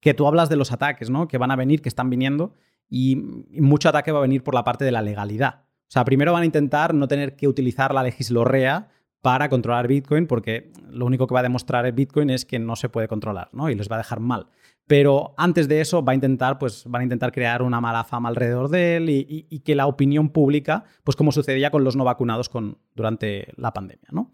Que 0.00 0.12
tú 0.12 0.26
hablas 0.26 0.48
de 0.48 0.56
los 0.56 0.72
ataques, 0.72 1.10
¿no? 1.10 1.28
Que 1.28 1.38
van 1.38 1.52
a 1.52 1.56
venir, 1.56 1.82
que 1.82 1.88
están 1.88 2.10
viniendo 2.10 2.54
y, 2.88 3.16
mucho 3.60 3.88
ataque 3.88 4.12
va 4.12 4.18
a 4.18 4.22
venir 4.22 4.42
por 4.42 4.54
la 4.54 4.64
parte 4.64 4.84
de 4.84 4.92
la 4.92 5.02
legalidad. 5.02 5.64
O 5.64 5.90
sea, 5.90 6.04
primero 6.04 6.32
van 6.32 6.42
a 6.42 6.46
intentar 6.46 6.94
no 6.94 7.08
tener 7.08 7.36
que 7.36 7.48
utilizar 7.48 7.94
la 7.94 8.02
legislorrea 8.02 8.88
para 9.22 9.48
controlar 9.48 9.88
Bitcoin, 9.88 10.26
porque 10.26 10.72
lo 10.88 11.06
único 11.06 11.26
que 11.26 11.34
va 11.34 11.40
a 11.40 11.42
demostrar 11.44 11.90
Bitcoin 11.92 12.30
es 12.30 12.44
que 12.44 12.58
no 12.58 12.76
se 12.76 12.88
puede 12.88 13.08
controlar, 13.08 13.48
¿no? 13.52 13.70
Y 13.70 13.74
les 13.74 13.90
va 13.90 13.96
a 13.96 13.98
dejar 13.98 14.20
mal. 14.20 14.48
Pero 14.86 15.34
antes 15.36 15.66
de 15.66 15.80
eso 15.80 16.04
va 16.04 16.12
a 16.12 16.14
intentar, 16.14 16.58
pues, 16.58 16.84
van 16.86 17.00
a 17.00 17.02
intentar 17.04 17.32
crear 17.32 17.62
una 17.62 17.80
mala 17.80 18.04
fama 18.04 18.28
alrededor 18.28 18.68
de 18.68 18.96
él 18.96 19.10
y, 19.10 19.60
que 19.64 19.74
la 19.74 19.86
opinión 19.86 20.28
pública, 20.28 20.84
pues 21.02 21.16
como 21.16 21.32
sucedía 21.32 21.70
con 21.70 21.82
los 21.82 21.96
no 21.96 22.04
vacunados 22.04 22.48
con, 22.48 22.78
durante 22.94 23.52
la 23.56 23.72
pandemia, 23.72 24.08
¿no? 24.12 24.30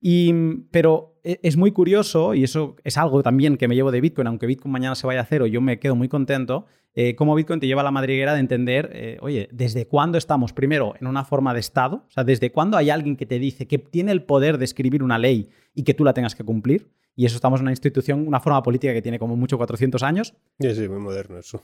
Y, 0.00 0.32
pero 0.70 1.18
e, 1.22 1.40
es 1.42 1.56
muy 1.56 1.72
curioso, 1.72 2.34
y 2.34 2.44
eso 2.44 2.76
es 2.84 2.96
algo 2.96 3.22
también 3.22 3.56
que 3.56 3.68
me 3.68 3.74
llevo 3.74 3.90
de 3.90 4.00
Bitcoin, 4.00 4.26
aunque 4.26 4.46
Bitcoin 4.46 4.72
mañana 4.72 4.94
se 4.94 5.06
vaya 5.06 5.20
a 5.20 5.26
cero, 5.26 5.46
yo 5.46 5.60
me 5.60 5.78
quedo 5.78 5.94
muy 5.94 6.08
contento, 6.08 6.66
eh, 6.94 7.14
cómo 7.14 7.34
Bitcoin 7.34 7.60
te 7.60 7.66
lleva 7.66 7.82
a 7.82 7.84
la 7.84 7.90
madriguera 7.90 8.34
de 8.34 8.40
entender, 8.40 8.90
eh, 8.92 9.18
oye, 9.20 9.48
¿desde 9.52 9.86
cuándo 9.86 10.18
estamos 10.18 10.52
primero 10.52 10.94
en 11.00 11.06
una 11.06 11.24
forma 11.24 11.54
de 11.54 11.60
Estado? 11.60 12.04
O 12.08 12.10
sea, 12.10 12.24
¿desde 12.24 12.50
cuándo 12.50 12.76
hay 12.76 12.90
alguien 12.90 13.16
que 13.16 13.26
te 13.26 13.38
dice 13.38 13.66
que 13.66 13.78
tiene 13.78 14.12
el 14.12 14.24
poder 14.24 14.58
de 14.58 14.64
escribir 14.64 15.02
una 15.02 15.18
ley 15.18 15.50
y 15.74 15.84
que 15.84 15.94
tú 15.94 16.04
la 16.04 16.14
tengas 16.14 16.34
que 16.34 16.42
cumplir? 16.42 16.90
Y 17.14 17.26
eso 17.26 17.36
estamos 17.36 17.60
en 17.60 17.64
una 17.64 17.72
institución, 17.72 18.26
una 18.26 18.40
forma 18.40 18.62
política 18.62 18.92
que 18.92 19.02
tiene 19.02 19.18
como 19.18 19.36
mucho 19.36 19.56
400 19.56 20.02
años. 20.02 20.34
Sí, 20.58 20.74
sí, 20.74 20.88
muy 20.88 20.98
moderno 20.98 21.38
eso. 21.38 21.62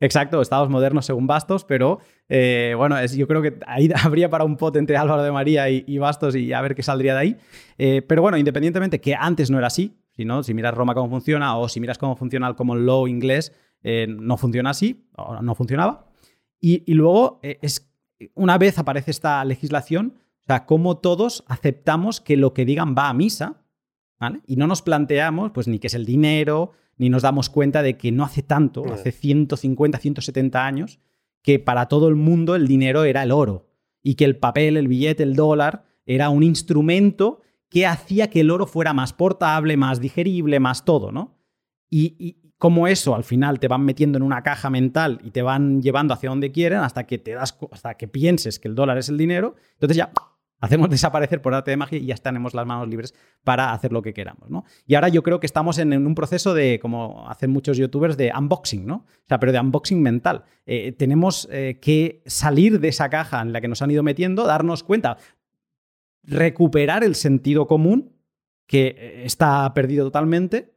Exacto, 0.00 0.40
estados 0.40 0.68
modernos 0.68 1.06
según 1.06 1.26
Bastos, 1.26 1.64
pero 1.64 1.98
eh, 2.28 2.74
bueno, 2.76 3.04
yo 3.04 3.26
creo 3.26 3.42
que 3.42 3.58
ahí 3.66 3.88
habría 4.04 4.30
para 4.30 4.44
un 4.44 4.56
pot 4.56 4.76
entre 4.76 4.96
Álvaro 4.96 5.22
de 5.22 5.32
María 5.32 5.68
y, 5.68 5.98
Bastos 5.98 6.36
y 6.36 6.52
a 6.52 6.60
ver 6.60 6.74
qué 6.74 6.82
saldría 6.82 7.14
de 7.14 7.20
ahí. 7.20 7.36
Eh, 7.78 8.02
pero 8.02 8.22
bueno, 8.22 8.38
independientemente 8.38 9.00
que 9.00 9.14
antes 9.14 9.50
no 9.50 9.58
era 9.58 9.66
así, 9.66 9.98
si, 10.12 10.24
si 10.42 10.54
miras 10.54 10.74
Roma 10.74 10.94
cómo 10.94 11.08
funciona 11.08 11.56
o 11.56 11.68
si 11.68 11.80
miras 11.80 11.98
cómo 11.98 12.16
funciona 12.16 12.46
el 12.48 12.54
common 12.54 12.86
law 12.86 13.08
inglés, 13.08 13.52
eh, 13.82 14.06
no 14.08 14.36
funciona 14.36 14.70
así, 14.70 15.08
no 15.42 15.54
funcionaba. 15.54 16.06
Y, 16.60 16.92
luego 16.92 17.40
es 17.42 17.88
una 18.34 18.58
vez 18.58 18.78
aparece 18.78 19.10
esta 19.10 19.44
legislación, 19.44 20.14
o 20.42 20.46
sea, 20.46 20.66
cómo 20.66 20.98
todos 20.98 21.44
aceptamos 21.46 22.20
que 22.20 22.36
lo 22.36 22.52
que 22.52 22.64
digan 22.64 22.94
va 22.96 23.08
a 23.08 23.14
misa, 23.14 23.62
¿vale? 24.18 24.40
Y 24.46 24.56
no 24.56 24.66
nos 24.66 24.82
planteamos, 24.82 25.52
pues, 25.52 25.68
ni 25.68 25.78
qué 25.78 25.86
es 25.86 25.94
el 25.94 26.04
dinero, 26.04 26.72
ni 26.98 27.08
nos 27.08 27.22
damos 27.22 27.48
cuenta 27.48 27.82
de 27.82 27.96
que 27.96 28.12
no 28.12 28.24
hace 28.24 28.42
tanto, 28.42 28.84
mm. 28.84 28.92
hace 28.92 29.12
150, 29.12 29.98
170 29.98 30.66
años, 30.66 31.00
que 31.42 31.58
para 31.58 31.86
todo 31.86 32.08
el 32.08 32.16
mundo 32.16 32.54
el 32.54 32.66
dinero 32.68 33.04
era 33.04 33.22
el 33.22 33.32
oro 33.32 33.68
y 34.02 34.14
que 34.14 34.24
el 34.24 34.36
papel, 34.36 34.76
el 34.76 34.88
billete, 34.88 35.22
el 35.22 35.34
dólar 35.34 35.84
era 36.04 36.30
un 36.30 36.42
instrumento 36.42 37.40
que 37.68 37.86
hacía 37.86 38.30
que 38.30 38.40
el 38.40 38.50
oro 38.50 38.66
fuera 38.66 38.92
más 38.92 39.12
portable, 39.12 39.76
más 39.76 40.00
digerible, 40.00 40.58
más 40.60 40.84
todo, 40.84 41.12
¿no? 41.12 41.38
Y, 41.90 42.16
y 42.18 42.48
como 42.58 42.88
eso 42.88 43.14
al 43.14 43.24
final 43.24 43.60
te 43.60 43.68
van 43.68 43.84
metiendo 43.84 44.18
en 44.18 44.24
una 44.24 44.42
caja 44.42 44.68
mental 44.68 45.20
y 45.22 45.30
te 45.30 45.42
van 45.42 45.80
llevando 45.80 46.12
hacia 46.12 46.28
donde 46.28 46.50
quieren 46.50 46.80
hasta 46.80 47.06
que 47.06 47.18
te 47.18 47.32
das 47.32 47.56
hasta 47.70 47.94
que 47.94 48.08
pienses 48.08 48.58
que 48.58 48.68
el 48.68 48.74
dólar 48.74 48.98
es 48.98 49.08
el 49.08 49.16
dinero, 49.16 49.54
entonces 49.74 49.96
ya 49.96 50.12
Hacemos 50.60 50.90
desaparecer 50.90 51.40
por 51.40 51.54
arte 51.54 51.70
de 51.70 51.76
magia 51.76 51.98
y 51.98 52.06
ya 52.06 52.16
tenemos 52.16 52.54
las 52.54 52.66
manos 52.66 52.88
libres 52.88 53.14
para 53.44 53.72
hacer 53.72 53.92
lo 53.92 54.02
que 54.02 54.12
queramos, 54.12 54.50
¿no? 54.50 54.64
Y 54.86 54.94
ahora 54.94 55.08
yo 55.08 55.22
creo 55.22 55.40
que 55.40 55.46
estamos 55.46 55.78
en, 55.78 55.94
un 55.94 56.14
proceso 56.14 56.54
de, 56.54 56.78
como 56.80 57.28
hacen 57.28 57.50
muchos 57.50 57.76
youtubers, 57.76 58.16
de 58.16 58.32
unboxing, 58.36 58.86
¿no? 58.86 58.96
O 58.96 59.26
sea, 59.28 59.38
pero 59.38 59.52
de 59.52 59.60
unboxing 59.60 60.02
mental. 60.02 60.44
Eh, 60.66 60.92
tenemos 60.92 61.48
eh, 61.50 61.78
que 61.80 62.22
salir 62.26 62.80
de 62.80 62.88
esa 62.88 63.08
caja 63.08 63.40
en 63.40 63.52
la 63.52 63.60
que 63.60 63.68
nos 63.68 63.82
han 63.82 63.90
ido 63.90 64.02
metiendo, 64.02 64.44
darnos 64.44 64.82
cuenta, 64.82 65.18
recuperar 66.22 67.04
el 67.04 67.14
sentido 67.14 67.66
común, 67.66 68.12
que 68.66 68.88
eh, 68.98 69.22
está 69.24 69.72
perdido 69.74 70.06
totalmente, 70.06 70.74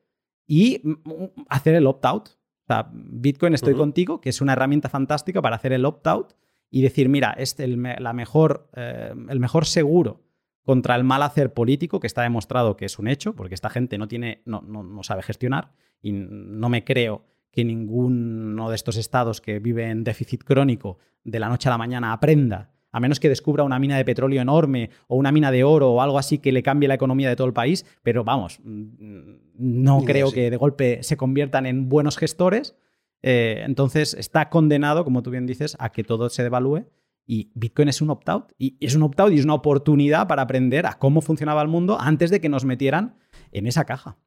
y 0.47 0.81
mm, 0.83 0.91
mm, 0.91 1.45
hacer 1.49 1.75
el 1.75 1.87
opt-out. 1.87 2.29
O 2.29 2.73
sea, 2.73 2.89
Bitcoin 2.93 3.53
estoy 3.53 3.73
contigo, 3.73 4.21
que 4.21 4.29
es 4.29 4.39
una 4.39 4.53
herramienta 4.53 4.87
fantástica 4.87 5.41
para 5.41 5.55
hacer 5.55 5.73
el 5.73 5.83
opt-out 5.83 6.35
y 6.71 6.81
decir, 6.81 7.09
mira, 7.09 7.35
este, 7.37 7.65
el, 7.65 7.83
la 7.83 8.13
mejor, 8.13 8.69
eh, 8.75 9.13
el 9.29 9.39
mejor 9.39 9.65
seguro 9.65 10.23
contra 10.63 10.95
el 10.95 11.03
mal 11.03 11.21
hacer 11.21 11.53
político, 11.53 11.99
que 11.99 12.07
está 12.07 12.21
demostrado 12.21 12.77
que 12.77 12.85
es 12.85 12.97
un 12.97 13.07
hecho, 13.07 13.35
porque 13.35 13.55
esta 13.55 13.69
gente 13.69 13.97
no, 13.97 14.07
tiene, 14.07 14.41
no, 14.45 14.61
no, 14.61 15.03
sabe 15.03 15.21
gestionar 15.21 15.73
y 16.01 16.13
no 16.13 16.69
me 16.69 16.83
creo 16.83 17.25
que 17.51 17.65
ninguno 17.65 18.69
de 18.69 18.75
estos 18.75 18.95
estados 18.95 19.41
que 19.41 19.59
vive 19.59 19.89
en 19.89 20.05
déficit 20.05 20.43
crónico 20.43 20.97
de 21.25 21.39
la 21.39 21.49
noche 21.49 21.67
a 21.67 21.71
la 21.71 21.77
mañana 21.77 22.13
aprenda, 22.13 22.71
a 22.91 22.99
menos 22.99 23.19
que 23.19 23.27
descubra 23.27 23.63
una 23.63 23.79
mina 23.79 23.97
de 23.97 24.05
petróleo 24.05 24.41
enorme 24.41 24.91
o 25.07 25.17
una 25.17 25.31
mina 25.31 25.51
de 25.51 25.63
oro 25.63 25.91
o 25.91 26.01
algo 26.01 26.17
así 26.17 26.37
que 26.37 26.51
le 26.51 26.63
cambie 26.63 26.87
la 26.87 26.95
economía 26.95 27.27
de 27.27 27.35
todo 27.35 27.47
el 27.47 27.53
país, 27.53 27.85
pero 28.03 28.23
vamos, 28.23 28.59
mm, 28.63 29.33
no 29.57 30.03
creo 30.05 30.31
que 30.31 30.49
de 30.49 30.57
golpe 30.57 31.03
se 31.03 31.17
conviertan 31.17 31.65
en 31.65 31.89
buenos 31.89 32.17
gestores 32.17 32.75
eh, 33.23 33.63
entonces 33.65 34.13
está 34.13 34.49
condenado, 34.49 35.03
como 35.03 35.23
tú 35.23 35.29
bien 35.29 35.45
dices, 35.45 35.75
a 35.79 35.91
que 35.91 36.03
todo 36.03 36.29
se 36.29 36.43
devalúe. 36.43 36.87
Y 37.25 37.51
Bitcoin 37.53 37.87
es 37.87 38.01
un 38.01 38.09
opt-out. 38.09 38.51
Y 38.57 38.77
es 38.85 38.95
un 38.95 39.03
opt-out 39.03 39.31
y 39.31 39.39
es 39.39 39.45
una 39.45 39.53
oportunidad 39.53 40.27
para 40.27 40.41
aprender 40.41 40.85
a 40.85 40.93
cómo 40.93 41.21
funcionaba 41.21 41.61
el 41.61 41.67
mundo 41.67 41.99
antes 41.99 42.29
de 42.31 42.41
que 42.41 42.49
nos 42.49 42.65
metieran 42.65 43.17
en 43.51 43.67
esa 43.67 43.85
caja. 43.85 44.17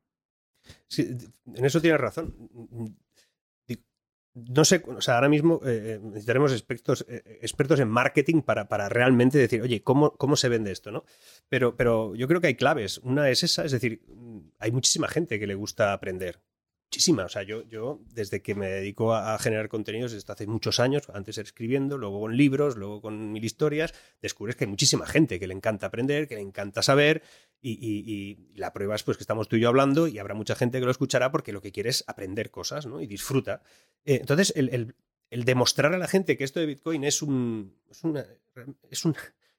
Sí, 0.88 1.16
en 1.54 1.64
eso 1.64 1.80
tienes 1.80 2.00
razón. 2.00 2.34
No 4.36 4.64
sé, 4.64 4.82
o 4.86 5.00
sea, 5.00 5.14
ahora 5.14 5.28
mismo 5.28 5.60
eh, 5.64 5.94
eh, 5.94 6.00
necesitaremos 6.02 6.50
expertos, 6.50 7.06
expertos 7.08 7.78
en 7.78 7.88
marketing 7.88 8.42
para, 8.42 8.68
para, 8.68 8.88
realmente 8.88 9.38
decir, 9.38 9.62
oye, 9.62 9.84
¿cómo, 9.84 10.16
¿cómo 10.16 10.34
se 10.34 10.48
vende 10.48 10.72
esto? 10.72 10.90
¿no? 10.90 11.04
Pero, 11.48 11.76
pero 11.76 12.16
yo 12.16 12.26
creo 12.26 12.40
que 12.40 12.48
hay 12.48 12.56
claves. 12.56 12.98
Una 12.98 13.30
es 13.30 13.44
esa, 13.44 13.64
es 13.64 13.70
decir, 13.70 14.02
hay 14.58 14.72
muchísima 14.72 15.06
gente 15.06 15.38
que 15.38 15.46
le 15.46 15.54
gusta 15.54 15.92
aprender 15.92 16.40
muchísima. 16.94 17.24
O 17.24 17.28
sea, 17.28 17.42
yo, 17.42 17.62
yo 17.68 18.00
desde 18.12 18.40
que 18.40 18.54
me 18.54 18.68
dedico 18.68 19.14
a, 19.14 19.38
generar 19.38 19.68
contenidos 19.68 20.12
desde 20.12 20.32
hace 20.32 20.46
muchos 20.46 20.78
años, 20.80 21.04
antes 21.12 21.38
escribiendo, 21.38 21.98
luego 21.98 22.20
con 22.20 22.36
libros, 22.36 22.76
luego 22.76 23.00
con 23.00 23.32
mil 23.32 23.44
historias, 23.44 23.94
descubres 24.22 24.56
que 24.56 24.64
hay 24.64 24.70
muchísima 24.70 25.06
gente 25.06 25.40
que 25.40 25.46
le 25.46 25.54
encanta 25.54 25.86
aprender, 25.86 26.28
que 26.28 26.36
le 26.36 26.40
encanta 26.40 26.82
saber 26.82 27.22
y, 27.60 28.38
la 28.54 28.72
prueba 28.72 28.94
es 28.94 29.02
pues 29.02 29.16
que 29.16 29.22
estamos 29.22 29.48
tú 29.48 29.56
y 29.56 29.60
yo 29.60 29.68
hablando 29.68 30.06
y 30.06 30.18
habrá 30.18 30.34
mucha 30.34 30.54
gente 30.54 30.78
que 30.78 30.84
lo 30.84 30.90
escuchará 30.90 31.32
porque 31.32 31.52
lo 31.52 31.60
que 31.60 31.72
quiere 31.72 31.90
es 31.90 32.04
aprender 32.06 32.50
cosas 32.50 32.86
¿no? 32.86 33.00
y 33.00 33.06
disfruta. 33.06 33.62
Eh, 34.04 34.18
entonces, 34.20 34.52
el, 34.56 34.94
demostrar 35.44 35.92
a 35.94 35.98
la 35.98 36.06
gente 36.06 36.36
que 36.36 36.44
esto 36.44 36.60
de 36.60 36.66
Bitcoin 36.66 37.02
es, 37.02 37.22
un, 37.22 37.74
es, 37.90 38.04
una, 38.04 38.20
es, 38.90 39.04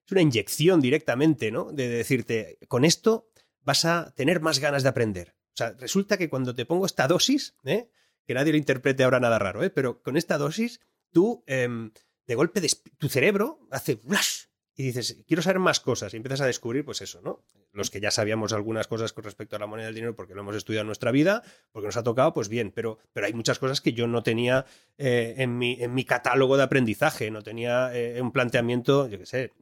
es 0.06 0.12
una 0.12 0.22
inyección 0.22 0.80
directamente, 0.80 1.52
¿no? 1.52 1.72
De 1.74 1.90
decirte, 1.90 2.60
con 2.70 2.86
esto 2.86 3.28
vas 3.62 3.84
a 3.84 4.14
tener 4.16 4.40
más 4.40 4.60
ganas 4.60 4.84
de 4.84 4.90
aprender 4.90 5.36
o 5.56 5.58
sea, 5.58 5.72
resulta 5.80 6.18
que 6.18 6.30
cuando 6.30 6.54
te 6.54 6.66
pongo 6.66 6.86
esta 6.86 7.08
dosis, 7.08 7.56
¿eh? 7.64 7.90
que 8.28 8.34
nadie 8.34 8.52
lo 8.52 8.58
interprete 8.58 9.06
ahora 9.06 9.22
nada 9.22 9.40
raro, 9.40 9.64
¿eh? 9.64 9.70
pero 9.70 10.02
con 10.02 10.18
esta 10.18 10.38
dosis, 10.38 10.82
tú, 11.14 11.46
em, 11.48 11.92
de 12.28 12.36
golpe, 12.36 12.62
tu 12.98 13.08
cerebro 13.08 13.66
hace 13.72 13.96
flash 13.96 14.48
y 14.76 14.84
dices, 14.84 15.24
quiero 15.26 15.42
saber 15.42 15.60
más 15.60 15.80
cosas 15.80 16.14
y 16.14 16.18
empiezas 16.18 16.42
a 16.42 16.46
descubrir, 16.46 16.84
pues 16.84 17.02
eso, 17.02 17.22
¿no? 17.22 17.42
Los 17.72 17.90
que 17.90 18.02
ya 18.02 18.12
sabíamos 18.12 18.52
algunas 18.52 18.88
cosas 18.88 19.14
con 19.14 19.24
respecto 19.24 19.56
a 19.56 19.60
la 19.60 19.68
moneda 19.68 19.86
del 19.86 19.96
dinero 19.96 20.14
porque 20.14 20.36
lo 20.36 20.42
hemos 20.42 20.58
estudiado 20.58 20.82
en 20.82 20.88
nuestra 20.88 21.12
vida, 21.12 21.42
porque 21.72 21.86
nos 21.86 21.96
ha 21.96 22.04
tocado, 22.04 22.34
pues 22.34 22.50
bien, 22.50 22.74
pero, 22.76 22.98
pero 23.14 23.28
hay 23.28 23.34
muchas 23.34 23.58
cosas 23.58 23.80
que 23.80 23.94
yo 23.94 24.08
no 24.08 24.24
tenía 24.24 24.66
eh, 24.98 25.36
en, 25.38 25.58
mi, 25.58 25.82
en 25.82 25.94
mi 25.94 26.04
catálogo 26.04 26.58
de 26.58 26.64
aprendizaje, 26.64 27.32
no 27.32 27.42
tenía 27.42 27.94
un 28.20 28.34
planteamiento, 28.34 29.08
yo 29.08 29.20
qué 29.20 29.26
sé, 29.26 29.54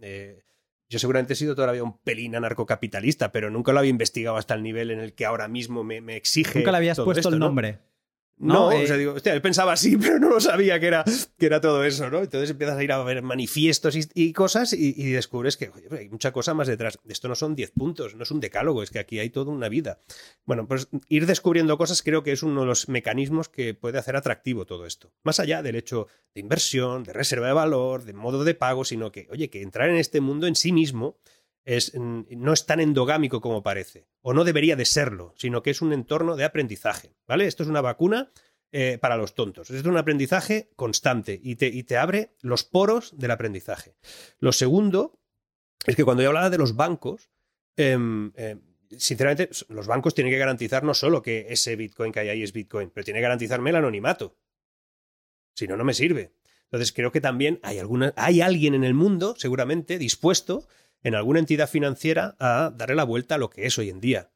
yo 0.94 1.00
seguramente 1.00 1.34
he 1.34 1.36
sido 1.36 1.56
todavía 1.56 1.84
un 1.84 1.98
pelín 1.98 2.36
anarcocapitalista, 2.36 3.32
pero 3.32 3.50
nunca 3.50 3.74
lo 3.74 3.80
había 3.80 3.90
investigado 3.90 4.38
hasta 4.38 4.54
el 4.54 4.62
nivel 4.62 4.92
en 4.92 5.00
el 5.00 5.14
que 5.14 5.26
ahora 5.26 5.48
mismo 5.48 5.84
me, 5.84 5.98
exige. 6.16 6.60
Nunca 6.60 6.72
le 6.72 6.78
habías 6.78 7.00
puesto 7.00 7.30
el 7.30 7.40
nombre. 7.40 7.72
No, 7.72 7.93
o 8.40 8.72
eh, 8.72 8.88
sea, 8.88 8.98
digo, 8.98 9.14
hostia, 9.14 9.34
él 9.34 9.42
pensaba 9.42 9.74
así, 9.74 9.98
pero 10.02 10.20
no 10.20 10.30
lo 10.30 10.40
sabía 10.40 10.80
que 10.80 10.88
era, 10.88 11.04
que 11.38 11.46
era 11.46 11.62
todo 11.62 11.84
eso, 11.84 12.10
¿no? 12.10 12.20
Entonces 12.20 12.50
empiezas 12.50 12.78
a 12.78 12.84
ir 12.84 12.92
a 12.92 13.04
ver 13.04 13.22
manifiestos 13.22 13.96
y, 14.14 14.34
cosas 14.34 14.74
y, 14.74 15.12
descubres 15.12 15.58
que 15.58 15.72
hay 15.92 16.10
mucha 16.10 16.32
cosa 16.32 16.54
más 16.54 16.68
detrás. 16.68 17.00
Esto 17.08 17.28
no 17.28 17.36
son 17.36 17.56
10 17.56 17.72
puntos, 17.72 18.16
no 18.16 18.24
es 18.24 18.32
un 18.32 18.40
decálogo, 18.40 18.84
es 18.84 18.90
que 18.90 19.00
aquí 19.00 19.20
hay 19.20 19.30
toda 19.30 19.52
una 19.52 19.70
vida. 19.70 20.02
Bueno, 20.46 20.68
pues 20.68 20.88
ir 21.10 21.26
descubriendo 21.26 21.78
cosas 21.78 22.02
creo 22.02 22.24
que 22.24 22.32
es 22.32 22.44
uno 22.44 22.62
de 22.62 22.68
los 22.68 22.90
mecanismos 22.90 23.50
que 23.50 23.74
puede 23.74 24.00
hacer 24.00 24.16
atractivo 24.16 24.66
todo 24.66 24.86
esto. 24.86 25.12
Más 25.24 25.40
allá 25.40 25.62
del 25.62 25.76
hecho 25.76 26.08
de 26.34 26.42
inversión, 26.42 27.04
de 27.04 27.14
reserva 27.14 27.48
de 27.48 27.54
valor, 27.54 28.04
de 28.04 28.14
modo 28.14 28.44
de 28.44 28.56
pago, 28.56 28.84
sino 28.84 29.12
que, 29.12 29.28
oye, 29.30 29.50
que 29.50 29.62
entrar 29.62 29.90
en 29.90 29.98
este 29.98 30.22
mundo 30.22 30.48
en 30.48 30.56
sí 30.56 30.72
mismo 30.72 31.18
es, 31.66 31.94
no 31.96 32.54
es 32.54 32.66
tan 32.66 32.80
endogámico 32.80 33.42
como 33.42 33.64
parece, 33.64 34.08
o 34.22 34.34
no 34.34 34.44
debería 34.44 34.76
de 34.76 34.86
serlo, 34.86 35.34
sino 35.38 35.64
que 35.64 35.72
es 35.72 35.82
un 35.82 35.94
entorno 35.94 36.36
de 36.36 36.44
aprendizaje, 36.44 37.16
¿vale? 37.28 37.46
Esto 37.46 37.64
es 37.64 37.70
una 37.70 37.82
vacuna 37.82 38.32
eh, 38.72 38.98
para 39.00 39.18
los 39.18 39.34
tontos, 39.36 39.70
es 39.70 39.84
un 39.86 39.98
aprendizaje 39.98 40.72
constante 40.76 41.40
y 41.42 41.56
te, 41.56 41.68
y 41.68 41.84
te 41.84 41.98
abre 41.98 42.36
los 42.42 42.64
poros 42.64 43.18
del 43.18 43.32
aprendizaje. 43.32 43.96
Lo 44.40 44.52
segundo 44.52 45.20
es 45.86 45.96
que 45.96 46.04
cuando 46.04 46.24
yo 46.24 46.30
hablaba 46.30 46.50
de 46.50 46.58
los 46.58 46.76
bancos, 46.76 47.30
em, 47.76 48.32
em, 48.36 48.62
sinceramente, 48.98 49.50
los 49.70 49.88
bancos 49.88 50.14
tienen 50.14 50.32
que 50.32 50.40
garantizar 50.40 50.84
no 50.84 50.94
solo 50.94 51.22
que 51.22 51.48
ese 51.50 51.76
Bitcoin 51.76 52.12
que 52.12 52.20
hay 52.20 52.30
ahí 52.30 52.44
es 52.44 52.54
Bitcoin, 52.54 52.90
pero 52.90 53.04
tiene 53.04 53.20
que 53.20 53.24
garantizarme 53.24 53.70
el 53.70 53.78
anonimato. 53.78 54.38
Si 55.56 55.68
no, 55.68 55.78
no 55.78 55.84
me 55.84 55.94
sirve. 55.94 56.34
Entonces 56.66 56.92
creo 56.92 57.12
que 57.12 57.22
también 57.22 57.60
hay, 57.62 57.78
alguna, 57.78 58.14
hay 58.18 58.42
alguien 58.42 58.74
en 58.74 58.84
el 58.84 58.96
mundo, 58.96 59.36
seguramente, 59.38 60.00
dispuesto 60.00 60.68
en 61.04 61.16
alguna 61.16 61.40
entidad 61.40 61.70
financiera 61.70 62.36
a 62.40 62.72
darle 62.76 62.96
la 62.96 63.04
vuelta 63.04 63.36
a 63.36 63.38
lo 63.38 63.50
que 63.50 63.66
es 63.66 63.78
hoy 63.78 63.90
en 63.90 64.00
día 64.00 64.32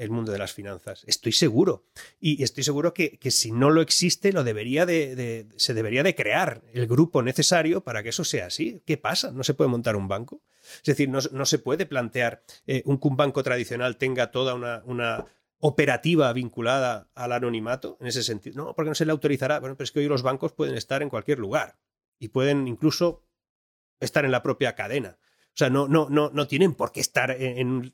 el 0.00 0.10
mundo 0.10 0.32
de 0.32 0.38
las 0.38 0.54
finanzas. 0.54 1.04
Estoy 1.06 1.32
seguro. 1.32 1.84
Y 2.18 2.42
estoy 2.42 2.64
seguro 2.64 2.94
que, 2.94 3.18
si 3.30 3.52
no 3.52 3.68
lo 3.68 3.82
existe, 3.82 4.32
lo 4.32 4.44
debería 4.44 4.86
de, 4.86 5.46
se 5.56 5.74
debería 5.74 6.02
de 6.02 6.14
crear 6.14 6.62
el 6.72 6.86
grupo 6.86 7.22
necesario 7.22 7.82
para 7.82 8.02
que 8.02 8.08
eso 8.08 8.24
sea 8.24 8.46
así. 8.46 8.82
¿Qué 8.86 8.96
pasa? 8.96 9.30
¿No 9.30 9.44
se 9.44 9.52
puede 9.52 9.68
montar 9.68 9.96
un 9.96 10.08
banco? 10.08 10.42
Es 10.76 10.84
decir, 10.84 11.10
no, 11.10 11.20
se 11.20 11.58
puede 11.58 11.84
plantear 11.84 12.42
eh, 12.66 12.82
un 12.86 12.98
que 12.98 13.08
un 13.08 13.16
banco 13.18 13.42
tradicional 13.42 13.98
tenga 13.98 14.30
toda 14.30 14.54
una, 14.54 14.82
una 14.86 15.26
operativa 15.58 16.32
vinculada 16.32 17.10
al 17.14 17.32
anonimato 17.32 17.98
en 18.00 18.06
ese 18.06 18.22
sentido. 18.22 18.64
No, 18.64 18.74
porque 18.74 18.88
no 18.88 18.94
se 18.94 19.04
le 19.04 19.12
autorizará. 19.12 19.60
Bueno, 19.60 19.76
pero 19.76 19.84
es 19.84 19.92
que 19.92 20.00
hoy 20.00 20.08
los 20.08 20.22
bancos 20.22 20.54
pueden 20.54 20.76
estar 20.76 21.02
en 21.02 21.10
cualquier 21.10 21.38
lugar 21.38 21.78
y 22.18 22.28
pueden 22.28 22.66
incluso 22.68 23.26
estar 24.00 24.24
en 24.24 24.30
la 24.30 24.42
propia 24.42 24.74
cadena. 24.74 25.18
O 25.54 25.56
sea, 25.56 25.70
no, 25.70 25.88
no, 25.88 26.08
no, 26.08 26.30
no 26.30 26.46
tienen 26.46 26.74
por 26.74 26.92
qué 26.92 27.00
estar 27.00 27.30
en, 27.30 27.92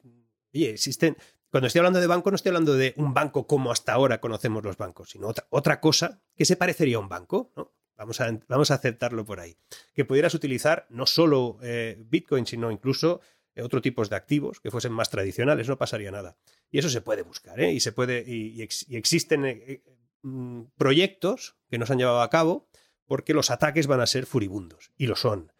Oye, 0.55 0.71
existen. 0.71 1.17
Cuando 1.51 1.69
estoy 1.69 1.81
hablando 1.81 2.01
de 2.01 2.07
banco, 2.07 2.31
no 2.31 2.37
estoy 2.37 2.51
hablando 2.51 2.75
de 2.75 2.95
un 2.97 3.15
banco 3.15 3.47
como 3.47 3.71
hasta 3.71 3.93
ahora 3.93 4.21
conocemos 4.21 4.65
los 4.65 4.77
bancos, 4.77 5.11
sino 5.11 5.33
otra, 5.51 5.81
cosa 5.81 6.23
que 6.35 6.45
se 6.45 6.57
parecería 6.57 6.97
a 6.97 7.01
un 7.01 7.09
banco, 7.09 7.53
¿no? 7.57 7.73
Vamos 7.97 8.21
a, 8.21 8.39
vamos 8.49 8.71
a 8.71 8.75
aceptarlo 8.75 9.25
por 9.25 9.41
ahí. 9.41 9.57
Que 9.95 10.05
pudieras 10.05 10.35
utilizar 10.35 10.87
no 10.91 11.07
solo 11.07 11.59
eh, 11.63 11.97
Bitcoin, 11.99 12.47
sino 12.47 12.71
incluso 12.71 13.21
eh, 13.55 13.63
otro 13.63 13.81
tipos 13.81 14.11
de 14.11 14.17
activos 14.17 14.61
que 14.61 14.71
fuesen 14.71 14.93
más 14.93 15.09
tradicionales, 15.09 15.67
no 15.69 15.79
pasaría 15.79 16.11
nada. 16.11 16.37
Y 16.71 16.79
eso 16.79 16.91
se 16.91 17.01
puede 17.01 17.23
buscar, 17.23 17.59
¿eh? 17.59 17.73
Y 17.73 17.81
se 17.81 17.93
puede. 17.93 18.23
Y, 18.27 18.61
existen 18.61 19.83
mm, 20.23 20.63
proyectos 20.77 21.57
que 21.71 21.79
nos 21.79 21.91
han 21.91 21.99
llevado 21.99 22.21
a 22.21 22.31
cabo 22.31 22.69
porque 23.07 23.35
los 23.35 23.51
ataques 23.51 23.87
van 23.87 24.01
a 24.01 24.07
ser 24.07 24.27
furibundos, 24.27 24.93
y 24.97 25.07
lo 25.07 25.17
son. 25.17 25.53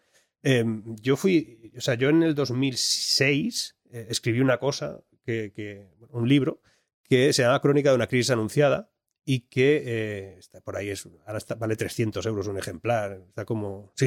Em, 0.43 0.95
yo 1.01 1.17
fui, 1.17 1.71
o 1.77 1.81
sea, 1.81 1.95
yo 1.95 2.09
en 2.09 2.23
el 2.23 2.35
2006 2.35 3.77
eh, 3.91 4.07
escribí 4.09 4.39
una 4.39 4.57
cosa, 4.57 5.01
que, 5.25 5.87
un 6.09 6.27
libro, 6.29 6.61
que 7.03 7.33
se 7.33 7.43
llama 7.43 7.61
Crónica 7.61 7.89
de 7.89 7.95
una 7.95 8.07
crisis 8.07 8.31
anunciada, 8.31 8.91
y 9.29 9.41
que 9.41 9.83
eh, 9.85 10.35
está 10.37 10.61
por 10.61 10.77
ahí, 10.77 10.89
es, 10.89 11.05
ahora 11.25 11.39
vale 11.57 11.75
300 11.75 12.25
euros 12.25 12.47
un 12.47 12.57
ejemplar, 12.57 13.23
está 13.27 13.43
como, 13.43 13.91
sí, 13.95 14.05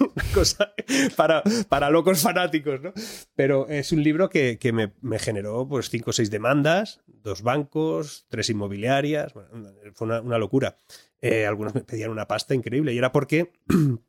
una 0.00 0.24
cosa 0.32 0.72
para, 1.16 1.42
para 1.68 1.90
locos 1.90 2.22
fanáticos, 2.22 2.80
¿no? 2.80 2.94
Pero 3.34 3.68
es 3.68 3.92
un 3.92 4.02
libro 4.02 4.30
que, 4.30 4.58
que 4.58 4.72
me, 4.72 4.90
generó 5.18 5.68
pues 5.68 5.90
cinco 5.90 6.10
o 6.10 6.12
seis 6.14 6.30
demandas, 6.30 7.02
dos 7.06 7.42
bancos, 7.42 8.24
tres 8.30 8.48
inmobiliarias, 8.48 9.34
fue 9.34 9.44
una, 10.00 10.22
una 10.22 10.38
locura. 10.38 10.78
Eh, 11.20 11.44
algunos 11.44 11.74
me 11.74 11.82
pedían 11.82 12.10
una 12.10 12.26
pasta 12.26 12.54
increíble 12.54 12.94
y 12.94 12.98
era 12.98 13.12
porque 13.12 13.52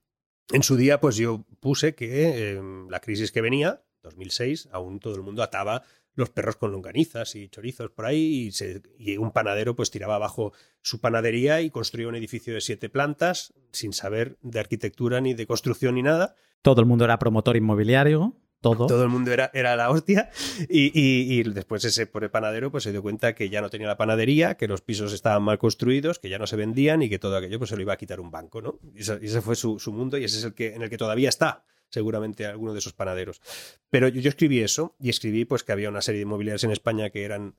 en 0.51 0.63
su 0.63 0.75
día 0.75 0.99
pues 0.99 1.15
yo 1.15 1.45
puse 1.59 1.95
que 1.95 2.53
eh, 2.53 2.61
la 2.89 2.99
crisis 2.99 3.31
que 3.31 3.41
venía, 3.41 3.83
2006, 4.03 4.69
aún 4.71 4.99
todo 4.99 5.15
el 5.15 5.21
mundo 5.21 5.43
ataba 5.43 5.83
los 6.15 6.29
perros 6.29 6.57
con 6.57 6.71
longanizas 6.71 7.35
y 7.35 7.47
chorizos 7.49 7.91
por 7.91 8.05
ahí 8.05 8.51
y, 8.97 9.17
un 9.17 9.31
panadero 9.31 9.75
pues 9.75 9.89
tiraba 9.89 10.15
abajo 10.15 10.53
su 10.81 10.99
panadería 10.99 11.61
y 11.61 11.69
construía 11.69 12.07
un 12.07 12.15
edificio 12.15 12.53
de 12.53 12.61
siete 12.61 12.89
plantas 12.89 13.53
sin 13.71 13.93
saber 13.93 14.37
de 14.41 14.59
arquitectura 14.59 15.21
ni 15.21 15.33
de 15.33 15.47
construcción 15.47 15.95
ni 15.95 16.03
nada. 16.03 16.35
Todo 16.61 16.81
el 16.81 16.87
mundo 16.87 17.05
era 17.05 17.19
promotor 17.19 17.55
inmobiliario. 17.55 18.35
Todo. 18.61 18.87
Todo 18.87 19.03
el 19.03 19.09
mundo 19.09 19.31
era, 19.31 19.49
era 19.53 19.75
la 19.75 19.89
hostia. 19.89 20.29
Y, 20.69 21.43
después 21.43 21.83
ese 21.85 22.05
pobre 22.07 22.29
panadero 22.29 22.71
pues 22.71 22.83
se 22.83 22.91
dio 22.91 23.01
cuenta 23.01 23.33
que 23.33 23.49
ya 23.49 23.61
no 23.61 23.69
tenía 23.69 23.87
la 23.87 23.97
panadería, 23.97 24.55
que 24.55 24.67
los 24.67 24.81
pisos 24.81 25.13
estaban 25.13 25.43
mal 25.43 25.57
construidos, 25.57 26.19
que 26.19 26.29
ya 26.29 26.37
no 26.37 26.47
se 26.47 26.55
vendían 26.55 27.01
y 27.01 27.09
que 27.09 27.19
todo 27.19 27.37
aquello 27.37 27.57
pues 27.57 27.69
se 27.69 27.75
lo 27.75 27.81
iba 27.81 27.93
a 27.93 27.97
quitar 27.97 28.19
un 28.19 28.31
banco, 28.31 28.61
¿no? 28.61 28.79
Y 28.93 28.99
ese, 28.99 29.41
fue 29.41 29.55
su, 29.55 29.79
su, 29.79 29.93
mundo 29.93 30.17
y 30.17 30.25
ese 30.25 30.39
es 30.39 30.43
el 30.43 30.53
que, 30.53 30.75
en 30.75 30.81
el 30.81 30.89
que 30.89 30.97
todavía 30.97 31.29
está 31.29 31.63
seguramente 31.89 32.45
alguno 32.45 32.73
de 32.73 32.79
esos 32.79 32.93
panaderos. 32.93 33.41
Pero 33.89 34.07
yo, 34.07 34.27
escribí 34.29 34.61
eso 34.61 34.95
y 34.99 35.09
escribí 35.09 35.45
pues 35.45 35.63
que 35.63 35.71
había 35.71 35.89
una 35.89 36.01
serie 36.01 36.19
de 36.19 36.23
inmobiliarias 36.23 36.63
en 36.63 36.71
España 36.71 37.09
que 37.09 37.23
eran 37.23 37.55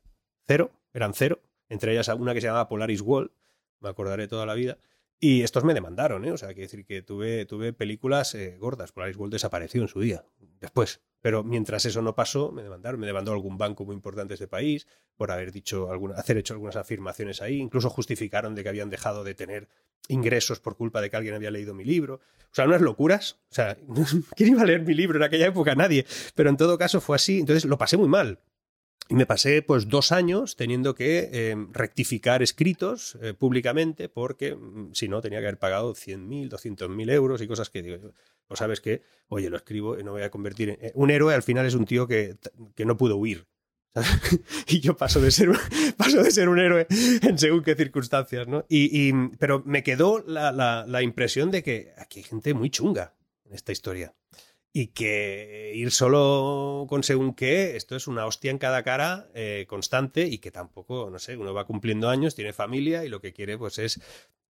cero, 0.46 0.70
eran 0.92 1.14
cero, 1.14 1.40
entre 1.68 1.92
ellas 1.92 2.08
una 2.08 2.34
que 2.34 2.40
se 2.40 2.46
llamaba 2.46 2.68
Polaris 2.68 3.00
Wall, 3.00 3.32
me 3.80 3.88
acordaré 3.88 4.28
toda 4.28 4.46
la 4.46 4.54
vida, 4.54 4.78
y 5.22 5.42
estos 5.42 5.64
me 5.64 5.74
demandaron, 5.74 6.24
¿eh? 6.24 6.32
O 6.32 6.38
sea, 6.38 6.48
quiero 6.48 6.62
decir 6.62 6.86
que 6.86 7.02
tuve, 7.02 7.44
tuve 7.44 7.74
películas 7.74 8.34
eh, 8.34 8.56
gordas. 8.58 8.90
Polaris 8.90 9.18
World 9.18 9.34
desapareció 9.34 9.82
en 9.82 9.88
su 9.88 10.00
día, 10.00 10.24
después. 10.60 11.02
Pero 11.20 11.44
mientras 11.44 11.84
eso 11.84 12.00
no 12.00 12.14
pasó, 12.14 12.50
me 12.52 12.62
demandaron. 12.62 12.98
Me 12.98 13.06
demandó 13.06 13.32
algún 13.32 13.58
banco 13.58 13.84
muy 13.84 13.94
importante 13.94 14.30
de 14.30 14.34
este 14.36 14.48
país 14.48 14.86
por 15.16 15.30
haber 15.30 15.52
dicho 15.52 15.90
alguna, 15.90 16.14
hacer 16.14 16.38
hecho 16.38 16.54
algunas 16.54 16.76
afirmaciones 16.76 17.42
ahí. 17.42 17.58
Incluso 17.58 17.90
justificaron 17.90 18.54
de 18.54 18.62
que 18.62 18.70
habían 18.70 18.88
dejado 18.88 19.22
de 19.22 19.34
tener 19.34 19.68
ingresos 20.08 20.58
por 20.58 20.76
culpa 20.76 21.02
de 21.02 21.10
que 21.10 21.16
alguien 21.18 21.34
había 21.34 21.50
leído 21.50 21.74
mi 21.74 21.84
libro. 21.84 22.20
O 22.44 22.54
sea, 22.54 22.64
unas 22.64 22.80
locuras. 22.80 23.38
O 23.50 23.54
sea, 23.54 23.76
¿quién 24.36 24.48
iba 24.54 24.62
a 24.62 24.64
leer 24.64 24.80
mi 24.80 24.94
libro 24.94 25.18
en 25.18 25.24
aquella 25.24 25.48
época? 25.48 25.74
Nadie. 25.74 26.06
Pero 26.34 26.48
en 26.48 26.56
todo 26.56 26.78
caso 26.78 27.02
fue 27.02 27.16
así. 27.16 27.40
Entonces 27.40 27.66
lo 27.66 27.76
pasé 27.76 27.98
muy 27.98 28.08
mal. 28.08 28.40
Y 29.10 29.16
me 29.16 29.26
pasé 29.26 29.60
pues 29.62 29.88
dos 29.88 30.12
años 30.12 30.54
teniendo 30.54 30.94
que 30.94 31.30
eh, 31.32 31.56
rectificar 31.72 32.44
escritos 32.44 33.18
eh, 33.20 33.34
públicamente 33.34 34.08
porque 34.08 34.54
mm, 34.54 34.92
si 34.92 35.08
no 35.08 35.20
tenía 35.20 35.40
que 35.40 35.46
haber 35.46 35.58
pagado 35.58 35.94
100.000, 35.94 36.48
200.000 36.48 37.10
euros 37.10 37.42
y 37.42 37.48
cosas 37.48 37.70
que 37.70 37.82
digo, 37.82 38.12
pues 38.46 38.58
sabes 38.58 38.80
que, 38.80 39.02
oye, 39.26 39.50
lo 39.50 39.56
escribo 39.56 39.98
y 39.98 40.04
no 40.04 40.12
voy 40.12 40.22
a 40.22 40.30
convertir 40.30 40.68
en... 40.68 40.78
Eh, 40.80 40.92
un 40.94 41.10
héroe 41.10 41.34
al 41.34 41.42
final 41.42 41.66
es 41.66 41.74
un 41.74 41.86
tío 41.86 42.06
que, 42.06 42.36
que 42.76 42.84
no 42.84 42.96
pudo 42.96 43.16
huir. 43.16 43.48
y 44.68 44.78
yo 44.78 44.96
paso 44.96 45.20
de, 45.20 45.32
ser, 45.32 45.50
paso 45.96 46.22
de 46.22 46.30
ser 46.30 46.48
un 46.48 46.60
héroe 46.60 46.86
en 47.22 47.36
según 47.36 47.64
qué 47.64 47.74
circunstancias, 47.74 48.46
¿no? 48.46 48.64
Y, 48.68 49.12
pero 49.38 49.64
me 49.66 49.82
quedó 49.82 50.22
la, 50.24 50.52
la, 50.52 50.84
la 50.86 51.02
impresión 51.02 51.50
de 51.50 51.64
que 51.64 51.92
aquí 51.98 52.20
hay 52.20 52.24
gente 52.26 52.54
muy 52.54 52.70
chunga 52.70 53.16
en 53.44 53.54
esta 53.54 53.72
historia 53.72 54.14
y 54.72 54.88
que 54.88 55.72
ir 55.74 55.90
solo 55.90 56.86
con 56.88 57.02
según 57.02 57.34
qué, 57.34 57.76
esto 57.76 57.96
es 57.96 58.06
una 58.06 58.26
hostia 58.26 58.50
en 58.50 58.58
cada 58.58 58.82
cara 58.82 59.28
eh, 59.34 59.66
constante 59.68 60.26
y 60.26 60.38
que 60.38 60.50
tampoco, 60.50 61.10
no 61.10 61.18
sé, 61.18 61.36
uno 61.36 61.52
va 61.52 61.66
cumpliendo 61.66 62.08
años, 62.08 62.34
tiene 62.34 62.52
familia 62.52 63.04
y 63.04 63.08
lo 63.08 63.20
que 63.20 63.32
quiere 63.32 63.58
pues 63.58 63.78
es 63.78 64.00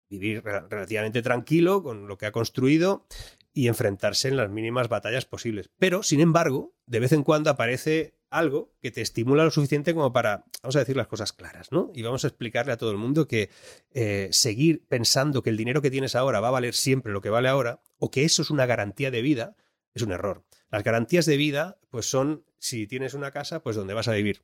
vivir 0.09 0.43
relativamente 0.43 1.21
tranquilo 1.21 1.83
con 1.83 2.07
lo 2.07 2.17
que 2.17 2.25
ha 2.25 2.31
construido 2.31 3.05
y 3.53 3.67
enfrentarse 3.67 4.27
en 4.27 4.37
las 4.37 4.49
mínimas 4.49 4.89
batallas 4.89 5.25
posibles. 5.25 5.69
Pero, 5.77 6.03
sin 6.03 6.19
embargo, 6.19 6.73
de 6.85 6.99
vez 6.99 7.11
en 7.11 7.23
cuando 7.23 7.49
aparece 7.49 8.15
algo 8.29 8.73
que 8.81 8.91
te 8.91 9.01
estimula 9.01 9.43
lo 9.43 9.51
suficiente 9.51 9.93
como 9.93 10.13
para, 10.13 10.45
vamos 10.61 10.75
a 10.75 10.79
decir 10.79 10.95
las 10.95 11.07
cosas 11.07 11.33
claras, 11.33 11.71
¿no? 11.71 11.91
Y 11.95 12.03
vamos 12.03 12.23
a 12.23 12.27
explicarle 12.27 12.71
a 12.71 12.77
todo 12.77 12.91
el 12.91 12.97
mundo 12.97 13.27
que 13.27 13.49
eh, 13.91 14.29
seguir 14.31 14.85
pensando 14.87 15.41
que 15.41 15.49
el 15.49 15.57
dinero 15.57 15.81
que 15.81 15.91
tienes 15.91 16.15
ahora 16.15 16.39
va 16.39 16.49
a 16.49 16.51
valer 16.51 16.75
siempre 16.75 17.11
lo 17.11 17.21
que 17.21 17.29
vale 17.29 17.49
ahora, 17.49 17.81
o 17.97 18.11
que 18.11 18.23
eso 18.23 18.41
es 18.41 18.51
una 18.51 18.65
garantía 18.65 19.09
de 19.09 19.21
vida, 19.21 19.55
es 19.93 20.01
un 20.01 20.11
error. 20.11 20.45
Las 20.69 20.83
garantías 20.83 21.25
de 21.25 21.37
vida, 21.37 21.79
pues 21.89 22.09
son, 22.09 22.45
si 22.57 22.87
tienes 22.87 23.13
una 23.13 23.31
casa, 23.31 23.61
pues 23.61 23.75
donde 23.75 23.93
vas 23.93 24.07
a 24.07 24.13
vivir. 24.13 24.43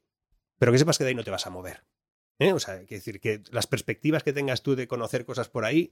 Pero 0.57 0.71
que 0.71 0.79
sepas 0.79 0.97
que 0.97 1.03
de 1.03 1.09
ahí 1.09 1.15
no 1.15 1.23
te 1.23 1.31
vas 1.31 1.47
a 1.47 1.49
mover. 1.49 1.83
¿eh? 2.39 2.53
O 2.53 2.59
sea, 2.59 2.85
que 2.85 2.95
decir 2.95 3.19
que 3.19 3.43
las 3.51 3.67
perspectivas 3.67 4.23
que 4.23 4.33
tengas 4.33 4.63
tú 4.63 4.75
de 4.75 4.87
conocer 4.87 5.25
cosas 5.25 5.49
por 5.49 5.65
ahí, 5.65 5.91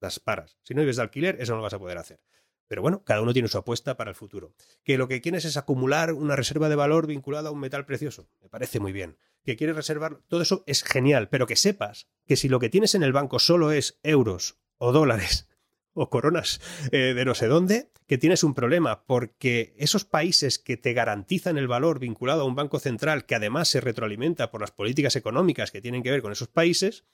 las 0.00 0.20
paras. 0.20 0.58
Si 0.62 0.74
no 0.74 0.80
vives 0.80 0.96
de 0.96 1.02
alquiler, 1.02 1.36
eso 1.40 1.52
no 1.52 1.58
lo 1.58 1.62
vas 1.62 1.74
a 1.74 1.78
poder 1.78 1.98
hacer. 1.98 2.20
Pero 2.66 2.82
bueno, 2.82 3.04
cada 3.04 3.20
uno 3.20 3.32
tiene 3.32 3.48
su 3.48 3.58
apuesta 3.58 3.96
para 3.96 4.10
el 4.10 4.16
futuro. 4.16 4.54
Que 4.82 4.98
lo 4.98 5.06
que 5.06 5.20
quieres 5.20 5.44
es 5.44 5.56
acumular 5.56 6.12
una 6.12 6.34
reserva 6.34 6.68
de 6.68 6.76
valor 6.76 7.06
vinculada 7.06 7.50
a 7.50 7.52
un 7.52 7.60
metal 7.60 7.84
precioso. 7.84 8.28
Me 8.40 8.48
parece 8.48 8.80
muy 8.80 8.92
bien. 8.92 9.18
Que 9.44 9.56
quieres 9.56 9.76
reservar, 9.76 10.20
todo 10.28 10.40
eso 10.40 10.64
es 10.66 10.82
genial, 10.82 11.28
pero 11.28 11.46
que 11.46 11.56
sepas 11.56 12.08
que 12.26 12.36
si 12.36 12.48
lo 12.48 12.60
que 12.60 12.70
tienes 12.70 12.94
en 12.94 13.02
el 13.02 13.12
banco 13.12 13.38
solo 13.38 13.70
es 13.72 14.00
euros 14.02 14.58
o 14.78 14.92
dólares 14.92 15.46
o 15.94 16.10
coronas 16.10 16.60
eh, 16.92 17.14
de 17.14 17.24
no 17.24 17.34
sé 17.34 17.46
dónde, 17.46 17.90
que 18.06 18.18
tienes 18.18 18.44
un 18.44 18.54
problema, 18.54 19.04
porque 19.06 19.74
esos 19.78 20.04
países 20.04 20.58
que 20.58 20.76
te 20.76 20.92
garantizan 20.92 21.56
el 21.56 21.68
valor 21.68 21.98
vinculado 21.98 22.42
a 22.42 22.44
un 22.44 22.54
banco 22.54 22.78
central, 22.78 23.24
que 23.24 23.34
además 23.34 23.68
se 23.68 23.80
retroalimenta 23.80 24.50
por 24.50 24.60
las 24.60 24.70
políticas 24.70 25.16
económicas 25.16 25.70
que 25.70 25.80
tienen 25.80 26.02
que 26.02 26.10
ver 26.10 26.22
con 26.22 26.32
esos 26.32 26.48
países, 26.48 27.04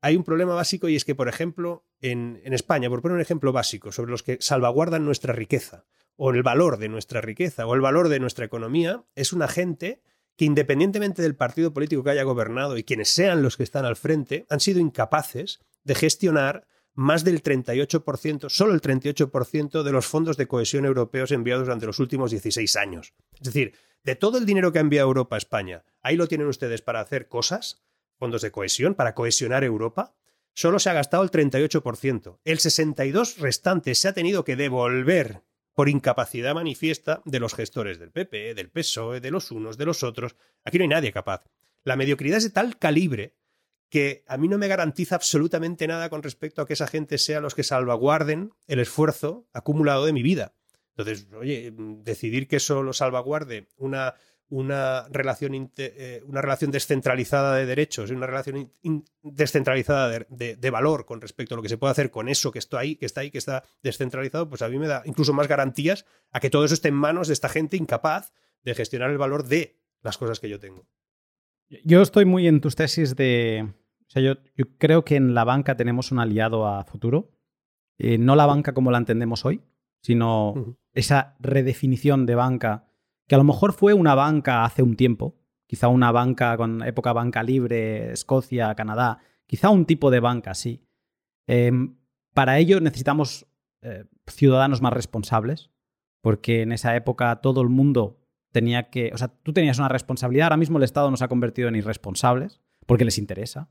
hay 0.00 0.16
un 0.16 0.24
problema 0.24 0.54
básico 0.54 0.88
y 0.88 0.96
es 0.96 1.04
que, 1.04 1.14
por 1.14 1.28
ejemplo, 1.28 1.84
en, 2.00 2.40
en 2.44 2.52
España, 2.52 2.88
por 2.88 3.02
poner 3.02 3.16
un 3.16 3.22
ejemplo 3.22 3.52
básico, 3.52 3.92
sobre 3.92 4.10
los 4.10 4.22
que 4.22 4.38
salvaguardan 4.40 5.04
nuestra 5.04 5.32
riqueza, 5.32 5.84
o 6.16 6.30
el 6.30 6.42
valor 6.42 6.78
de 6.78 6.88
nuestra 6.88 7.20
riqueza, 7.20 7.66
o 7.66 7.74
el 7.74 7.80
valor 7.80 8.08
de 8.08 8.20
nuestra 8.20 8.44
economía, 8.44 9.04
es 9.14 9.32
una 9.32 9.48
gente 9.48 10.00
que 10.36 10.44
independientemente 10.44 11.22
del 11.22 11.34
partido 11.34 11.72
político 11.72 12.04
que 12.04 12.10
haya 12.10 12.22
gobernado 12.22 12.76
y 12.76 12.84
quienes 12.84 13.08
sean 13.08 13.42
los 13.42 13.56
que 13.56 13.62
están 13.62 13.84
al 13.84 13.96
frente, 13.96 14.46
han 14.50 14.60
sido 14.60 14.80
incapaces 14.80 15.60
de 15.84 15.94
gestionar 15.94 16.66
más 16.96 17.24
del 17.24 17.42
38%, 17.42 18.48
solo 18.48 18.74
el 18.74 18.80
38% 18.80 19.82
de 19.82 19.92
los 19.92 20.06
fondos 20.06 20.36
de 20.36 20.48
cohesión 20.48 20.84
europeos 20.84 21.30
enviados 21.30 21.66
durante 21.66 21.86
los 21.86 22.00
últimos 22.00 22.30
16 22.30 22.74
años. 22.76 23.14
Es 23.34 23.44
decir, 23.44 23.74
de 24.02 24.16
todo 24.16 24.38
el 24.38 24.46
dinero 24.46 24.72
que 24.72 24.78
ha 24.78 24.80
enviado 24.80 25.08
Europa 25.08 25.36
a 25.36 25.38
España, 25.38 25.84
ahí 26.02 26.16
lo 26.16 26.26
tienen 26.26 26.48
ustedes 26.48 26.80
para 26.80 27.00
hacer 27.00 27.28
cosas, 27.28 27.84
fondos 28.18 28.40
de 28.42 28.50
cohesión, 28.50 28.94
para 28.94 29.14
cohesionar 29.14 29.62
Europa, 29.62 30.16
solo 30.54 30.78
se 30.78 30.88
ha 30.88 30.94
gastado 30.94 31.22
el 31.22 31.30
38%. 31.30 32.38
El 32.44 32.58
62% 32.58 33.36
restante 33.36 33.94
se 33.94 34.08
ha 34.08 34.14
tenido 34.14 34.44
que 34.44 34.56
devolver 34.56 35.42
por 35.74 35.90
incapacidad 35.90 36.54
manifiesta 36.54 37.20
de 37.26 37.38
los 37.40 37.54
gestores 37.54 37.98
del 37.98 38.10
PP, 38.10 38.54
del 38.54 38.70
PSOE, 38.70 39.20
de 39.20 39.30
los 39.30 39.50
unos, 39.50 39.76
de 39.76 39.84
los 39.84 40.02
otros. 40.02 40.34
Aquí 40.64 40.78
no 40.78 40.84
hay 40.84 40.88
nadie 40.88 41.12
capaz. 41.12 41.44
La 41.84 41.96
mediocridad 41.96 42.38
es 42.38 42.44
de 42.44 42.50
tal 42.50 42.78
calibre 42.78 43.34
que 43.88 44.24
a 44.26 44.36
mí 44.36 44.48
no 44.48 44.58
me 44.58 44.68
garantiza 44.68 45.14
absolutamente 45.14 45.86
nada 45.86 46.10
con 46.10 46.22
respecto 46.22 46.62
a 46.62 46.66
que 46.66 46.72
esa 46.72 46.86
gente 46.86 47.18
sea 47.18 47.40
los 47.40 47.54
que 47.54 47.62
salvaguarden 47.62 48.52
el 48.66 48.80
esfuerzo 48.80 49.46
acumulado 49.52 50.06
de 50.06 50.12
mi 50.12 50.22
vida. 50.22 50.54
Entonces, 50.96 51.28
oye, 51.38 51.72
decidir 52.02 52.48
que 52.48 52.56
eso 52.56 52.82
lo 52.82 52.92
salvaguarde 52.92 53.68
una, 53.76 54.14
una, 54.48 55.06
relación, 55.10 55.70
eh, 55.76 56.22
una 56.26 56.40
relación 56.40 56.70
descentralizada 56.70 57.54
de 57.56 57.66
derechos 57.66 58.10
y 58.10 58.14
una 58.14 58.26
relación 58.26 58.72
descentralizada 59.22 60.26
de, 60.28 60.70
valor 60.70 61.04
con 61.04 61.20
respecto 61.20 61.54
a 61.54 61.56
lo 61.56 61.62
que 61.62 61.68
se 61.68 61.78
puede 61.78 61.92
hacer 61.92 62.10
con 62.10 62.28
eso 62.28 62.50
que 62.50 62.58
está 62.58 62.78
ahí, 62.78 62.96
que 62.96 63.06
está 63.06 63.20
ahí, 63.20 63.30
que 63.30 63.38
está 63.38 63.62
descentralizado, 63.82 64.48
pues 64.48 64.62
a 64.62 64.68
mí 64.68 64.78
me 64.78 64.88
da 64.88 65.02
incluso 65.04 65.32
más 65.32 65.48
garantías 65.48 66.06
a 66.32 66.40
que 66.40 66.50
todo 66.50 66.64
eso 66.64 66.74
esté 66.74 66.88
en 66.88 66.94
manos 66.94 67.28
de 67.28 67.34
esta 67.34 67.48
gente 67.48 67.76
incapaz 67.76 68.32
de 68.62 68.74
gestionar 68.74 69.10
el 69.10 69.18
valor 69.18 69.44
de 69.44 69.78
las 70.02 70.18
cosas 70.18 70.40
que 70.40 70.48
yo 70.48 70.58
tengo. 70.58 70.86
Yo 71.84 72.02
estoy 72.02 72.24
muy 72.24 72.46
en 72.46 72.60
tus 72.60 72.76
tesis 72.76 73.16
de... 73.16 73.68
O 74.06 74.10
sea, 74.10 74.22
yo, 74.22 74.36
creo 74.78 75.04
que 75.04 75.16
en 75.16 75.34
la 75.34 75.44
banca 75.44 75.76
tenemos 75.76 76.12
un 76.12 76.20
aliado 76.20 76.66
a 76.66 76.84
futuro. 76.84 77.32
Eh, 77.98 78.18
no 78.18 78.36
la 78.36 78.46
banca 78.46 78.72
como 78.72 78.90
la 78.90 78.98
entendemos 78.98 79.44
hoy, 79.44 79.62
sino 80.00 80.76
esa 80.92 81.34
redefinición 81.40 82.24
de 82.24 82.36
banca, 82.36 82.88
que 83.26 83.34
a 83.34 83.38
lo 83.38 83.44
mejor 83.44 83.72
fue 83.72 83.94
una 83.94 84.14
banca 84.14 84.64
hace 84.64 84.82
un 84.82 84.96
tiempo, 84.96 85.36
quizá 85.66 85.88
una 85.88 86.12
banca 86.12 86.56
con 86.56 86.82
época 86.82 87.12
banca 87.12 87.42
libre, 87.42 88.12
Escocia, 88.12 88.74
Canadá, 88.74 89.18
quizá 89.46 89.70
un 89.70 89.86
tipo 89.86 90.10
de 90.10 90.20
banca 90.20 90.52
así. 90.52 90.86
Em, 91.48 91.96
para 92.32 92.58
ello 92.58 92.80
necesitamos 92.80 93.46
eh, 93.82 94.04
ciudadanos 94.26 94.82
más 94.82 94.92
responsables, 94.92 95.70
porque 96.20 96.62
en 96.62 96.72
esa 96.72 96.94
época 96.96 97.40
todo 97.40 97.62
el 97.62 97.68
mundo 97.68 98.25
tenía 98.56 98.88
que, 98.88 99.10
o 99.12 99.18
sea, 99.18 99.28
tú 99.28 99.52
tenías 99.52 99.78
una 99.78 99.90
responsabilidad, 99.90 100.46
ahora 100.46 100.56
mismo 100.56 100.78
el 100.78 100.84
Estado 100.84 101.10
nos 101.10 101.20
ha 101.20 101.28
convertido 101.28 101.68
en 101.68 101.76
irresponsables, 101.76 102.62
porque 102.86 103.04
les 103.04 103.18
interesa, 103.18 103.68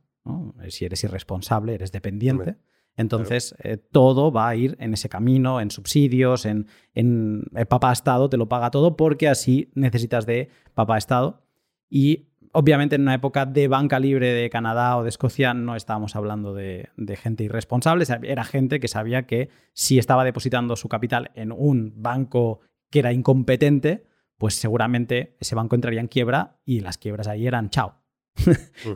Si 0.70 0.86
eres 0.86 1.04
irresponsable, 1.04 1.74
eres 1.74 1.92
dependiente. 1.92 2.58
Entonces, 2.96 3.56
eh, 3.64 3.78
todo 3.78 4.32
va 4.32 4.48
a 4.48 4.56
ir 4.56 4.78
en 4.80 4.94
ese 4.94 5.10
camino, 5.10 5.60
en 5.60 5.72
subsidios, 5.72 6.46
en, 6.46 6.68
en 6.94 7.46
el 7.56 7.66
papá 7.66 7.92
Estado, 7.92 8.30
te 8.30 8.38
lo 8.38 8.48
paga 8.48 8.70
todo 8.70 8.96
porque 8.96 9.28
así 9.28 9.72
necesitas 9.74 10.28
de 10.28 10.50
papá 10.76 11.00
Estado. 11.00 11.42
Y 11.90 12.28
obviamente 12.52 12.96
en 12.96 13.02
una 13.02 13.16
época 13.16 13.48
de 13.48 13.68
banca 13.68 14.00
libre 14.00 14.34
de 14.34 14.52
Canadá 14.52 14.98
o 14.98 15.04
de 15.04 15.10
Escocia 15.10 15.56
no 15.56 15.76
estábamos 15.76 16.16
hablando 16.16 16.54
de, 16.54 16.90
gente 17.22 17.44
irresponsable, 17.44 18.06
era 18.22 18.44
gente 18.44 18.80
que 18.80 18.88
sabía 18.88 19.26
que 19.26 19.50
si 19.74 19.98
estaba 19.98 20.24
depositando 20.24 20.76
su 20.76 20.90
capital 20.90 21.32
en 21.34 21.52
un 21.52 21.94
banco 21.98 22.60
que 22.92 23.00
era 23.00 23.12
incompetente, 23.12 24.06
pues 24.38 24.56
seguramente 24.56 25.36
ese 25.40 25.56
banco 25.56 25.76
entraría 25.76 26.02
en 26.02 26.08
quiebra 26.08 26.58
y 26.66 26.82
las 26.82 26.98
quiebras 26.98 27.28
ahí 27.28 27.48
eran 27.48 27.70
chao. 27.70 28.02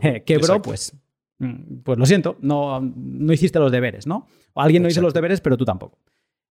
Eh, 0.01 0.23
quebró, 0.25 0.61
pues, 0.61 0.93
mm, 1.39 1.79
pues 1.83 1.97
lo 1.97 2.05
siento, 2.05 2.37
no, 2.41 2.81
no 2.81 3.33
hiciste 3.33 3.57
los 3.59 3.71
deberes, 3.71 4.05
¿no? 4.05 4.27
O 4.53 4.61
alguien 4.61 4.83
no 4.83 4.89
hizo 4.89 5.01
los 5.01 5.13
deberes, 5.13 5.41
pero 5.41 5.57
tú 5.57 5.65
tampoco. 5.65 5.99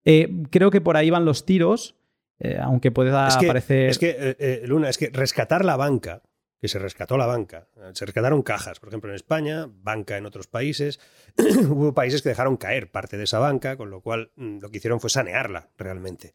Eh, 0.03 0.43
creo 0.51 0.69
que 0.69 0.81
por 0.81 0.95
ahí 0.95 1.09
van 1.09 1.25
los 1.25 1.45
tiros, 1.45 1.95
eh, 2.39 2.59
aunque 2.61 2.91
pueda 2.91 3.27
parecer... 3.47 3.89
Es 3.89 3.97
que, 3.97 4.63
Luna, 4.65 4.89
es 4.89 4.97
que 4.97 5.09
rescatar 5.09 5.65
la 5.65 5.77
banca 5.77 6.21
que 6.65 6.67
se 6.67 6.79
rescató 6.79 7.17
la 7.17 7.25
banca. 7.27 7.67
Se 7.93 8.05
rescataron 8.05 8.41
cajas, 8.41 8.79
por 8.79 8.89
ejemplo, 8.89 9.11
en 9.11 9.15
España, 9.15 9.69
banca 9.69 10.17
en 10.17 10.25
otros 10.25 10.47
países. 10.47 10.99
Hubo 11.69 11.93
países 11.93 12.21
que 12.21 12.29
dejaron 12.29 12.57
caer 12.57 12.89
parte 12.89 13.17
de 13.17 13.25
esa 13.25 13.39
banca, 13.39 13.77
con 13.77 13.89
lo 13.89 14.01
cual 14.01 14.31
mm, 14.35 14.59
lo 14.59 14.69
que 14.69 14.77
hicieron 14.77 14.99
fue 14.99 15.09
sanearla 15.09 15.69
realmente. 15.77 16.33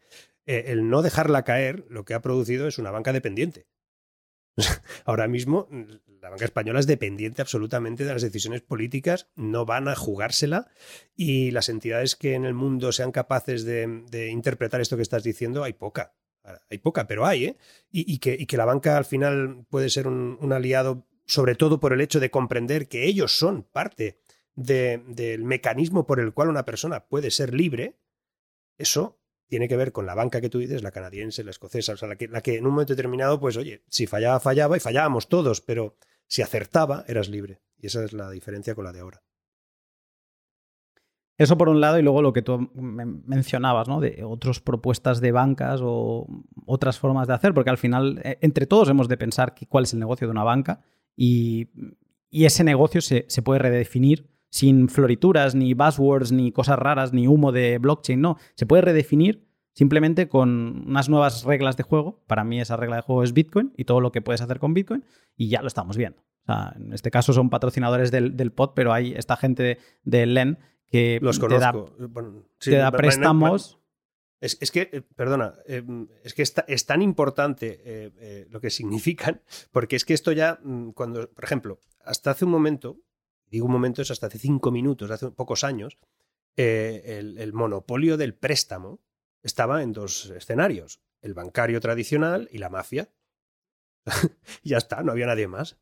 Eh, 0.51 0.73
el 0.73 0.89
no 0.89 1.03
dejarla 1.03 1.45
caer 1.45 1.85
lo 1.89 2.05
que 2.05 2.15
ha 2.15 2.23
producido 2.23 2.67
es 2.67 2.79
una 2.79 2.91
banca 2.91 3.13
dependiente. 3.13 3.67
Ahora 5.05 5.29
mismo 5.29 5.69
la 6.21 6.31
banca 6.31 6.45
española 6.45 6.81
es 6.81 6.87
dependiente 6.87 7.41
absolutamente 7.41 8.05
de 8.05 8.13
las 8.13 8.23
decisiones 8.23 8.61
políticas, 8.61 9.29
no 9.37 9.65
van 9.65 9.89
a 9.89 9.95
jugársela 9.95 10.69
y 11.15 11.51
las 11.53 11.69
entidades 11.69 12.17
que 12.17 12.35
en 12.35 12.45
el 12.45 12.55
mundo 12.55 12.93
sean 12.93 13.13
capaces 13.13 13.65
de 13.65 14.29
interpretar 14.31 14.81
esto 14.81 14.97
que 14.97 15.03
estás 15.03 15.23
diciendo 15.23 15.63
hay 15.63 15.73
poca. 15.73 16.15
Hay 16.71 16.79
poca, 16.79 17.07
pero 17.07 17.27
hay, 17.27 17.45
¿eh? 17.45 17.57
Y, 17.91 18.19
que, 18.19 18.57
la 18.57 18.65
banca 18.65 18.97
al 18.97 19.05
final 19.05 19.67
puede 19.69 19.91
ser 19.91 20.07
un, 20.07 20.53
aliado, 20.53 21.07
sobre 21.27 21.55
todo 21.55 21.81
por 21.81 21.93
el 21.93 22.01
hecho 22.01 22.21
de 22.21 22.31
comprender 22.31 22.89
que 22.89 23.05
ellos 23.05 23.39
son 23.39 23.63
parte 23.63 24.19
del 24.55 25.45
mecanismo 25.45 26.07
por 26.07 26.21
el 26.21 26.33
cual 26.33 26.49
una 26.49 26.65
persona 26.65 27.07
puede 27.07 27.31
ser 27.31 27.55
libre, 27.55 27.99
eso 28.79 29.20
tiene 29.51 29.67
que 29.67 29.77
ver 29.77 29.91
con 29.91 30.07
la 30.07 30.15
banca 30.15 30.41
que 30.41 30.49
tú 30.49 30.61
dices, 30.61 30.85
la 30.85 30.93
canadiense, 30.93 31.43
la 31.43 31.51
escocesa, 31.51 31.95
o 31.95 31.97
sea, 31.97 32.09
la 32.09 32.41
que, 32.41 32.57
en 32.57 32.65
un 32.67 32.73
momento 32.73 32.95
determinado, 32.95 33.41
pues 33.41 33.57
oye, 33.57 33.83
si 33.89 34.07
fallaba, 34.07 34.39
fallaba 34.39 34.77
y 34.77 34.81
fallábamos 34.81 35.29
todos, 35.29 35.61
pero 35.61 35.97
si 36.29 36.41
acertaba, 36.41 37.05
eras 37.09 37.29
libre. 37.29 37.61
Y 37.77 37.89
esa 37.89 38.05
es 38.05 38.13
la 38.13 38.31
diferencia 38.31 38.77
con 38.77 38.85
la 38.85 38.93
de 38.93 39.01
ahora. 39.01 39.23
Eso 41.37 41.59
por 41.59 41.69
un 41.69 41.81
lado, 41.81 41.99
y 41.99 42.03
luego 42.03 42.23
lo 42.23 42.33
que 42.33 42.43
tú 42.43 42.71
mencionabas, 42.75 43.89
¿no? 43.89 43.99
De 43.99 44.23
otras 44.23 44.61
propuestas 44.61 45.21
de 45.21 45.33
bancas 45.33 45.81
o 45.83 46.29
otras 46.65 47.01
formas 47.01 47.27
de 47.27 47.35
hacer, 47.35 47.53
porque 47.53 47.71
al 47.71 47.79
final, 47.79 48.21
eh, 48.23 48.39
entre 48.43 48.67
todos 48.67 48.89
hemos 48.89 49.09
de 49.09 49.17
pensar 49.17 49.55
cuál 49.69 49.85
es 49.85 49.93
el 49.93 49.99
negocio 49.99 50.29
de 50.29 50.31
una 50.31 50.45
banca 50.45 50.81
y, 51.17 51.71
ese 52.31 52.63
negocio 52.63 53.01
se, 53.01 53.25
puede 53.43 53.59
redefinir 53.59 54.30
sin 54.51 54.89
florituras, 54.89 55.55
ni 55.55 55.75
buzzwords, 55.75 56.33
ni 56.33 56.53
cosas 56.53 56.79
raras, 56.79 57.13
ni 57.13 57.27
humo 57.27 57.53
de 57.53 57.79
blockchain, 57.79 58.21
no. 58.21 58.37
Se 58.55 58.67
puede 58.67 58.83
redefinir 58.83 59.47
simplemente 59.73 60.29
con 60.29 60.85
unas 60.87 61.09
nuevas 61.09 61.45
reglas 61.45 61.77
de 61.77 61.85
juego. 61.85 62.23
Para 62.27 62.45
mí 62.45 62.61
esa 62.61 62.77
regla 62.77 62.97
de 62.97 63.03
juego 63.03 63.23
es 63.23 63.33
Bitcoin 63.33 63.73
y 63.77 63.85
todo 63.85 64.01
lo 64.01 64.13
que 64.13 64.21
puedes 64.21 64.41
hacer 64.41 64.59
con 64.59 64.75
Bitcoin 64.75 65.05
y 65.37 65.49
ya 65.49 65.63
lo 65.63 65.69
estamos 65.69 65.97
viendo. 65.97 66.23
en 66.77 66.93
este 66.93 67.11
caso 67.11 67.33
son 67.33 67.49
patrocinadores 67.49 68.11
del, 68.11 68.37
del 68.37 68.53
pod, 68.53 68.73
pero 68.75 68.93
hay 68.93 69.13
esta 69.13 69.37
gente 69.37 69.63
de, 69.63 69.79
de 70.05 70.27
LEN 70.27 70.59
que 70.91 71.19
Los 71.23 71.39
te 71.39 71.59
da, 71.59 71.73
te 72.59 72.77
da 72.77 72.91
préstamos. 72.91 73.79
Es, 74.41 74.71
que, 74.71 74.89
eh, 74.91 75.03
perdona, 75.03 75.55
em, 75.67 76.09
es 76.25 76.33
que 76.33 76.43
es, 76.43 76.87
tan 76.87 77.03
importante 77.03 77.83
eh, 77.85 78.11
eh, 78.19 78.47
lo 78.49 78.59
que 78.59 78.71
significan, 78.71 79.43
porque 79.71 79.97
es 79.97 80.07
que 80.07 80.15
esto 80.15 80.33
ya, 80.33 80.59
mm, 80.63 80.93
cuando, 80.93 81.31
por 81.31 81.45
ejemplo, 81.45 81.79
hasta 82.05 82.31
hace 82.31 82.47
un 82.47 82.51
momento, 82.51 82.97
digo 83.51 83.67
un 83.67 83.73
momento, 83.73 84.03
es 84.03 84.11
hasta 84.11 84.29
hace 84.29 84.39
cinco 84.39 84.71
minutos, 84.71 85.11
hace 85.11 85.31
pocos 85.31 85.65
años, 85.65 85.99
el, 86.57 87.53
monopolio 87.53 88.17
del 88.17 88.35
préstamo 88.35 89.01
estaba 89.43 89.83
en 89.83 89.93
dos 89.93 90.31
escenarios, 90.31 91.01
el 91.23 91.35
bancario 91.35 91.81
tradicional 91.81 92.49
y 92.53 92.59
la 92.59 92.69
mafia. 92.69 93.11
ya 94.63 94.79
está, 94.79 95.03
no 95.03 95.13
había 95.13 95.27
nadie 95.27 95.49
más 95.49 95.79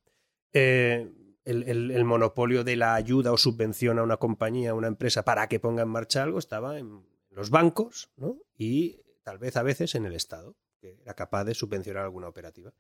el, 1.49 2.05
monopolio 2.05 2.63
de 2.63 2.77
la 2.77 2.95
ayuda 2.95 3.33
o 3.33 3.39
subvención 3.39 3.99
a 3.99 4.03
una 4.03 4.19
compañía, 4.19 4.71
a 4.71 4.75
una 4.75 4.89
empresa 4.89 5.25
para 5.25 5.49
que 5.49 5.61
ponga 5.61 5.83
en 5.83 5.89
marcha 5.89 6.23
algo 6.23 6.39
estaba 6.39 6.79
en 6.79 7.07
los 7.31 7.51
bancos 7.51 8.11
¿no? 8.17 8.39
y 8.57 9.01
tal 9.23 9.39
vez 9.39 9.57
a 9.57 9.63
veces 9.63 9.95
en 9.95 10.05
el 10.05 10.15
Estado, 10.15 10.57
que 10.81 10.99
era 11.03 11.15
capaz 11.15 11.45
de 11.45 11.55
subvencionar 11.55 12.05
alguna 12.05 12.29
operativa. 12.29 12.73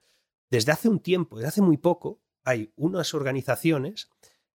Desde 0.51 0.73
hace 0.73 0.89
un 0.89 1.01
tiempo, 1.01 1.37
desde 1.37 1.49
hace 1.49 1.63
muy 1.63 1.77
poco, 1.79 2.21
hay 2.45 2.73
unas 2.77 3.15
organizaciones, 3.15 4.11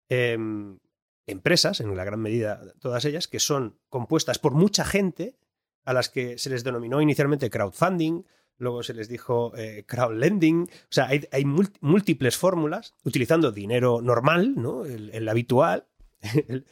em, 0.09 0.79
empresas, 1.27 1.79
en 1.79 1.95
la 1.95 2.03
gran 2.03 2.19
medida 2.19 2.61
todas 2.79 3.05
ellas, 3.05 3.27
que 3.27 3.39
son 3.39 3.79
compuestas 3.89 4.39
por 4.39 4.53
mucha 4.53 4.85
gente 4.85 5.37
a 5.85 5.93
las 5.93 6.09
que 6.09 6.37
se 6.37 6.49
les 6.49 6.63
denominó 6.63 7.01
inicialmente 7.01 7.49
crowdfunding, 7.49 8.23
luego 8.57 8.83
se 8.83 8.93
les 8.93 9.09
dijo 9.09 9.53
eh, 9.57 9.83
crowdlending, 9.85 10.63
o 10.63 10.87
sea, 10.89 11.07
hay, 11.07 11.45
múltiples 11.81 12.37
fórmulas 12.37 12.93
utilizando 13.03 13.51
dinero 13.51 14.01
normal, 14.01 14.55
¿no? 14.55 14.85
el, 14.85 15.27
habitual, 15.27 15.87
el, 16.47 16.65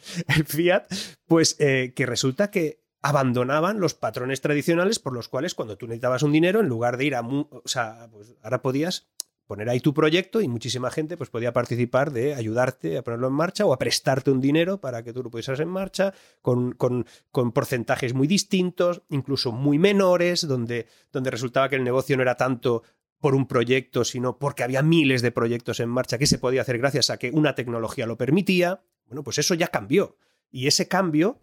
fiat, 0.45 0.85
pues 1.25 1.57
eh, 1.59 1.93
que 1.95 2.05
resulta 2.05 2.51
que 2.51 2.81
abandonaban 3.01 3.79
los 3.79 3.95
patrones 3.95 4.41
tradicionales 4.41 4.99
por 4.99 5.13
los 5.13 5.27
cuales 5.27 5.55
cuando 5.55 5.77
tú 5.77 5.87
necesitabas 5.87 6.23
un 6.23 6.31
dinero, 6.31 6.59
en 6.59 6.67
lugar 6.67 6.97
de 6.97 7.05
ir 7.05 7.15
a... 7.15 7.21
O 7.21 7.63
sea, 7.65 8.07
pues 8.11 8.35
ahora 8.43 8.61
podías 8.61 9.09
poner 9.51 9.67
ahí 9.67 9.81
tu 9.81 9.93
proyecto 9.93 10.39
y 10.39 10.47
muchísima 10.47 10.89
gente 10.91 11.17
pues 11.17 11.29
podía 11.29 11.51
participar 11.51 12.13
de 12.13 12.35
ayudarte 12.35 12.97
a 12.97 13.03
ponerlo 13.03 13.27
en 13.27 13.33
marcha 13.33 13.65
o 13.65 13.73
a 13.73 13.77
prestarte 13.77 14.31
un 14.31 14.39
dinero 14.39 14.79
para 14.79 15.03
que 15.03 15.11
tú 15.11 15.23
lo 15.23 15.29
pusieras 15.29 15.59
en 15.59 15.67
marcha 15.67 16.13
con, 16.41 16.71
con, 16.71 17.05
con 17.31 17.51
porcentajes 17.51 18.13
muy 18.13 18.27
distintos, 18.27 19.01
incluso 19.09 19.51
muy 19.51 19.77
menores, 19.77 20.47
donde, 20.47 20.87
donde 21.11 21.31
resultaba 21.31 21.67
que 21.67 21.75
el 21.75 21.83
negocio 21.83 22.15
no 22.15 22.23
era 22.23 22.35
tanto 22.35 22.83
por 23.19 23.35
un 23.35 23.45
proyecto, 23.45 24.05
sino 24.05 24.39
porque 24.39 24.63
había 24.63 24.83
miles 24.83 25.21
de 25.21 25.33
proyectos 25.33 25.81
en 25.81 25.89
marcha 25.89 26.17
que 26.17 26.27
se 26.27 26.37
podía 26.37 26.61
hacer 26.61 26.77
gracias 26.77 27.09
a 27.09 27.17
que 27.17 27.31
una 27.31 27.53
tecnología 27.53 28.05
lo 28.05 28.15
permitía. 28.15 28.85
Bueno, 29.05 29.21
pues 29.21 29.37
eso 29.37 29.53
ya 29.53 29.67
cambió. 29.67 30.15
Y 30.49 30.67
ese 30.67 30.87
cambio 30.87 31.41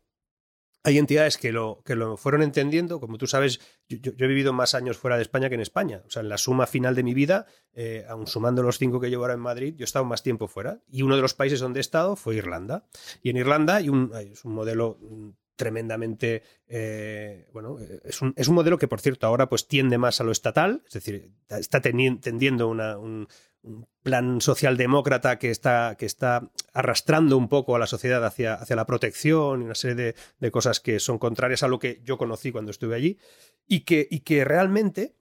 hay 0.89 0.99
entidades 0.99 1.37
que 1.37 1.53
lo, 1.53 1.83
que 1.85 1.95
lo 1.95 2.17
fueron 2.17 2.43
entendiendo. 2.43 2.99
Como 2.99 3.19
tú 3.19 3.27
sabes, 3.27 3.61
yo, 3.89 4.13
he 4.19 4.27
vivido 4.27 4.53
más 4.53 4.75
años 4.75 4.97
fuera 4.97 5.17
de 5.17 5.23
España 5.23 5.49
que 5.49 5.55
en 5.55 5.61
España. 5.61 6.03
O 6.07 6.11
sea, 6.11 6.23
en 6.23 6.29
la 6.29 6.39
suma 6.39 6.67
final 6.67 6.95
de 6.95 7.03
mi 7.03 7.15
vida, 7.15 7.47
eh, 7.75 8.07
aun 8.09 8.27
sumando 8.27 8.63
los 8.63 8.79
cinco 8.79 9.01
que 9.01 9.11
llevo 9.11 9.25
ahora 9.25 9.35
en 9.35 9.41
Madrid, 9.41 9.75
yo 9.77 9.83
he 9.83 9.85
estado 9.85 10.05
más 10.05 10.23
tiempo 10.23 10.49
fuera. 10.49 10.81
Y 10.91 11.03
uno 11.03 11.17
de 11.17 11.23
los 11.23 11.35
países 11.35 11.61
donde 11.61 11.81
he 11.81 11.83
estado 11.83 12.17
fue 12.17 12.37
Irlanda. 12.37 12.87
Y 13.23 13.31
en 13.31 13.37
Irlanda 13.37 13.77
hay 13.77 13.89
un, 13.91 14.13
es 14.15 14.45
un 14.45 14.55
modelo 14.55 14.99
mm, 15.01 15.29
tremendamente 15.57 16.45
eh, 16.69 17.49
bueno 17.53 17.79
es 18.05 18.23
un, 18.23 18.33
es 18.37 18.47
un, 18.47 18.55
modelo 18.55 18.79
que 18.79 18.87
por 18.87 19.01
cierto 19.01 19.27
ahora 19.27 19.49
pues 19.49 19.67
tiende 19.67 19.99
más 19.99 20.21
a 20.21 20.25
lo 20.25 20.31
estatal 20.31 20.85
es 20.87 20.95
decir 20.95 21.33
está 21.49 21.81
tendiendo 21.81 22.69
una, 22.69 22.97
un, 22.97 23.27
un 23.63 23.87
plan 24.03 24.41
socialdemócrata 24.41 25.39
que 25.39 25.51
está, 25.51 25.97
que 25.99 26.07
está 26.07 26.51
arrastrando 26.73 27.37
un 27.37 27.49
poco 27.49 27.77
a 27.77 27.79
la 27.79 27.87
sociedad 27.87 28.25
hacia, 28.25 28.55
hacia 28.55 28.77
la 28.77 28.87
protección 28.87 29.63
y 29.63 29.65
una 29.65 29.75
serie 29.75 30.15
de, 30.39 30.51
cosas 30.51 30.81
que 30.81 31.01
son 31.01 31.19
contrarias 31.19 31.63
a 31.63 31.69
lo 31.69 31.79
que 31.79 32.01
yo 32.05 32.19
conocí 32.19 32.53
cuando 32.53 32.71
estuve 32.71 32.95
allí, 32.95 33.19
y 33.67 33.81
que, 33.81 34.07
y 34.11 34.21
que 34.21 34.45
realmente 34.45 35.17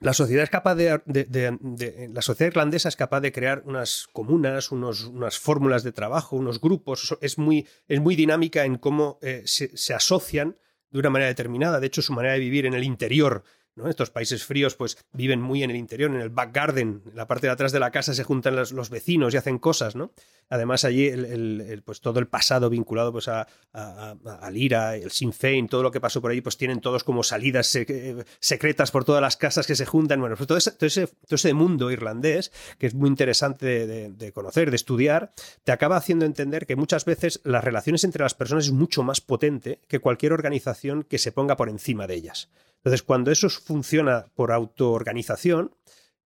la 0.00 0.12
sociedad 0.12 0.42
es 0.42 0.50
capaz 0.50 0.74
de, 0.74 2.08
la 2.12 2.22
sociedad 2.22 2.50
irlandesa 2.50 2.88
es 2.88 2.96
capaz 2.96 3.20
de 3.20 3.30
crear 3.30 3.62
unas 3.66 4.08
comunas, 4.12 4.72
unos, 4.72 5.04
unas 5.04 5.38
fórmulas 5.38 5.84
de 5.84 5.92
trabajo, 5.92 6.34
unos 6.34 6.60
grupos. 6.60 7.16
Es 7.20 7.38
muy, 7.38 7.68
es 7.86 8.00
muy 8.00 8.16
dinámica 8.16 8.64
en 8.64 8.78
cómo 8.78 9.20
eh, 9.22 9.42
se, 9.46 9.76
se, 9.76 9.94
asocian 9.94 10.56
de 10.90 10.98
una 10.98 11.10
manera 11.10 11.28
determinada. 11.28 11.78
De 11.78 11.86
hecho, 11.86 12.02
su 12.02 12.12
manera 12.12 12.34
de 12.34 12.40
vivir 12.40 12.66
en 12.66 12.74
el 12.74 12.82
interior 12.82 13.44
estos 13.88 14.10
países 14.10 14.44
fríos 14.44 14.74
pues 14.74 14.98
viven 15.12 15.40
muy 15.40 15.62
en 15.62 15.70
el 15.70 15.76
interior, 15.76 16.10
en 16.10 16.20
el 16.20 16.28
back 16.28 16.54
garden, 16.54 17.02
en 17.06 17.16
la 17.16 17.26
parte 17.26 17.46
de 17.46 17.52
atrás 17.52 17.72
de 17.72 17.80
la 17.80 17.90
casa 17.90 18.14
se 18.14 18.24
juntan 18.24 18.54
los, 18.56 18.90
vecinos 18.90 19.32
y 19.32 19.36
hacen 19.36 19.58
cosas, 19.58 19.96
¿no? 19.96 20.12
Además 20.50 20.84
allí 20.84 21.06
el, 21.06 21.82
pues 21.84 22.00
todo 22.00 22.18
el 22.18 22.26
pasado 22.26 22.68
vinculado 22.68 23.12
pues 23.12 23.28
a, 23.28 23.46
al 23.72 24.56
IRA, 24.56 24.96
el 24.96 25.10
Sinn 25.10 25.32
Féin, 25.32 25.68
todo 25.68 25.82
lo 25.82 25.90
que 25.90 26.00
pasó 26.00 26.20
por 26.20 26.30
ahí 26.30 26.42
pues 26.42 26.58
tienen 26.58 26.80
todos 26.80 27.04
como 27.04 27.22
salidas 27.22 27.74
secretas 28.38 28.90
por 28.90 29.04
todas 29.04 29.22
las 29.22 29.36
casas 29.36 29.66
que 29.66 29.74
se 29.74 29.86
juntan, 29.86 30.20
bueno, 30.20 30.36
pues 30.36 30.46
todo 30.46 30.58
ese, 30.58 31.54
mundo 31.54 31.90
irlandés 31.90 32.52
que 32.78 32.86
es 32.86 32.94
muy 32.94 33.08
interesante 33.08 33.86
de, 33.86 34.32
conocer, 34.32 34.70
de 34.70 34.76
estudiar, 34.76 35.32
te 35.64 35.72
acaba 35.72 35.96
haciendo 35.96 36.26
entender 36.26 36.66
que 36.66 36.76
muchas 36.76 37.04
veces 37.04 37.40
las 37.44 37.64
relaciones 37.64 38.04
entre 38.04 38.22
las 38.22 38.34
personas 38.34 38.66
es 38.66 38.72
mucho 38.72 39.02
más 39.02 39.20
potente 39.20 39.80
que 39.88 40.00
cualquier 40.00 40.32
organización 40.32 41.04
que 41.04 41.18
se 41.18 41.32
ponga 41.32 41.56
por 41.56 41.68
encima 41.68 42.06
de 42.06 42.14
ellas. 42.14 42.50
Entonces, 42.82 43.02
cuando 43.02 43.30
eso 43.30 43.48
funciona 43.48 44.26
por 44.34 44.50
autoorganización, 44.52 45.70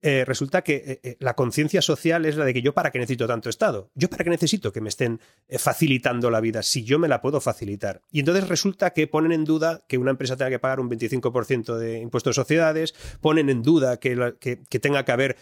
eh, 0.03 0.25
resulta 0.25 0.63
que 0.63 0.75
eh, 0.77 1.01
eh, 1.03 1.17
la 1.21 1.35
conciencia 1.35 1.81
social 1.83 2.27
es 2.27 2.37
la 2.37 2.45
de 2.45 2.55
que 2.55 2.63
yo 2.63 2.75
para 2.75 2.91
qué 2.91 2.99
necesito 2.99 3.27
tanto 3.27 3.49
Estado, 3.49 3.91
yo 3.95 4.09
para 4.09 4.23
qué 4.23 4.31
necesito 4.31 4.71
que 4.71 4.81
me 4.81 4.91
estén 4.91 5.21
facilitando 5.59 6.31
la 6.31 6.41
vida 6.41 6.63
si 6.63 6.85
yo 6.85 6.99
me 6.99 7.09
la 7.09 7.21
puedo 7.21 7.41
facilitar. 7.41 8.03
Y 8.13 8.21
entonces 8.21 8.47
resulta 8.47 8.93
que 8.93 9.09
ponen 9.09 9.33
en 9.33 9.45
duda 9.45 9.85
que 9.89 9.99
una 9.99 10.13
empresa 10.13 10.37
tenga 10.37 10.51
que 10.51 10.59
pagar 10.59 10.81
un 10.81 10.91
25% 10.91 11.77
de 11.77 11.99
impuestos 11.99 12.37
de 12.37 12.43
sociedades, 12.43 12.95
ponen 13.21 13.49
en 13.49 13.63
duda 13.63 13.97
que, 13.97 14.35
que, 14.39 14.79
tenga 14.79 15.05
que 15.05 15.13
haber 15.13 15.37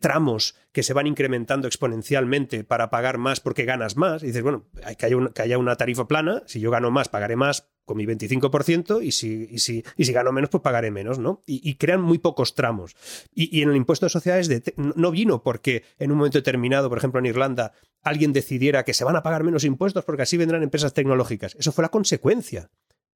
tramos 0.00 0.54
que 0.72 0.82
se 0.82 0.92
van 0.92 1.06
incrementando 1.06 1.66
exponencialmente 1.66 2.64
para 2.64 2.90
pagar 2.90 3.18
más 3.18 3.40
porque 3.40 3.64
ganas 3.64 3.96
más. 3.96 4.22
Y 4.22 4.26
dices, 4.26 4.42
bueno, 4.42 4.66
hay 4.84 4.96
que, 4.96 5.06
haya 5.06 5.16
que 5.34 5.42
haya 5.42 5.58
una 5.58 5.76
tarifa 5.76 6.06
plana, 6.06 6.42
si 6.46 6.60
yo 6.60 6.70
gano 6.70 6.90
más, 6.90 7.08
pagaré 7.08 7.36
más 7.36 7.70
con 7.84 7.96
mi 7.96 8.06
25% 8.06 9.02
y 9.02 9.10
si, 9.10 9.48
y 9.50 9.58
si, 9.58 9.84
y 9.96 10.04
si 10.04 10.12
gano 10.12 10.30
menos, 10.30 10.48
pues 10.50 10.62
pagaré 10.62 10.92
menos, 10.92 11.18
¿no? 11.18 11.42
Y, 11.44 11.74
crean 11.74 12.00
muy 12.00 12.18
pocos 12.18 12.54
tramos. 12.54 12.94
Y, 13.34 13.62
en 13.62 13.70
el 13.70 13.76
impuesto 13.76 14.06
de 14.06 14.10
sociedades 14.10 14.62
no 14.76 15.10
vino 15.10 15.42
porque 15.42 15.82
en 15.98 16.12
un 16.12 16.18
momento 16.18 16.38
determinado, 16.38 16.88
por 16.88 16.98
ejemplo 16.98 17.18
en 17.18 17.26
Irlanda, 17.26 17.72
alguien 18.02 18.32
decidiera 18.32 18.84
que 18.84 18.94
se 18.94 19.02
van 19.04 19.16
a 19.16 19.22
pagar 19.24 19.42
menos 19.42 19.64
impuestos 19.64 20.04
porque 20.04 20.22
así 20.22 20.36
vendrán 20.36 20.62
empresas 20.62 20.94
tecnológicas. 20.94 21.56
Eso 21.58 21.72
fue 21.72 21.82
la 21.82 21.88
consecuencia. 21.88 22.70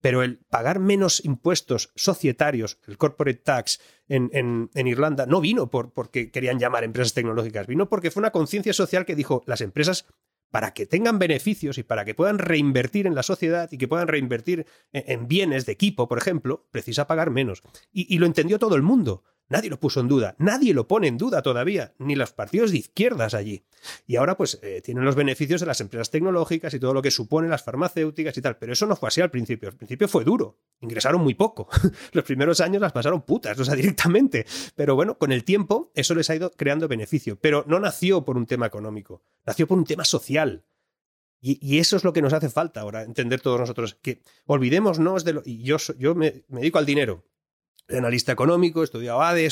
Pero 0.04 0.22
el 0.22 0.36
pagar 0.36 0.80
menos 0.80 1.24
impuestos 1.24 1.90
societarios, 1.96 2.78
el 2.86 2.98
corporate 2.98 3.40
tax 3.40 3.80
en, 4.06 4.28
en, 4.34 4.86
Irlanda, 4.86 5.24
no 5.24 5.40
vino 5.40 5.70
por, 5.70 5.94
porque 5.94 6.30
querían 6.30 6.58
llamar 6.58 6.84
empresas 6.84 7.14
tecnológicas, 7.14 7.66
vino 7.66 7.88
porque 7.88 8.10
fue 8.10 8.20
una 8.20 8.30
conciencia 8.30 8.74
social 8.74 9.06
que 9.06 9.14
dijo, 9.14 9.42
las 9.46 9.62
empresas 9.62 10.04
para 10.50 10.74
que 10.74 10.84
tengan 10.84 11.18
beneficios 11.18 11.78
y 11.78 11.84
para 11.84 12.04
que 12.04 12.14
puedan 12.14 12.36
reinvertir 12.36 13.06
en 13.06 13.14
la 13.14 13.22
sociedad 13.22 13.72
y 13.72 13.78
que 13.78 13.88
puedan 13.88 14.08
reinvertir 14.08 14.66
en, 14.92 15.26
bienes 15.26 15.64
de 15.64 15.72
equipo, 15.72 16.06
por 16.06 16.18
ejemplo, 16.18 16.68
precisa 16.70 17.06
pagar 17.06 17.30
menos. 17.30 17.62
y, 17.90 18.18
lo 18.18 18.26
entendió 18.26 18.58
todo 18.58 18.76
el 18.76 18.82
mundo. 18.82 19.24
Nadie 19.48 19.68
lo 19.68 19.78
puso 19.78 20.00
en 20.00 20.08
duda, 20.08 20.34
nadie 20.38 20.72
lo 20.72 20.88
pone 20.88 21.06
en 21.06 21.18
duda 21.18 21.42
todavía, 21.42 21.92
ni 21.98 22.14
los 22.14 22.32
partidos 22.32 22.70
de 22.70 22.78
izquierdas 22.78 23.34
allí. 23.34 23.66
Y 24.06 24.16
ahora 24.16 24.38
pues 24.38 24.58
eh, 24.62 24.80
tienen 24.82 25.04
los 25.04 25.14
beneficios 25.14 25.60
de 25.60 25.66
las 25.66 25.82
empresas 25.82 26.10
tecnológicas 26.10 26.72
y 26.72 26.80
todo 26.80 26.94
lo 26.94 27.02
que 27.02 27.10
supone 27.10 27.48
las 27.48 27.62
farmacéuticas 27.62 28.36
y 28.38 28.40
tal, 28.40 28.56
pero 28.56 28.72
eso 28.72 28.86
no 28.86 28.96
fue 28.96 29.08
así 29.08 29.20
al 29.20 29.30
principio, 29.30 29.68
al 29.68 29.76
principio 29.76 30.08
fue 30.08 30.24
duro, 30.24 30.58
ingresaron 30.80 31.20
muy 31.20 31.34
poco, 31.34 31.68
los 32.12 32.24
primeros 32.24 32.60
años 32.60 32.80
las 32.80 32.92
pasaron 32.92 33.22
putas, 33.22 33.58
o 33.58 33.64
sea, 33.64 33.74
directamente, 33.74 34.46
pero 34.74 34.94
bueno, 34.94 35.18
con 35.18 35.30
el 35.30 35.44
tiempo 35.44 35.92
eso 35.94 36.14
les 36.14 36.30
ha 36.30 36.36
ido 36.36 36.50
creando 36.50 36.88
beneficio, 36.88 37.38
pero 37.38 37.64
no 37.66 37.78
nació 37.78 38.24
por 38.24 38.38
un 38.38 38.46
tema 38.46 38.66
económico, 38.66 39.22
nació 39.44 39.66
por 39.66 39.76
un 39.76 39.84
tema 39.84 40.04
social. 40.04 40.64
Y, 41.46 41.78
eso 41.78 41.98
es 41.98 42.04
lo 42.04 42.14
que 42.14 42.22
nos 42.22 42.32
hace 42.32 42.48
falta 42.48 42.80
ahora, 42.80 43.02
entender 43.02 43.38
todos 43.38 43.60
nosotros, 43.60 43.98
que 44.00 44.22
olvidémonos 44.46 45.24
de 45.24 45.34
lo... 45.34 45.42
Y 45.44 45.62
yo, 45.62 45.76
yo 45.98 46.14
me 46.14 46.42
dedico 46.48 46.78
al 46.78 46.86
dinero, 46.86 47.22
analista 47.88 48.32
económico, 48.32 48.80
he 48.80 48.84
estudiado 48.84 49.22
ADE, 49.22 49.48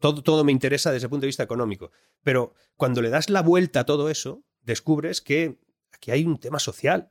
todo, 0.00 0.22
todo 0.22 0.44
me 0.44 0.52
interesa 0.52 0.92
desde 0.92 1.06
el 1.06 1.10
punto 1.10 1.22
de 1.22 1.28
vista 1.28 1.42
económico. 1.42 1.90
Pero 2.22 2.52
cuando 2.76 3.02
le 3.02 3.10
das 3.10 3.30
la 3.30 3.42
vuelta 3.42 3.80
a 3.80 3.86
todo 3.86 4.10
eso, 4.10 4.44
descubres 4.62 5.20
que 5.20 5.58
aquí 5.92 6.10
hay 6.10 6.24
un 6.24 6.38
tema 6.38 6.58
social. 6.58 7.10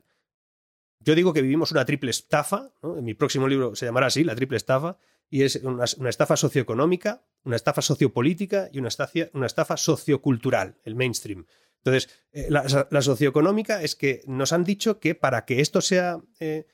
Yo 1.00 1.14
digo 1.14 1.32
que 1.32 1.42
vivimos 1.42 1.72
una 1.72 1.84
triple 1.84 2.10
estafa, 2.10 2.72
en 2.82 3.04
mi 3.04 3.14
próximo 3.14 3.48
libro 3.48 3.74
se 3.74 3.86
llamará 3.86 4.06
así, 4.06 4.22
la 4.22 4.34
triple 4.34 4.58
estafa, 4.58 4.98
y 5.30 5.44
es 5.44 5.56
una, 5.56 5.84
estafa 5.84 6.36
socioeconómica, 6.36 7.24
una 7.44 7.56
estafa 7.56 7.80
sociopolítica 7.80 8.68
y 8.72 8.80
una 8.80 8.88
estafa, 8.88 9.30
una 9.32 9.46
estafa 9.46 9.76
sociocultural, 9.76 10.76
el 10.84 10.96
mainstream. 10.96 11.46
Entonces, 11.78 12.10
eh, 12.32 12.48
la, 12.50 13.00
socioeconómica 13.00 13.82
es 13.82 13.94
que 13.94 14.22
nos 14.26 14.52
han 14.52 14.64
dicho 14.64 14.98
que 14.98 15.14
para 15.14 15.46
que 15.46 15.60
esto 15.60 15.80
sea, 15.80 16.20
eh, 16.38 16.66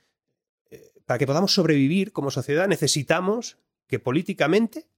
eh, 0.71 0.93
para 1.05 1.19
que 1.19 1.27
podamos 1.27 1.53
sobrevivir 1.53 2.13
como 2.13 2.33
sociedad 2.33 2.67
necesitamos 2.67 3.59
que 3.87 3.99
políticamente, 3.99 4.89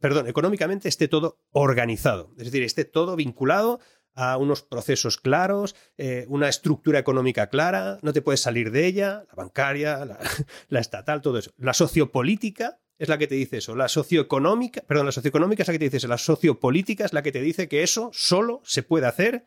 perdón, 0.00 0.28
económicamente 0.28 0.88
esté 0.88 1.08
todo 1.08 1.38
organizado, 1.52 2.32
es 2.38 2.44
decir, 2.44 2.62
esté 2.62 2.84
todo 2.84 3.16
vinculado 3.16 3.80
a 4.14 4.36
unos 4.36 4.62
procesos 4.62 5.16
claros, 5.16 5.76
eh, 5.96 6.26
una 6.28 6.48
estructura 6.48 6.98
económica 6.98 7.48
clara, 7.48 7.98
no 8.02 8.12
te 8.12 8.22
puedes 8.22 8.40
salir 8.40 8.70
de 8.70 8.86
ella, 8.86 9.24
la 9.28 9.34
bancaria, 9.34 10.04
la, 10.68 10.80
estatal, 10.80 11.22
todo 11.22 11.38
eso. 11.38 11.52
La 11.56 11.74
sociopolítica 11.74 12.80
es 12.98 13.08
la 13.08 13.16
que 13.16 13.26
te 13.26 13.34
dice 13.34 13.58
eso, 13.58 13.74
la 13.74 13.88
socioeconómica, 13.88 14.82
perdón, 14.82 15.06
la 15.06 15.12
socioeconómica 15.12 15.62
es 15.62 15.68
la 15.68 15.72
que 15.72 15.78
te 15.78 15.84
dice 15.86 15.96
eso, 15.98 16.08
la 16.08 16.18
sociopolítica 16.18 17.04
es 17.04 17.12
la 17.12 17.22
que 17.22 17.32
te 17.32 17.40
dice 17.40 17.68
que 17.68 17.82
eso 17.82 18.10
solo 18.12 18.60
se 18.64 18.82
puede 18.82 19.06
hacer 19.06 19.46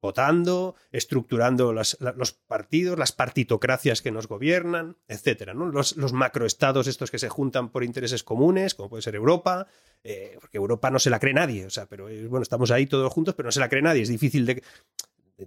votando, 0.00 0.76
estructurando 0.92 1.72
los 1.72 2.32
partidos, 2.46 2.98
las 2.98 3.12
partitocracias 3.12 4.00
que 4.00 4.10
nos 4.10 4.28
gobiernan, 4.28 4.96
etcétera, 5.08 5.54
¿no? 5.54 5.66
Los, 5.66 5.96
macroestados 6.12 6.86
estos 6.86 7.10
que 7.10 7.18
se 7.18 7.28
juntan 7.28 7.70
por 7.70 7.84
intereses 7.84 8.22
comunes, 8.22 8.74
como 8.74 8.88
puede 8.88 9.02
ser 9.02 9.16
Europa, 9.16 9.66
eh, 10.04 10.36
porque 10.40 10.58
Europa 10.58 10.90
no 10.90 10.98
se 10.98 11.10
la 11.10 11.18
cree 11.18 11.34
nadie, 11.34 11.66
o 11.66 11.70
sea, 11.70 11.86
pero 11.86 12.08
eh, 12.08 12.26
bueno, 12.26 12.42
estamos 12.42 12.70
ahí 12.70 12.86
todos 12.86 13.12
juntos, 13.12 13.34
pero 13.34 13.48
no 13.48 13.52
se 13.52 13.60
la 13.60 13.68
cree 13.68 13.82
nadie, 13.82 14.02
es 14.02 14.08
difícil 14.08 14.46
de 14.46 14.62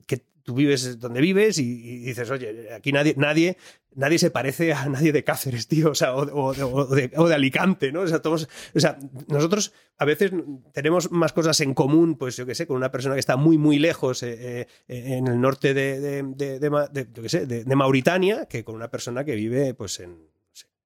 que 0.05 0.23
tú 0.43 0.53
vives 0.53 0.99
donde 0.99 1.21
vives 1.21 1.57
y, 1.57 1.99
dices, 1.99 2.29
oye, 2.29 2.73
aquí 2.73 2.91
nadie, 2.91 3.13
nadie, 3.17 3.57
nadie 3.93 4.17
se 4.19 4.31
parece 4.31 4.73
a 4.73 4.87
nadie 4.89 5.11
de 5.11 5.23
Cáceres, 5.23 5.67
tío, 5.67 5.91
o, 5.91 5.95
sea, 5.95 6.15
o, 6.15 6.53
de, 6.95 7.11
Alicante, 7.33 7.91
¿no? 7.91 8.01
O 8.01 8.07
sea, 8.07 8.21
todos, 8.21 8.47
o 8.73 8.79
sea, 8.79 8.97
nosotros 9.27 9.73
a 9.97 10.05
veces 10.05 10.31
tenemos 10.73 11.11
más 11.11 11.33
cosas 11.33 11.59
en 11.61 11.73
común, 11.73 12.17
pues 12.17 12.35
yo 12.37 12.45
qué 12.45 12.55
sé, 12.55 12.67
con 12.67 12.77
una 12.77 12.91
persona 12.91 13.15
que 13.15 13.19
está 13.19 13.37
muy, 13.37 13.57
muy 13.57 13.79
lejos 13.79 14.23
eh, 14.23 14.61
eh, 14.61 14.67
en 14.87 15.27
el 15.27 15.39
norte 15.39 15.73
de, 15.73 16.23
de, 16.23 17.75
Mauritania 17.75 18.45
que 18.45 18.63
con 18.63 18.75
una 18.75 18.89
persona 18.89 19.23
que 19.23 19.35
vive, 19.35 19.73
pues, 19.73 19.99
en, 19.99 20.27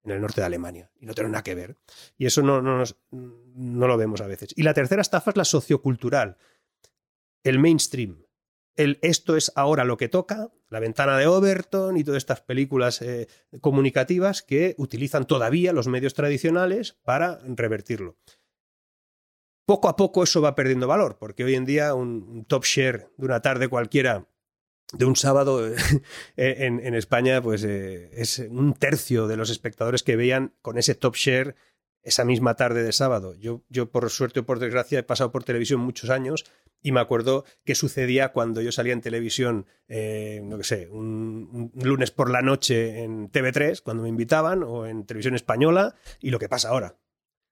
en 0.04 0.12
el 0.12 0.22
norte 0.22 0.42
de 0.42 0.48
Alemania 0.48 0.92
y 1.00 1.06
no 1.06 1.14
tiene 1.14 1.30
nada 1.30 1.44
que 1.44 1.56
ver. 1.56 1.78
Y 2.18 2.26
eso 2.26 2.42
no, 2.42 2.62
no, 2.62 2.84
no 3.12 3.88
lo 3.88 3.98
vemos 3.98 4.22
a 4.22 4.28
veces. 4.28 4.50
Y 4.56 4.64
la 4.64 4.74
tercera 4.74 5.02
estafa 5.02 5.32
es 5.32 5.38
la 5.38 5.46
sociocultural, 5.46 6.38
el 7.44 7.60
mainstream 7.60 8.25
el 8.76 9.00
esto 9.02 9.36
es 9.36 9.52
ahora 9.56 9.84
lo 9.84 9.98
que 9.98 10.10
toca, 10.10 10.52
la 10.70 10.80
ventana 10.80 11.18
de 11.18 11.28
Overton 11.28 11.98
y 11.98 12.04
todas 12.04 12.18
estas 12.18 12.42
películas 12.42 13.02
eh, 13.02 13.28
comunicativas 13.62 14.42
que 14.42 14.76
utilizan 14.78 15.26
todavía 15.26 15.74
los 15.74 15.88
medios 15.88 16.14
tradicionales 16.14 16.98
para 17.04 17.40
revertirlo. 17.46 18.18
Poco 19.66 19.90
a 19.90 19.96
poco 19.96 20.24
eso 20.24 20.42
va 20.42 20.56
perdiendo 20.56 20.88
valor, 20.88 21.18
porque 21.20 21.44
hoy 21.44 21.56
en 21.56 21.66
día 21.66 21.94
un, 21.96 22.46
top 22.46 22.66
share 22.66 23.10
de 23.18 23.26
una 23.26 23.42
tarde 23.42 23.68
cualquiera 23.68 24.28
de 24.94 25.06
un 25.06 25.16
sábado 25.16 25.68
eh, 26.38 26.56
en, 26.60 26.96
España, 26.96 27.42
pues 27.42 27.64
eh, 27.64 28.10
es 28.14 28.40
un 28.40 28.74
tercio 28.74 29.28
de 29.28 29.38
los 29.38 29.50
espectadores 29.50 30.04
que 30.04 30.16
veían 30.16 30.54
con 30.62 30.78
ese 30.78 30.94
top 30.94 31.16
share 31.16 31.56
esa 32.06 32.24
misma 32.24 32.56
tarde 32.56 32.84
de 32.84 32.94
sábado. 32.94 33.36
Yo, 33.36 33.64
yo, 33.68 33.90
por 33.90 34.10
suerte 34.12 34.42
o 34.42 34.46
por 34.46 34.60
desgracia, 34.60 35.00
he 35.00 35.04
pasado 35.04 35.32
por 35.32 35.44
televisión 35.44 35.82
muchos 35.82 36.12
años 36.12 36.46
y 36.82 36.92
me 36.92 37.00
acuerdo 37.00 37.46
qué 37.64 37.74
sucedía 37.74 38.32
cuando 38.32 38.62
yo 38.62 38.72
salía 38.72 38.94
en 38.94 39.02
televisión, 39.02 39.66
eh, 39.88 40.40
no 40.44 40.62
sé, 40.62 40.88
un, 40.88 41.72
lunes 41.74 42.12
por 42.12 42.30
la 42.30 42.44
noche 42.44 43.04
en 43.04 43.32
TV3, 43.32 43.82
cuando 43.82 44.04
me 44.04 44.10
invitaban, 44.10 44.62
o 44.62 44.86
en 44.86 45.06
televisión 45.06 45.34
española, 45.34 45.96
y 46.22 46.30
lo 46.30 46.38
que 46.38 46.48
pasa 46.48 46.70
ahora. 46.70 46.96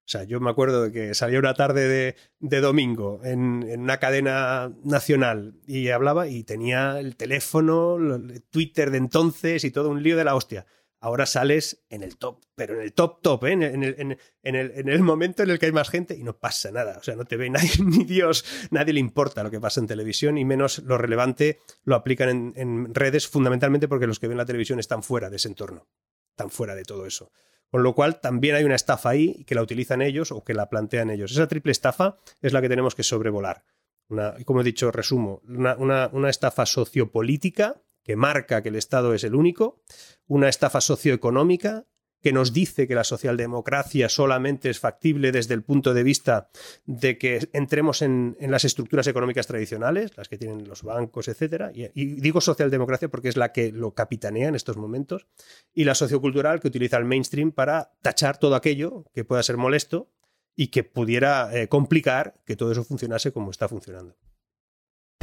O 0.06 0.08
sea, 0.08 0.24
yo 0.24 0.40
me 0.40 0.52
acuerdo 0.52 0.84
de 0.84 0.92
que 0.92 1.16
salía 1.16 1.40
una 1.40 1.56
tarde 1.56 2.16
de, 2.40 2.62
domingo 2.62 3.22
en, 3.24 3.64
en, 3.64 3.82
una 3.82 3.98
cadena 3.98 4.72
nacional 4.84 5.56
y 5.66 5.90
hablaba 5.90 6.28
y 6.28 6.44
tenía 6.44 7.00
el 7.00 7.16
teléfono, 7.16 7.96
el 7.96 8.44
Twitter 8.44 8.92
de 8.92 8.98
entonces 8.98 9.64
y 9.64 9.72
todo 9.72 9.90
un 9.90 10.04
lío 10.04 10.18
de 10.18 10.26
la 10.26 10.36
hostia 10.36 10.68
ahora 11.04 11.26
sales 11.26 11.84
en 11.90 12.02
el 12.02 12.18
top, 12.18 12.40
pero 12.56 12.76
en 12.76 12.82
el 12.82 12.94
top 12.94 13.22
top, 13.22 13.44
¿eh? 13.44 13.52
en, 13.52 13.84
el, 13.84 14.18
en, 14.42 14.90
el, 14.90 15.02
momento 15.02 15.44
en 15.44 15.50
el 15.50 15.60
que 15.60 15.66
hay 15.66 15.74
más 15.74 15.90
gente 15.90 16.16
y 16.16 16.24
no 16.24 16.38
pasa 16.38 16.72
nada. 16.72 16.98
O 16.98 17.04
sea, 17.04 17.18
no 17.18 17.26
te 17.26 17.36
ve 17.36 17.50
nadie, 17.50 17.72
ni 17.84 18.06
Dios, 18.06 18.46
nadie 18.72 18.94
le 18.94 19.02
importa 19.02 19.44
lo 19.44 19.52
que 19.52 19.60
pasa 19.60 19.82
en 19.82 19.88
televisión 19.88 20.38
y 20.38 20.46
menos 20.46 20.80
lo 20.80 20.98
relevante 20.98 21.60
lo 21.84 21.96
aplican 21.96 22.54
en, 22.56 22.96
redes 22.96 23.28
fundamentalmente 23.28 23.90
porque 23.90 24.08
los 24.08 24.18
que 24.18 24.30
ven 24.30 24.38
la 24.38 24.46
televisión 24.46 24.80
están 24.80 25.04
fuera 25.04 25.30
de 25.30 25.36
ese 25.36 25.50
entorno, 25.50 25.90
están 26.30 26.50
fuera 26.50 26.74
de 26.74 26.84
todo 26.84 27.06
eso. 27.06 27.34
Con 27.70 27.84
lo 27.84 27.94
cual 27.94 28.22
también 28.22 28.56
hay 28.56 28.64
una 28.64 28.76
estafa 28.76 29.10
ahí 29.10 29.44
que 29.44 29.56
la 29.56 29.62
utilizan 29.62 30.02
ellos 30.02 30.32
o 30.32 30.46
que 30.46 30.54
la 30.54 30.70
plantean 30.70 31.10
ellos. 31.10 31.34
Esa 31.34 31.50
triple 31.50 31.74
estafa 31.74 32.18
es 32.42 32.54
la 32.54 32.62
que 32.62 32.70
tenemos 32.70 32.96
que 32.96 33.04
sobrevolar. 33.04 33.66
Una, 34.08 34.36
como 34.46 34.62
he 34.62 34.64
dicho, 34.64 34.90
resumo, 34.90 35.42
una, 35.50 36.08
una 36.14 36.30
estafa 36.30 36.66
sociopolítica 36.66 37.82
que 38.04 38.16
marca 38.16 38.62
que 38.62 38.70
el 38.70 38.76
Estado 38.76 39.14
es 39.14 39.24
el 39.24 39.36
único, 39.36 39.82
una 40.28 40.50
estafa 40.50 40.82
socioeconómica 40.82 41.86
que 42.24 42.32
nos 42.32 42.54
dice 42.54 42.88
que 42.88 42.96
la 42.96 43.04
socialdemocracia 43.04 44.08
solamente 44.08 44.70
es 44.70 44.80
factible 44.80 45.34
desde 45.34 45.54
el 45.54 45.62
punto 45.62 45.94
de 45.94 46.04
vista 46.04 46.50
de 46.86 47.18
que 47.18 47.50
entremos 47.52 48.02
en, 48.02 48.38
las 48.40 48.64
estructuras 48.64 49.08
económicas 49.08 49.46
tradicionales, 49.46 50.16
las 50.16 50.30
que 50.30 50.38
tienen 50.38 50.66
los 50.66 50.84
bancos, 50.84 51.28
etc. 51.28 51.72
Y, 51.76 51.84
y, 51.94 52.06
digo 52.22 52.40
socialdemocracia 52.40 53.10
porque 53.10 53.28
es 53.28 53.36
la 53.36 53.52
que 53.52 53.74
lo 53.74 53.94
capitanea 53.94 54.48
en 54.48 54.56
estos 54.56 54.78
momentos, 54.78 55.28
y 55.74 55.84
la 55.84 55.96
sociocultural 55.96 56.62
que 56.62 56.70
utiliza 56.70 56.98
el 56.98 57.06
mainstream 57.06 57.52
para 57.52 57.92
tachar 58.02 58.38
todo 58.38 58.56
aquello 58.56 59.04
que 59.14 59.26
pueda 59.26 59.44
ser 59.44 59.58
molesto 59.58 60.10
y 60.56 60.68
que 60.68 60.86
pudiera 60.86 61.50
eh, 61.54 61.68
complicar 61.68 62.40
que 62.46 62.56
todo 62.56 62.72
eso 62.72 62.86
funcionase 62.86 63.34
como 63.34 63.52
está 63.52 63.68
funcionando. 63.68 64.16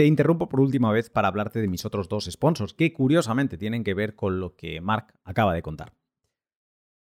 Te 0.01 0.06
interrumpo 0.06 0.48
por 0.48 0.60
última 0.60 0.90
vez 0.93 1.10
para 1.10 1.28
hablarte 1.28 1.60
de 1.60 1.68
mis 1.68 1.85
otros 1.85 2.09
dos 2.09 2.24
sponsors, 2.24 2.72
que 2.72 2.90
curiosamente 2.90 3.59
tienen 3.59 3.85
que 3.85 3.93
ver 3.93 4.16
con 4.16 4.40
lo 4.40 4.56
que 4.56 4.81
Mark 4.81 5.12
acaba 5.24 5.52
de 5.52 5.60
contar. 5.60 5.93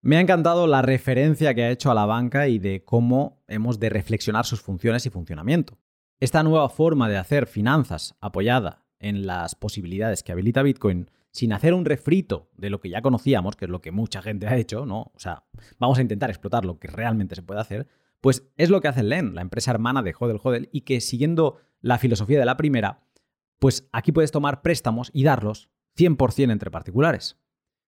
Me 0.02 0.18
ha 0.18 0.20
encantado 0.20 0.66
la 0.66 0.82
referencia 0.82 1.54
que 1.54 1.62
ha 1.62 1.70
hecho 1.70 1.92
a 1.92 1.94
la 1.94 2.08
banca 2.08 2.48
y 2.48 2.58
de 2.58 2.84
cómo 2.84 3.44
hemos 3.48 3.80
de 3.80 3.90
reflexionar 3.90 4.48
sus 4.48 4.62
funciones 4.62 5.06
y 5.06 5.12
funcionamiento. 5.12 5.78
Esta 6.20 6.42
nueva 6.42 6.70
forma 6.70 7.08
de 7.08 7.18
hacer 7.18 7.46
finanzas 7.46 8.16
apoyada 8.20 8.88
en 8.98 9.28
las 9.28 9.54
posibilidades 9.54 10.24
que 10.24 10.32
habilita 10.32 10.64
Bitcoin 10.64 11.12
sin 11.30 11.54
hacer 11.54 11.76
un 11.76 11.86
refrito 11.86 12.50
de 12.58 12.72
lo 12.72 12.80
que 12.80 12.90
ya 12.90 13.04
conocíamos, 13.04 13.56
que 13.56 13.66
es 13.66 13.70
lo 13.70 13.80
que 13.80 13.92
mucha 13.92 14.24
gente 14.24 14.48
ha 14.48 14.58
hecho, 14.58 14.88
¿no? 14.88 15.12
O 15.14 15.20
sea, 15.20 15.44
vamos 15.78 16.00
a 16.00 16.02
intentar 16.02 16.32
explotar 16.32 16.66
lo 16.66 16.80
que 16.80 16.88
realmente 16.88 17.36
se 17.36 17.44
puede 17.44 17.62
hacer, 17.62 17.88
pues 18.22 18.50
es 18.58 18.72
lo 18.72 18.82
que 18.82 18.88
hace 18.88 19.04
LEN, 19.04 19.36
la 19.36 19.42
empresa 19.42 19.70
hermana 19.70 20.02
de 20.02 20.16
Hodel 20.18 20.40
Hodel, 20.42 20.70
y 20.72 20.82
que 20.82 21.00
siguiendo 21.00 21.60
la 21.82 21.98
filosofía 21.98 22.40
de 22.40 22.46
la 22.46 22.58
primera, 22.58 23.08
pues 23.60 23.88
aquí 23.92 24.12
puedes 24.12 24.32
tomar 24.32 24.62
préstamos 24.62 25.10
y 25.14 25.24
darlos 25.24 25.70
100% 25.98 26.52
entre 26.52 26.72
particulares. 26.72 27.38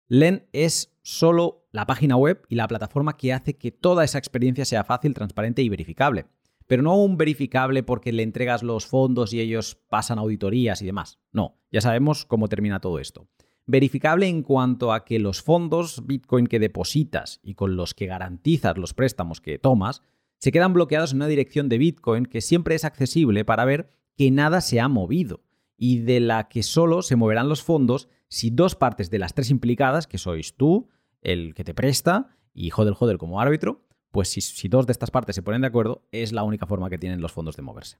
LEN 0.07 0.47
es 0.53 0.95
solo 1.01 1.67
la 1.71 1.85
página 1.85 2.15
web 2.15 2.45
y 2.47 2.55
la 2.55 2.67
plataforma 2.67 3.17
que 3.17 3.33
hace 3.33 3.57
que 3.57 3.71
toda 3.71 4.03
esa 4.03 4.17
experiencia 4.17 4.65
sea 4.65 4.83
fácil, 4.83 5.13
transparente 5.13 5.61
y 5.61 5.69
verificable. 5.69 6.25
Pero 6.65 6.83
no 6.83 6.95
un 6.95 7.17
verificable 7.17 7.83
porque 7.83 8.11
le 8.11 8.23
entregas 8.23 8.63
los 8.63 8.85
fondos 8.85 9.33
y 9.33 9.39
ellos 9.39 9.75
pasan 9.89 10.19
auditorías 10.19 10.81
y 10.81 10.85
demás. 10.85 11.19
No, 11.31 11.57
ya 11.71 11.81
sabemos 11.81 12.25
cómo 12.25 12.47
termina 12.47 12.79
todo 12.79 12.99
esto 12.99 13.27
verificable 13.67 14.27
en 14.27 14.41
cuanto 14.41 14.93
a 14.93 15.05
que 15.05 15.19
los 15.19 15.41
fondos 15.41 16.07
Bitcoin 16.07 16.47
que 16.47 16.57
depositas 16.57 17.39
y 17.43 17.53
con 17.53 17.75
los 17.75 17.93
que 17.93 18.07
garantizas 18.07 18.77
los 18.77 18.93
préstamos 18.93 19.41
que 19.41 19.59
tomas 19.59 20.01
se 20.39 20.51
quedan 20.51 20.73
bloqueados 20.73 21.11
en 21.11 21.17
una 21.17 21.27
dirección 21.27 21.69
de 21.69 21.77
Bitcoin 21.77 22.25
que 22.25 22.41
siempre 22.41 22.75
es 22.75 22.85
accesible 22.85 23.45
para 23.45 23.65
ver 23.65 23.91
que 24.15 24.31
nada 24.31 24.61
se 24.61 24.79
ha 24.79 24.87
movido 24.87 25.43
y 25.77 25.99
de 25.99 26.19
la 26.19 26.47
que 26.47 26.63
solo 26.63 27.01
se 27.01 27.15
moverán 27.15 27.49
los 27.49 27.63
fondos 27.63 28.09
si 28.29 28.49
dos 28.49 28.75
partes 28.75 29.09
de 29.09 29.19
las 29.19 29.33
tres 29.33 29.49
implicadas, 29.49 30.07
que 30.07 30.17
sois 30.17 30.55
tú, 30.55 30.89
el 31.21 31.53
que 31.53 31.63
te 31.63 31.73
presta 31.73 32.35
y 32.53 32.71
Hodel 32.75 32.95
Hodel 32.99 33.17
como 33.17 33.39
árbitro, 33.39 33.85
pues 34.11 34.29
si, 34.29 34.41
si 34.41 34.67
dos 34.67 34.87
de 34.87 34.91
estas 34.91 35.11
partes 35.11 35.35
se 35.35 35.43
ponen 35.43 35.61
de 35.61 35.67
acuerdo, 35.67 36.07
es 36.11 36.31
la 36.31 36.43
única 36.43 36.65
forma 36.65 36.89
que 36.89 36.97
tienen 36.97 37.21
los 37.21 37.31
fondos 37.31 37.55
de 37.55 37.61
moverse. 37.61 37.97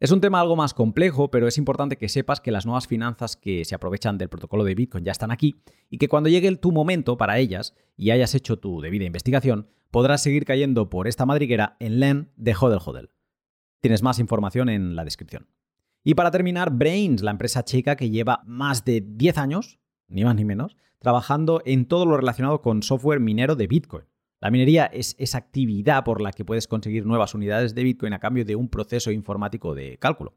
Es 0.00 0.12
un 0.12 0.20
tema 0.20 0.40
algo 0.40 0.54
más 0.54 0.74
complejo, 0.74 1.28
pero 1.28 1.48
es 1.48 1.58
importante 1.58 1.98
que 1.98 2.08
sepas 2.08 2.40
que 2.40 2.52
las 2.52 2.66
nuevas 2.66 2.86
finanzas 2.86 3.36
que 3.36 3.64
se 3.64 3.74
aprovechan 3.74 4.16
del 4.16 4.28
protocolo 4.28 4.62
de 4.62 4.76
Bitcoin 4.76 5.04
ya 5.04 5.10
están 5.10 5.32
aquí 5.32 5.56
y 5.90 5.98
que 5.98 6.08
cuando 6.08 6.28
llegue 6.28 6.54
tu 6.56 6.70
momento 6.70 7.16
para 7.16 7.38
ellas 7.38 7.74
y 7.96 8.12
hayas 8.12 8.36
hecho 8.36 8.60
tu 8.60 8.80
debida 8.80 9.06
investigación, 9.06 9.66
podrás 9.90 10.22
seguir 10.22 10.44
cayendo 10.44 10.88
por 10.88 11.08
esta 11.08 11.26
madriguera 11.26 11.76
en 11.80 11.98
LEN 11.98 12.30
de 12.36 12.54
Hodel 12.54 12.78
Hodel. 12.84 13.10
Tienes 13.80 14.04
más 14.04 14.20
información 14.20 14.68
en 14.68 14.94
la 14.94 15.04
descripción. 15.04 15.48
Y 16.04 16.14
para 16.14 16.30
terminar, 16.30 16.70
Brains, 16.70 17.22
la 17.22 17.32
empresa 17.32 17.64
checa 17.64 17.96
que 17.96 18.10
lleva 18.10 18.42
más 18.46 18.84
de 18.84 19.00
10 19.04 19.36
años, 19.38 19.80
ni 20.06 20.22
más 20.22 20.36
ni 20.36 20.44
menos, 20.44 20.76
trabajando 21.00 21.60
en 21.64 21.86
todo 21.86 22.06
lo 22.06 22.16
relacionado 22.16 22.62
con 22.62 22.84
software 22.84 23.18
minero 23.18 23.56
de 23.56 23.66
Bitcoin. 23.66 24.04
La 24.40 24.50
minería 24.50 24.86
es 24.86 25.16
esa 25.18 25.38
actividad 25.38 26.04
por 26.04 26.20
la 26.20 26.32
que 26.32 26.44
puedes 26.44 26.68
conseguir 26.68 27.04
nuevas 27.04 27.34
unidades 27.34 27.74
de 27.74 27.82
Bitcoin 27.82 28.12
a 28.12 28.20
cambio 28.20 28.44
de 28.44 28.54
un 28.54 28.68
proceso 28.68 29.10
informático 29.10 29.74
de 29.74 29.98
cálculo. 29.98 30.36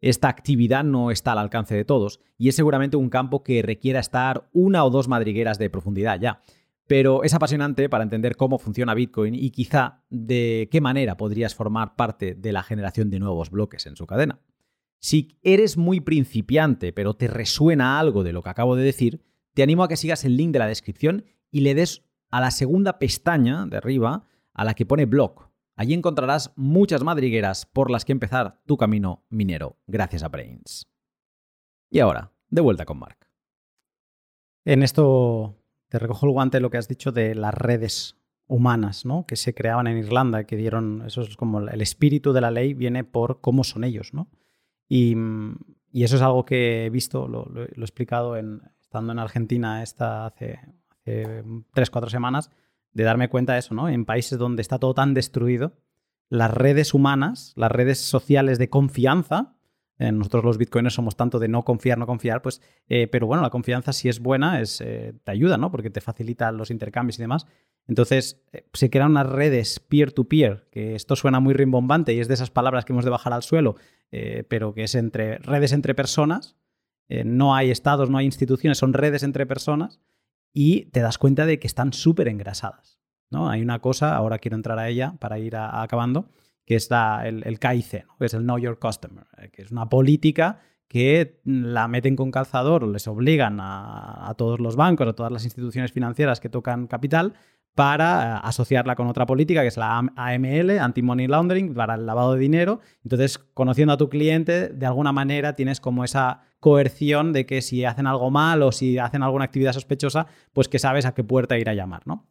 Esta 0.00 0.28
actividad 0.28 0.84
no 0.84 1.10
está 1.10 1.32
al 1.32 1.38
alcance 1.38 1.74
de 1.74 1.84
todos 1.84 2.20
y 2.36 2.48
es 2.48 2.56
seguramente 2.56 2.96
un 2.96 3.08
campo 3.08 3.42
que 3.42 3.62
requiera 3.62 4.00
estar 4.00 4.48
una 4.52 4.84
o 4.84 4.90
dos 4.90 5.08
madrigueras 5.08 5.58
de 5.58 5.70
profundidad 5.70 6.20
ya. 6.20 6.42
Pero 6.86 7.24
es 7.24 7.34
apasionante 7.34 7.88
para 7.88 8.04
entender 8.04 8.36
cómo 8.36 8.58
funciona 8.58 8.94
Bitcoin 8.94 9.34
y 9.34 9.50
quizá 9.50 10.04
de 10.10 10.68
qué 10.70 10.80
manera 10.80 11.16
podrías 11.16 11.54
formar 11.54 11.96
parte 11.96 12.34
de 12.34 12.52
la 12.52 12.62
generación 12.62 13.10
de 13.10 13.18
nuevos 13.18 13.50
bloques 13.50 13.86
en 13.86 13.96
su 13.96 14.06
cadena. 14.06 14.40
Si 14.98 15.38
eres 15.42 15.76
muy 15.76 16.00
principiante 16.00 16.92
pero 16.92 17.14
te 17.14 17.28
resuena 17.28 17.98
algo 17.98 18.22
de 18.22 18.32
lo 18.32 18.42
que 18.42 18.50
acabo 18.50 18.76
de 18.76 18.84
decir, 18.84 19.22
te 19.54 19.62
animo 19.62 19.82
a 19.82 19.88
que 19.88 19.96
sigas 19.96 20.24
el 20.24 20.36
link 20.36 20.52
de 20.52 20.58
la 20.58 20.68
descripción 20.68 21.24
y 21.50 21.60
le 21.60 21.74
des 21.74 22.05
a 22.30 22.40
la 22.40 22.50
segunda 22.50 22.98
pestaña 22.98 23.66
de 23.66 23.76
arriba, 23.76 24.26
a 24.52 24.64
la 24.64 24.74
que 24.74 24.86
pone 24.86 25.06
blog. 25.06 25.50
Allí 25.74 25.94
encontrarás 25.94 26.52
muchas 26.56 27.02
madrigueras 27.02 27.66
por 27.66 27.90
las 27.90 28.04
que 28.04 28.12
empezar 28.12 28.60
tu 28.66 28.76
camino 28.76 29.24
minero, 29.28 29.76
gracias 29.86 30.22
a 30.22 30.28
Brains. 30.28 30.88
Y 31.90 32.00
ahora, 32.00 32.32
de 32.48 32.60
vuelta 32.62 32.86
con 32.86 32.98
Mark. 32.98 33.18
En 34.64 34.82
esto 34.82 35.56
te 35.88 35.98
recojo 35.98 36.26
el 36.26 36.32
guante 36.32 36.60
lo 36.60 36.70
que 36.70 36.78
has 36.78 36.88
dicho 36.88 37.12
de 37.12 37.34
las 37.34 37.54
redes 37.54 38.16
humanas, 38.48 39.04
¿no? 39.04 39.26
Que 39.26 39.36
se 39.36 39.54
creaban 39.54 39.86
en 39.86 39.98
Irlanda, 39.98 40.44
que 40.44 40.56
dieron, 40.56 41.02
eso 41.06 41.22
es 41.22 41.36
como 41.36 41.60
el 41.60 41.80
espíritu 41.80 42.32
de 42.32 42.40
la 42.40 42.50
ley 42.50 42.74
viene 42.74 43.04
por 43.04 43.40
cómo 43.40 43.64
son 43.64 43.84
ellos, 43.84 44.14
¿no? 44.14 44.28
Y, 44.88 45.16
eso 45.92 46.16
es 46.16 46.22
algo 46.22 46.44
que 46.44 46.86
he 46.86 46.90
visto, 46.90 47.26
lo, 47.26 47.50
he 47.56 47.80
explicado 47.80 48.36
en, 48.36 48.60
estando 48.80 49.12
en 49.12 49.18
Argentina 49.18 49.82
esta 49.82 50.26
hace 50.26 50.60
eh, 51.06 51.44
tres, 51.72 51.90
cuatro 51.90 52.10
semanas, 52.10 52.50
de 52.92 53.04
darme 53.04 53.28
cuenta 53.28 53.52
de 53.52 53.60
eso, 53.60 53.74
¿no? 53.74 53.88
En 53.88 54.04
países 54.04 54.38
donde 54.38 54.60
está 54.60 54.78
todo 54.78 54.92
tan 54.92 55.14
destruido, 55.14 55.74
las 56.28 56.52
redes 56.52 56.94
humanas, 56.94 57.52
las 57.56 57.70
redes 57.70 58.00
sociales 58.00 58.58
de 58.58 58.68
confianza, 58.68 59.54
eh, 59.98 60.10
nosotros 60.10 60.44
los 60.44 60.58
bitcoiners 60.58 60.94
somos 60.94 61.16
tanto 61.16 61.38
de 61.38 61.46
no 61.46 61.62
confiar, 61.62 61.96
no 61.96 62.06
confiar, 62.06 62.42
pues, 62.42 62.60
eh, 62.88 63.06
pero 63.06 63.28
bueno, 63.28 63.42
la 63.42 63.50
confianza 63.50 63.92
si 63.92 64.08
es 64.08 64.20
buena, 64.20 64.60
es, 64.60 64.78
te 64.78 65.30
ayuda, 65.30 65.56
¿no? 65.56 65.70
Porque 65.70 65.90
te 65.90 66.00
facilita 66.00 66.50
los 66.50 66.72
intercambios 66.72 67.18
y 67.18 67.22
demás. 67.22 67.46
Entonces, 67.86 68.42
se 68.72 68.90
crean 68.90 69.12
unas 69.12 69.28
redes 69.28 69.78
peer-to-peer, 69.78 70.66
que 70.72 70.96
esto 70.96 71.14
suena 71.14 71.38
muy 71.38 71.54
rimbombante 71.54 72.12
y 72.14 72.18
es 72.18 72.26
de 72.26 72.34
esas 72.34 72.50
palabras 72.50 72.84
que 72.84 72.92
hemos 72.92 73.04
de 73.04 73.12
bajar 73.12 73.32
al 73.32 73.44
suelo, 73.44 73.76
pero 74.48 74.74
que 74.74 74.82
es 74.82 74.96
entre 74.96 75.38
redes 75.38 75.72
entre 75.72 75.94
personas. 75.94 76.56
no 77.08 77.54
hay 77.54 77.70
estados, 77.70 78.10
no 78.10 78.18
hay 78.18 78.26
instituciones, 78.26 78.78
son 78.78 78.92
redes 78.92 79.22
entre 79.22 79.46
personas 79.46 80.00
y 80.58 80.86
te 80.86 81.00
das 81.00 81.18
cuenta 81.18 81.44
de 81.44 81.58
que 81.58 81.66
están 81.66 81.92
súper 81.92 82.28
engrasadas. 82.28 82.98
¿no? 83.28 83.50
Hay 83.50 83.60
una 83.60 83.80
cosa, 83.80 84.16
ahora 84.16 84.38
quiero 84.38 84.56
entrar 84.56 84.78
a 84.78 84.88
ella 84.88 85.14
para 85.20 85.38
ir 85.38 85.54
acabando, 85.54 86.30
que 86.64 86.76
es 86.76 86.88
el, 86.90 87.42
el 87.46 87.58
que 87.58 88.24
es 88.24 88.32
el 88.32 88.40
Know 88.40 88.56
Your 88.56 88.78
Customer, 88.78 89.26
eh, 89.36 89.50
que 89.50 89.60
es 89.60 89.70
una 89.70 89.90
política 89.90 90.60
que 90.88 91.42
la 91.44 91.88
meten 91.88 92.16
con 92.16 92.30
calzador, 92.30 92.88
les 92.88 93.06
obligan 93.06 93.58
a, 93.60 94.32
todos 94.38 94.58
los 94.58 94.76
bancos, 94.76 95.06
a 95.06 95.12
todas 95.12 95.30
las 95.30 95.44
instituciones 95.44 95.92
financieras 95.92 96.40
que 96.40 96.48
tocan 96.48 96.86
capital, 96.86 97.34
para 97.76 98.36
eh, 98.36 98.40
asociarla 98.42 98.96
con 98.96 99.06
otra 99.06 99.26
política, 99.26 99.60
que 99.60 99.68
es 99.68 99.76
la 99.76 99.98
AML, 99.98 100.78
Anti-Money 100.80 101.28
Laundering, 101.28 101.74
para 101.74 101.94
el 101.94 102.06
lavado 102.06 102.32
de 102.32 102.40
dinero. 102.40 102.80
Entonces, 103.04 103.38
conociendo 103.38 103.92
a 103.92 103.96
tu 103.98 104.08
cliente, 104.08 104.70
de 104.70 104.86
alguna 104.86 105.12
manera 105.12 105.54
tienes 105.54 105.78
como 105.78 106.02
esa 106.02 106.40
coerción 106.58 107.34
de 107.34 107.44
que 107.44 107.60
si 107.60 107.84
hacen 107.84 108.06
algo 108.06 108.30
mal 108.30 108.62
o 108.62 108.72
si 108.72 108.98
hacen 108.98 109.22
alguna 109.22 109.44
actividad 109.44 109.74
sospechosa, 109.74 110.26
pues 110.54 110.68
que 110.68 110.78
sabes 110.78 111.04
a 111.04 111.12
qué 111.12 111.22
puerta 111.22 111.58
ir 111.58 111.68
a 111.68 111.74
llamar, 111.74 112.06
¿no? 112.06 112.26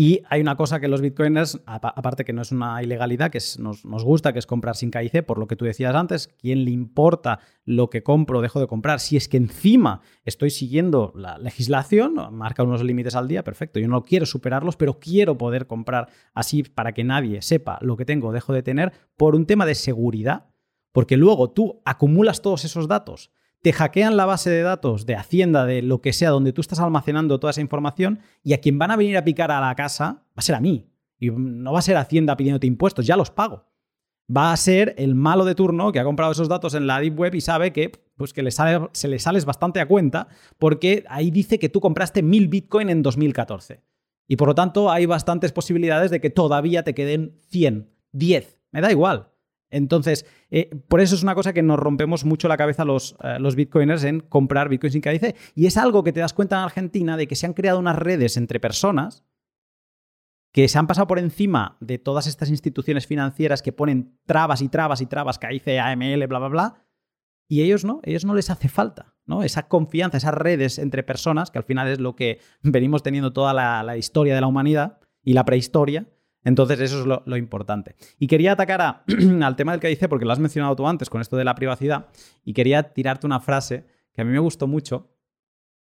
Y 0.00 0.22
hay 0.28 0.40
una 0.40 0.54
cosa 0.54 0.78
que 0.78 0.86
los 0.86 1.00
bitcoiners, 1.00 1.60
aparte 1.66 2.24
que 2.24 2.32
no 2.32 2.42
es 2.42 2.52
una 2.52 2.80
ilegalidad, 2.84 3.32
que 3.32 3.40
nos, 3.58 3.82
gusta, 3.82 4.32
que 4.32 4.38
es 4.38 4.46
comprar 4.46 4.76
sin 4.76 4.92
KIC, 4.92 5.24
por 5.26 5.38
lo 5.38 5.48
que 5.48 5.56
tú 5.56 5.64
decías 5.64 5.92
antes, 5.92 6.28
¿quién 6.40 6.64
le 6.64 6.70
importa 6.70 7.40
lo 7.64 7.90
que 7.90 8.04
compro 8.04 8.40
dejo 8.40 8.60
de 8.60 8.68
comprar? 8.68 9.00
Si 9.00 9.16
es 9.16 9.26
que 9.26 9.38
encima 9.38 10.00
estoy 10.24 10.50
siguiendo 10.50 11.12
la 11.16 11.36
legislación, 11.38 12.14
marca 12.30 12.62
unos 12.62 12.84
límites 12.84 13.16
al 13.16 13.26
día, 13.26 13.42
perfecto, 13.42 13.80
yo 13.80 13.88
no 13.88 14.04
quiero 14.04 14.24
superarlos, 14.24 14.76
pero 14.76 15.00
quiero 15.00 15.36
poder 15.36 15.66
comprar 15.66 16.06
así 16.32 16.62
para 16.62 16.92
que 16.92 17.02
nadie 17.02 17.42
sepa 17.42 17.80
lo 17.82 17.96
que 17.96 18.04
tengo 18.04 18.30
dejo 18.30 18.52
de 18.52 18.62
tener 18.62 18.92
por 19.16 19.34
un 19.34 19.46
tema 19.46 19.66
de 19.66 19.74
seguridad, 19.74 20.46
porque 20.92 21.16
luego 21.16 21.50
tú 21.50 21.82
acumulas 21.84 22.40
todos 22.40 22.64
esos 22.64 22.86
datos 22.86 23.32
te 23.62 23.72
hackean 23.72 24.16
la 24.16 24.26
base 24.26 24.50
de 24.50 24.62
datos 24.62 25.06
de 25.06 25.16
Hacienda, 25.16 25.66
de 25.66 25.82
lo 25.82 26.00
que 26.00 26.12
sea, 26.12 26.30
donde 26.30 26.52
tú 26.52 26.60
estás 26.60 26.80
almacenando 26.80 27.40
toda 27.40 27.50
esa 27.50 27.60
información, 27.60 28.20
y 28.42 28.52
a 28.52 28.60
quien 28.60 28.78
van 28.78 28.90
a 28.90 28.96
venir 28.96 29.16
a 29.16 29.24
picar 29.24 29.50
a 29.50 29.60
la 29.60 29.74
casa 29.74 30.22
va 30.28 30.36
a 30.36 30.42
ser 30.42 30.54
a 30.54 30.60
mí. 30.60 30.90
Y 31.18 31.30
no 31.30 31.72
va 31.72 31.80
a 31.80 31.82
ser 31.82 31.96
Hacienda 31.96 32.36
pidiéndote 32.36 32.66
impuestos, 32.66 33.06
ya 33.06 33.16
los 33.16 33.30
pago. 33.30 33.66
Va 34.34 34.52
a 34.52 34.56
ser 34.56 34.94
el 34.98 35.14
malo 35.14 35.44
de 35.44 35.54
turno 35.54 35.90
que 35.90 35.98
ha 35.98 36.04
comprado 36.04 36.32
esos 36.32 36.48
datos 36.48 36.74
en 36.74 36.86
la 36.86 37.00
Deep 37.00 37.18
Web 37.18 37.34
y 37.34 37.40
sabe 37.40 37.72
que, 37.72 37.90
pues 38.16 38.32
que 38.32 38.42
le 38.42 38.50
sale, 38.50 38.88
se 38.92 39.08
le 39.08 39.18
sales 39.18 39.44
bastante 39.44 39.80
a 39.80 39.88
cuenta, 39.88 40.28
porque 40.58 41.04
ahí 41.08 41.30
dice 41.30 41.58
que 41.58 41.70
tú 41.70 41.80
compraste 41.80 42.22
mil 42.22 42.48
Bitcoin 42.48 42.90
en 42.90 43.02
2014. 43.02 43.82
Y 44.28 44.36
por 44.36 44.48
lo 44.48 44.54
tanto, 44.54 44.90
hay 44.90 45.06
bastantes 45.06 45.52
posibilidades 45.52 46.10
de 46.10 46.20
que 46.20 46.28
todavía 46.28 46.84
te 46.84 46.94
queden 46.94 47.40
100, 47.48 47.90
10. 48.12 48.60
Me 48.70 48.82
da 48.82 48.92
igual. 48.92 49.30
Entonces, 49.70 50.24
eh, 50.50 50.70
por 50.88 51.00
eso 51.00 51.14
es 51.14 51.22
una 51.22 51.34
cosa 51.34 51.52
que 51.52 51.62
nos 51.62 51.78
rompemos 51.78 52.24
mucho 52.24 52.48
la 52.48 52.56
cabeza 52.56 52.84
los, 52.84 53.16
eh, 53.22 53.38
los 53.38 53.54
bitcoiners 53.54 54.04
en 54.04 54.20
comprar 54.20 54.68
bitcoins 54.68 54.92
sin 54.92 55.02
KIC. 55.02 55.36
Y 55.54 55.66
es 55.66 55.76
algo 55.76 56.04
que 56.04 56.12
te 56.12 56.20
das 56.20 56.32
cuenta 56.32 56.56
en 56.56 56.62
Argentina 56.62 57.16
de 57.16 57.26
que 57.26 57.36
se 57.36 57.46
han 57.46 57.52
creado 57.52 57.78
unas 57.78 57.96
redes 57.96 58.36
entre 58.36 58.60
personas 58.60 59.24
que 60.52 60.66
se 60.66 60.78
han 60.78 60.86
pasado 60.86 61.06
por 61.06 61.18
encima 61.18 61.76
de 61.80 61.98
todas 61.98 62.26
estas 62.26 62.48
instituciones 62.48 63.06
financieras 63.06 63.60
que 63.60 63.72
ponen 63.72 64.18
trabas 64.24 64.62
y 64.62 64.68
trabas 64.68 65.02
y 65.02 65.06
trabas, 65.06 65.38
KIC, 65.38 65.68
AML, 65.78 66.26
bla, 66.26 66.38
bla, 66.38 66.48
bla. 66.48 66.84
Y 67.50 67.62
ellos 67.62 67.84
no, 67.84 68.00
ellos 68.02 68.24
no 68.24 68.34
les 68.34 68.50
hace 68.50 68.68
falta, 68.68 69.14
¿no? 69.26 69.42
Esa 69.42 69.68
confianza, 69.68 70.16
esas 70.16 70.34
redes 70.34 70.78
entre 70.78 71.02
personas, 71.02 71.50
que 71.50 71.58
al 71.58 71.64
final 71.64 71.88
es 71.88 72.00
lo 72.00 72.16
que 72.16 72.40
venimos 72.62 73.02
teniendo 73.02 73.32
toda 73.32 73.52
la 73.52 73.96
historia 73.96 74.34
de 74.34 74.40
la 74.40 74.46
humanidad 74.46 74.98
y 75.22 75.34
la 75.34 75.44
prehistoria, 75.44 76.08
entonces, 76.44 76.80
eso 76.80 77.00
es 77.00 77.06
lo, 77.06 77.36
importante. 77.36 77.94
Y 78.18 78.26
quería 78.26 78.52
atacar 78.52 79.04
al 79.42 79.56
tema 79.56 79.72
del 79.72 79.80
que 79.80 79.88
dice, 79.88 80.08
porque 80.08 80.24
lo 80.24 80.32
has 80.32 80.38
mencionado 80.38 80.76
tú 80.76 80.86
antes 80.86 81.10
con 81.10 81.20
esto 81.20 81.36
de 81.36 81.44
la 81.44 81.54
privacidad, 81.54 82.06
y 82.44 82.52
quería 82.52 82.82
tirarte 82.82 83.26
una 83.26 83.40
frase 83.40 83.86
que 84.12 84.22
a 84.22 84.24
mí 84.24 84.32
me 84.32 84.38
gustó 84.38 84.66
mucho, 84.66 85.10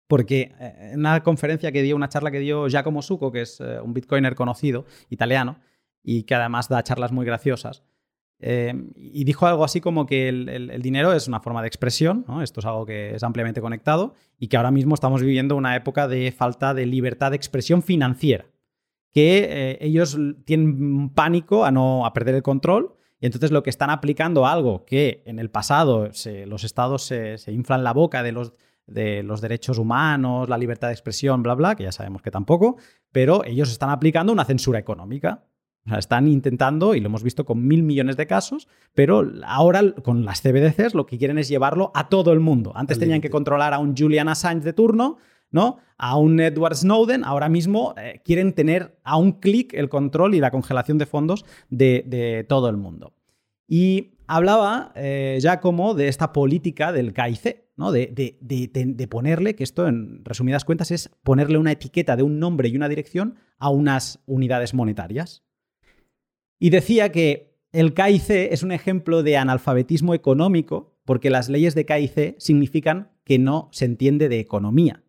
porque 0.07 0.53
eh, 0.59 0.91
en 0.93 0.99
una 0.99 1.23
conferencia 1.23 1.71
que 1.71 1.81
dio, 1.81 1.95
una 1.95 2.09
charla 2.09 2.31
que 2.31 2.39
dio 2.39 2.67
Giacomo 2.67 3.01
Succo, 3.01 3.31
que 3.31 3.41
es 3.41 3.59
eh, 3.61 3.79
un 3.81 3.93
bitcoiner 3.93 4.35
conocido, 4.35 4.85
italiano, 5.09 5.59
y 6.03 6.23
que 6.23 6.35
además 6.35 6.67
da 6.67 6.83
charlas 6.83 7.11
muy 7.11 7.25
graciosas, 7.25 7.83
eh, 8.45 8.73
y 8.95 9.23
dijo 9.23 9.47
algo 9.47 9.63
así 9.63 9.79
como 9.79 10.05
que 10.05 10.27
el, 10.27 10.81
dinero 10.81 11.13
es 11.13 11.29
una 11.29 11.39
forma 11.39 11.61
de 11.61 11.67
expresión, 11.67 12.25
esto 12.41 12.59
es 12.59 12.65
algo 12.65 12.85
que 12.85 13.15
es 13.15 13.23
ampliamente 13.23 13.61
conectado, 13.61 14.15
y 14.37 14.47
que 14.47 14.57
ahora 14.57 14.71
mismo 14.71 14.95
estamos 14.95 15.21
viviendo 15.21 15.55
una 15.55 15.77
época 15.77 16.09
de 16.09 16.29
falta 16.33 16.73
de 16.73 16.85
libertad 16.85 17.31
de 17.31 17.37
expresión 17.37 17.81
financiera, 17.81 18.45
que 19.13 19.77
ellos 19.79 20.17
tienen 20.45 21.09
pánico 21.11 21.63
a 21.65 21.71
no 21.71 22.05
a 22.05 22.13
perder 22.13 22.35
el 22.35 22.43
control 22.43 22.95
y 23.23 23.25
entonces 23.25 23.51
lo 23.51 23.63
que 23.63 23.69
están 23.69 23.89
aplicando 23.89 24.45
algo 24.45 24.83
que 24.83 25.23
en 25.25 25.39
el 25.39 25.49
pasado 25.49 26.09
los 26.45 26.63
estados 26.65 27.03
se, 27.03 27.37
inflan 27.47 27.81
la 27.81 27.93
boca 27.93 28.21
de 28.21 28.33
los, 28.33 28.51
de 28.85 29.23
los 29.23 29.39
derechos 29.39 29.77
humanos, 29.77 30.49
la 30.49 30.57
libertad 30.57 30.89
de 30.89 30.93
expresión, 30.93 31.41
bla, 31.41 31.53
bla, 31.53 31.75
que 31.75 31.83
ya 31.83 31.93
sabemos 31.93 32.21
que 32.21 32.31
tampoco, 32.31 32.75
pero 33.13 33.45
ellos 33.45 33.71
están 33.71 33.91
aplicando 33.91 34.33
una 34.33 34.43
censura 34.43 34.77
económica. 34.77 35.45
O 35.85 35.89
sea, 35.89 35.99
están 35.99 36.27
intentando, 36.27 36.95
y 36.95 36.99
lo 36.99 37.07
hemos 37.07 37.23
visto 37.23 37.45
con 37.45 37.65
mil 37.65 37.83
millones 37.83 38.17
de 38.17 38.27
casos, 38.27 38.67
pero 38.93 39.25
ahora 39.45 39.93
con 40.03 40.25
las 40.25 40.41
CBDCs 40.41 40.93
lo 40.93 41.05
que 41.05 41.17
quieren 41.17 41.37
es 41.37 41.47
llevarlo 41.47 41.93
a 41.95 42.09
todo 42.09 42.33
el 42.33 42.41
mundo. 42.41 42.73
Antes 42.75 42.99
tenían 42.99 43.21
que 43.21 43.29
controlar 43.29 43.73
a 43.73 43.79
un 43.79 43.95
Julian 43.95 44.27
Assange 44.27 44.65
de 44.65 44.73
turno, 44.73 45.17
¿no? 45.53 45.77
A 45.97 46.17
un 46.17 46.41
Edward 46.41 46.75
Snowden, 46.75 47.23
ahora 47.23 47.47
mismo 47.47 47.93
eh, 47.95 48.21
quieren 48.25 48.51
tener 48.51 48.99
a 49.05 49.15
un 49.15 49.33
clic 49.33 49.73
el 49.73 49.87
control 49.87 50.35
y 50.35 50.41
la 50.41 50.51
congelación 50.51 50.97
de 50.97 51.05
fondos 51.05 51.45
de, 51.69 52.45
todo 52.49 52.67
el 52.67 52.75
mundo. 52.75 53.13
Y 53.67 54.15
hablaba 54.27 54.91
eh, 54.95 55.37
ya 55.39 55.61
como 55.61 55.93
de 55.93 56.09
esta 56.09 56.33
política 56.33 56.91
del 56.91 57.13
KIC, 57.13 57.63
¿no? 57.77 57.91
De, 57.91 58.07
de, 58.41 59.07
ponerle, 59.07 59.55
que 59.55 59.63
esto 59.63 59.87
en 59.87 60.25
resumidas 60.25 60.65
cuentas 60.65 60.91
es 60.91 61.09
ponerle 61.23 61.57
una 61.57 61.71
etiqueta 61.71 62.17
de 62.17 62.23
un 62.23 62.39
nombre 62.39 62.67
y 62.67 62.75
una 62.75 62.89
dirección 62.89 63.35
a 63.57 63.69
unas 63.69 64.21
unidades 64.25 64.73
monetarias. 64.73 65.43
Y 66.59 66.71
decía 66.71 67.11
que 67.11 67.59
el 67.71 67.93
KIC 67.93 68.51
es 68.51 68.63
un 68.63 68.71
ejemplo 68.71 69.23
de 69.23 69.37
analfabetismo 69.37 70.13
económico 70.13 70.97
porque 71.05 71.29
las 71.29 71.49
leyes 71.49 71.75
de 71.75 71.85
KIC 71.85 72.39
significan 72.39 73.11
que 73.23 73.37
no 73.37 73.69
se 73.71 73.85
entiende 73.85 74.29
de 74.29 74.39
economía. 74.39 75.03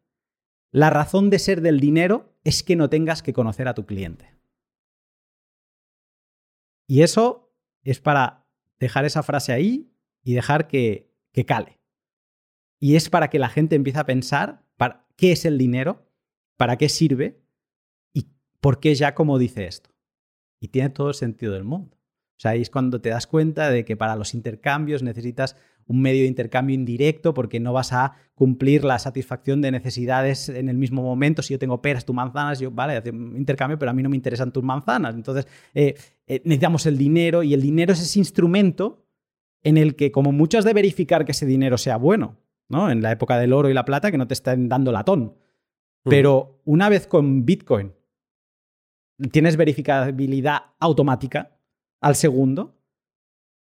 La 0.74 0.90
razón 0.90 1.30
de 1.30 1.38
ser 1.38 1.60
del 1.60 1.78
dinero 1.78 2.34
es 2.42 2.64
que 2.64 2.74
no 2.74 2.90
tengas 2.90 3.22
que 3.22 3.32
conocer 3.32 3.68
a 3.68 3.74
tu 3.74 3.86
cliente. 3.86 4.34
Y 6.88 7.02
eso 7.02 7.54
es 7.84 8.00
para 8.00 8.48
dejar 8.80 9.04
esa 9.04 9.22
frase 9.22 9.52
ahí 9.52 9.94
y 10.24 10.34
dejar 10.34 10.66
que, 10.66 11.14
que 11.30 11.46
cale. 11.46 11.78
Y 12.80 12.96
es 12.96 13.08
para 13.08 13.30
que 13.30 13.38
la 13.38 13.50
gente 13.50 13.76
empiece 13.76 14.00
a 14.00 14.04
pensar 14.04 14.66
para, 14.76 15.06
qué 15.14 15.30
es 15.30 15.44
el 15.44 15.58
dinero, 15.58 16.10
para 16.56 16.76
qué 16.76 16.88
sirve 16.88 17.40
y 18.12 18.32
por 18.60 18.80
qué 18.80 18.96
ya 18.96 19.14
como 19.14 19.38
dice 19.38 19.68
esto. 19.68 19.90
Y 20.58 20.68
tiene 20.68 20.90
todo 20.90 21.06
el 21.10 21.14
sentido 21.14 21.52
del 21.52 21.62
mundo. 21.62 21.93
Sea, 22.44 22.50
ahí 22.50 22.60
es 22.60 22.68
cuando 22.68 23.00
te 23.00 23.08
das 23.08 23.26
cuenta 23.26 23.70
de 23.70 23.86
que 23.86 23.96
para 23.96 24.16
los 24.16 24.34
intercambios 24.34 25.02
necesitas 25.02 25.56
un 25.86 26.02
medio 26.02 26.22
de 26.22 26.28
intercambio 26.28 26.74
indirecto 26.74 27.32
porque 27.32 27.58
no 27.58 27.72
vas 27.72 27.94
a 27.94 28.16
cumplir 28.34 28.84
la 28.84 28.98
satisfacción 28.98 29.62
de 29.62 29.70
necesidades 29.70 30.50
en 30.50 30.68
el 30.68 30.76
mismo 30.76 31.02
momento. 31.02 31.40
Si 31.40 31.54
yo 31.54 31.58
tengo 31.58 31.80
peras, 31.80 32.04
tú 32.04 32.12
manzanas, 32.12 32.60
yo, 32.60 32.70
vale, 32.70 32.96
hace 32.96 33.12
un 33.12 33.34
intercambio, 33.38 33.78
pero 33.78 33.90
a 33.90 33.94
mí 33.94 34.02
no 34.02 34.10
me 34.10 34.16
interesan 34.16 34.52
tus 34.52 34.62
manzanas. 34.62 35.14
Entonces, 35.14 35.46
eh, 35.72 35.94
eh, 36.26 36.42
necesitamos 36.44 36.84
el 36.84 36.98
dinero 36.98 37.42
y 37.42 37.54
el 37.54 37.62
dinero 37.62 37.94
es 37.94 38.02
ese 38.02 38.18
instrumento 38.18 39.06
en 39.62 39.78
el 39.78 39.96
que, 39.96 40.12
como 40.12 40.30
mucho 40.30 40.58
has 40.58 40.66
de 40.66 40.74
verificar 40.74 41.24
que 41.24 41.32
ese 41.32 41.46
dinero 41.46 41.78
sea 41.78 41.96
bueno, 41.96 42.36
¿no? 42.68 42.90
En 42.90 43.00
la 43.00 43.10
época 43.10 43.38
del 43.38 43.54
oro 43.54 43.70
y 43.70 43.74
la 43.74 43.86
plata, 43.86 44.10
que 44.10 44.18
no 44.18 44.28
te 44.28 44.34
estén 44.34 44.68
dando 44.68 44.92
latón. 44.92 45.34
Pero 46.02 46.60
una 46.66 46.90
vez 46.90 47.06
con 47.06 47.46
Bitcoin 47.46 47.94
tienes 49.32 49.56
verificabilidad 49.56 50.58
automática 50.78 51.53
al 52.04 52.16
segundo, 52.16 52.78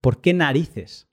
¿por 0.02 0.20
qué 0.20 0.34
narices 0.34 1.08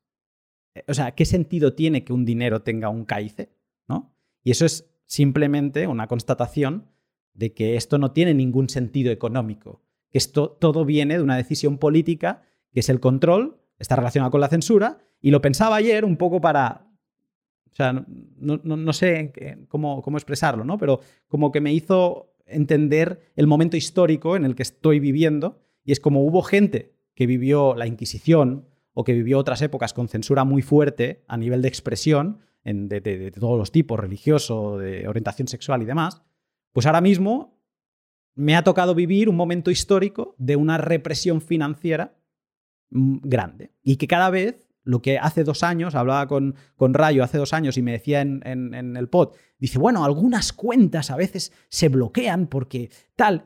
eh, 0.76 0.84
o 0.88 0.94
sea, 0.94 1.12
¿qué 1.12 1.24
sentido 1.24 1.74
tiene 1.74 2.04
que 2.04 2.12
un 2.12 2.26
dinero 2.26 2.62
tenga 2.62 2.90
un 2.90 3.06
CAICE? 3.06 3.50
¿no? 3.88 4.14
Y 4.44 4.52
eso 4.52 4.66
es 4.66 4.92
simplemente 5.06 5.88
una 5.88 6.08
constatación 6.08 6.92
de 7.34 7.54
que 7.54 7.78
esto 7.78 7.98
no 7.98 8.12
tiene 8.12 8.34
ningún 8.34 8.68
sentido 8.68 9.12
económico, 9.12 9.82
que 10.12 10.18
esto 10.18 10.52
todo 10.52 10.84
viene 10.84 11.16
de 11.18 11.24
una 11.24 11.38
decisión 11.38 11.78
política, 11.78 12.44
que 12.74 12.82
es 12.82 12.90
el 12.90 13.00
control, 13.00 13.62
está 13.80 13.96
relacionado 13.96 14.32
con 14.32 14.42
la 14.42 14.50
censura, 14.50 15.00
y 15.22 15.32
lo 15.32 15.42
pensaba 15.42 15.78
ayer 15.78 16.04
un 16.06 16.18
poco 16.18 16.42
para... 16.42 16.88
O 17.72 17.76
sea, 17.76 18.06
no, 18.38 18.94
sé 18.94 19.34
cómo, 19.68 20.02
cómo 20.02 20.18
expresarlo, 20.18 20.64
¿no? 20.64 20.78
Pero 20.78 21.02
como 21.28 21.52
que 21.52 21.60
me 21.60 21.74
hizo 21.74 22.34
entender 22.46 23.20
el 23.36 23.48
momento 23.48 23.76
histórico 23.76 24.38
en 24.38 24.46
el 24.46 24.56
que 24.56 24.64
estoy 24.64 25.02
viviendo, 25.02 25.62
y 25.84 25.92
es 25.92 26.00
como 26.00 26.24
hubo 26.24 26.42
gente 26.42 26.95
que 27.16 27.26
vivió 27.26 27.74
la 27.76 27.88
Inquisición, 27.88 28.68
o 28.96 29.04
que 29.04 29.14
vivió 29.14 29.38
otras 29.38 29.62
épocas 29.62 29.94
con 29.94 30.08
censura 30.08 30.46
muy 30.46 30.62
fuerte 30.62 31.24
a 31.28 31.38
nivel 31.38 31.62
de 31.62 31.68
expresión, 31.68 32.40
de, 32.64 33.32
todos 33.38 33.60
los 33.60 33.72
tipos, 33.72 34.00
religioso, 34.00 34.80
de 34.80 35.08
orientación 35.08 35.48
sexual 35.48 35.84
y 35.84 35.86
demás, 35.86 36.24
pues 36.72 36.88
ahora 36.88 37.02
mismo 37.02 37.62
me 38.34 38.56
ha 38.56 38.64
tocado 38.64 38.96
vivir 38.96 39.30
un 39.30 39.36
momento 39.36 39.70
histórico 39.70 40.34
de 40.40 40.56
una 40.56 40.78
represión 40.78 41.42
financiera 41.42 42.18
mm, 42.90 43.18
grande. 43.24 43.72
Y 43.84 43.98
que 43.98 44.08
cada 44.08 44.30
vez, 44.30 44.68
lo 44.84 45.02
que 45.02 45.20
hace 45.20 45.44
dos 45.44 45.62
años, 45.62 45.94
hablaba 45.94 46.28
con, 46.28 46.56
con 46.76 46.94
Rayo 46.94 47.24
hace 47.24 47.38
dos 47.38 47.54
años 47.54 47.78
y 47.78 47.82
me 47.82 47.92
decía 47.92 48.22
en, 48.22 48.42
en 48.46 48.98
el 48.98 49.10
pod, 49.10 49.36
dice, 49.60 49.78
bueno, 49.78 50.04
algunas 50.04 50.54
cuentas 50.54 51.12
a 51.12 51.18
veces 51.18 51.54
se 51.70 51.90
bloquean 51.90 52.48
porque 52.48 52.90
tal 53.16 53.46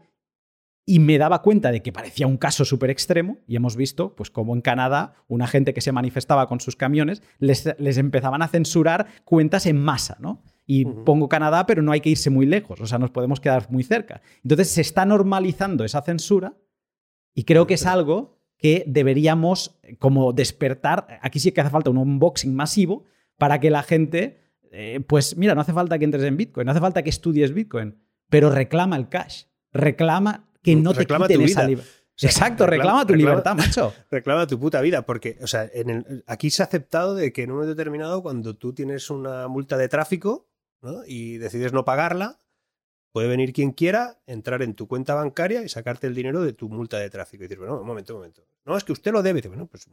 y 0.90 0.98
me 0.98 1.20
daba 1.20 1.44
cuenta 1.44 1.72
de 1.72 1.84
que 1.84 1.92
parecía 1.92 2.26
un 2.26 2.38
caso 2.38 2.66
súper 2.66 2.90
extremo 2.90 3.38
y 3.46 3.56
hemos 3.56 3.76
visto 3.76 4.16
pues 4.16 4.32
como 4.32 4.56
en 4.56 4.62
Canadá 4.62 5.14
una 5.28 5.46
gente 5.46 5.72
que 5.72 5.82
se 5.82 5.92
manifestaba 5.92 6.48
con 6.48 6.60
sus 6.60 6.76
camiones 6.76 7.22
les, 7.38 7.68
empezaban 8.00 8.42
a 8.42 8.48
censurar 8.48 9.06
cuentas 9.24 9.68
en 9.68 9.78
masa, 9.78 10.18
¿no? 10.20 10.42
Y 10.66 10.86
pongo 10.86 11.30
Canadá, 11.30 11.68
pero 11.68 11.84
no 11.84 11.92
hay 11.92 12.02
que 12.02 12.10
irse 12.10 12.32
muy 12.32 12.48
lejos, 12.48 12.82
o 12.82 12.88
sea, 12.88 12.98
nos 12.98 13.12
podemos 13.12 13.40
quedar 13.40 13.70
muy 13.70 13.84
cerca. 13.84 14.24
Entonces 14.44 14.72
se 14.72 14.82
está 14.82 15.06
normalizando 15.06 15.84
esa 15.84 16.02
censura 16.02 16.58
y 17.36 17.44
creo 17.44 17.68
que 17.68 17.76
es 17.76 17.86
algo 17.86 18.40
que 18.58 18.84
deberíamos 18.88 19.80
como 20.00 20.34
despertar, 20.34 21.20
aquí 21.22 21.40
sí 21.40 21.52
que 21.52 21.62
hace 21.62 21.70
falta 21.70 21.92
un 21.92 22.00
unboxing 22.00 22.56
masivo 22.56 23.04
para 23.38 23.60
que 23.60 23.70
la 23.70 23.84
gente, 23.84 24.40
eh, 24.72 25.02
pues 25.08 25.38
mira, 25.38 25.54
no 25.54 25.62
hace 25.62 25.74
falta 25.74 26.00
que 26.00 26.06
entres 26.06 26.24
en 26.24 26.36
Bitcoin, 26.36 26.66
no 26.66 26.72
hace 26.72 26.82
falta 26.82 27.04
que 27.04 27.12
estudies 27.12 27.54
Bitcoin, 27.54 28.00
pero 28.28 28.50
reclama 28.50 28.96
el 28.96 29.08
cash, 29.08 29.44
reclama 29.72 30.49
que 30.62 30.76
no 30.76 30.94
te 30.94 31.06
quiten 31.06 31.42
esa 31.42 31.68
libertad. 31.68 31.94
Exacto, 32.22 32.66
reclama, 32.68 33.06
tu 33.06 33.16
libertad, 33.16 33.56
macho. 33.56 33.94
Reclama 34.12 34.46
tu 34.46 34.60
puta 34.60 34.82
vida, 34.82 35.04
porque, 35.06 35.38
o 35.42 35.48
sea, 35.48 35.70
aquí 36.28 36.50
se 36.50 36.62
ha 36.62 36.66
aceptado 36.66 37.16
de 37.16 37.32
que 37.32 37.44
en 37.44 37.52
un 37.52 37.58
momento 37.58 37.76
determinado, 37.76 38.22
cuando 38.22 38.56
tú 38.56 38.74
tienes 38.74 39.10
una 39.10 39.48
multa 39.48 39.78
de 39.78 39.88
tráfico 39.88 40.50
y 41.08 41.38
decides 41.38 41.72
no 41.72 41.86
pagarla, 41.86 42.38
puede 43.12 43.28
venir 43.28 43.54
quien 43.54 43.72
quiera, 43.72 44.22
entrar 44.28 44.62
en 44.62 44.74
tu 44.74 44.88
cuenta 44.88 45.14
bancaria 45.14 45.64
y 45.64 45.70
sacarte 45.70 46.08
el 46.08 46.16
dinero 46.16 46.42
de 46.42 46.54
tu 46.54 46.70
multa 46.70 46.98
de 46.98 47.10
tráfico. 47.10 47.44
Y 47.44 47.48
decir, 47.48 47.60
bueno, 47.60 47.80
un 47.80 47.88
momento, 47.88 48.14
un 48.14 48.20
momento. 48.20 48.46
No, 48.66 48.78
es 48.78 48.84
que 48.84 48.92
usted 48.92 49.12
lo 49.12 49.24
debe. 49.24 49.38
Dice, 49.38 49.50
bueno, 49.50 49.68
pues 49.68 49.88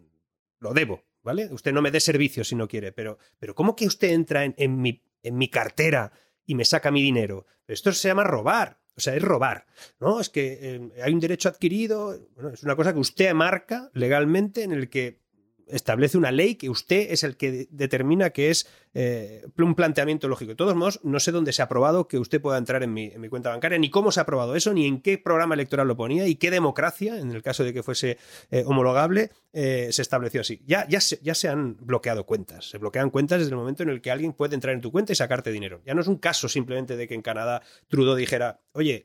lo 0.59 0.72
debo, 0.72 1.02
¿vale? 1.22 1.48
Usted 1.52 1.72
no 1.72 1.82
me 1.82 1.90
dé 1.90 2.01
servicio 2.01 2.44
si 2.44 2.56
no 2.56 2.66
quiere, 2.66 2.93
pero, 2.93 3.18
pero 3.38 3.55
¿cómo 3.55 3.76
que 3.76 3.86
usted 3.86 4.10
entra 4.10 4.44
en, 4.44 4.80
mi, 4.80 5.02
en 5.22 5.36
mi 5.36 5.48
cartera 5.48 6.12
y 6.44 6.55
me 6.55 6.64
saca 6.64 6.90
mi 6.90 7.02
dinero? 7.02 7.47
Esto 7.66 7.93
se 7.93 8.09
llama 8.09 8.24
robar. 8.24 8.80
O 8.97 9.01
sea, 9.01 9.14
es 9.14 9.23
robar, 9.23 9.66
¿no? 10.01 10.20
Es 10.20 10.31
que 10.31 10.59
eh, 10.60 11.02
hay 11.02 11.12
un 11.12 11.20
derecho 11.20 11.48
adquirido, 11.48 12.18
bueno, 12.35 12.51
es 12.51 12.62
una 12.62 12.77
cosa 12.77 12.94
que 12.94 12.98
usted 12.98 13.32
marca 13.35 13.90
legalmente 13.93 14.62
en 14.62 14.73
el 14.73 14.89
que 14.89 15.20
establece 15.66 16.16
una 16.16 16.32
ley 16.32 16.55
que 16.55 16.70
usted 16.70 17.09
es 17.10 17.23
el 17.24 17.36
que 17.36 17.66
determina 17.70 18.31
que 18.31 18.51
es 18.51 18.68
eh, 18.98 19.44
un 19.59 19.74
planteamiento 19.74 20.27
lógico. 20.27 20.52
De 20.52 20.56
todos 20.56 20.74
modos, 20.74 21.01
no 21.02 21.20
sé 21.20 21.31
dónde 21.31 21.52
se 21.52 21.60
ha 21.60 21.66
aprobado 21.66 22.09
que 22.09 22.18
usted 22.18 22.40
pueda 22.40 22.56
entrar 22.56 22.82
en 22.82 22.94
mi, 22.94 23.10
cuenta 23.28 23.51
bancaria, 23.51 23.78
ni 23.78 23.90
cómo 23.90 24.10
se 24.10 24.20
ha 24.20 24.23
aprobado 24.23 24.56
eso, 24.56 24.73
ni 24.73 24.86
en 24.86 25.02
qué 25.02 25.18
programa 25.18 25.55
electoral 25.55 25.86
lo 25.86 25.98
ponía 25.98 26.27
y 26.27 26.36
qué 26.36 26.51
democracia, 26.51 27.18
en 27.18 27.31
el 27.31 27.43
caso 27.43 27.62
de 27.62 27.74
que 27.74 27.82
fuese 27.82 28.16
eh, 28.51 28.64
homologable, 28.66 29.32
eh, 29.52 29.89
se 29.90 30.01
estableció 30.01 30.40
así. 30.40 30.62
Ya, 30.64 30.89
ya, 30.89 31.02
se, 31.02 31.20
ya 31.23 31.35
se 31.35 31.51
han 31.51 31.77
bloqueado 31.78 32.24
cuentas. 32.24 32.70
Se 32.70 32.78
bloquean 32.78 33.10
cuentas 33.10 33.40
desde 33.40 33.51
el 33.51 33.59
momento 33.59 33.82
en 33.82 33.90
el 33.90 34.01
que 34.01 34.10
alguien 34.10 34.32
puede 34.32 34.55
entrar 34.55 34.74
en 34.74 34.81
tu 34.81 34.90
cuenta 34.90 35.12
y 35.12 35.16
sacarte 35.16 35.52
dinero. 35.52 35.82
Ya 35.85 35.93
no 35.93 36.01
es 36.01 36.06
un 36.06 36.16
caso 36.16 36.48
simplemente 36.48 36.97
de 36.97 37.06
que 37.06 37.12
en 37.12 37.20
Canadá 37.20 37.60
Trudeau 37.89 38.14
dijera, 38.14 38.60
oye, 38.73 39.05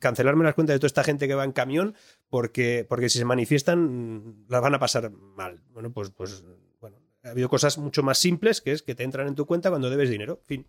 cancelarme 0.00 0.44
las 0.44 0.54
cuentas 0.54 0.74
de 0.74 0.80
toda 0.80 0.88
esta 0.88 1.02
gente 1.04 1.26
que 1.26 1.34
va 1.34 1.44
en 1.44 1.52
camión 1.52 1.94
porque, 2.28 2.84
porque 2.86 3.08
si 3.08 3.16
se 3.16 3.24
manifiestan 3.24 4.44
las 4.48 4.60
van 4.60 4.74
a 4.74 4.78
pasar 4.78 5.10
mal. 5.10 5.62
Bueno, 5.72 5.90
pues, 5.90 6.10
pues 6.10 6.44
ha 7.22 7.30
habido 7.30 7.48
cosas 7.48 7.78
mucho 7.78 8.02
más 8.02 8.18
simples, 8.18 8.60
que 8.60 8.72
es 8.72 8.82
que 8.82 8.94
te 8.94 9.04
entran 9.04 9.26
en 9.26 9.34
tu 9.34 9.46
cuenta 9.46 9.70
cuando 9.70 9.90
debes 9.90 10.10
dinero, 10.10 10.42
fin. 10.46 10.66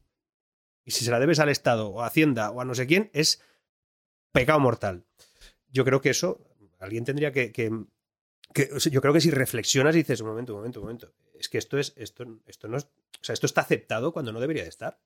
Y 0.83 0.91
si 0.91 1.05
se 1.05 1.11
la 1.11 1.19
debes 1.19 1.39
al 1.39 1.49
Estado 1.49 1.89
o 1.89 2.01
a 2.01 2.07
Hacienda 2.07 2.51
o 2.51 2.61
a 2.61 2.65
no 2.65 2.75
sé 2.75 2.87
quién, 2.87 3.09
es 3.13 3.41
pecado 4.31 4.59
mortal. 4.59 5.05
Yo 5.69 5.85
creo 5.85 6.01
que 6.01 6.09
eso, 6.09 6.41
alguien 6.79 7.05
tendría 7.05 7.31
que, 7.31 7.51
que, 7.51 7.71
yo 8.91 9.01
creo 9.01 9.13
que 9.13 9.21
si 9.21 9.31
reflexionas 9.31 9.95
y 9.95 9.99
dices, 9.99 10.21
un 10.21 10.27
momento, 10.27 10.53
un 10.53 10.59
momento, 10.59 10.79
un 10.79 10.85
momento, 10.85 11.13
es 11.39 11.47
que 11.49 11.57
esto 11.57 11.77
es, 11.77 11.93
esto, 11.95 12.25
esto 12.45 12.67
no 12.67 12.77
es, 12.77 12.83
o 12.83 13.23
sea, 13.23 13.33
esto 13.33 13.45
está 13.45 13.61
aceptado 13.61 14.11
cuando 14.11 14.33
no 14.33 14.39
debería 14.39 14.63
de 14.63 14.69
estar. 14.69 14.99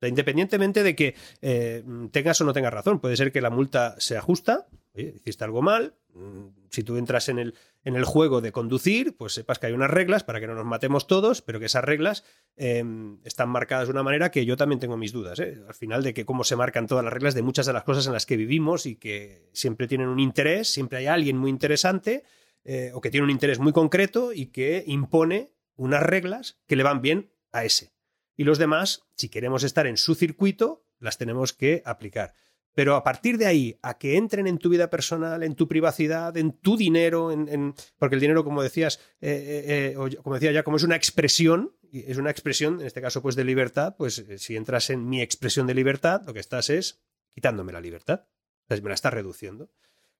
independientemente 0.00 0.82
de 0.82 0.96
que 0.96 1.14
eh, 1.42 1.84
tengas 2.10 2.40
o 2.40 2.44
no 2.44 2.52
tengas 2.52 2.72
razón, 2.72 3.00
puede 3.00 3.16
ser 3.16 3.30
que 3.30 3.40
la 3.40 3.50
multa 3.50 3.94
sea 4.00 4.20
justa, 4.20 4.66
hiciste 4.94 5.44
algo 5.44 5.62
mal, 5.62 5.94
mm, 6.14 6.68
si 6.70 6.82
tú 6.82 6.96
entras 6.96 7.28
en 7.28 7.38
el, 7.38 7.54
en 7.84 7.96
el 7.96 8.04
juego 8.04 8.40
de 8.40 8.52
conducir, 8.52 9.16
pues 9.16 9.32
sepas 9.34 9.58
que 9.58 9.66
hay 9.66 9.72
unas 9.72 9.90
reglas 9.90 10.24
para 10.24 10.40
que 10.40 10.46
no 10.46 10.54
nos 10.54 10.64
matemos 10.64 11.06
todos, 11.06 11.42
pero 11.42 11.58
que 11.58 11.66
esas 11.66 11.84
reglas 11.84 12.24
em, 12.56 13.18
están 13.24 13.48
marcadas 13.48 13.88
de 13.88 13.92
una 13.92 14.02
manera 14.02 14.30
que 14.30 14.44
yo 14.44 14.56
también 14.56 14.80
tengo 14.80 14.96
mis 14.96 15.12
dudas, 15.12 15.38
¿eh? 15.40 15.58
al 15.66 15.74
final 15.74 16.02
de 16.02 16.14
que 16.14 16.24
cómo 16.24 16.44
se 16.44 16.56
marcan 16.56 16.86
todas 16.86 17.04
las 17.04 17.12
reglas 17.12 17.34
de 17.34 17.42
muchas 17.42 17.66
de 17.66 17.72
las 17.72 17.84
cosas 17.84 18.06
en 18.06 18.12
las 18.12 18.26
que 18.26 18.36
vivimos 18.36 18.86
y 18.86 18.96
que 18.96 19.48
siempre 19.52 19.88
tienen 19.88 20.08
un 20.08 20.20
interés, 20.20 20.68
siempre 20.68 20.98
hay 20.98 21.06
alguien 21.06 21.38
muy 21.38 21.50
interesante 21.50 22.24
eh, 22.64 22.90
o 22.94 23.00
que 23.00 23.10
tiene 23.10 23.24
un 23.24 23.30
interés 23.30 23.58
muy 23.58 23.72
concreto 23.72 24.32
y 24.32 24.46
que 24.46 24.84
impone 24.86 25.52
unas 25.76 26.02
reglas 26.02 26.60
que 26.66 26.76
le 26.76 26.82
van 26.82 27.02
bien 27.02 27.32
a 27.50 27.64
ese. 27.64 27.92
Y 28.36 28.44
los 28.44 28.58
demás, 28.58 29.02
si 29.16 29.28
queremos 29.28 29.62
estar 29.62 29.86
en 29.86 29.96
su 29.96 30.14
circuito, 30.14 30.84
las 30.98 31.18
tenemos 31.18 31.52
que 31.52 31.82
aplicar. 31.84 32.34
Pero 32.74 32.96
a 32.96 33.04
partir 33.04 33.38
de 33.38 33.46
ahí, 33.46 33.78
a 33.82 33.98
que 33.98 34.16
entren 34.16 34.46
en 34.46 34.58
tu 34.58 34.68
vida 34.70 34.88
personal, 34.88 35.42
en 35.42 35.54
tu 35.54 35.68
privacidad, 35.68 36.36
en 36.36 36.52
tu 36.52 36.76
dinero, 36.76 37.30
en, 37.30 37.74
porque 37.98 38.14
el 38.14 38.20
dinero, 38.20 38.44
como 38.44 38.62
decías, 38.62 38.98
eh, 39.20 39.94
eh, 39.94 40.16
como 40.22 40.34
decía 40.36 40.52
ya, 40.52 40.62
como 40.62 40.78
es 40.78 40.82
una 40.82 40.96
expresión, 40.96 41.76
es 41.92 42.16
una 42.16 42.30
expresión, 42.30 42.80
en 42.80 42.86
este 42.86 43.02
caso, 43.02 43.20
pues 43.20 43.36
de 43.36 43.44
libertad, 43.44 43.94
pues 43.98 44.24
si 44.36 44.56
entras 44.56 44.88
en 44.90 45.08
mi 45.08 45.20
expresión 45.20 45.66
de 45.66 45.74
libertad, 45.74 46.22
lo 46.26 46.32
que 46.32 46.40
estás 46.40 46.70
es 46.70 47.02
quitándome 47.34 47.72
la 47.72 47.80
libertad. 47.80 48.26
me 48.68 48.88
la 48.88 48.94
estás 48.94 49.12
reduciendo. 49.12 49.70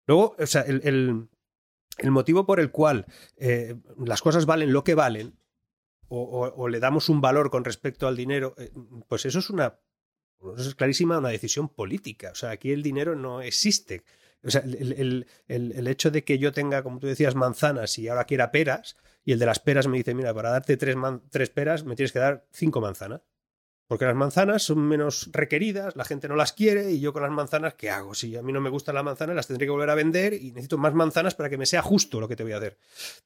Luego, 0.07 0.37
o 0.39 0.47
sea, 0.47 0.63
el, 0.63 1.29
el 1.99 2.11
motivo 2.11 2.47
por 2.47 2.61
el 2.61 2.71
cual 2.71 3.07
eh, 3.37 3.77
las 4.05 4.23
cosas 4.23 4.47
valen 4.47 4.73
lo 4.73 4.85
que 4.85 4.95
valen 4.95 5.39
o, 6.15 6.69
le 6.69 6.79
damos 6.79 7.09
un 7.09 7.23
valor 7.23 7.51
con 7.51 7.65
respecto 7.65 8.07
al 8.07 8.17
dinero, 8.17 8.55
eh, 8.59 8.71
pues 9.09 9.25
eso 9.25 9.39
es 9.39 9.49
una, 9.49 9.79
es 10.57 10.75
clarísima 10.75 11.19
una 11.19 11.29
decisión 11.29 11.69
política. 11.69 12.31
O 12.33 12.35
sea, 12.35 12.51
aquí 12.51 12.73
el 12.73 12.83
dinero 12.83 13.15
no 13.15 13.43
existe. 13.43 14.05
O 14.45 14.51
sea, 14.51 14.63
el, 14.63 15.27
hecho 15.87 16.11
de 16.11 16.25
que 16.25 16.39
yo 16.39 16.53
tenga, 16.53 16.83
como 16.83 16.99
tú 16.99 17.07
decías, 17.07 17.35
manzanas 17.35 17.99
y 17.99 18.09
ahora 18.09 18.25
quiera 18.25 18.51
peras, 18.51 18.97
y 19.25 19.33
el 19.33 19.39
de 19.39 19.47
las 19.47 19.61
peras 19.61 19.87
me 19.87 19.99
dice, 19.99 20.15
mira, 20.15 20.35
para 20.35 20.51
darte 20.51 20.77
tres, 20.77 20.97
tres 21.31 21.51
peras 21.51 21.85
me 21.85 21.95
tienes 21.95 22.13
que 22.13 22.19
dar 22.19 22.47
cinco 22.51 22.81
manzanas. 22.81 23.21
Porque 23.87 24.07
las 24.07 24.17
manzanas 24.17 24.63
son 24.63 24.79
menos 24.79 25.29
requeridas, 25.33 25.97
la 25.97 26.05
gente 26.05 26.27
no 26.27 26.35
las 26.35 26.53
quiere 26.53 26.91
y 26.93 27.01
yo 27.01 27.13
con 27.13 27.23
las 27.23 27.31
manzanas, 27.31 27.75
¿qué 27.75 27.91
hago? 27.91 28.15
Si 28.15 28.35
a 28.37 28.43
mí 28.43 28.53
no 28.53 28.61
me 28.61 28.71
gustan 28.71 28.95
las 28.95 29.05
manzanas, 29.05 29.37
las 29.37 29.47
tendré 29.47 29.67
que 29.67 29.71
volver 29.71 29.91
a 29.91 29.95
vender 29.95 30.33
y 30.33 30.51
necesito 30.51 30.79
más 30.79 30.95
manzanas 30.95 31.35
para 31.35 31.51
que 31.51 31.59
me 31.59 31.67
sea 31.67 31.83
justo 31.83 32.19
lo 32.19 32.27
que 32.27 32.35
te 32.35 32.43
voy 32.43 32.53
a 32.53 32.57
hacer. 32.57 32.79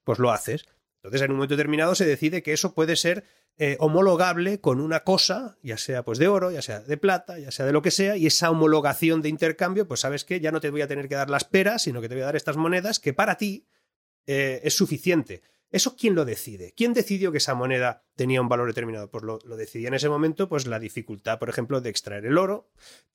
Pues 0.03 0.19
lo 0.19 0.33
haces. 0.33 0.67
Entonces, 1.07 1.25
en 1.25 1.31
un 1.31 1.39
momento 1.39 1.57
determinado 1.57 1.95
se 1.95 2.05
decide 2.05 2.43
que 2.43 2.53
eso 2.53 2.75
puede 2.75 2.97
ser 2.97 3.25
eh, 3.59 3.77
homologable 3.81 4.61
con 4.61 4.81
una 4.81 5.05
cosa, 5.05 5.57
ya 5.63 5.79
sea 5.79 6.05
pues 6.05 6.19
de 6.19 6.29
oro, 6.29 6.51
ya 6.51 6.61
sea 6.63 6.81
de 6.81 6.97
plata, 6.97 7.39
ya 7.39 7.51
sea 7.51 7.65
de 7.65 7.73
lo 7.73 7.81
que 7.81 7.91
sea, 7.91 8.17
y 8.17 8.27
esa 8.27 8.51
homologación 8.51 9.23
de 9.23 9.29
intercambio, 9.29 9.89
pues 9.89 10.01
sabes 10.01 10.25
que 10.25 10.41
ya 10.41 10.53
no 10.53 10.61
te 10.61 10.71
voy 10.71 10.83
a 10.83 10.89
tener 10.89 11.09
que 11.09 11.15
dar 11.15 11.31
las 11.31 11.45
peras, 11.45 11.83
sino 11.83 12.01
que 12.01 12.09
te 12.09 12.15
voy 12.15 12.23
a 12.23 12.27
dar 12.27 12.37
estas 12.37 12.57
monedas 12.57 13.01
que 13.01 13.15
para 13.15 13.37
ti 13.37 13.67
eh, 14.27 14.61
es 14.65 14.75
suficiente. 14.75 15.43
¿Eso 15.71 15.97
quién 15.97 16.15
lo 16.15 16.25
decide? 16.25 16.73
¿Quién 16.77 16.95
decidió 16.95 17.33
que 17.33 17.39
esa 17.39 17.55
moneda 17.55 18.05
tenía 18.15 18.41
un 18.41 18.49
valor 18.49 18.69
determinado? 18.69 19.11
Pues 19.11 19.25
lo, 19.25 19.39
decidía 19.57 19.89
en 19.89 19.95
ese 19.95 20.09
momento, 20.09 20.49
pues 20.49 20.67
la 20.67 20.79
dificultad, 20.79 21.39
por 21.39 21.49
ejemplo, 21.49 21.81
de 21.81 21.91
extraer 21.91 22.25
el 22.25 22.39
oro, 22.39 22.71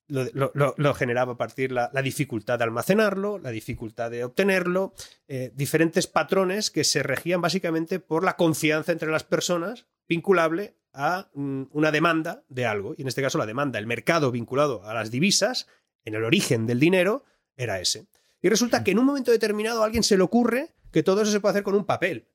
lo, 0.08 0.94
generaba 0.94 1.32
a 1.32 1.36
partir 1.36 1.72
la, 1.72 1.90
la 1.92 2.02
dificultad 2.02 2.58
de 2.58 2.64
almacenarlo, 2.64 3.38
la 3.38 3.50
dificultad 3.50 4.10
de 4.10 4.24
obtenerlo, 4.24 4.92
eh, 5.28 5.50
diferentes 5.54 6.06
patrones 6.06 6.70
que 6.70 6.84
se 6.84 7.02
regían 7.02 7.40
básicamente 7.40 8.00
por 8.00 8.22
la 8.22 8.36
confianza 8.36 8.92
entre 8.92 9.10
las 9.10 9.24
personas 9.24 9.86
vinculable 10.06 10.76
a 10.92 11.30
mm, 11.34 11.64
una 11.70 11.90
demanda 11.90 12.44
de 12.48 12.66
algo. 12.66 12.94
Y 12.96 13.02
en 13.02 13.08
este 13.08 13.22
caso 13.22 13.38
la 13.38 13.46
demanda, 13.46 13.78
el 13.78 13.86
mercado 13.86 14.30
vinculado 14.30 14.84
a 14.84 14.92
las 14.92 15.10
divisas, 15.10 15.66
en 16.04 16.14
el 16.14 16.24
origen 16.24 16.66
del 16.66 16.80
dinero, 16.80 17.24
era 17.56 17.80
ese. 17.80 18.06
Y 18.42 18.48
resulta 18.48 18.84
que 18.84 18.90
en 18.90 18.98
un 18.98 19.06
momento 19.06 19.30
determinado 19.30 19.82
a 19.82 19.86
alguien 19.86 20.02
se 20.02 20.16
le 20.16 20.22
ocurre 20.22 20.74
que 20.90 21.02
todo 21.02 21.22
eso 21.22 21.30
se 21.30 21.40
puede 21.40 21.52
hacer 21.52 21.62
con 21.62 21.74
un 21.74 21.86
papel 21.86 22.28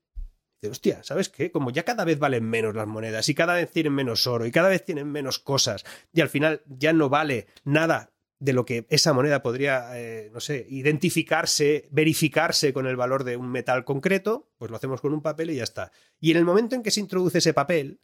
hostia, 0.66 1.02
¿sabes 1.04 1.28
qué? 1.28 1.52
Como 1.52 1.70
ya 1.70 1.84
cada 1.84 2.04
vez 2.04 2.18
valen 2.18 2.44
menos 2.44 2.74
las 2.74 2.86
monedas 2.86 3.28
y 3.28 3.34
cada 3.34 3.54
vez 3.54 3.70
tienen 3.70 3.92
menos 3.92 4.26
oro 4.26 4.46
y 4.46 4.50
cada 4.50 4.68
vez 4.68 4.84
tienen 4.84 5.10
menos 5.10 5.38
cosas 5.38 5.84
y 6.12 6.20
al 6.20 6.28
final 6.28 6.62
ya 6.66 6.92
no 6.92 7.08
vale 7.08 7.46
nada 7.64 8.12
de 8.40 8.52
lo 8.52 8.64
que 8.64 8.86
esa 8.88 9.12
moneda 9.12 9.42
podría, 9.42 9.98
eh, 9.98 10.30
no 10.32 10.40
sé, 10.40 10.64
identificarse, 10.68 11.88
verificarse 11.90 12.72
con 12.72 12.86
el 12.86 12.96
valor 12.96 13.24
de 13.24 13.36
un 13.36 13.50
metal 13.50 13.84
concreto, 13.84 14.52
pues 14.58 14.70
lo 14.70 14.76
hacemos 14.76 15.00
con 15.00 15.12
un 15.12 15.22
papel 15.22 15.50
y 15.50 15.56
ya 15.56 15.64
está. 15.64 15.90
Y 16.20 16.30
en 16.30 16.36
el 16.36 16.44
momento 16.44 16.76
en 16.76 16.82
que 16.82 16.92
se 16.92 17.00
introduce 17.00 17.38
ese 17.38 17.52
papel, 17.52 18.00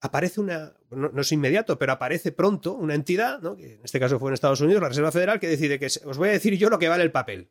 aparece 0.00 0.40
una, 0.40 0.74
no, 0.90 1.20
es 1.20 1.32
inmediato, 1.32 1.78
pero 1.78 1.92
aparece 1.92 2.30
pronto 2.30 2.74
una 2.74 2.94
entidad, 2.94 3.40
¿no? 3.42 3.56
que 3.56 3.74
en 3.74 3.84
este 3.84 3.98
caso 3.98 4.18
fue 4.18 4.30
en 4.30 4.34
Estados 4.34 4.60
Unidos, 4.60 4.82
la 4.82 4.88
Reserva 4.88 5.10
Federal, 5.10 5.40
que 5.40 5.48
decide 5.48 5.78
que 5.78 5.86
os 5.86 6.16
voy 6.16 6.28
a 6.28 6.32
decir 6.32 6.56
yo 6.56 6.70
lo 6.70 6.78
que 6.78 6.88
vale 6.88 7.02
el 7.02 7.12
papel. 7.12 7.50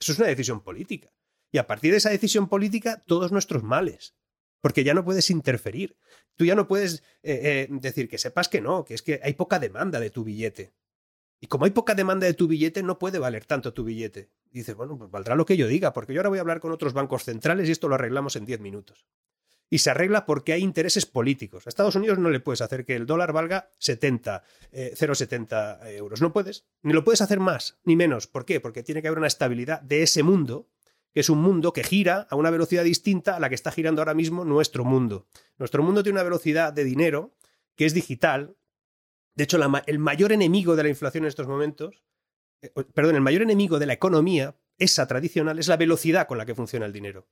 Eso 0.00 0.12
es 0.12 0.18
una 0.18 0.28
decisión 0.28 0.62
política. 0.62 1.10
Y 1.50 1.58
a 1.58 1.66
partir 1.66 1.92
de 1.92 1.98
esa 1.98 2.10
decisión 2.10 2.48
política, 2.48 3.02
todos 3.06 3.32
nuestros 3.32 3.62
males. 3.62 4.14
Porque 4.60 4.84
ya 4.84 4.94
no 4.94 5.04
puedes 5.04 5.30
interferir. 5.30 5.96
Tú 6.36 6.44
ya 6.44 6.54
no 6.54 6.68
puedes 6.68 7.02
eh, 7.22 7.40
eh, 7.42 7.68
decir 7.70 8.08
que 8.08 8.18
sepas 8.18 8.48
que 8.48 8.60
no, 8.60 8.84
que 8.84 8.94
es 8.94 9.02
que 9.02 9.20
hay 9.22 9.34
poca 9.34 9.58
demanda 9.58 10.00
de 10.00 10.10
tu 10.10 10.24
billete. 10.24 10.74
Y 11.40 11.46
como 11.46 11.64
hay 11.64 11.70
poca 11.70 11.94
demanda 11.94 12.26
de 12.26 12.34
tu 12.34 12.48
billete, 12.48 12.82
no 12.82 12.98
puede 12.98 13.18
valer 13.18 13.44
tanto 13.44 13.72
tu 13.72 13.84
billete. 13.84 14.30
Dices, 14.50 14.74
bueno, 14.74 14.98
pues 14.98 15.10
valdrá 15.10 15.36
lo 15.36 15.46
que 15.46 15.56
yo 15.56 15.68
diga, 15.68 15.92
porque 15.92 16.12
yo 16.12 16.20
ahora 16.20 16.30
voy 16.30 16.38
a 16.38 16.40
hablar 16.40 16.60
con 16.60 16.72
otros 16.72 16.92
bancos 16.92 17.24
centrales 17.24 17.68
y 17.68 17.72
esto 17.72 17.88
lo 17.88 17.94
arreglamos 17.94 18.34
en 18.34 18.44
10 18.44 18.60
minutos. 18.60 19.06
Y 19.70 19.78
se 19.78 19.90
arregla 19.90 20.26
porque 20.26 20.54
hay 20.54 20.62
intereses 20.62 21.06
políticos. 21.06 21.66
A 21.66 21.68
Estados 21.68 21.94
Unidos 21.94 22.18
no 22.18 22.30
le 22.30 22.40
puedes 22.40 22.62
hacer 22.62 22.84
que 22.84 22.96
el 22.96 23.06
dólar 23.06 23.32
valga 23.32 23.70
70, 23.78 24.42
0,70 24.72 25.86
eh, 25.86 25.96
euros. 25.96 26.22
No 26.22 26.32
puedes. 26.32 26.64
Ni 26.82 26.92
lo 26.92 27.04
puedes 27.04 27.20
hacer 27.20 27.38
más, 27.38 27.78
ni 27.84 27.94
menos. 27.94 28.26
¿Por 28.26 28.44
qué? 28.46 28.60
Porque 28.60 28.82
tiene 28.82 29.02
que 29.02 29.08
haber 29.08 29.18
una 29.18 29.26
estabilidad 29.26 29.82
de 29.82 30.02
ese 30.02 30.22
mundo 30.22 30.68
es 31.20 31.30
un 31.30 31.38
mundo 31.38 31.72
que 31.72 31.84
gira 31.84 32.26
a 32.30 32.36
una 32.36 32.50
velocidad 32.50 32.84
distinta 32.84 33.36
a 33.36 33.40
la 33.40 33.48
que 33.48 33.54
está 33.54 33.70
girando 33.70 34.00
ahora 34.00 34.14
mismo 34.14 34.44
nuestro 34.44 34.84
mundo. 34.84 35.26
Nuestro 35.58 35.82
mundo 35.82 36.02
tiene 36.02 36.16
una 36.16 36.24
velocidad 36.24 36.72
de 36.72 36.84
dinero 36.84 37.34
que 37.76 37.86
es 37.86 37.94
digital. 37.94 38.56
De 39.34 39.44
hecho, 39.44 39.58
el 39.86 39.98
mayor 39.98 40.32
enemigo 40.32 40.76
de 40.76 40.82
la 40.82 40.88
inflación 40.88 41.24
en 41.24 41.28
estos 41.28 41.46
momentos, 41.46 42.02
eh, 42.62 42.70
perdón, 42.94 43.14
el 43.14 43.20
mayor 43.20 43.42
enemigo 43.42 43.78
de 43.78 43.86
la 43.86 43.92
economía, 43.92 44.56
esa 44.78 45.06
tradicional, 45.06 45.58
es 45.58 45.68
la 45.68 45.76
velocidad 45.76 46.26
con 46.26 46.38
la 46.38 46.46
que 46.46 46.54
funciona 46.54 46.86
el 46.86 46.92
dinero. 46.92 47.26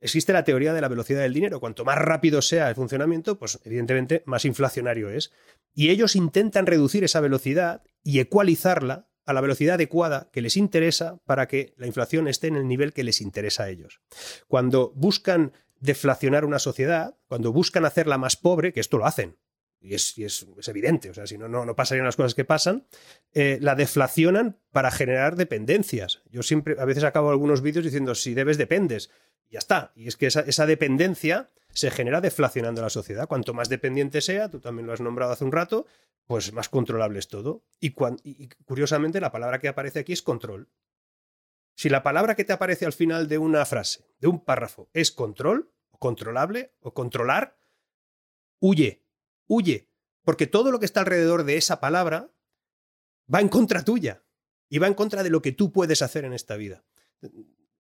Existe 0.00 0.32
la 0.32 0.44
teoría 0.44 0.74
de 0.74 0.80
la 0.80 0.88
velocidad 0.88 1.22
del 1.22 1.32
dinero. 1.32 1.60
Cuanto 1.60 1.84
más 1.84 1.96
rápido 1.96 2.42
sea 2.42 2.68
el 2.68 2.74
funcionamiento, 2.74 3.38
pues 3.38 3.58
evidentemente 3.64 4.22
más 4.26 4.44
inflacionario 4.44 5.08
es. 5.08 5.32
Y 5.72 5.90
ellos 5.90 6.14
intentan 6.14 6.66
reducir 6.66 7.04
esa 7.04 7.20
velocidad 7.20 7.82
y 8.02 8.20
ecualizarla 8.20 9.08
a 9.26 9.32
la 9.32 9.40
velocidad 9.40 9.74
adecuada 9.74 10.28
que 10.32 10.42
les 10.42 10.56
interesa 10.56 11.18
para 11.24 11.48
que 11.48 11.74
la 11.76 11.86
inflación 11.86 12.28
esté 12.28 12.48
en 12.48 12.56
el 12.56 12.68
nivel 12.68 12.92
que 12.92 13.04
les 13.04 13.20
interesa 13.20 13.64
a 13.64 13.70
ellos. 13.70 14.00
Cuando 14.48 14.92
buscan 14.94 15.52
deflacionar 15.80 16.44
una 16.44 16.58
sociedad, 16.58 17.16
cuando 17.26 17.52
buscan 17.52 17.84
hacerla 17.84 18.18
más 18.18 18.36
pobre, 18.36 18.72
que 18.72 18.80
esto 18.80 18.98
lo 18.98 19.06
hacen, 19.06 19.36
y 19.84 19.94
es, 19.94 20.46
evidente, 20.66 21.10
o 21.10 21.14
sea, 21.14 21.26
si 21.26 21.36
no, 21.36 21.46
no, 21.46 21.76
pasarían 21.76 22.06
las 22.06 22.16
cosas 22.16 22.34
que 22.34 22.46
pasan, 22.46 22.86
eh, 23.34 23.58
la 23.60 23.74
deflacionan 23.74 24.58
para 24.72 24.90
generar 24.90 25.36
dependencias. 25.36 26.22
Yo 26.30 26.42
siempre, 26.42 26.76
a 26.78 26.86
veces 26.86 27.04
acabo 27.04 27.30
algunos 27.30 27.60
vídeos 27.60 27.84
diciendo, 27.84 28.14
si 28.14 28.32
debes, 28.32 28.56
dependes. 28.56 29.10
Ya 29.50 29.58
está. 29.58 29.92
Y 29.94 30.08
es 30.08 30.16
que 30.16 30.26
esa, 30.26 30.40
esa 30.40 30.64
dependencia 30.64 31.50
se 31.68 31.90
genera 31.90 32.22
deflacionando 32.22 32.80
la 32.80 32.88
sociedad. 32.88 33.28
Cuanto 33.28 33.52
más 33.52 33.68
dependiente 33.68 34.22
sea, 34.22 34.48
tú 34.48 34.58
también 34.58 34.86
lo 34.86 34.94
has 34.94 35.02
nombrado 35.02 35.32
hace 35.32 35.44
un 35.44 35.52
rato, 35.52 35.86
pues 36.26 36.52
más 36.52 36.68
controlable 36.68 37.18
es 37.18 37.28
todo. 37.28 37.64
Y, 37.80 37.90
curiosamente 38.64 39.20
la 39.20 39.32
palabra 39.32 39.58
que 39.58 39.68
aparece 39.68 40.00
aquí 40.00 40.12
es 40.12 40.22
control. 40.22 40.70
Si 41.76 41.88
la 41.88 42.02
palabra 42.02 42.34
que 42.34 42.44
te 42.44 42.52
aparece 42.52 42.86
al 42.86 42.92
final 42.92 43.28
de 43.28 43.38
una 43.38 43.64
frase, 43.64 44.06
de 44.18 44.28
un 44.28 44.44
párrafo, 44.44 44.88
es 44.92 45.10
control, 45.10 45.72
o 45.90 45.98
controlable, 45.98 46.72
o 46.80 46.94
controlar, 46.94 47.58
huye, 48.60 49.04
huye, 49.48 49.90
porque 50.22 50.46
todo 50.46 50.70
lo 50.70 50.78
que 50.78 50.86
está 50.86 51.00
alrededor 51.00 51.44
de 51.44 51.56
esa 51.56 51.80
palabra 51.80 52.30
va 53.32 53.40
en 53.40 53.48
contra 53.48 53.84
tuya 53.84 54.22
y 54.68 54.78
va 54.78 54.86
en 54.86 54.94
contra 54.94 55.22
de 55.22 55.30
lo 55.30 55.42
que 55.42 55.52
tú 55.52 55.72
puedes 55.72 56.00
hacer 56.00 56.24
en 56.24 56.32
esta 56.32 56.56
vida 56.56 56.84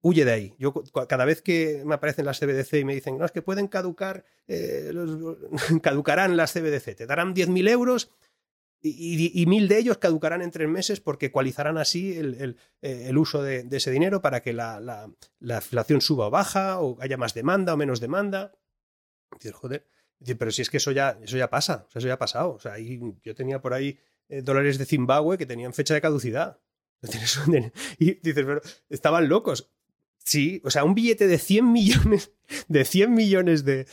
huye 0.02 0.26
de 0.26 0.32
ahí. 0.32 0.56
Yo 0.58 0.74
cada 1.08 1.26
vez 1.26 1.42
que 1.42 1.84
me 1.86 1.96
aparecen 1.96 2.26
las 2.26 2.40
CBDC 2.40 2.74
y 2.76 2.86
me 2.86 2.96
dicen, 2.96 3.18
no, 3.18 3.26
es 3.26 3.32
que 3.32 3.42
pueden 3.42 3.68
caducar, 3.68 4.26
eh, 4.48 4.92
caducarán 5.82 6.38
las 6.38 6.54
CBDC, 6.54 6.96
te 6.96 7.06
darán 7.06 7.36
10.000 7.36 7.70
euros 7.70 8.12
y, 8.82 9.46
mil 9.46 9.68
de 9.68 9.78
ellos 9.78 9.98
caducarán 9.98 10.42
en 10.42 10.52
tres 10.52 10.70
meses 10.70 11.02
porque 11.02 11.28
ecualizarán 11.28 11.78
así 11.78 12.18
el, 12.18 12.58
eh, 12.82 13.12
uso 13.16 13.44
de, 13.44 13.68
ese 13.72 13.92
dinero 13.92 14.22
para 14.22 14.42
que 14.42 14.54
la, 14.54 15.10
inflación 15.42 16.02
suba 16.02 16.28
o 16.28 16.30
baja, 16.30 16.80
o 16.80 16.98
haya 17.02 17.18
más 17.18 17.34
demanda 17.34 17.74
o 17.74 17.78
menos 17.78 18.00
demanda. 18.00 18.54
Dices, 19.34 19.54
joder, 19.54 19.86
pero 20.38 20.52
si 20.52 20.62
es 20.62 20.70
que 20.70 20.78
eso 20.78 20.92
ya, 20.92 21.20
eso 21.22 21.38
ya 21.38 21.50
pasa, 21.50 21.88
eso 21.94 22.08
ya 22.08 22.14
ha 22.14 22.20
pasado. 22.20 22.54
O 22.54 22.60
sea, 22.60 22.76
yo 22.78 23.36
tenía 23.36 23.62
por 23.62 23.74
ahí 23.74 24.00
eh, 24.30 24.42
dólares 24.42 24.78
de 24.78 24.86
Zimbabue 24.86 25.38
que 25.38 25.46
tenían 25.46 25.74
fecha 25.74 25.94
de 25.94 26.02
caducidad. 26.02 26.60
Y 27.98 28.16
dices, 28.16 28.46
pero 28.46 28.62
estaban 28.90 29.30
locos. 29.30 29.72
Sí, 30.18 30.62
o 30.64 30.70
sea, 30.70 30.84
un 30.84 30.94
billete 30.94 31.28
de 31.28 31.38
100 31.38 31.72
millones, 31.72 32.32
de 32.68 32.86
100 32.86 33.14
millones 33.14 33.66
de, 33.66 33.88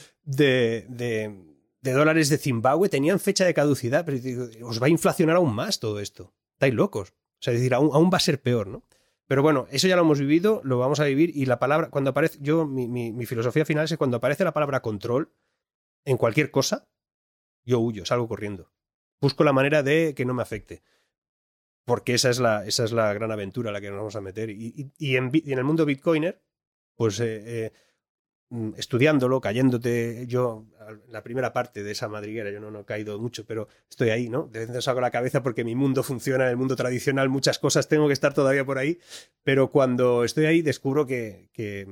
dólares 1.93 2.29
de 2.29 2.39
Zimbabue 2.39 2.89
tenían 2.89 3.21
fecha 3.21 3.45
de 3.45 3.55
caducidad, 3.55 4.05
pero 4.05 4.19
os 4.67 4.83
va 4.83 4.87
a 4.87 4.91
inflacionar 4.91 5.37
aún 5.37 5.55
más 5.55 5.81
todo 5.81 6.01
esto. 6.01 6.35
Estáis 6.53 6.75
locos. 6.75 7.11
O 7.11 7.43
sea, 7.43 7.53
es 7.53 7.61
decir, 7.61 7.75
aún, 7.75 7.91
aún 7.93 8.11
va 8.13 8.17
a 8.17 8.21
ser 8.21 8.41
peor, 8.41 8.69
¿no? 8.69 8.83
Pero 9.27 9.43
bueno, 9.43 9.67
eso 9.71 9.89
ya 9.89 9.97
lo 9.97 10.03
hemos 10.03 10.21
vivido, 10.21 10.61
lo 10.65 10.79
vamos 10.79 11.01
a 11.01 11.05
vivir 11.05 11.33
y 11.35 11.47
la 11.47 11.59
palabra, 11.59 11.91
cuando 11.91 12.11
aparece, 12.11 12.39
yo, 12.41 12.65
mi, 12.65 12.87
mi, 12.87 13.27
filosofía 13.27 13.65
final 13.65 13.85
es 13.85 13.91
que 13.91 13.97
cuando 13.97 14.19
aparece 14.19 14.45
la 14.45 14.53
palabra 14.53 14.83
control 14.83 15.33
en 16.05 16.17
cualquier 16.17 16.51
cosa, 16.53 16.89
yo 17.65 17.81
huyo, 17.81 18.07
salgo 18.07 18.29
corriendo. 18.29 18.71
Busco 19.21 19.43
la 19.43 19.53
manera 19.53 19.83
de 19.83 20.15
que 20.15 20.25
no 20.25 20.35
me 20.35 20.43
afecte. 20.43 20.83
Porque 21.85 22.15
esa 22.15 22.31
es 22.31 22.39
la, 22.39 22.65
esa 22.67 22.85
es 22.85 22.93
la 22.93 23.13
gran 23.15 23.33
aventura 23.33 23.71
a 23.71 23.73
la 23.73 23.81
que 23.81 23.91
nos 23.91 23.99
vamos 23.99 24.17
a 24.17 24.21
meter. 24.21 24.51
Y, 24.51 24.93
y, 24.97 25.17
en, 25.17 25.31
el 25.33 25.65
mundo 25.65 25.85
bitcoiner, 25.85 26.43
pues 26.95 27.19
eh, 27.21 27.43
eh, 27.47 27.73
estudiándolo, 28.77 29.41
cayéndote, 29.41 30.27
yo, 30.29 30.67
la 31.09 31.23
primera 31.23 31.53
parte 31.53 31.83
de 31.83 31.91
esa 31.91 32.09
madriguera, 32.09 32.51
yo 32.51 32.61
no, 32.61 32.71
no 32.71 32.81
he 32.81 32.85
caído 32.85 33.19
mucho, 33.19 33.45
pero 33.45 33.69
estoy 33.91 34.11
ahí, 34.11 34.29
¿no? 34.29 34.45
De 34.45 34.61
vez 34.61 34.69
en 34.69 34.75
cuando 34.77 34.83
saco 34.83 35.01
la 35.01 35.11
cabeza 35.11 35.43
porque 35.43 35.65
mi 35.65 35.75
mundo 35.75 36.03
funciona, 36.03 36.45
en 36.45 36.51
el 36.51 36.57
mundo 36.57 36.77
tradicional, 36.77 37.29
muchas 37.29 37.59
cosas 37.59 37.89
tengo 37.89 38.07
que 38.07 38.13
estar 38.13 38.35
todavía 38.35 38.65
por 38.65 38.79
ahí, 38.79 38.99
pero 39.43 39.71
cuando 39.71 40.23
estoy 40.23 40.47
ahí 40.47 40.63
descubro 40.63 41.07
que, 41.07 41.51
que, 41.53 41.87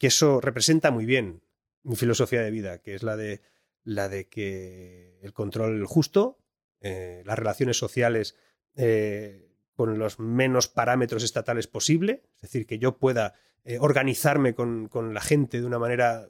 eso 0.00 0.38
representa 0.42 0.90
muy 0.90 1.06
bien 1.06 1.42
mi 1.82 1.96
filosofía 1.96 2.42
de 2.42 2.50
vida, 2.50 2.82
que 2.82 2.94
es 2.94 3.02
la 3.02 3.16
de, 3.16 3.40
la 3.84 4.10
de 4.10 4.28
que 4.28 5.18
el 5.22 5.32
control 5.32 5.86
justo, 5.86 6.38
eh, 6.82 7.22
las 7.24 7.38
relaciones 7.38 7.78
sociales 7.78 8.36
eh, 8.76 9.48
con 9.74 9.98
los 9.98 10.18
menos 10.18 10.68
parámetros 10.68 11.22
estatales 11.24 11.68
posible, 11.68 12.22
es 12.36 12.42
decir, 12.42 12.66
que 12.66 12.78
yo 12.78 12.98
pueda 12.98 13.32
eh, 13.64 13.78
organizarme 13.80 14.54
con, 14.54 14.90
la 15.14 15.20
gente 15.22 15.60
de 15.60 15.66
una 15.66 15.78
manera 15.78 16.28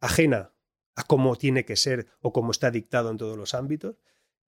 ajena 0.00 0.52
a 0.94 1.04
cómo 1.04 1.36
tiene 1.36 1.64
que 1.64 1.76
ser 1.76 2.06
o 2.20 2.32
cómo 2.32 2.50
está 2.50 2.70
dictado 2.70 3.10
en 3.10 3.18
todos 3.18 3.36
los 3.36 3.54
ámbitos 3.54 3.96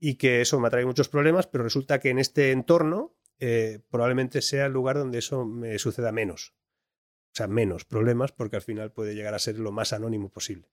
y 0.00 0.14
que 0.14 0.40
eso 0.40 0.58
me 0.58 0.70
trae 0.70 0.86
muchos 0.86 1.08
problemas, 1.08 1.46
pero 1.46 1.64
resulta 1.64 2.00
que 2.00 2.10
en 2.10 2.18
este 2.18 2.50
entorno 2.50 3.14
eh, 3.38 3.80
probablemente 3.90 4.40
sea 4.40 4.66
el 4.66 4.72
lugar 4.72 4.96
donde 4.96 5.18
eso 5.18 5.44
me 5.44 5.78
suceda 5.78 6.12
menos. 6.12 6.54
O 7.32 7.36
sea, 7.36 7.46
menos 7.46 7.84
problemas 7.84 8.32
porque 8.32 8.56
al 8.56 8.62
final 8.62 8.90
puede 8.90 9.14
llegar 9.14 9.34
a 9.34 9.38
ser 9.38 9.58
lo 9.58 9.70
más 9.70 9.92
anónimo 9.92 10.30
posible. 10.30 10.70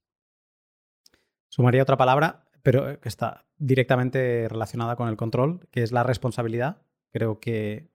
Sumaría 1.49 1.83
otra 1.83 1.97
palabra, 1.97 2.47
pero 2.63 2.99
que 3.01 3.09
está 3.09 3.45
directamente 3.57 4.47
relacionada 4.47 4.95
con 4.95 5.09
el 5.09 5.17
control, 5.17 5.67
que 5.69 5.83
es 5.83 5.91
la 5.91 6.03
responsabilidad. 6.03 6.81
Creo 7.11 7.39
que 7.39 7.89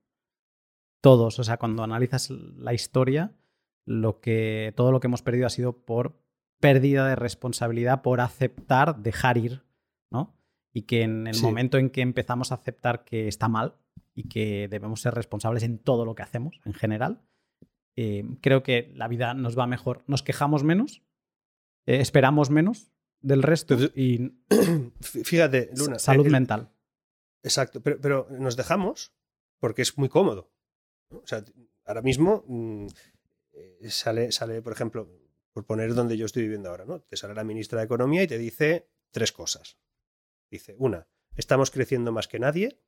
todos, 1.00 1.38
o 1.38 1.44
sea, 1.44 1.56
cuando 1.56 1.82
analizas 1.82 2.30
la 2.30 2.74
historia, 2.74 3.34
lo 3.86 4.20
que, 4.20 4.74
todo 4.76 4.92
lo 4.92 5.00
que 5.00 5.06
hemos 5.06 5.22
perdido 5.22 5.46
ha 5.46 5.50
sido 5.50 5.84
por 5.84 6.20
pérdida 6.60 7.08
de 7.08 7.16
responsabilidad, 7.16 8.02
por 8.02 8.20
aceptar, 8.20 9.02
dejar 9.02 9.38
ir, 9.38 9.62
¿no? 10.10 10.36
Y 10.74 10.82
que 10.82 11.02
en 11.02 11.26
el 11.26 11.40
momento 11.40 11.78
en 11.78 11.90
que 11.90 12.02
empezamos 12.02 12.52
a 12.52 12.56
aceptar 12.56 13.04
que 13.04 13.28
está 13.28 13.48
mal 13.48 13.76
y 14.14 14.28
que 14.28 14.68
debemos 14.68 15.00
ser 15.00 15.14
responsables 15.14 15.62
en 15.62 15.78
todo 15.78 16.04
lo 16.04 16.14
que 16.14 16.22
hacemos 16.22 16.60
en 16.64 16.74
general, 16.74 17.22
eh, 17.96 18.24
creo 18.42 18.62
que 18.62 18.92
la 18.94 19.08
vida 19.08 19.32
nos 19.32 19.58
va 19.58 19.66
mejor. 19.66 20.04
Nos 20.06 20.22
quejamos 20.22 20.64
menos, 20.64 21.02
eh, 21.86 22.00
esperamos 22.00 22.50
menos 22.50 22.92
del 23.20 23.42
resto 23.42 23.76
y. 23.94 24.32
Fíjate, 25.00 25.70
Luna. 25.76 25.98
Salud 25.98 26.26
mental. 26.26 26.72
Exacto, 27.42 27.80
pero, 27.80 27.98
pero, 28.00 28.28
nos 28.38 28.56
dejamos 28.56 29.14
porque 29.60 29.82
es 29.82 29.96
muy 29.96 30.08
cómodo. 30.08 30.50
O 31.10 31.26
sea, 31.26 31.44
ahora 31.84 32.02
mismo 32.02 32.44
mm, 32.48 32.86
eh, 33.56 33.90
sale, 33.90 34.32
sale, 34.32 34.60
por 34.62 34.72
ejemplo, 34.72 35.10
por 35.52 35.64
poner 35.64 35.94
donde 35.94 36.16
yo 36.16 36.26
estoy 36.26 36.42
viviendo 36.42 36.68
ahora, 36.68 36.84
¿no? 36.84 37.00
Te 37.00 37.16
sale 37.16 37.34
la 37.34 37.44
ministra 37.44 37.78
de 37.78 37.86
Economía 37.86 38.22
y 38.22 38.26
te 38.26 38.38
dice 38.38 38.90
tres 39.10 39.32
cosas. 39.32 39.78
Dice, 40.50 40.76
una, 40.78 41.08
estamos 41.34 41.70
creciendo 41.70 42.12
más 42.12 42.28
que 42.28 42.38
nadie. 42.38 42.82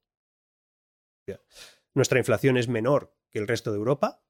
Nuestra 1.94 2.18
inflación 2.18 2.56
es 2.56 2.68
menor 2.68 3.16
que 3.30 3.38
el 3.38 3.48
resto 3.48 3.72
de 3.72 3.78
Europa. 3.78 4.22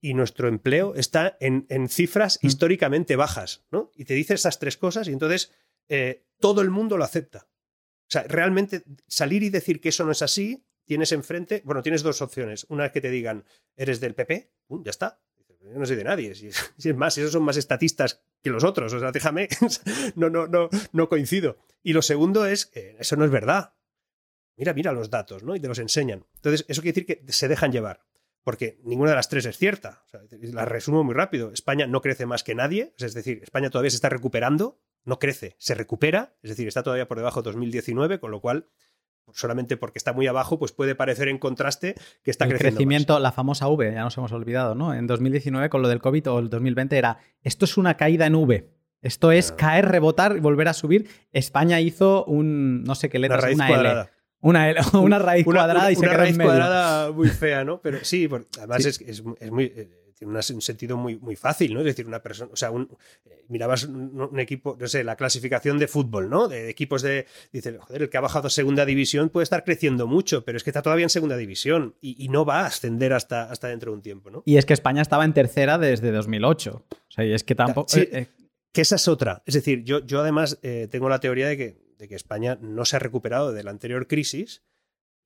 Y 0.00 0.14
nuestro 0.14 0.48
empleo 0.48 0.94
está 0.94 1.36
en, 1.40 1.88
cifras 1.88 2.38
mm. 2.42 2.46
históricamente 2.46 3.16
bajas, 3.16 3.66
¿no? 3.70 3.90
Y 3.94 4.04
te 4.04 4.14
dice 4.14 4.34
esas 4.34 4.58
tres 4.58 4.76
cosas 4.76 5.08
y 5.08 5.12
entonces 5.12 5.52
eh, 5.88 6.26
todo 6.40 6.60
el 6.60 6.70
mundo 6.70 6.96
lo 6.98 7.04
acepta. 7.04 7.48
O 8.06 8.10
sea, 8.10 8.22
realmente 8.24 8.84
salir 9.06 9.42
y 9.42 9.50
decir 9.50 9.80
que 9.80 9.90
eso 9.90 10.04
no 10.04 10.12
es 10.12 10.22
así 10.22 10.66
tienes 10.84 11.12
enfrente, 11.12 11.62
bueno, 11.64 11.82
tienes 11.82 12.02
dos 12.02 12.22
opciones. 12.22 12.66
Una 12.68 12.86
es 12.86 12.92
que 12.92 13.00
te 13.00 13.10
digan, 13.10 13.44
eres 13.76 14.00
del 14.00 14.14
PP, 14.14 14.50
ya 14.68 14.90
está. 14.90 15.20
Yo 15.72 15.78
no 15.78 15.86
soy 15.86 15.96
de 15.96 16.04
nadie. 16.04 16.34
Si, 16.34 16.48
es 16.48 16.96
más, 16.96 17.16
esos 17.16 17.32
son 17.32 17.42
más 17.42 17.56
estatistas 17.56 18.22
que 18.42 18.50
los 18.50 18.64
otros. 18.64 18.92
O 18.92 19.00
sea, 19.00 19.12
déjame, 19.12 19.48
no, 20.14 20.28
no, 20.28 20.46
no, 20.46 20.68
no 20.92 21.08
coincido. 21.08 21.58
Y 21.82 21.92
lo 21.92 22.02
segundo 22.02 22.46
es, 22.46 22.66
que 22.66 22.96
eso 22.98 23.16
no 23.16 23.24
es 23.24 23.30
verdad. 23.30 23.74
Mira, 24.56 24.72
mira 24.74 24.92
los 24.92 25.10
datos, 25.10 25.42
¿no? 25.42 25.56
Y 25.56 25.60
te 25.60 25.68
los 25.68 25.78
enseñan. 25.78 26.26
Entonces, 26.36 26.64
eso 26.68 26.82
quiere 26.82 27.00
decir 27.00 27.06
que 27.06 27.32
se 27.32 27.48
dejan 27.48 27.72
llevar. 27.72 28.04
Porque 28.44 28.78
ninguna 28.84 29.10
de 29.10 29.16
las 29.16 29.30
tres 29.30 29.46
es 29.46 29.56
cierta. 29.56 30.04
la 30.30 30.66
resumo 30.66 31.02
muy 31.02 31.14
rápido. 31.14 31.50
España 31.50 31.86
no 31.86 32.02
crece 32.02 32.26
más 32.26 32.44
que 32.44 32.54
nadie. 32.54 32.94
Es 32.98 33.14
decir, 33.14 33.40
España 33.42 33.70
todavía 33.70 33.90
se 33.90 33.96
está 33.96 34.10
recuperando. 34.10 34.80
No 35.04 35.18
crece, 35.18 35.56
se 35.58 35.74
recupera. 35.74 36.36
Es 36.42 36.50
decir, 36.50 36.68
está 36.68 36.82
todavía 36.82 37.08
por 37.08 37.16
debajo 37.16 37.40
de 37.40 37.46
2019, 37.50 38.20
con 38.20 38.30
lo 38.30 38.40
cual 38.40 38.68
solamente 39.32 39.76
porque 39.76 39.98
está 39.98 40.12
muy 40.12 40.26
abajo, 40.26 40.58
pues 40.58 40.72
puede 40.72 40.94
parecer 40.94 41.28
en 41.28 41.38
contraste 41.38 41.94
que 42.22 42.30
está 42.30 42.44
el 42.44 42.56
crecimiento, 42.58 43.18
la 43.18 43.32
famosa 43.32 43.68
V, 43.68 43.92
ya 43.92 44.02
nos 44.02 44.16
hemos 44.16 44.32
olvidado, 44.32 44.74
¿no? 44.74 44.94
En 44.94 45.06
2019 45.06 45.68
con 45.68 45.82
lo 45.82 45.88
del 45.88 46.00
COVID 46.00 46.30
o 46.30 46.38
el 46.38 46.48
2020 46.48 46.96
era, 46.96 47.18
esto 47.42 47.64
es 47.64 47.76
una 47.76 47.96
caída 47.96 48.26
en 48.26 48.34
V. 48.34 48.70
Esto 49.02 49.32
es 49.32 49.52
caer, 49.52 49.86
rebotar 49.88 50.34
y 50.34 50.40
volver 50.40 50.66
a 50.66 50.72
subir. 50.72 51.10
España 51.30 51.78
hizo 51.78 52.24
un, 52.24 52.84
no 52.84 52.94
sé 52.94 53.10
qué 53.10 53.18
letra, 53.18 53.36
una, 53.36 53.68
raíz 53.68 53.80
L. 53.80 54.08
Una, 54.40 54.74
una 54.94 55.18
raíz 55.18 55.44
cuadrada 55.44 55.92
y 55.92 55.96
se 55.96 56.00
quedó 56.00 56.16
raíz 56.16 56.30
en 56.30 56.38
medio. 56.38 56.50
cuadrada 56.50 57.12
muy 57.12 57.28
fea, 57.28 57.64
¿no? 57.64 57.82
Pero 57.82 57.98
sí, 58.02 58.28
además 58.56 58.86
es, 58.86 59.02
es, 59.02 59.22
muy 59.22 59.64
eh, 59.64 60.03
tiene 60.24 60.56
un 60.56 60.62
sentido 60.62 60.96
muy, 60.96 61.16
muy 61.16 61.36
fácil, 61.36 61.74
¿no? 61.74 61.80
Es 61.80 61.86
decir, 61.86 62.06
una 62.06 62.22
persona, 62.22 62.50
o 62.52 62.56
sea, 62.56 62.70
un, 62.70 62.88
eh, 63.24 63.44
mirabas 63.48 63.84
un, 63.84 64.38
equipo, 64.38 64.76
no 64.78 64.86
sé, 64.86 65.04
la 65.04 65.16
clasificación 65.16 65.78
de 65.78 65.88
fútbol, 65.88 66.28
¿no? 66.28 66.48
De, 66.48 66.68
equipos 66.68 67.02
de, 67.02 67.26
dice, 67.52 67.78
joder, 67.78 68.02
el 68.02 68.10
que 68.10 68.16
ha 68.16 68.20
bajado 68.20 68.48
a 68.48 68.50
segunda 68.50 68.84
división 68.84 69.28
puede 69.28 69.44
estar 69.44 69.64
creciendo 69.64 70.06
mucho, 70.06 70.44
pero 70.44 70.56
es 70.56 70.64
que 70.64 70.70
está 70.70 70.82
todavía 70.82 71.04
en 71.04 71.10
segunda 71.10 71.36
división 71.36 71.94
y, 72.00 72.28
no 72.28 72.44
va 72.44 72.62
a 72.62 72.66
ascender 72.66 73.12
hasta, 73.12 73.50
hasta 73.50 73.68
dentro 73.68 73.92
de 73.92 73.96
un 73.96 74.02
tiempo, 74.02 74.30
¿no? 74.30 74.42
Y 74.44 74.56
es 74.56 74.66
que 74.66 74.72
España 74.72 75.02
estaba 75.02 75.24
en 75.24 75.34
tercera 75.34 75.78
desde 75.78 76.10
2008. 76.10 76.84
O 76.90 76.96
sea, 77.08 77.24
y 77.24 77.32
es 77.32 77.44
que 77.44 77.54
tampoco... 77.54 77.88
Sí, 77.88 78.00
eh, 78.00 78.08
eh. 78.12 78.28
Que 78.72 78.80
esa 78.80 78.96
es 78.96 79.06
otra. 79.06 79.42
Es 79.46 79.54
decir, 79.54 79.84
yo, 79.84 80.04
yo 80.04 80.20
además 80.20 80.58
tengo 80.90 81.08
la 81.08 81.20
teoría 81.20 81.46
de 81.46 81.56
que, 81.56 81.76
de 81.96 82.08
que 82.08 82.16
España 82.16 82.58
no 82.60 82.84
se 82.84 82.96
ha 82.96 82.98
recuperado 82.98 83.52
de 83.52 83.62
la 83.62 83.70
anterior 83.70 84.08
crisis, 84.08 84.64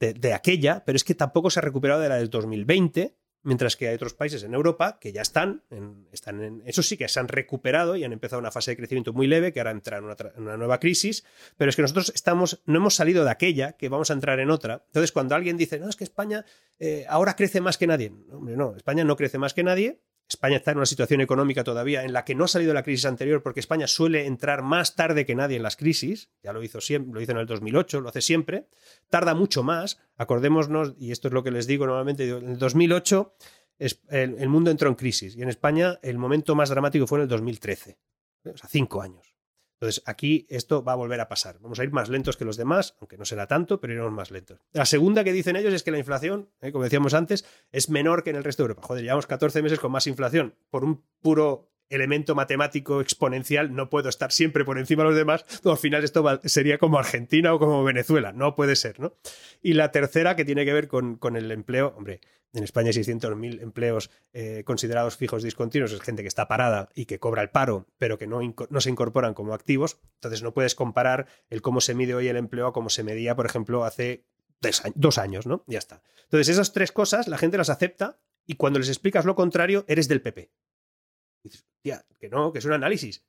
de, 0.00 0.12
de, 0.12 0.34
aquella, 0.34 0.84
pero 0.84 0.96
es 0.96 1.04
que 1.04 1.14
tampoco 1.14 1.48
se 1.48 1.60
ha 1.60 1.62
recuperado 1.62 2.02
de 2.02 2.10
la 2.10 2.16
del 2.16 2.28
2020 2.28 3.16
Mientras 3.42 3.76
que 3.76 3.88
hay 3.88 3.94
otros 3.94 4.14
países 4.14 4.42
en 4.42 4.52
Europa 4.52 4.98
que 5.00 5.12
ya 5.12 5.22
están, 5.22 5.62
en, 5.70 6.08
están 6.12 6.42
en, 6.42 6.62
eso 6.66 6.82
sí 6.82 6.96
que 6.96 7.08
se 7.08 7.20
han 7.20 7.28
recuperado 7.28 7.96
y 7.96 8.04
han 8.04 8.12
empezado 8.12 8.40
una 8.40 8.50
fase 8.50 8.72
de 8.72 8.76
crecimiento 8.76 9.12
muy 9.12 9.26
leve, 9.26 9.52
que 9.52 9.60
ahora 9.60 9.70
entra 9.70 9.98
en 9.98 10.04
una, 10.04 10.56
nueva 10.56 10.80
crisis, 10.80 11.24
pero 11.56 11.70
es 11.70 11.76
que 11.76 11.82
nosotros 11.82 12.12
estamos, 12.14 12.62
no 12.66 12.78
hemos 12.78 12.94
salido 12.94 13.24
de 13.24 13.30
aquella, 13.30 13.72
que 13.72 13.88
vamos 13.88 14.10
a 14.10 14.14
entrar 14.14 14.40
en 14.40 14.50
otra. 14.50 14.82
Entonces, 14.86 15.12
cuando 15.12 15.34
alguien 15.34 15.56
dice, 15.56 15.78
no, 15.78 15.88
es 15.88 15.96
que 15.96 16.04
España 16.04 16.44
eh, 16.78 17.06
ahora 17.08 17.36
crece 17.36 17.60
más 17.60 17.78
que 17.78 17.86
nadie, 17.86 18.10
no, 18.10 18.38
hombre, 18.38 18.56
no, 18.56 18.74
España 18.76 19.04
no 19.04 19.16
crece 19.16 19.38
más 19.38 19.54
que 19.54 19.62
nadie, 19.62 20.00
España 20.28 20.56
está 20.56 20.72
en 20.72 20.76
una 20.76 20.86
situación 20.86 21.22
económica 21.22 21.64
todavía 21.64 22.04
en 22.04 22.12
la 22.12 22.24
que 22.24 22.34
no 22.34 22.44
ha 22.44 22.48
salido 22.48 22.74
la 22.74 22.82
crisis 22.82 23.06
anterior 23.06 23.42
porque 23.42 23.60
España 23.60 23.86
suele 23.86 24.26
entrar 24.26 24.62
más 24.62 24.94
tarde 24.94 25.24
que 25.24 25.34
nadie 25.34 25.56
en 25.56 25.62
las 25.62 25.76
crisis, 25.76 26.30
ya 26.42 26.52
lo 26.52 26.62
hizo 26.62 26.80
siempre, 26.80 27.14
lo 27.14 27.20
hizo 27.20 27.32
en 27.32 27.38
el 27.38 27.46
2008, 27.46 28.00
lo 28.02 28.10
hace 28.10 28.20
siempre, 28.20 28.68
tarda 29.08 29.34
mucho 29.34 29.62
más, 29.62 29.98
acordémonos, 30.16 30.94
y 30.98 31.12
esto 31.12 31.28
es 31.28 31.34
lo 31.34 31.42
que 31.42 31.50
les 31.50 31.66
digo 31.66 31.86
normalmente, 31.86 32.28
en 32.28 32.50
el 32.50 32.58
2008 32.58 33.34
el, 33.78 34.48
mundo 34.48 34.70
entró 34.70 34.88
en 34.88 34.96
crisis 34.96 35.36
y 35.36 35.42
en 35.42 35.48
España 35.48 35.98
el 36.02 36.18
momento 36.18 36.54
más 36.54 36.68
dramático 36.68 37.06
fue 37.06 37.18
en 37.18 37.22
el 37.22 37.28
2013, 37.28 37.98
o 38.44 38.56
sea, 38.56 38.68
cinco 38.68 39.00
años. 39.00 39.37
Entonces, 39.80 40.02
aquí 40.06 40.44
esto 40.50 40.82
va 40.82 40.92
a 40.92 40.96
volver 40.96 41.20
a 41.20 41.28
pasar. 41.28 41.58
Vamos 41.60 41.78
a 41.78 41.84
ir 41.84 41.92
más 41.92 42.08
lentos 42.08 42.36
que 42.36 42.44
los 42.44 42.56
demás, 42.56 42.96
aunque 42.98 43.16
no 43.16 43.24
será 43.24 43.46
tanto, 43.46 43.80
pero 43.80 43.92
iremos 43.92 44.12
más 44.12 44.32
lentos. 44.32 44.58
La 44.72 44.84
segunda 44.84 45.22
que 45.22 45.32
dicen 45.32 45.54
ellos 45.54 45.72
es 45.72 45.84
que 45.84 45.92
la 45.92 45.98
inflación, 45.98 46.50
eh, 46.60 46.72
como 46.72 46.82
decíamos 46.82 47.14
antes, 47.14 47.44
es 47.70 47.88
menor 47.88 48.24
que 48.24 48.30
en 48.30 48.36
el 48.36 48.44
resto 48.44 48.64
de 48.64 48.64
Europa. 48.64 48.82
Joder, 48.82 49.04
llevamos 49.04 49.28
14 49.28 49.62
meses 49.62 49.78
con 49.78 49.92
más 49.92 50.08
inflación. 50.08 50.56
Por 50.70 50.82
un 50.82 51.04
puro 51.20 51.70
elemento 51.90 52.34
matemático 52.34 53.00
exponencial, 53.00 53.74
no 53.74 53.88
puedo 53.88 54.08
estar 54.08 54.32
siempre 54.32 54.64
por 54.64 54.78
encima 54.78 55.04
de 55.04 55.10
los 55.10 55.18
demás, 55.18 55.44
al 55.64 55.78
final 55.78 56.04
esto 56.04 56.40
sería 56.44 56.76
como 56.78 56.98
Argentina 56.98 57.54
o 57.54 57.58
como 57.58 57.82
Venezuela, 57.82 58.32
no 58.32 58.54
puede 58.54 58.76
ser, 58.76 59.00
¿no? 59.00 59.14
Y 59.62 59.72
la 59.72 59.90
tercera, 59.90 60.36
que 60.36 60.44
tiene 60.44 60.64
que 60.64 60.72
ver 60.72 60.88
con, 60.88 61.16
con 61.16 61.36
el 61.36 61.50
empleo, 61.50 61.94
hombre, 61.96 62.20
en 62.52 62.64
España 62.64 62.88
hay 62.88 62.94
600.000 62.94 63.62
empleos 63.62 64.10
eh, 64.32 64.62
considerados 64.64 65.16
fijos 65.16 65.42
discontinuos, 65.42 65.92
es 65.92 66.00
gente 66.00 66.22
que 66.22 66.28
está 66.28 66.48
parada 66.48 66.88
y 66.94 67.06
que 67.06 67.18
cobra 67.18 67.42
el 67.42 67.50
paro, 67.50 67.86
pero 67.98 68.18
que 68.18 68.26
no, 68.26 68.40
se 68.80 68.90
incorporan 68.90 69.34
como 69.34 69.54
activos, 69.54 69.98
entonces 70.14 70.42
no 70.42 70.54
puedes 70.54 70.74
comparar 70.74 71.26
el 71.50 71.62
cómo 71.62 71.80
se 71.80 71.94
mide 71.94 72.14
hoy 72.14 72.28
el 72.28 72.36
empleo 72.36 72.66
a 72.66 72.72
cómo 72.72 72.88
se 72.88 73.04
medía, 73.04 73.36
por 73.36 73.46
ejemplo, 73.46 73.84
hace 73.84 74.24
dos 74.94 75.18
años, 75.18 75.46
¿no? 75.46 75.64
Ya 75.66 75.78
está. 75.78 76.02
Entonces 76.24 76.48
esas 76.48 76.72
tres 76.72 76.90
cosas 76.90 77.28
la 77.28 77.38
gente 77.38 77.58
las 77.58 77.70
acepta 77.70 78.18
y 78.46 78.54
cuando 78.54 78.78
les 78.78 78.88
explicas 78.88 79.24
lo 79.24 79.36
contrario, 79.36 79.84
eres 79.88 80.08
del 80.08 80.22
PP. 80.22 80.50
Dices, 81.44 81.66
tía, 81.82 82.04
que 82.18 82.28
no, 82.28 82.52
que 82.52 82.58
es 82.58 82.64
un 82.64 82.72
análisis. 82.72 83.24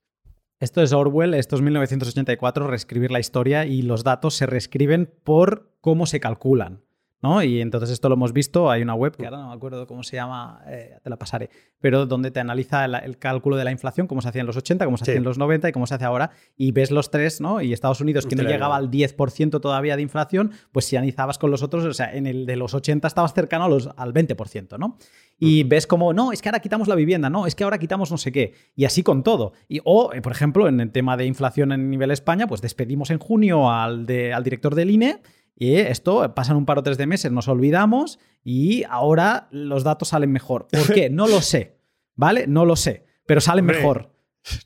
Esto 0.59 0.81
es 0.81 0.91
Orwell, 0.91 1.35
esto 1.35 1.55
es 1.55 1.61
1984, 1.61 2.67
reescribir 2.67 3.11
la 3.11 3.19
historia 3.19 3.65
y 3.65 3.81
los 3.81 4.03
datos 4.03 4.35
se 4.35 4.45
reescriben 4.45 5.05
por 5.23 5.73
cómo 5.79 6.05
se 6.05 6.19
calculan. 6.19 6.83
¿No? 7.21 7.43
Y 7.43 7.61
entonces 7.61 7.89
esto 7.89 8.07
lo 8.09 8.15
hemos 8.15 8.33
visto, 8.33 8.69
hay 8.69 8.81
una 8.81 8.93
web 8.93 9.15
que 9.15 9.25
ahora 9.25 9.37
no 9.37 9.49
me 9.49 9.53
acuerdo 9.53 9.85
cómo 9.87 10.03
se 10.03 10.15
llama, 10.15 10.61
eh, 10.67 10.97
te 11.03 11.09
la 11.09 11.17
pasaré, 11.17 11.49
pero 11.81 12.05
donde 12.05 12.31
te 12.31 12.39
analiza 12.39 12.85
el, 12.85 13.17
cálculo 13.17 13.57
de 13.57 13.63
la 13.63 13.71
inflación, 13.71 14.07
cómo 14.07 14.21
se 14.21 14.29
hacía 14.29 14.41
en 14.41 14.47
los 14.47 14.57
80, 14.57 14.85
cómo 14.85 14.97
se 14.97 15.03
hacía 15.03 15.15
en 15.15 15.23
los 15.23 15.37
90 15.37 15.69
y 15.69 15.71
cómo 15.71 15.87
se 15.87 15.95
hace 15.95 16.05
ahora, 16.05 16.31
y 16.55 16.71
ves 16.71 16.91
los 16.91 17.11
tres, 17.11 17.41
¿no? 17.41 17.61
Y 17.61 17.73
Estados 17.73 18.01
Unidos, 18.01 18.25
que 18.25 18.35
no 18.35 18.43
llegaba 18.43 18.75
al 18.75 18.89
10% 18.89 19.59
todavía 19.59 19.95
de 19.95 20.01
inflación, 20.01 20.51
pues 20.71 20.85
si 20.85 20.95
analizabas 20.95 21.37
con 21.37 21.51
los 21.51 21.63
otros, 21.63 21.85
o 21.85 21.93
sea, 21.93 22.13
en 22.13 22.27
el 22.27 22.45
de 22.45 22.55
los 22.55 22.73
80 22.73 23.07
estabas 23.07 23.33
cercano 23.33 23.65
a 23.65 23.69
los, 23.69 23.89
al 23.97 24.13
20%, 24.13 24.77
¿no? 24.77 24.97
Y 25.41 25.63
ves 25.63 25.87
como, 25.87 26.13
no, 26.13 26.33
es 26.33 26.41
que 26.41 26.49
ahora 26.49 26.59
quitamos 26.59 26.87
la 26.87 26.95
vivienda, 26.95 27.29
no, 27.29 27.47
es 27.47 27.55
que 27.55 27.63
ahora 27.63 27.77
quitamos 27.77 28.11
no 28.11 28.17
sé 28.17 28.31
qué, 28.31 28.53
y 28.75 28.85
así 28.85 29.03
con 29.03 29.23
todo. 29.23 29.53
Y, 29.69 29.79
o, 29.85 30.11
eh, 30.13 30.21
por 30.21 30.33
ejemplo, 30.33 30.67
en 30.67 30.81
el 30.81 30.91
tema 30.91 31.15
de 31.15 31.25
inflación 31.25 31.71
en 31.71 31.89
nivel 31.89 32.11
España, 32.11 32.47
pues 32.47 32.61
despedimos 32.61 33.09
en 33.09 33.19
junio 33.19 33.71
al, 33.71 34.05
de, 34.05 34.33
al 34.33 34.43
director 34.43 34.75
del 34.75 34.91
INE, 34.91 35.21
y 35.59 35.75
esto, 35.75 36.33
pasan 36.33 36.55
un 36.55 36.65
par 36.65 36.79
o 36.79 36.83
tres 36.83 36.97
de 36.97 37.05
meses, 37.05 37.31
nos 37.33 37.49
olvidamos 37.49 38.17
y 38.45 38.85
ahora 38.89 39.49
los 39.51 39.83
datos 39.83 40.07
salen 40.07 40.31
mejor. 40.31 40.67
¿Por 40.71 40.93
qué? 40.93 41.09
No 41.09 41.27
lo 41.27 41.41
sé, 41.41 41.75
¿vale? 42.15 42.47
No 42.47 42.63
lo 42.63 42.77
sé, 42.77 43.05
pero 43.25 43.41
salen 43.41 43.65
mejor. 43.65 44.13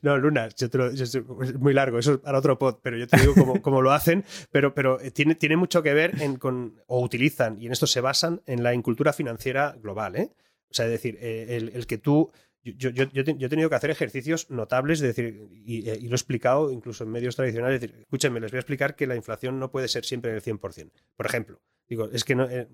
No, 0.02 0.16
Luna, 0.16 0.46
es 0.46 1.58
muy 1.58 1.74
largo, 1.74 1.98
eso 1.98 2.12
es 2.14 2.18
para 2.18 2.38
otro 2.38 2.56
pod, 2.58 2.76
pero 2.80 2.96
yo 2.96 3.08
te 3.08 3.18
digo 3.20 3.34
cómo, 3.60 3.82
lo 3.82 3.92
hacen, 3.92 4.24
pero, 4.52 4.72
pero 4.72 4.98
tiene, 5.12 5.34
tiene 5.34 5.56
mucho 5.56 5.82
que 5.82 5.92
ver 5.92 6.22
en, 6.22 6.36
con, 6.36 6.80
o 6.86 7.00
utilizan, 7.00 7.60
y 7.60 7.66
en 7.66 7.72
esto 7.72 7.88
se 7.88 8.00
basan 8.00 8.40
en 8.46 8.62
la 8.62 8.72
incultura 8.72 9.12
financiera 9.12 9.76
global, 9.82 10.14
¿eh? 10.14 10.30
O 10.70 10.74
sea, 10.74 10.86
es 10.86 10.92
decir, 10.92 11.18
eh, 11.20 11.56
el, 11.56 11.70
el 11.74 11.86
que 11.88 11.98
tú 11.98 12.30
yo, 12.64 12.90
yo, 12.90 13.04
yo, 13.04 13.22
he 13.22 13.48
tenido 13.48 13.68
que 13.68 13.74
hacer 13.76 13.90
ejercicios 13.90 14.50
notables, 14.50 15.00
decir, 15.00 15.48
y, 15.52 15.82
lo 15.82 16.12
he 16.12 16.14
explicado 16.14 16.70
incluso 16.70 17.04
en 17.04 17.10
medios 17.10 17.36
tradicionales, 17.36 17.80
decir, 17.80 17.96
escúchenme, 18.00 18.40
les 18.40 18.50
voy 18.50 18.56
a 18.56 18.60
explicar 18.60 18.96
que 18.96 19.06
la 19.06 19.16
inflación 19.16 19.58
no 19.58 19.70
puede 19.70 19.88
ser 19.88 20.04
siempre 20.04 20.32
del 20.32 20.42
100%. 20.42 20.90
Por 21.16 21.26
ejemplo, 21.26 21.60
digo, 21.86 22.08
es 22.10 22.24
que 22.24 22.34
no, 22.34 22.48
eh, 22.48 22.68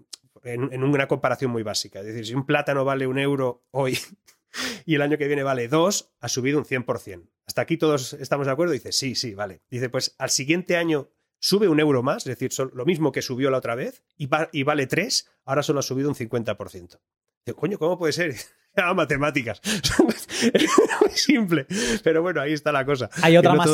en, 0.45 0.85
una 0.85 1.09
comparación 1.09 1.51
muy 1.51 1.65
básica, 1.65 2.01
es 2.01 2.07
decir, 2.07 2.27
si 2.27 2.35
un 2.35 2.47
plátano 2.47 2.85
vale 2.85 3.07
un 3.09 3.19
euro 3.19 3.65
hoy 3.73 3.99
y 4.87 4.95
el 4.95 5.03
año 5.03 5.19
que 5.19 5.27
viene 5.27 5.43
vale 5.43 5.67
dos, 5.67 6.13
ha 6.21 6.29
subido 6.29 6.59
un 6.59 6.65
100%. 6.65 7.29
Hasta 7.47 7.63
aquí 7.63 7.77
todos 7.77 8.13
estamos 8.13 8.47
de 8.47 8.53
acuerdo. 8.53 8.73
Dice, 8.73 8.93
sí, 8.93 9.17
sí, 9.17 9.35
vale. 9.35 9.63
Dice, 9.71 9.89
pues 9.89 10.15
al 10.19 10.31
siguiente 10.31 10.77
año 10.77 11.11
sube 11.41 11.69
un 11.69 11.81
euro 11.81 12.05
más, 12.05 12.27
es 12.27 12.39
decir, 12.39 12.53
lo 12.75 12.85
mismo 12.85 13.11
que 13.11 13.23
subió 13.23 13.51
la 13.51 13.59
otra 13.59 13.75
vez, 13.75 14.05
y, 14.17 14.29
y 14.53 14.63
vale 14.63 14.87
tres, 14.87 15.29
ahora 15.45 15.65
solo 15.65 15.81
ha 15.81 15.83
subido 15.83 16.09
un 16.09 16.15
50%. 16.15 17.01
Digo, 17.45 17.59
coño, 17.59 17.79
¿cómo 17.79 17.99
puede 17.99 18.13
ser? 18.13 18.37
Ah, 18.77 18.95
matemáticas. 18.95 19.61
muy 19.99 21.11
simple. 21.11 21.67
Pero 22.03 22.23
bueno, 22.23 22.41
ahí 22.41 22.53
está 22.53 22.73
la 22.73 22.85
cosa. 22.85 23.11
Hay 23.23 23.37
otra, 23.37 23.55
más, 23.55 23.69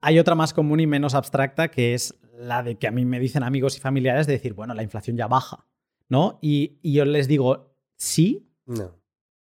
hay, 0.00 0.18
otra 0.18 0.34
más 0.34 0.52
común 0.52 0.80
y 0.80 0.86
menos 0.86 1.14
abstracta 1.14 1.68
que 1.68 1.94
es 1.94 2.14
la 2.36 2.62
de 2.62 2.76
que 2.76 2.88
a 2.88 2.90
mí 2.90 3.04
me 3.04 3.20
dicen 3.20 3.42
amigos 3.42 3.76
y 3.76 3.80
familiares 3.80 4.26
de 4.26 4.34
decir, 4.34 4.52
bueno, 4.52 4.74
la 4.74 4.82
inflación 4.82 5.16
ya 5.16 5.28
baja. 5.28 5.66
¿No? 6.08 6.38
Y, 6.42 6.78
yo 6.82 7.04
les 7.04 7.28
digo, 7.28 7.76
sí. 7.96 8.50
No. 8.66 9.00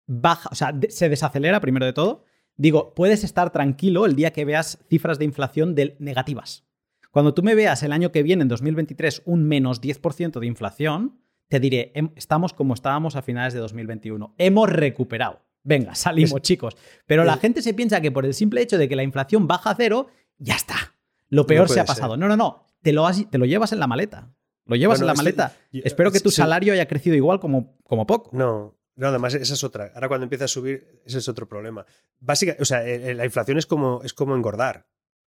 Baja, 0.06 0.50
o 0.52 0.56
sea, 0.56 0.74
se 0.90 1.10
desacelera 1.10 1.60
primero 1.60 1.86
de 1.86 1.94
todo. 1.94 2.24
Digo, 2.56 2.94
puedes 2.96 3.24
estar 3.24 3.52
tranquilo 3.52 4.06
el 4.06 4.16
día 4.16 4.32
que 4.32 4.46
veas 4.46 4.80
cifras 4.90 5.20
de 5.20 5.26
inflación 5.26 5.76
negativas. 6.00 6.66
Cuando 7.12 7.34
tú 7.34 7.44
me 7.44 7.56
veas 7.56 7.84
el 7.84 7.92
año 7.92 8.12
que 8.12 8.24
viene, 8.24 8.44
en 8.44 8.48
2023, 8.48 9.24
un 9.26 9.44
menos 9.44 9.82
10% 9.82 10.40
de 10.40 10.48
inflación, 10.48 11.20
te 11.48 11.60
diré, 11.60 11.94
estamos 12.16 12.54
como 12.54 12.74
estábamos 12.74 13.16
a 13.16 13.22
finales 13.22 13.54
de 13.54 13.60
2021. 13.60 14.36
Hemos 14.38 14.70
recuperado. 14.70 15.42
Venga, 15.64 15.96
salimos, 15.96 16.42
chicos. 16.42 16.76
Pero 17.06 17.24
la 17.24 17.38
gente 17.38 17.62
se 17.62 17.74
piensa 17.74 18.02
que 18.02 18.12
por 18.12 18.26
el 18.26 18.34
simple 18.34 18.62
hecho 18.62 18.78
de 18.78 18.88
que 18.88 18.96
la 18.96 19.04
inflación 19.04 19.48
baja 19.48 19.72
a 19.72 19.76
cero, 19.76 20.08
ya 20.38 20.56
está. 20.56 20.96
Lo 21.30 21.46
peor 21.46 21.70
se 21.70 21.80
ha 21.80 21.86
pasado. 21.86 22.18
No, 22.18 22.28
no, 22.28 22.38
no. 22.38 22.66
Te 22.82 22.94
lo, 22.94 23.06
te 23.30 23.38
lo 23.38 23.46
llevas 23.46 23.72
en 23.74 23.80
la 23.80 23.88
maleta. 23.88 24.30
Lo 24.66 24.76
llevas 24.76 25.00
en 25.02 25.08
la 25.08 25.14
maleta. 25.14 25.56
Espero 25.72 26.12
que 26.12 26.20
tu 26.20 26.32
salario 26.32 26.74
haya 26.74 26.88
crecido 26.88 27.16
igual 27.16 27.40
como, 27.40 27.78
como 27.84 28.06
poco. 28.06 28.30
No, 28.34 28.78
no, 28.96 29.08
además 29.08 29.34
esa 29.34 29.54
es 29.54 29.64
otra. 29.64 29.92
Ahora 29.94 30.08
cuando 30.08 30.24
empieza 30.24 30.46
a 30.46 30.50
subir, 30.50 31.02
ese 31.06 31.20
es 31.20 31.30
otro 31.30 31.48
problema. 31.48 31.86
Básicamente, 32.20 32.62
o 32.62 32.66
sea, 32.66 32.86
eh, 32.86 33.12
eh, 33.12 33.14
la 33.14 33.26
inflación 33.26 33.58
es 33.58 33.66
como, 33.66 34.02
es 34.04 34.14
como 34.14 34.36
engordar. 34.36 34.88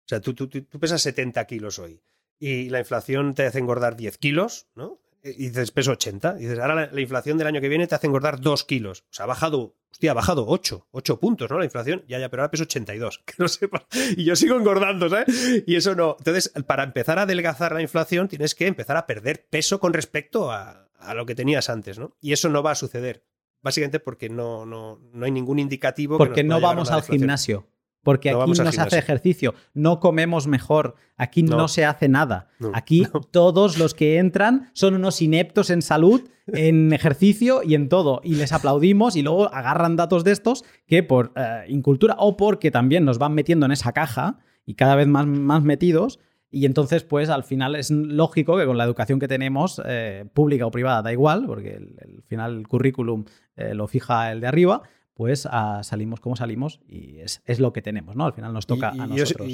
O 0.05 0.07
sea, 0.07 0.19
tú, 0.19 0.33
tú, 0.33 0.47
tú 0.47 0.79
pesas 0.79 1.01
70 1.01 1.45
kilos 1.45 1.79
hoy 1.79 2.01
y 2.39 2.69
la 2.69 2.79
inflación 2.79 3.35
te 3.35 3.45
hace 3.45 3.59
engordar 3.59 3.95
10 3.95 4.17
kilos, 4.17 4.67
¿no? 4.75 4.99
Y 5.23 5.49
dices 5.49 5.71
peso 5.71 5.91
80. 5.91 6.35
Y 6.37 6.41
dices, 6.43 6.59
ahora 6.59 6.89
la, 6.91 7.01
inflación 7.01 7.37
del 7.37 7.47
año 7.47 7.61
que 7.61 7.69
viene 7.69 7.87
te 7.87 7.95
hace 7.95 8.07
engordar 8.07 8.39
2 8.39 8.63
kilos. 8.63 9.01
O 9.09 9.13
sea, 9.13 9.25
ha 9.25 9.27
bajado, 9.27 9.75
hostia, 9.91 10.11
ha 10.11 10.13
bajado 10.13 10.45
8, 10.47 10.87
8 10.91 11.19
puntos, 11.19 11.49
¿no? 11.49 11.59
La 11.59 11.65
inflación, 11.65 12.03
ya, 12.07 12.19
ya, 12.19 12.29
pero 12.29 12.43
ahora 12.43 12.51
peso 12.51 12.63
82. 12.63 13.23
Que 13.25 13.33
no 13.37 13.47
sepa. 13.47 13.85
Y 14.17 14.23
yo 14.23 14.35
sigo 14.35 14.55
engordando, 14.55 15.09
¿sabes? 15.09 15.63
Y 15.65 15.75
eso 15.75 15.95
no. 15.95 16.15
Entonces, 16.17 16.51
para 16.65 16.83
empezar 16.83 17.19
a 17.19 17.23
adelgazar 17.23 17.73
la 17.73 17.81
inflación, 17.81 18.27
tienes 18.27 18.55
que 18.55 18.67
empezar 18.67 18.97
a 18.97 19.05
perder 19.05 19.45
peso 19.49 19.79
con 19.79 19.93
respecto 19.93 20.51
a, 20.51 20.89
a 20.97 21.13
lo 21.13 21.25
que 21.25 21.35
tenías 21.35 21.69
antes, 21.69 21.99
¿no? 21.99 22.15
Y 22.21 22.33
eso 22.33 22.49
no 22.49 22.63
va 22.63 22.71
a 22.71 22.75
suceder. 22.75 23.23
Básicamente 23.63 23.99
porque 23.99 24.27
no, 24.27 24.65
no, 24.65 24.99
no 25.13 25.25
hay 25.25 25.31
ningún 25.31 25.59
indicativo. 25.59 26.17
Porque 26.17 26.43
no 26.43 26.59
vamos 26.59 26.89
al 26.89 27.03
gimnasio 27.03 27.67
porque 28.03 28.31
aquí 28.31 28.51
no 28.51 28.71
se 28.71 28.81
hace 28.81 28.97
ejercicio, 28.97 29.53
no 29.73 29.99
comemos 29.99 30.47
mejor, 30.47 30.95
aquí 31.17 31.43
no, 31.43 31.67
se 31.67 31.85
hace 31.85 32.09
nada. 32.09 32.47
aquí 32.73 33.05
todos 33.31 33.77
los 33.77 33.93
que 33.93 34.17
entran 34.17 34.69
son 34.73 34.95
unos 34.95 35.21
ineptos 35.21 35.69
en 35.69 35.81
salud, 35.81 36.21
en 36.47 36.93
ejercicio 36.93 37.61
y 37.63 37.75
en 37.75 37.89
todo. 37.89 38.21
Y 38.23 38.35
les 38.35 38.51
aplaudimos 38.53 39.15
y 39.15 39.21
luego 39.21 39.53
agarran 39.53 39.95
datos 39.95 40.23
de 40.23 40.31
estos 40.31 40.63
que 40.87 41.03
por 41.03 41.31
eh, 41.35 41.65
incultura 41.67 42.15
o 42.17 42.37
porque 42.37 42.71
también 42.71 43.05
nos 43.05 43.19
van 43.19 43.33
metiendo 43.33 43.65
en 43.65 43.71
esa 43.71 43.91
caja 43.91 44.39
y 44.65 44.75
cada 44.75 44.95
vez 44.95 45.07
más, 45.07 45.25
más 45.27 45.63
metidos. 45.63 46.19
Y 46.53 46.65
entonces, 46.65 47.03
pues 47.03 47.29
al 47.29 47.45
final 47.45 47.75
es 47.77 47.91
lógico 47.91 48.57
que 48.57 48.65
con 48.65 48.77
la 48.77 48.83
educación 48.83 49.19
que 49.19 49.29
tenemos, 49.29 49.81
eh, 49.85 50.25
pública 50.33 50.65
o 50.65 50.71
privada, 50.71 51.01
da 51.01 51.13
igual, 51.13 51.45
porque 51.47 51.75
al 51.75 52.23
final 52.23 52.57
el 52.57 52.67
currículum 52.67 53.23
eh, 53.55 53.73
lo 53.73 53.87
fija 53.87 54.33
el 54.33 54.41
de 54.41 54.47
arriba, 54.47 54.81
pues 55.13 55.47
ah, 55.49 55.81
salimos 55.83 56.19
como 56.19 56.35
salimos 56.35 56.81
y 56.87 57.19
es, 57.19 57.59
lo 57.59 57.73
que 57.73 57.81
tenemos, 57.81 58.15
¿no? 58.15 58.25
Al 58.25 58.33
final 58.33 58.53
nos 58.53 58.67
toca 58.67 58.89
a 58.89 59.07
nosotros. 59.07 59.47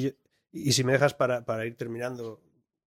y, 0.52 0.72
si 0.72 0.84
me 0.84 0.94
dejas 0.94 1.14
para, 1.14 1.46
para, 1.46 1.66
ir 1.66 1.76
terminando, 1.76 2.42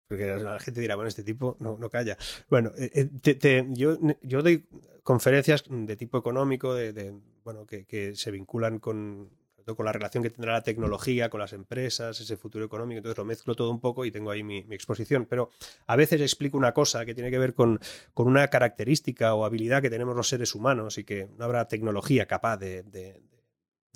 porque 0.07 0.35
la 0.35 0.59
gente 0.59 0.81
dirá, 0.81 0.95
bueno, 0.95 1.07
este 1.07 1.23
tipo 1.23 1.57
no, 1.59 1.77
no 1.77 1.89
calla. 1.89 2.17
Bueno, 2.49 2.71
eh, 2.77 3.09
eh, 3.23 3.65
yo, 3.69 3.97
yo 4.21 4.41
doy 4.41 4.67
conferencias 5.03 5.63
de 5.69 5.95
tipo 5.95 6.17
económico, 6.17 6.73
de, 6.73 7.13
bueno, 7.43 7.65
que, 7.65 7.85
que 7.85 8.15
se 8.15 8.31
vinculan 8.31 8.79
con 8.79 9.29
con 9.73 9.85
la 9.85 9.91
relación 9.91 10.21
que 10.21 10.29
tendrá 10.29 10.53
la 10.53 10.61
tecnología 10.61 11.29
con 11.29 11.39
las 11.39 11.53
empresas, 11.53 12.19
ese 12.19 12.37
futuro 12.37 12.65
económico, 12.65 12.97
entonces 12.97 13.17
lo 13.17 13.25
mezclo 13.25 13.55
todo 13.55 13.71
un 13.71 13.79
poco 13.79 14.05
y 14.05 14.11
tengo 14.11 14.29
ahí 14.29 14.43
mi, 14.43 14.59
exposición. 14.69 15.25
Pero 15.25 15.49
a 15.87 15.95
veces 15.95 16.21
explico 16.21 16.57
una 16.57 16.73
cosa 16.73 17.05
que 17.05 17.15
tiene 17.15 17.31
que 17.31 17.39
ver 17.39 17.53
con, 17.55 17.79
con, 18.13 18.27
una 18.27 18.47
característica 18.49 19.33
o 19.33 19.45
habilidad 19.45 19.81
que 19.81 19.89
tenemos 19.89 20.15
los 20.15 20.29
seres 20.29 20.53
humanos 20.53 20.97
y 20.97 21.03
que 21.03 21.29
no 21.37 21.45
habrá 21.45 21.67
tecnología 21.67 22.27
capaz 22.27 22.57
de, 22.57 22.83
de 22.83 23.21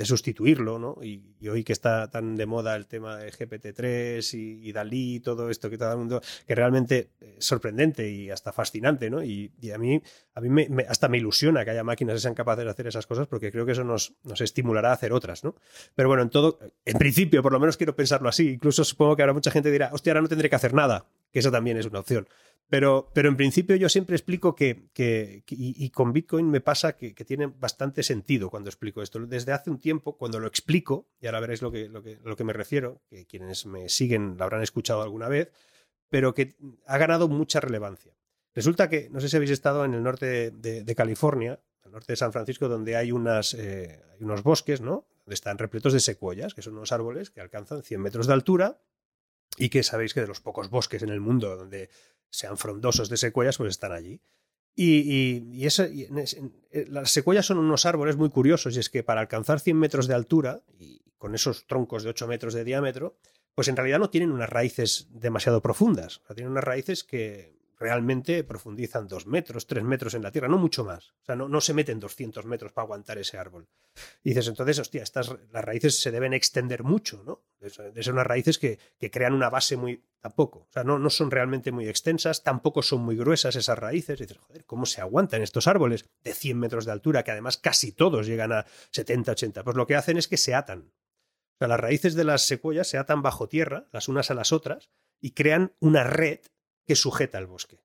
sustituirlo, 0.05 0.79
¿no? 0.79 0.97
Y, 1.01 1.23
hoy 1.47 1.63
que 1.63 1.73
está 1.73 2.09
tan 2.09 2.35
de 2.35 2.45
moda 2.45 2.75
el 2.75 2.85
tema 2.85 3.17
de 3.17 3.31
GPT-3 3.31 4.33
y, 4.33 4.71
Dalí 4.71 5.15
y 5.15 5.19
todo 5.19 5.49
esto 5.49 5.69
que 5.69 5.77
todo 5.77 5.91
el 5.91 5.97
mundo, 5.97 6.21
que 6.45 6.55
realmente 6.55 7.09
es 7.19 7.45
sorprendente 7.45 8.09
y 8.09 8.29
hasta 8.29 8.51
fascinante, 8.51 9.09
¿no? 9.09 9.23
Y, 9.23 9.51
a 9.73 9.77
mí, 9.77 10.01
a 10.35 10.41
mí 10.41 10.49
me, 10.49 10.85
hasta 10.87 11.07
me 11.07 11.17
ilusiona 11.17 11.63
que 11.63 11.71
haya 11.71 11.83
máquinas 11.83 12.15
que 12.15 12.19
sean 12.19 12.35
capaces 12.35 12.65
de 12.65 12.71
hacer 12.71 12.87
esas 12.87 13.07
cosas 13.07 13.27
porque 13.27 13.51
creo 13.51 13.65
que 13.65 13.71
eso 13.71 13.83
nos, 13.83 14.13
nos 14.23 14.41
estimulará 14.41 14.89
a 14.89 14.93
hacer 14.93 15.13
otras, 15.13 15.43
¿no? 15.43 15.55
Pero 15.95 16.09
bueno, 16.09 16.23
en 16.23 16.29
todo, 16.29 16.59
en 16.85 16.97
principio, 16.97 17.41
por 17.41 17.51
lo 17.51 17.59
menos 17.59 17.77
quiero 17.77 17.95
pensarlo 17.95 18.29
así. 18.29 18.49
Incluso 18.49 18.83
supongo 18.83 19.15
que 19.15 19.23
ahora 19.23 19.33
mucha 19.33 19.51
gente 19.51 19.71
dirá, 19.71 19.89
hostia, 19.93 20.11
ahora 20.11 20.21
no 20.21 20.27
tendré 20.27 20.49
que 20.49 20.55
hacer 20.55 20.73
nada, 20.73 21.05
que 21.31 21.39
eso 21.39 21.51
también 21.51 21.77
es 21.77 21.85
una 21.85 21.99
opción. 21.99 22.27
Pero, 22.69 23.09
pero 23.15 23.29
en 23.29 23.35
principio 23.35 23.75
yo 23.75 23.89
siempre 23.89 24.15
explico 24.15 24.55
que, 24.55 24.89
que, 24.93 25.43
y, 25.47 25.89
con 25.89 26.13
Bitcoin 26.13 26.49
me 26.51 26.61
pasa 26.61 26.95
que, 26.95 27.13
tiene 27.25 27.47
bastante 27.47 28.03
sentido 28.03 28.51
cuando 28.51 28.69
explico 28.69 29.01
esto. 29.01 29.19
Desde 29.25 29.53
hace 29.53 29.71
un 29.71 29.79
tiempo, 29.79 30.17
cuando 30.17 30.39
lo 30.39 30.47
explico, 30.47 31.09
y 31.19 31.25
ahora 31.25 31.39
veréis 31.39 31.63
lo 31.63 31.71
que, 31.71 31.89
lo 31.89 32.03
que, 32.03 32.19
que 32.37 32.43
me 32.43 32.53
refiero, 32.53 33.01
que 33.09 33.25
quienes 33.25 33.65
me 33.65 33.89
siguen 33.89 34.37
lo 34.37 34.43
habrán 34.43 34.61
escuchado 34.61 35.01
alguna 35.01 35.27
vez, 35.27 35.51
pero 36.09 36.35
que 36.35 36.55
ha 36.85 36.97
ganado 36.99 37.27
mucha 37.27 37.59
relevancia. 37.59 38.13
Resulta 38.53 38.87
que, 38.87 39.09
no 39.09 39.19
sé 39.19 39.29
si 39.29 39.35
habéis 39.35 39.51
estado 39.51 39.83
en 39.83 39.95
el 39.95 40.03
norte 40.03 40.51
de, 40.51 40.95
California, 40.95 41.59
el 41.83 41.91
norte 41.91 42.13
de 42.13 42.17
San 42.17 42.31
Francisco, 42.31 42.67
donde 42.67 42.95
hay, 42.95 43.11
unas, 43.11 43.55
eh, 43.55 43.99
hay 44.11 44.23
unos 44.23 44.43
bosques, 44.43 44.79
¿no? 44.79 45.07
Donde 45.25 45.33
están 45.33 45.57
repletos 45.57 45.93
de 45.93 45.99
secuoyas, 45.99 46.53
que 46.53 46.61
son 46.61 46.73
unos 46.73 46.91
árboles 46.91 47.31
que 47.31 47.41
alcanzan 47.41 47.81
100 47.81 47.99
metros 47.99 48.27
de 48.27 48.33
altura 48.33 48.79
y 49.57 49.69
que 49.69 49.81
sabéis 49.81 50.13
que 50.13 50.21
de 50.21 50.27
los 50.27 50.39
pocos 50.39 50.69
bosques 50.69 51.01
en 51.01 51.09
el 51.09 51.19
mundo 51.19 51.55
donde 51.55 51.89
sean 52.29 52.57
frondosos 52.57 53.09
de 53.09 53.17
secuoyas, 53.17 53.57
pues 53.57 53.71
están 53.71 53.91
allí. 53.91 54.21
Y, 54.75 55.43
y, 55.51 55.65
eh, 55.65 56.85
las 56.89 57.11
secuoyas 57.11 57.45
son 57.45 57.57
unos 57.57 57.85
árboles 57.85 58.15
muy 58.15 58.29
curiosos, 58.29 58.75
y 58.75 58.79
es 58.79 58.89
que 58.89 59.03
para 59.03 59.21
alcanzar 59.21 59.59
100 59.59 59.77
metros 59.77 60.07
de 60.07 60.13
altura, 60.13 60.61
y 60.77 61.01
con 61.17 61.35
esos 61.35 61.67
troncos 61.67 62.03
de 62.03 62.09
8 62.11 62.27
metros 62.27 62.53
de 62.53 62.63
diámetro, 62.63 63.17
pues 63.55 63.67
en 63.67 63.75
realidad 63.75 63.99
no 63.99 64.09
tienen 64.09 64.31
unas 64.31 64.49
raíces 64.49 65.07
demasiado 65.11 65.61
profundas. 65.61 66.21
tienen 66.33 66.51
unas 66.51 66.63
raíces 66.63 67.03
que 67.03 67.58
realmente 67.79 68.43
profundizan 68.43 69.07
dos 69.07 69.25
metros, 69.25 69.65
tres 69.65 69.83
metros 69.83 70.13
en 70.13 70.21
la 70.21 70.31
tierra, 70.31 70.49
no 70.49 70.57
mucho 70.57 70.83
más. 70.83 71.11
O 71.21 71.25
sea, 71.25 71.35
no, 71.35 71.47
no 71.47 71.61
se 71.61 71.73
meten 71.73 71.99
200 71.99 72.45
metros 72.45 72.73
para 72.73 72.83
aguantar 72.83 73.17
ese 73.17 73.37
árbol. 73.37 73.69
Dices, 74.21 74.47
entonces, 74.47 74.79
hostia, 74.79 75.01
estas, 75.01 75.33
las 75.51 75.63
raíces 75.63 76.01
se 76.01 76.11
deben 76.11 76.33
extender 76.33 76.83
mucho, 76.83 77.23
¿no? 77.23 77.45
De 77.59 77.69
ser 78.03 78.13
unas 78.13 78.27
raíces 78.27 78.57
que, 78.57 78.79
que, 78.97 79.09
crean 79.09 79.33
una 79.33 79.49
base 79.49 79.77
muy... 79.77 80.03
Tampoco. 80.19 80.59
O 80.59 80.71
sea, 80.71 80.83
no, 80.83 80.99
no 80.99 81.09
son 81.09 81.31
realmente 81.31 81.71
muy 81.71 81.87
extensas, 81.87 82.43
tampoco 82.43 82.81
son 82.81 83.01
muy 83.01 83.15
gruesas 83.15 83.55
esas 83.55 83.79
raíces. 83.79 84.19
Y 84.19 84.23
dices, 84.23 84.37
joder, 84.37 84.65
¿cómo 84.65 84.85
se 84.85 84.99
aguantan 84.99 85.41
estos 85.41 85.67
árboles 85.67 86.09
de 86.21 86.33
100 86.33 86.59
metros 86.59 86.85
de 86.85 86.91
altura, 86.91 87.23
que 87.23 87.31
además 87.31 87.57
casi 87.57 87.93
todos 87.93 88.27
llegan 88.27 88.51
a 88.51 88.65
70, 88.91 89.31
80? 89.31 89.63
Pues 89.63 89.77
lo 89.77 89.87
que 89.87 89.95
hacen 89.95 90.17
es 90.17 90.27
que 90.27 90.37
se 90.37 90.53
atan. 90.53 90.91
O 91.53 91.57
sea, 91.59 91.69
las 91.69 91.79
raíces 91.79 92.15
de 92.15 92.25
las 92.25 92.41
secuoyas 92.41 92.89
se 92.89 92.97
atan 92.97 93.21
bajo 93.21 93.47
tierra, 93.47 93.87
las 93.93 94.09
unas 94.09 94.29
a 94.31 94.33
las 94.33 94.51
otras, 94.51 94.89
y 95.21 95.31
crean 95.31 95.73
una 95.79 96.03
red 96.03 96.39
que 96.89 96.95
sujeta 96.95 97.37
el 97.37 97.45
bosque. 97.45 97.83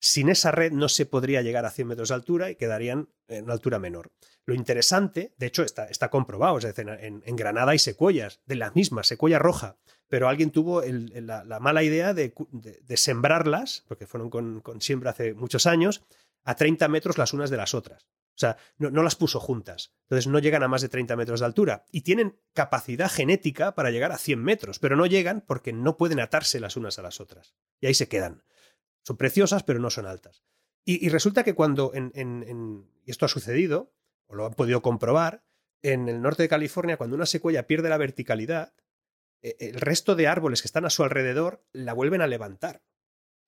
Sin 0.00 0.28
esa 0.28 0.52
red 0.52 0.70
no 0.70 0.88
se 0.88 1.06
podría 1.06 1.42
llegar 1.42 1.66
a 1.66 1.72
100 1.72 1.88
metros 1.88 2.10
de 2.10 2.14
altura 2.14 2.50
y 2.50 2.54
quedarían 2.54 3.08
en 3.26 3.50
altura 3.50 3.80
menor. 3.80 4.12
Lo 4.46 4.54
interesante, 4.54 5.34
de 5.38 5.46
hecho 5.46 5.64
está, 5.64 5.86
está 5.86 6.08
comprobado, 6.08 6.56
es 6.56 6.62
decir, 6.62 6.86
en, 6.88 7.36
Granada 7.36 7.72
hay 7.72 7.80
secuoyas 7.80 8.40
de 8.46 8.54
la 8.54 8.70
misma, 8.76 9.02
secuoya 9.02 9.40
roja, 9.40 9.76
pero 10.06 10.28
alguien 10.28 10.52
tuvo 10.52 10.82
la, 10.84 11.58
mala 11.58 11.82
idea 11.82 12.14
de, 12.14 12.32
sembrarlas, 12.94 13.82
porque 13.88 14.06
fueron 14.06 14.30
con, 14.30 14.60
con, 14.60 14.80
siembra 14.80 15.10
hace 15.10 15.34
muchos 15.34 15.66
años, 15.66 16.04
a 16.44 16.54
30 16.54 16.86
metros 16.86 17.18
las 17.18 17.32
unas 17.32 17.50
de 17.50 17.56
las 17.56 17.74
otras. 17.74 18.06
O 18.34 18.38
sea, 18.38 18.56
no, 18.78 19.02
las 19.02 19.16
puso 19.16 19.40
juntas. 19.40 19.92
Entonces 20.04 20.26
no 20.26 20.38
llegan 20.38 20.62
a 20.62 20.68
más 20.68 20.82
de 20.82 20.88
30 20.88 21.16
metros 21.16 21.40
de 21.40 21.46
altura. 21.46 21.84
Y 21.90 22.00
tienen 22.00 22.40
capacidad 22.54 23.10
genética 23.10 23.74
para 23.74 23.90
llegar 23.90 24.12
a 24.12 24.18
100 24.18 24.42
metros, 24.42 24.78
pero 24.78 24.96
no 24.96 25.06
llegan 25.06 25.42
porque 25.46 25.72
no 25.72 25.96
pueden 25.96 26.20
atarse 26.20 26.58
las 26.58 26.76
unas 26.76 26.98
a 26.98 27.02
las 27.02 27.20
otras. 27.20 27.54
Y 27.80 27.86
ahí 27.86 27.94
se 27.94 28.08
quedan. 28.08 28.42
Son 29.04 29.16
preciosas, 29.16 29.62
pero 29.62 29.80
no 29.80 29.90
son 29.90 30.06
altas. 30.06 30.44
Y, 30.84 31.08
resulta 31.10 31.44
que 31.44 31.54
cuando, 31.54 31.92
en, 31.94 32.88
esto 33.06 33.26
ha 33.26 33.28
sucedido, 33.28 33.94
o 34.26 34.34
lo 34.34 34.46
han 34.46 34.54
podido 34.54 34.82
comprobar, 34.82 35.44
en 35.82 36.08
el 36.08 36.20
norte 36.20 36.42
de 36.42 36.48
California, 36.48 36.96
cuando 36.96 37.14
una 37.14 37.26
secuoya 37.26 37.68
pierde 37.68 37.88
la 37.88 37.98
verticalidad, 37.98 38.74
e, 39.42 39.56
el 39.60 39.80
resto 39.80 40.16
de 40.16 40.26
árboles 40.26 40.60
que 40.60 40.66
están 40.66 40.84
a 40.84 40.90
su 40.90 41.04
alrededor 41.04 41.64
la 41.72 41.92
vuelven 41.92 42.20
a 42.20 42.26
levantar. 42.26 42.82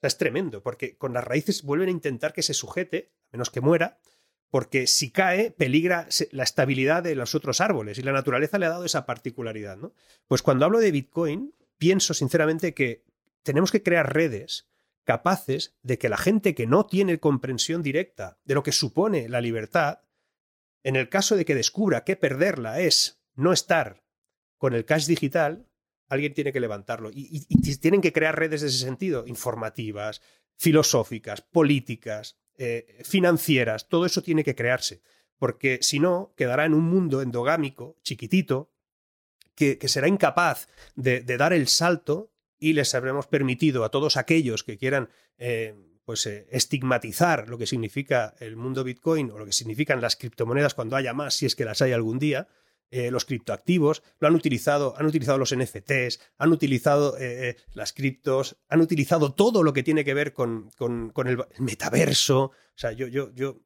Es 0.01 0.17
tremendo, 0.17 0.63
porque 0.63 0.97
con 0.97 1.13
las 1.13 1.25
raíces 1.25 1.63
vuelven 1.63 1.89
a 1.89 1.93
intentar 1.93 2.33
que 2.33 2.43
se 2.43 2.55
sujete, 2.55 3.13
a 3.31 3.37
menos 3.37 3.51
que 3.51 3.61
muera, 3.61 3.99
porque 4.55 4.87
si 4.87 5.11
cae, 5.11 5.51
peligra 5.51 6.07
la 6.31 6.45
estabilidad 6.45 7.03
de 7.03 7.17
los 7.17 7.35
otros 7.35 7.61
árboles, 7.61 7.99
y 7.99 8.03
la 8.03 8.13
naturaleza 8.13 8.57
le 8.57 8.67
ha 8.67 8.69
dado 8.69 8.85
esa 8.85 9.05
particularidad. 9.05 9.77
¿no? 9.77 9.95
Pues 10.29 10.43
cuando 10.43 10.65
hablo 10.65 10.79
de 10.79 10.93
Bitcoin, 10.93 11.53
pienso 11.77 12.15
sinceramente 12.15 12.73
que 12.73 13.03
tenemos 13.43 13.73
que 13.73 13.83
crear 13.83 14.15
redes 14.15 14.69
capaces 15.03 15.75
de 15.83 15.99
que 15.99 16.09
la 16.09 16.19
gente 16.19 16.55
que 16.55 16.69
no 16.69 16.87
tiene 16.87 17.19
comprensión 17.19 17.83
directa 17.83 18.39
de 18.45 18.55
lo 18.55 18.63
que 18.63 18.71
supone 18.71 19.29
la 19.29 19.41
libertad, 19.41 20.03
en 20.85 20.95
el 20.95 21.09
caso 21.09 21.35
de 21.35 21.45
que 21.45 21.57
descubra 21.57 22.05
que 22.05 22.15
perderla 22.15 22.79
es 22.79 23.21
no 23.35 23.53
estar 23.53 24.05
con 24.57 24.73
el 24.73 24.85
cash 24.85 25.07
digital, 25.07 25.67
alguien 26.07 26.33
tiene 26.33 26.53
que 26.53 26.61
levantarlo. 26.61 27.11
Y, 27.13 27.45
tienen 27.79 28.01
que 28.01 28.13
crear 28.13 28.39
redes 28.39 28.61
de 28.61 28.69
ese 28.69 28.79
sentido, 28.79 29.25
informativas, 29.27 30.23
filosóficas, 30.55 31.41
políticas, 31.41 32.39
eh, 32.59 33.03
financieras, 33.05 33.89
todo 33.89 34.07
eso 34.07 34.23
tiene 34.23 34.45
que 34.45 34.55
crearse. 34.55 35.03
Porque 35.39 35.79
si 35.83 35.99
no, 35.99 36.33
quedará 36.37 36.65
en 36.65 36.75
un 36.75 36.85
mundo 36.85 37.21
endogámico, 37.23 37.99
chiquitito, 38.03 38.71
que, 39.55 39.79
será 39.87 40.09
incapaz 40.09 40.69
de 40.95 41.23
dar 41.23 41.53
el 41.53 41.69
salto 41.69 42.35
y 42.65 42.73
les 42.73 42.95
habremos 42.95 43.27
permitido 43.27 43.85
a 43.85 43.91
todos 43.91 44.17
aquellos 44.17 44.65
que 44.65 44.79
quieran 44.79 45.11
eh, 45.37 45.75
pues, 46.07 46.25
eh, 46.25 46.47
estigmatizar 46.51 47.47
lo 47.47 47.59
que 47.59 47.67
significa 47.67 48.35
el 48.41 48.57
mundo 48.57 48.85
Bitcoin 48.85 49.31
o 49.31 49.39
lo 49.39 49.45
que 49.45 49.53
significan 49.53 50.01
las 50.01 50.17
criptomonedas 50.17 50.73
cuando 50.73 50.97
haya 50.97 51.13
más, 51.13 51.35
si 51.35 51.45
es 51.45 51.57
que 51.57 51.67
las 51.67 51.83
hay 51.83 51.93
algún 51.93 52.19
día, 52.19 52.49
eh, 52.91 53.11
los 53.11 53.25
criptoactivos, 53.25 54.03
lo 54.19 54.29
han 54.29 54.35
utilizado, 54.35 54.95
han 54.97 55.07
utilizado 55.07 55.39
los 55.39 55.55
NFTs, 55.55 56.21
han 56.39 56.53
utilizado 56.53 57.17
las 57.73 57.93
criptos, 57.93 58.57
han 58.69 58.81
utilizado 58.81 59.35
todo 59.35 59.63
lo 59.63 59.73
que 59.73 59.83
tiene 59.83 60.05
que 60.05 60.15
ver 60.15 60.33
con, 60.33 60.71
con, 60.77 61.13
el, 61.27 61.45
metaverso. 61.59 62.43
O 62.43 62.53
sea, 62.77 62.93
yo, 62.93 63.09
yo, 63.09 63.33
yo, 63.35 63.61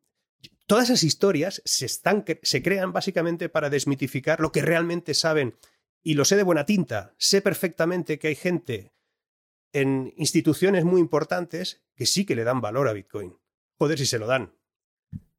todas 0.67 0.85
esas 0.85 1.03
historias 1.03 1.63
se, 1.65 1.87
están, 1.87 2.25
se 2.43 2.63
crean 2.63 2.93
básicamente 2.93 3.49
para 3.49 3.71
desmitificar 3.71 4.41
lo 4.41 4.53
que 4.53 4.63
realmente 4.63 5.15
saben 5.15 5.57
y 6.03 6.15
lo 6.15 6.25
sé 6.25 6.37
de 6.37 6.43
buena 6.43 6.65
tinta, 6.65 7.15
sé 7.19 7.43
perfectamente 7.43 8.19
que 8.19 8.29
hay 8.29 8.35
gente 8.35 8.93
en 9.73 10.13
instituciones 10.17 10.85
muy 10.85 11.01
importantes 11.01 11.83
que 11.95 12.07
sí 12.07 12.25
que 12.25 12.37
le 12.37 12.45
dan 12.45 12.61
valor 12.61 12.89
a 12.89 12.93
Bitcoin. 12.93 13.37
Joder, 13.79 13.99
si 13.99 14.07
se 14.07 14.19
lo 14.19 14.27
dan. 14.27 14.55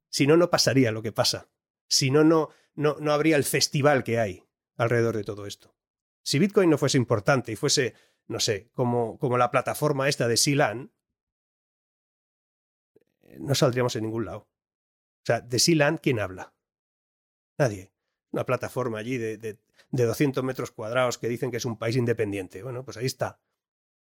Si 0.08 0.26
no, 0.26 0.36
no 0.36 0.50
pasaría 0.50 0.92
lo 0.92 1.02
que 1.02 1.12
pasa. 1.12 1.48
Si 1.88 2.10
no, 2.10 2.24
no, 2.24 2.50
no, 2.74 2.96
habría 3.12 3.36
el 3.36 3.44
festival 3.44 4.04
que 4.04 4.18
hay 4.18 4.44
alrededor 4.76 5.16
de 5.16 5.24
todo 5.24 5.46
esto. 5.46 5.76
Si 6.22 6.38
Bitcoin 6.38 6.70
no 6.70 6.78
fuese 6.78 6.98
importante 6.98 7.52
y 7.52 7.56
fuese, 7.56 7.94
no 8.26 8.40
sé, 8.40 8.70
como, 8.72 9.18
como 9.18 9.38
la 9.38 9.50
plataforma 9.50 10.08
esta 10.08 10.28
de 10.28 10.36
Silan, 10.36 10.92
no 13.38 13.54
saldríamos 13.54 13.96
en 13.96 14.04
ningún 14.04 14.24
lado. 14.24 14.38
O 14.38 15.26
sea, 15.26 15.40
de 15.40 15.58
Silan, 15.58 15.98
¿quién 15.98 16.20
habla? 16.20 16.54
Nadie. 17.58 17.92
Una 18.32 18.44
plataforma 18.44 18.98
allí 18.98 19.18
de, 19.18 19.36
de 19.36 20.04
200 20.04 20.44
metros 20.44 20.70
cuadrados 20.70 21.18
que 21.18 21.28
dicen 21.28 21.50
que 21.50 21.56
es 21.56 21.64
un 21.64 21.76
país 21.76 21.96
independiente. 21.96 22.62
Bueno, 22.62 22.84
pues 22.84 22.96
ahí 22.96 23.06
está. 23.06 23.40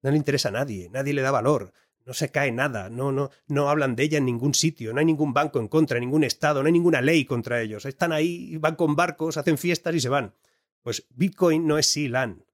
No 0.01 0.11
le 0.11 0.17
interesa 0.17 0.49
a 0.49 0.51
nadie, 0.51 0.89
nadie 0.89 1.13
le 1.13 1.21
da 1.21 1.31
valor, 1.31 1.73
no 2.07 2.13
se 2.13 2.31
cae 2.31 2.53
nada, 2.53 2.89
no, 2.89 3.11
no, 3.11 3.31
no 3.47 3.69
hablan 3.69 3.97
de 3.97 4.03
ella 4.03 4.17
en 4.17 4.25
ningún 4.25 4.53
sitio, 4.53 4.93
no 4.93 4.99
hay 4.99 5.05
ningún 5.05 5.33
banco 5.33 5.59
en 5.59 5.67
contra, 5.67 5.99
ningún 5.99 6.23
Estado, 6.23 6.63
no 6.63 6.67
hay 6.67 6.71
ninguna 6.71 7.01
ley 7.01 7.25
contra 7.25 7.61
ellos. 7.61 7.85
Están 7.85 8.13
ahí, 8.13 8.55
van 8.55 8.77
con 8.77 8.95
barcos, 8.95 9.35
hacen 9.35 9.57
fiestas 9.57 9.93
y 9.93 9.99
se 9.99 10.07
van. 10.07 10.33
Pues 10.81 11.05
Bitcoin 11.09 11.67
no 11.67 11.77
es 11.77 11.87
SILAN. 11.87 12.45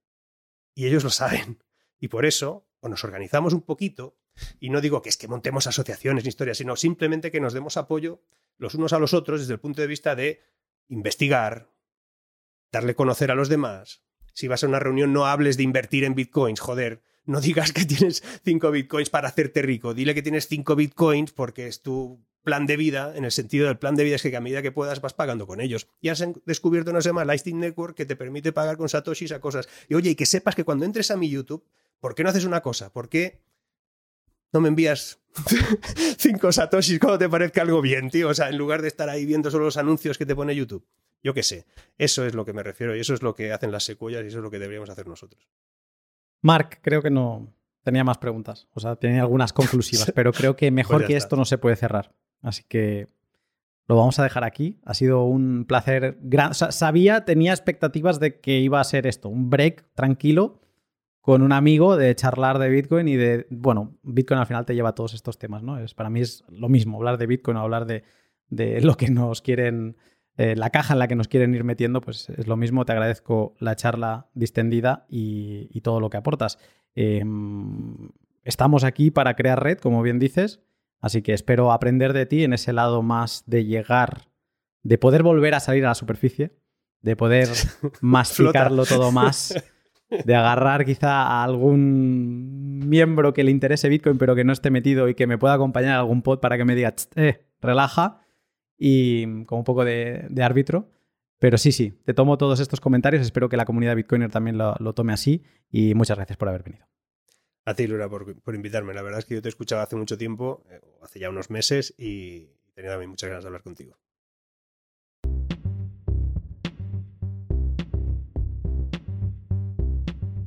Y 0.73 0.87
ellos 0.87 1.03
lo 1.03 1.11
saben. 1.11 1.63
Y 1.99 2.07
por 2.07 2.25
eso, 2.25 2.67
o 2.79 2.89
nos 2.89 3.03
organizamos 3.03 3.53
un 3.53 3.61
poquito, 3.61 4.17
y 4.59 4.71
no 4.71 4.81
digo 4.81 5.03
que 5.03 5.09
es 5.09 5.17
que 5.17 5.27
montemos 5.27 5.67
asociaciones 5.67 6.23
ni 6.23 6.29
historias, 6.29 6.57
sino 6.57 6.75
simplemente 6.75 7.29
que 7.29 7.39
nos 7.39 7.53
demos 7.53 7.77
apoyo 7.77 8.23
los 8.57 8.73
unos 8.73 8.91
a 8.91 8.97
los 8.97 9.13
otros 9.13 9.41
desde 9.41 9.53
el 9.53 9.59
punto 9.59 9.81
de 9.81 9.87
vista 9.87 10.15
de 10.15 10.41
investigar, 10.87 11.69
darle 12.71 12.95
conocer 12.95 13.29
a 13.29 13.35
los 13.35 13.49
demás. 13.49 14.01
Si 14.33 14.47
vas 14.47 14.63
a 14.63 14.67
una 14.67 14.79
reunión, 14.79 15.13
no 15.13 15.27
hables 15.27 15.57
de 15.57 15.63
invertir 15.63 16.05
en 16.05 16.15
bitcoins, 16.15 16.59
joder. 16.59 17.03
No 17.25 17.39
digas 17.39 17.71
que 17.71 17.85
tienes 17.85 18.23
cinco 18.43 18.71
bitcoins 18.71 19.09
para 19.09 19.29
hacerte 19.29 19.61
rico. 19.61 19.93
Dile 19.93 20.13
que 20.13 20.21
tienes 20.21 20.47
cinco 20.47 20.75
bitcoins 20.75 21.31
porque 21.31 21.67
es 21.67 21.81
tu 21.81 22.19
plan 22.43 22.65
de 22.65 22.77
vida, 22.77 23.13
en 23.15 23.25
el 23.25 23.31
sentido 23.31 23.67
del 23.67 23.77
plan 23.77 23.95
de 23.95 24.03
vida 24.03 24.17
es 24.17 24.21
que 24.21 24.35
a 24.35 24.41
medida 24.41 24.61
que 24.61 24.71
puedas 24.71 25.01
vas 25.01 25.13
pagando 25.13 25.47
con 25.47 25.61
ellos. 25.61 25.87
Y 26.01 26.09
has 26.09 26.23
descubierto, 26.45 26.99
sé 27.01 27.13
más, 27.13 27.25
Lightning 27.25 27.59
Network 27.59 27.95
que 27.95 28.05
te 28.05 28.15
permite 28.15 28.51
pagar 28.51 28.77
con 28.77 28.89
satoshis 28.89 29.31
a 29.31 29.39
cosas. 29.39 29.67
Y 29.87 29.95
oye, 29.95 30.11
y 30.11 30.15
que 30.15 30.25
sepas 30.25 30.55
que 30.55 30.63
cuando 30.63 30.85
entres 30.85 31.09
a 31.09 31.17
mi 31.17 31.29
YouTube, 31.29 31.65
¿por 31.99 32.15
qué 32.15 32.23
no 32.23 32.29
haces 32.29 32.45
una 32.45 32.61
cosa? 32.61 32.91
¿Por 32.91 33.09
qué 33.09 33.39
no 34.51 34.59
me 34.59 34.67
envías 34.67 35.19
cinco 36.17 36.51
satoshis 36.51 36.99
cuando 36.99 37.17
te 37.17 37.29
parezca 37.29 37.61
algo 37.61 37.81
bien, 37.81 38.09
tío? 38.09 38.29
O 38.29 38.33
sea, 38.33 38.49
en 38.49 38.57
lugar 38.57 38.81
de 38.81 38.89
estar 38.89 39.09
ahí 39.09 39.25
viendo 39.25 39.49
solo 39.49 39.65
los 39.65 39.77
anuncios 39.77 40.17
que 40.17 40.25
te 40.25 40.35
pone 40.35 40.55
YouTube. 40.55 40.85
Yo 41.23 41.33
qué 41.33 41.43
sé. 41.43 41.65
Eso 41.97 42.25
es 42.25 42.33
lo 42.33 42.43
que 42.43 42.51
me 42.51 42.63
refiero 42.63 42.95
y 42.95 42.99
eso 42.99 43.13
es 43.13 43.21
lo 43.21 43.33
que 43.33 43.53
hacen 43.53 43.71
las 43.71 43.85
secuellas 43.85 44.23
y 44.25 44.27
eso 44.27 44.39
es 44.39 44.43
lo 44.43 44.51
que 44.51 44.59
deberíamos 44.59 44.89
hacer 44.89 45.07
nosotros. 45.07 45.47
Mark, 46.43 46.79
creo 46.81 47.01
que 47.01 47.09
no 47.09 47.47
tenía 47.83 48.03
más 48.03 48.19
preguntas. 48.19 48.67
O 48.73 48.79
sea, 48.79 48.95
tenía 48.97 49.21
algunas 49.21 49.53
conclusivas, 49.53 50.11
pero 50.15 50.31
creo 50.31 50.55
que 50.55 50.69
mejor 50.69 50.97
pues 50.97 51.07
que 51.07 51.15
esto 51.15 51.35
no 51.35 51.45
se 51.45 51.57
puede 51.57 51.75
cerrar. 51.75 52.13
Así 52.41 52.63
que 52.67 53.07
lo 53.87 53.95
vamos 53.95 54.19
a 54.19 54.23
dejar 54.23 54.43
aquí. 54.43 54.79
Ha 54.85 54.93
sido 54.93 55.23
un 55.23 55.65
placer 55.65 56.17
gran. 56.21 56.53
sabía, 56.53 57.25
tenía 57.25 57.51
expectativas 57.51 58.19
de 58.19 58.39
que 58.39 58.59
iba 58.59 58.79
a 58.79 58.83
ser 58.83 59.07
esto, 59.07 59.29
un 59.29 59.49
break 59.49 59.85
tranquilo 59.95 60.59
con 61.21 61.41
un 61.41 61.53
amigo 61.53 61.95
de 61.95 62.13
charlar 62.15 62.59
de 62.59 62.67
Bitcoin 62.67 63.07
y 63.07 63.15
de, 63.15 63.47
bueno, 63.49 63.97
Bitcoin 64.03 64.41
al 64.41 64.45
final 64.45 64.65
te 64.65 64.75
lleva 64.75 64.89
a 64.89 64.95
todos 64.95 65.13
estos 65.13 65.37
temas, 65.37 65.63
¿no? 65.63 65.79
Es, 65.79 65.93
para 65.93 66.09
mí 66.09 66.19
es 66.19 66.43
lo 66.49 66.67
mismo, 66.67 66.97
hablar 66.97 67.17
de 67.17 67.27
Bitcoin 67.27 67.55
o 67.55 67.61
hablar 67.61 67.85
de, 67.85 68.03
de 68.49 68.81
lo 68.81 68.97
que 68.97 69.09
nos 69.09 69.41
quieren 69.41 69.95
eh, 70.37 70.55
la 70.55 70.71
caja 70.71 70.93
en 70.93 70.99
la 70.99 71.07
que 71.07 71.15
nos 71.15 71.27
quieren 71.27 71.53
ir 71.53 71.63
metiendo, 71.63 72.01
pues 72.01 72.29
es 72.29 72.47
lo 72.47 72.57
mismo. 72.57 72.85
Te 72.85 72.91
agradezco 72.91 73.55
la 73.59 73.75
charla 73.75 74.27
distendida 74.33 75.05
y, 75.09 75.79
todo 75.81 75.99
lo 75.99 76.09
que 76.09 76.17
aportas. 76.17 76.57
Em, 76.95 78.09
estamos 78.43 78.83
aquí 78.83 79.11
para 79.11 79.35
crear 79.35 79.61
red, 79.61 79.77
como 79.77 80.01
bien 80.01 80.19
dices, 80.19 80.61
así 81.01 81.21
que 81.21 81.33
espero 81.33 81.71
aprender 81.71 82.13
de 82.13 82.25
ti 82.25 82.43
en 82.43 82.53
ese 82.53 82.73
lado 82.73 83.03
más 83.03 83.43
de 83.45 83.65
llegar, 83.65 84.29
de 84.81 84.97
poder 84.97 85.23
volver 85.23 85.53
a 85.53 85.59
salir 85.59 85.85
a 85.85 85.89
la 85.89 85.95
superficie, 85.95 86.55
de 87.01 87.15
poder 87.15 87.49
masticarlo 88.01 88.85
todo 88.85 89.11
más, 89.11 89.53
de 90.25 90.35
agarrar 90.35 90.85
quizá 90.85 91.23
a 91.23 91.43
algún 91.43 92.79
miembro 92.87 93.33
que 93.33 93.43
le 93.43 93.51
interese 93.51 93.89
Bitcoin 93.89 94.17
pero 94.17 94.35
que 94.35 94.43
no 94.43 94.53
esté 94.53 94.69
metido 94.69 95.09
y 95.09 95.15
que 95.15 95.27
me 95.27 95.37
pueda 95.37 95.53
acompañar 95.55 95.93
a 95.95 95.99
algún 95.99 96.21
pod 96.21 96.39
para 96.39 96.57
que 96.57 96.65
me 96.65 96.75
diga, 96.75 96.93
eh, 97.15 97.45
relaja 97.61 98.22
y 98.77 99.45
como 99.45 99.59
un 99.59 99.65
poco 99.65 99.85
de, 99.85 100.27
árbitro. 100.41 100.89
Pero 101.39 101.57
sí, 101.57 101.71
sí, 101.71 101.91
te 102.05 102.13
tomo 102.13 102.37
todos 102.37 102.59
estos 102.59 102.79
comentarios. 102.79 103.21
Espero 103.21 103.49
que 103.49 103.57
la 103.57 103.65
comunidad 103.65 103.95
Bitcoiner 103.95 104.31
también 104.31 104.57
lo, 104.57 104.93
tome 104.93 105.13
así. 105.13 105.43
Y 105.69 105.93
muchas 105.93 106.17
gracias 106.17 106.37
por 106.37 106.47
haber 106.49 106.63
venido. 106.63 106.85
A 107.65 107.73
ti, 107.73 107.87
Lura, 107.87 108.09
por, 108.09 108.41
por, 108.41 108.55
invitarme. 108.55 108.93
La 108.93 109.01
verdad 109.01 109.19
es 109.19 109.25
que 109.25 109.35
yo 109.35 109.41
te 109.41 109.49
escuchaba 109.49 109.83
hace 109.83 109.95
mucho 109.95 110.17
tiempo, 110.17 110.63
eh, 110.69 110.79
hace 111.01 111.19
ya 111.19 111.29
unos 111.29 111.49
meses, 111.49 111.93
y 111.97 112.49
tenía 112.73 112.91
también 112.91 113.09
muchas 113.09 113.29
ganas 113.29 113.43
de 113.43 113.47
hablar 113.47 113.63
contigo. 113.63 113.97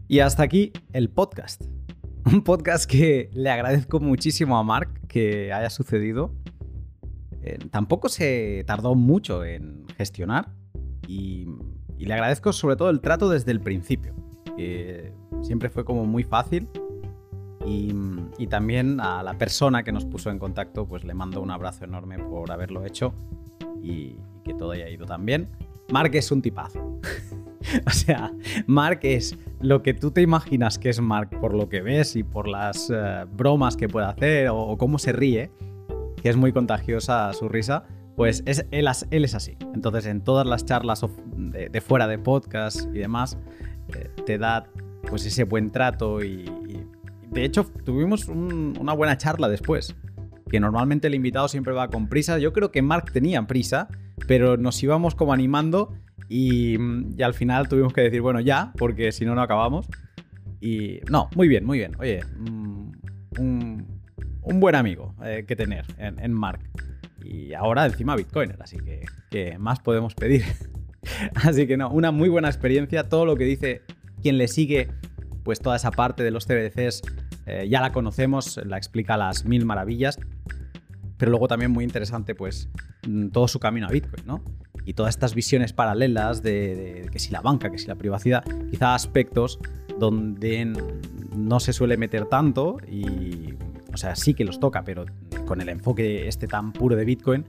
Y 0.09 0.21
hasta 0.21 0.45
aquí 0.45 0.73
el 0.93 1.11
podcast. 1.11 1.65
Un 2.27 2.43
podcast 2.43 2.89
que 2.89 3.29
le 3.33 3.51
agradezco 3.51 3.99
muchísimo 3.99 4.57
a 4.57 4.63
Mark 4.63 5.01
que 5.09 5.53
haya 5.53 5.69
sucedido. 5.69 6.33
Eh, 7.47 7.59
tampoco 7.71 8.09
se 8.09 8.65
tardó 8.67 8.95
mucho 8.95 9.45
en 9.45 9.87
gestionar 9.97 10.51
y, 11.07 11.47
le 11.99 12.13
agradezco 12.13 12.53
sobre 12.53 12.77
todo 12.77 12.91
el 12.91 13.01
trato 13.01 13.29
desde 13.31 13.53
el 13.53 13.61
principio, 13.61 14.15
siempre 15.43 15.71
fue 15.71 15.85
como 15.85 16.05
muy 16.05 16.25
fácil. 16.25 16.69
Y, 17.65 17.93
también 18.49 19.01
a 19.01 19.25
la 19.25 19.37
persona 19.39 19.83
que 19.83 19.91
nos 19.91 20.05
puso 20.05 20.31
en 20.31 20.39
contacto, 20.39 20.87
pues 20.87 21.03
le 21.03 21.15
mando 21.15 21.41
un 21.41 21.51
abrazo 21.51 21.85
enorme 21.85 22.19
por 22.19 22.53
haberlo 22.53 22.85
hecho 22.85 23.13
y, 23.83 23.91
y 23.91 24.41
que 24.45 24.55
todo 24.55 24.71
haya 24.71 24.89
ido 24.89 25.05
tan 25.05 25.27
bien. 25.27 25.49
Mark 25.91 26.15
es 26.15 26.31
un 26.31 26.43
tipazo. 26.43 27.01
o 27.87 27.91
sea, 27.91 28.33
Mark 28.67 29.01
es 29.03 29.37
lo 29.61 29.83
que 29.83 29.95
tú 29.95 30.11
te 30.11 30.23
imaginas 30.23 30.79
que 30.79 30.91
es 30.91 31.01
Mark 31.01 31.31
por 31.41 31.55
lo 31.55 31.69
que 31.69 31.81
ves 31.81 32.17
y 32.17 32.23
por 32.23 32.49
las 32.49 32.91
eh, 32.91 33.25
bromas 33.33 33.77
que 33.77 33.89
puede 33.89 34.07
hacer 34.07 34.49
o, 34.51 34.77
cómo 34.77 34.99
se 34.99 35.13
ríe, 35.13 35.51
es 36.29 36.37
muy 36.37 36.53
contagiosa 36.53 37.33
su 37.33 37.49
risa, 37.49 37.85
pues 38.17 38.43
es, 38.47 38.67
él, 38.71 38.89
es 39.11 39.35
así. 39.35 39.57
Entonces, 39.75 40.07
en 40.07 40.23
todas 40.23 40.47
las 40.47 40.65
charlas 40.65 41.05
de, 41.37 41.81
fuera 41.81 42.07
de 42.09 42.19
podcast 42.19 42.89
y 42.95 42.99
demás, 42.99 43.39
eh, 43.95 44.11
te 44.25 44.39
da 44.39 44.67
pues 45.09 45.25
ese 45.27 45.45
buen 45.45 45.71
trato 45.71 46.25
y, 46.25 46.51
de 47.31 47.45
hecho 47.45 47.65
tuvimos 47.85 48.29
una 48.29 48.93
buena 48.95 49.19
charla 49.19 49.49
después. 49.49 49.95
Que 50.49 50.61
normalmente 50.61 51.09
el 51.09 51.15
invitado 51.15 51.49
siempre 51.49 51.73
va 51.73 51.89
con 51.89 52.09
prisa. 52.09 52.39
Yo 52.39 52.53
creo 52.53 52.71
que 52.71 52.81
Mark 52.81 53.11
tenía 53.13 53.45
prisa, 53.47 53.89
pero 54.29 54.57
nos 54.57 54.81
íbamos 54.83 55.15
como 55.15 55.33
animando 55.33 55.93
y, 56.29 56.77
al 57.23 57.35
final 57.35 57.69
tuvimos 57.69 57.93
que 57.93 58.01
decir, 58.01 58.21
bueno, 58.21 58.41
ya, 58.41 58.73
porque 58.79 59.13
si 59.13 59.25
no, 59.25 59.35
no 59.35 59.43
acabamos. 59.43 59.89
Y 60.61 61.01
no, 61.11 61.29
muy 61.35 61.49
bien, 61.49 61.65
muy 61.65 61.79
bien. 61.79 61.93
Oye, 61.99 62.21
mm, 62.39 62.93
un, 63.39 63.96
buen 64.55 64.75
amigo 64.75 65.15
eh, 65.25 65.45
que 65.47 65.57
tener 65.57 65.85
en, 65.99 66.33
Mark. 66.33 66.61
Y 67.25 67.55
ahora 67.55 67.87
encima 67.87 68.15
Bitcoiner, 68.17 68.61
así 68.63 68.79
que, 68.79 69.05
¿qué 69.31 69.59
más 69.59 69.81
podemos 69.81 70.15
pedir? 70.15 70.45
así 71.35 71.67
que 71.67 71.77
no, 71.77 71.91
una 71.91 72.11
muy 72.11 72.29
buena 72.29 72.49
experiencia. 72.49 73.09
Todo 73.09 73.27
lo 73.27 73.37
que 73.37 73.45
dice 73.45 73.83
quien 74.23 74.39
le 74.39 74.49
sigue, 74.49 74.89
pues 75.43 75.61
toda 75.61 75.77
esa 75.77 75.91
parte 75.91 76.23
de 76.23 76.31
los 76.31 76.47
CBDCs 76.47 77.03
eh, 77.47 77.69
ya 77.69 77.81
la 77.81 77.93
conocemos, 77.93 78.61
la 78.65 78.77
explica 78.77 79.17
las 79.17 79.45
mil 79.45 79.65
maravillas. 79.65 80.19
Pero 81.17 81.31
luego 81.31 81.49
también 81.49 81.71
muy 81.71 81.83
interesante, 81.83 82.35
pues, 82.35 82.69
mm, 83.09 83.29
todo 83.29 83.49
su 83.49 83.59
camino 83.59 83.87
a 83.87 83.91
Bitcoin, 83.91 84.27
¿no? 84.27 84.45
y 84.87 84.95
todas 84.95 85.15
estas 85.15 85.35
visiones 85.35 85.73
paralelas 85.73 86.43
de, 86.43 87.09
que 87.11 87.19
si 87.19 87.33
la 87.33 87.41
banca, 87.41 87.71
que 87.71 87.79
si 87.79 87.89
la 87.89 87.97
privacidad, 87.97 88.45
quizá 88.71 88.95
aspectos 88.95 89.59
donde 89.99 90.73
no 91.37 91.61
se 91.61 91.73
suele 91.73 91.97
meter 91.97 92.27
tanto 92.27 92.79
y, 92.89 93.55
o 93.97 93.99
sea, 93.99 94.15
sí 94.15 94.35
que 94.35 94.45
los 94.45 94.61
toca, 94.61 94.85
pero 94.85 95.07
con 95.47 95.63
el 95.63 95.71
enfoque 95.71 96.29
este 96.29 96.47
tan 96.47 96.71
puro 96.71 96.97
de 96.97 97.07
Bitcoin. 97.07 97.47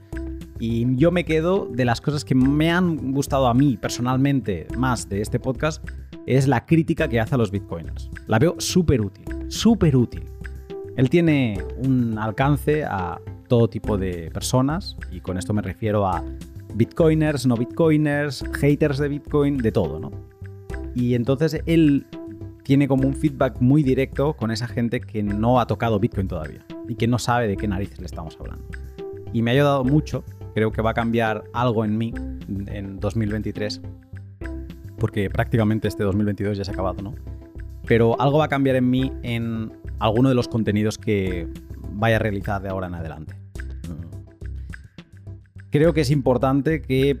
Y 0.58 0.96
yo 0.96 1.12
me 1.12 1.26
quedo 1.26 1.68
de 1.70 1.84
las 1.84 2.00
cosas 2.00 2.24
que 2.24 2.34
me 2.34 2.70
han 2.70 3.12
gustado 3.12 3.48
a 3.48 3.52
mí 3.52 3.76
personalmente 3.76 4.66
más 4.78 5.10
de 5.10 5.20
este 5.20 5.38
podcast, 5.38 5.86
es 6.24 6.48
la 6.48 6.64
crítica 6.64 7.06
que 7.06 7.20
hace 7.20 7.34
a 7.34 7.38
los 7.38 7.50
Bitcoiners. 7.50 8.08
La 8.28 8.38
veo 8.38 8.54
súper 8.56 9.02
útil, 9.02 9.26
súper 9.48 9.94
útil. 9.94 10.24
Él 10.96 11.10
tiene 11.10 11.62
un 11.84 12.18
alcance 12.18 12.82
a 12.82 13.20
todo 13.46 13.68
tipo 13.68 13.98
de 13.98 14.30
personas, 14.32 14.96
y 15.12 15.20
con 15.20 15.36
esto 15.36 15.52
me 15.52 15.60
refiero 15.60 16.06
a 16.06 16.24
bitcoiners, 16.74 17.44
no 17.44 17.56
bitcoiners, 17.56 18.42
haters 18.54 18.96
de 18.96 19.08
Bitcoin, 19.08 19.58
de 19.58 19.70
todo, 19.70 20.00
¿no? 20.00 20.10
Y 20.94 21.12
entonces 21.12 21.60
él 21.66 22.06
tiene 22.68 22.86
como 22.86 23.08
un 23.08 23.14
feedback 23.14 23.62
muy 23.62 23.82
directo 23.82 24.34
con 24.34 24.50
esa 24.50 24.68
gente 24.68 25.00
que 25.00 25.22
no 25.22 25.58
ha 25.58 25.66
tocado 25.66 25.98
Bitcoin 25.98 26.28
todavía 26.28 26.66
y 26.86 26.96
que 26.96 27.06
no 27.06 27.18
sabe 27.18 27.48
de 27.48 27.56
qué 27.56 27.66
narices 27.66 27.98
le 27.98 28.04
estamos 28.04 28.36
hablando. 28.38 28.62
Y 29.32 29.40
me 29.40 29.50
ha 29.50 29.54
ayudado 29.54 29.84
mucho, 29.84 30.22
creo 30.52 30.70
que 30.70 30.82
va 30.82 30.90
a 30.90 30.94
cambiar 30.94 31.44
algo 31.54 31.82
en 31.86 31.96
mí 31.96 32.12
en 32.66 33.00
2023, 33.00 33.80
porque 34.98 35.30
prácticamente 35.30 35.88
este 35.88 36.04
2022 36.04 36.58
ya 36.58 36.64
se 36.64 36.70
ha 36.70 36.74
acabado, 36.74 37.00
¿no? 37.00 37.14
Pero 37.86 38.20
algo 38.20 38.36
va 38.36 38.44
a 38.44 38.48
cambiar 38.48 38.76
en 38.76 38.90
mí 38.90 39.14
en 39.22 39.72
alguno 39.98 40.28
de 40.28 40.34
los 40.34 40.46
contenidos 40.46 40.98
que 40.98 41.48
vaya 41.94 42.16
a 42.16 42.18
realizar 42.18 42.60
de 42.60 42.68
ahora 42.68 42.88
en 42.88 42.96
adelante 42.96 43.34
creo 45.70 45.92
que 45.92 46.00
es 46.00 46.10
importante 46.10 46.82
que 46.82 47.20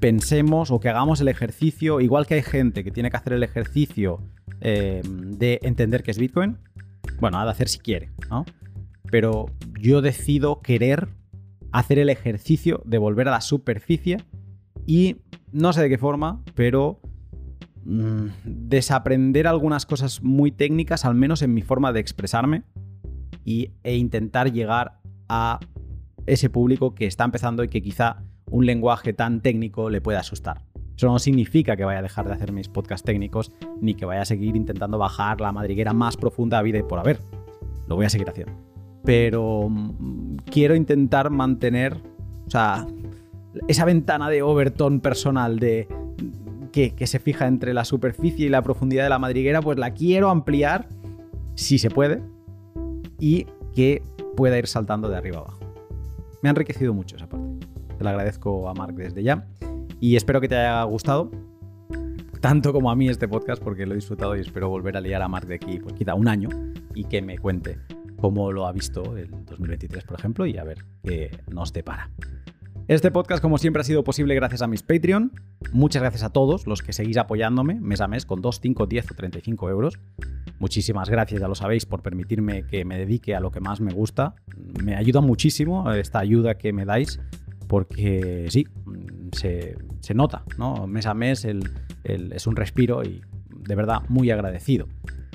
pensemos 0.00 0.70
o 0.70 0.80
que 0.80 0.88
hagamos 0.88 1.20
el 1.20 1.28
ejercicio, 1.28 2.00
igual 2.00 2.26
que 2.26 2.34
hay 2.34 2.42
gente 2.42 2.84
que 2.84 2.90
tiene 2.90 3.10
que 3.10 3.16
hacer 3.16 3.32
el 3.32 3.42
ejercicio 3.42 4.20
eh, 4.60 5.02
de 5.04 5.60
entender 5.62 6.02
qué 6.02 6.10
es 6.10 6.18
Bitcoin, 6.18 6.58
bueno, 7.20 7.38
ha 7.38 7.44
de 7.44 7.50
hacer 7.50 7.68
si 7.68 7.78
quiere, 7.78 8.10
¿no? 8.30 8.44
Pero 9.10 9.46
yo 9.80 10.02
decido 10.02 10.60
querer 10.60 11.08
hacer 11.72 11.98
el 11.98 12.08
ejercicio 12.08 12.82
de 12.84 12.98
volver 12.98 13.28
a 13.28 13.32
la 13.32 13.40
superficie 13.40 14.18
y 14.86 15.16
no 15.52 15.72
sé 15.72 15.82
de 15.82 15.88
qué 15.88 15.98
forma, 15.98 16.42
pero 16.54 17.00
mm, 17.84 18.26
desaprender 18.44 19.46
algunas 19.46 19.86
cosas 19.86 20.22
muy 20.22 20.50
técnicas, 20.50 21.04
al 21.04 21.14
menos 21.14 21.42
en 21.42 21.54
mi 21.54 21.62
forma 21.62 21.92
de 21.92 22.00
expresarme, 22.00 22.64
y, 23.44 23.70
e 23.82 23.96
intentar 23.96 24.52
llegar 24.52 25.00
a 25.28 25.60
ese 26.26 26.48
público 26.48 26.94
que 26.94 27.06
está 27.06 27.24
empezando 27.24 27.62
y 27.62 27.68
que 27.68 27.82
quizá 27.82 28.22
un 28.54 28.66
lenguaje 28.66 29.12
tan 29.12 29.40
técnico 29.40 29.90
le 29.90 30.00
pueda 30.00 30.20
asustar. 30.20 30.62
Eso 30.96 31.08
no 31.08 31.18
significa 31.18 31.74
que 31.76 31.84
vaya 31.84 31.98
a 31.98 32.02
dejar 32.02 32.28
de 32.28 32.34
hacer 32.34 32.52
mis 32.52 32.68
podcasts 32.68 33.04
técnicos 33.04 33.50
ni 33.80 33.94
que 33.94 34.06
vaya 34.06 34.22
a 34.22 34.24
seguir 34.24 34.54
intentando 34.54 34.96
bajar 34.96 35.40
la 35.40 35.50
madriguera 35.50 35.92
más 35.92 36.16
profunda 36.16 36.60
a 36.60 36.62
vida 36.62 36.78
y 36.78 36.84
por 36.84 37.00
haber. 37.00 37.18
Lo 37.88 37.96
voy 37.96 38.06
a 38.06 38.10
seguir 38.10 38.30
haciendo. 38.30 38.52
Pero 39.02 39.68
mm, 39.68 40.36
quiero 40.52 40.76
intentar 40.76 41.30
mantener, 41.30 41.96
o 42.46 42.50
sea, 42.50 42.86
esa 43.66 43.84
ventana 43.84 44.30
de 44.30 44.42
Overton 44.42 45.00
personal 45.00 45.58
de 45.58 45.88
que, 46.70 46.92
que 46.92 47.08
se 47.08 47.18
fija 47.18 47.48
entre 47.48 47.74
la 47.74 47.84
superficie 47.84 48.46
y 48.46 48.50
la 48.50 48.62
profundidad 48.62 49.02
de 49.02 49.10
la 49.10 49.18
madriguera, 49.18 49.62
pues 49.62 49.78
la 49.78 49.90
quiero 49.94 50.30
ampliar 50.30 50.86
si 51.56 51.78
se 51.78 51.90
puede 51.90 52.22
y 53.18 53.46
que 53.74 54.00
pueda 54.36 54.56
ir 54.58 54.68
saltando 54.68 55.08
de 55.08 55.16
arriba 55.16 55.38
abajo. 55.38 55.58
Me 56.40 56.48
ha 56.48 56.50
enriquecido 56.50 56.94
mucho 56.94 57.16
esa 57.16 57.28
parte. 57.28 57.43
Te 57.96 58.04
lo 58.04 58.10
agradezco 58.10 58.68
a 58.68 58.74
Mark 58.74 58.94
desde 58.94 59.22
ya. 59.22 59.46
Y 60.00 60.16
espero 60.16 60.40
que 60.40 60.48
te 60.48 60.56
haya 60.56 60.82
gustado. 60.84 61.30
Tanto 62.40 62.72
como 62.72 62.90
a 62.90 62.96
mí 62.96 63.08
este 63.08 63.26
podcast, 63.26 63.62
porque 63.62 63.86
lo 63.86 63.92
he 63.92 63.96
disfrutado 63.96 64.36
y 64.36 64.40
espero 64.40 64.68
volver 64.68 64.96
a 64.96 65.00
liar 65.00 65.22
a 65.22 65.28
Mark 65.28 65.46
de 65.46 65.54
aquí, 65.54 65.78
pues 65.78 65.94
quizá 65.94 66.14
un 66.14 66.28
año, 66.28 66.50
y 66.94 67.04
que 67.04 67.22
me 67.22 67.38
cuente 67.38 67.78
cómo 68.18 68.52
lo 68.52 68.66
ha 68.66 68.72
visto 68.72 69.16
el 69.16 69.30
2023, 69.46 70.04
por 70.04 70.18
ejemplo, 70.18 70.46
y 70.46 70.58
a 70.58 70.64
ver 70.64 70.84
qué 71.02 71.30
nos 71.50 71.72
depara. 71.72 72.10
Este 72.86 73.10
podcast, 73.10 73.40
como 73.40 73.56
siempre, 73.56 73.80
ha 73.80 73.84
sido 73.84 74.04
posible 74.04 74.34
gracias 74.34 74.60
a 74.60 74.66
mis 74.66 74.82
Patreon. 74.82 75.32
Muchas 75.72 76.02
gracias 76.02 76.22
a 76.22 76.28
todos 76.28 76.66
los 76.66 76.82
que 76.82 76.92
seguís 76.92 77.16
apoyándome 77.16 77.80
mes 77.80 78.02
a 78.02 78.08
mes 78.08 78.26
con 78.26 78.42
2, 78.42 78.60
5, 78.60 78.86
10 78.86 79.10
o 79.10 79.14
35 79.14 79.70
euros. 79.70 79.98
Muchísimas 80.58 81.08
gracias, 81.08 81.40
ya 81.40 81.48
lo 81.48 81.54
sabéis, 81.54 81.86
por 81.86 82.02
permitirme 82.02 82.66
que 82.66 82.84
me 82.84 82.98
dedique 82.98 83.34
a 83.34 83.40
lo 83.40 83.50
que 83.50 83.60
más 83.60 83.80
me 83.80 83.92
gusta. 83.92 84.34
Me 84.82 84.96
ayuda 84.96 85.22
muchísimo 85.22 85.90
esta 85.92 86.18
ayuda 86.18 86.58
que 86.58 86.74
me 86.74 86.84
dais, 86.84 87.20
porque 87.74 88.46
sí, 88.50 88.68
se, 89.32 90.14
nota, 90.14 90.44
¿no? 90.58 90.86
Mes 90.86 91.06
a 91.06 91.12
mes 91.14 91.44
es 92.04 92.46
un 92.46 92.54
respiro 92.54 93.02
y 93.02 93.20
de 93.50 93.74
verdad 93.74 94.02
muy 94.08 94.30
agradecido. 94.30 94.86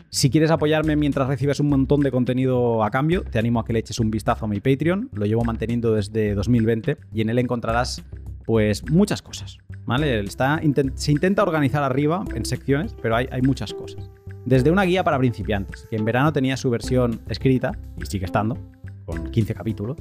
Si 0.10 0.30
quieres 0.30 0.50
apoyarme 0.50 0.96
mientras 0.96 1.28
recibes 1.28 1.60
un 1.60 1.68
montón 1.68 2.00
de 2.00 2.12
contenido 2.12 2.82
a 2.82 2.92
cambio, 2.92 3.24
te 3.24 3.40
animo 3.40 3.60
a 3.60 3.66
que 3.66 3.74
le 3.74 3.80
eches 3.80 4.00
un 4.00 4.10
vistazo 4.10 4.46
a 4.46 4.48
mi 4.48 4.62
Patreon. 4.62 5.10
Lo 5.12 5.26
llevo 5.26 5.44
manteniendo 5.44 5.94
desde 5.94 6.34
2020 6.34 6.96
y 7.14 7.20
en 7.20 7.30
él 7.30 7.40
encontrarás 7.40 8.06
pues 8.46 8.90
muchas 8.90 9.22
cosas. 9.22 9.58
¿vale? 9.86 10.22
Está, 10.22 10.62
se 10.96 11.12
intenta 11.12 11.44
organizar 11.44 11.84
arriba 11.84 12.24
en 12.34 12.46
secciones, 12.46 12.96
pero 13.02 13.18
hay, 13.18 13.28
hay 13.34 13.42
muchas 13.42 13.74
cosas. 13.74 14.10
Desde 14.46 14.72
una 14.72 14.84
guía 14.84 15.04
para 15.04 15.18
principiantes, 15.18 15.88
que 15.90 15.98
en 15.98 16.06
verano 16.06 16.32
tenía 16.32 16.56
su 16.56 16.70
versión 16.70 17.20
escrita, 17.28 17.78
y 18.02 18.06
sigue 18.06 18.24
estando, 18.24 18.58
con 19.06 19.30
15 19.30 19.54
capítulos. 19.54 19.98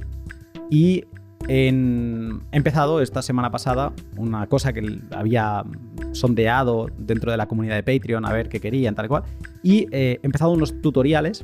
Y 0.69 1.03
he 1.49 1.67
empezado 2.51 3.01
esta 3.01 3.23
semana 3.23 3.49
pasada 3.49 3.91
una 4.17 4.45
cosa 4.45 4.71
que 4.71 4.99
había 5.11 5.63
sondeado 6.11 6.87
dentro 6.95 7.31
de 7.31 7.37
la 7.37 7.47
comunidad 7.47 7.75
de 7.75 7.81
Patreon 7.81 8.23
a 8.25 8.31
ver 8.31 8.49
qué 8.49 8.59
querían, 8.59 8.93
tal 8.93 9.07
cual. 9.07 9.23
Y 9.63 9.87
eh, 9.91 10.19
he 10.21 10.25
empezado 10.25 10.51
unos 10.51 10.79
tutoriales 10.81 11.43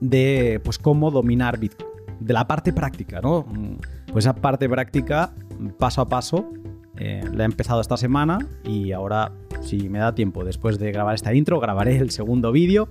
de 0.00 0.60
pues 0.62 0.78
cómo 0.78 1.10
dominar 1.10 1.58
Bitcoin. 1.58 1.90
De 2.20 2.32
la 2.32 2.46
parte 2.46 2.72
práctica, 2.72 3.20
¿no? 3.20 3.44
Pues 4.12 4.24
esa 4.24 4.36
parte 4.36 4.68
práctica, 4.68 5.34
paso 5.78 6.00
a 6.00 6.08
paso, 6.08 6.52
eh, 6.96 7.24
la 7.34 7.42
he 7.42 7.46
empezado 7.46 7.80
esta 7.80 7.96
semana 7.96 8.38
y 8.62 8.92
ahora, 8.92 9.32
si 9.60 9.88
me 9.88 9.98
da 9.98 10.14
tiempo, 10.14 10.44
después 10.44 10.78
de 10.78 10.92
grabar 10.92 11.16
esta 11.16 11.34
intro, 11.34 11.58
grabaré 11.58 11.96
el 11.96 12.10
segundo 12.10 12.52
vídeo 12.52 12.88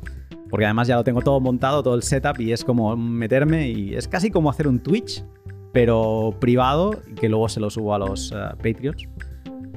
porque 0.51 0.65
además 0.65 0.89
ya 0.89 0.97
lo 0.97 1.05
tengo 1.05 1.21
todo 1.21 1.39
montado, 1.39 1.81
todo 1.81 1.95
el 1.95 2.03
setup, 2.03 2.39
y 2.41 2.51
es 2.51 2.65
como 2.65 2.97
meterme 2.97 3.69
y 3.69 3.95
es 3.95 4.09
casi 4.09 4.29
como 4.29 4.49
hacer 4.49 4.67
un 4.67 4.79
Twitch, 4.79 5.23
pero 5.71 6.35
privado, 6.39 7.01
que 7.19 7.29
luego 7.29 7.49
se 7.49 7.59
lo 7.59 7.69
subo 7.69 7.95
a 7.95 7.99
los 7.99 8.31
uh, 8.31 8.55
Patreons. 8.57 9.07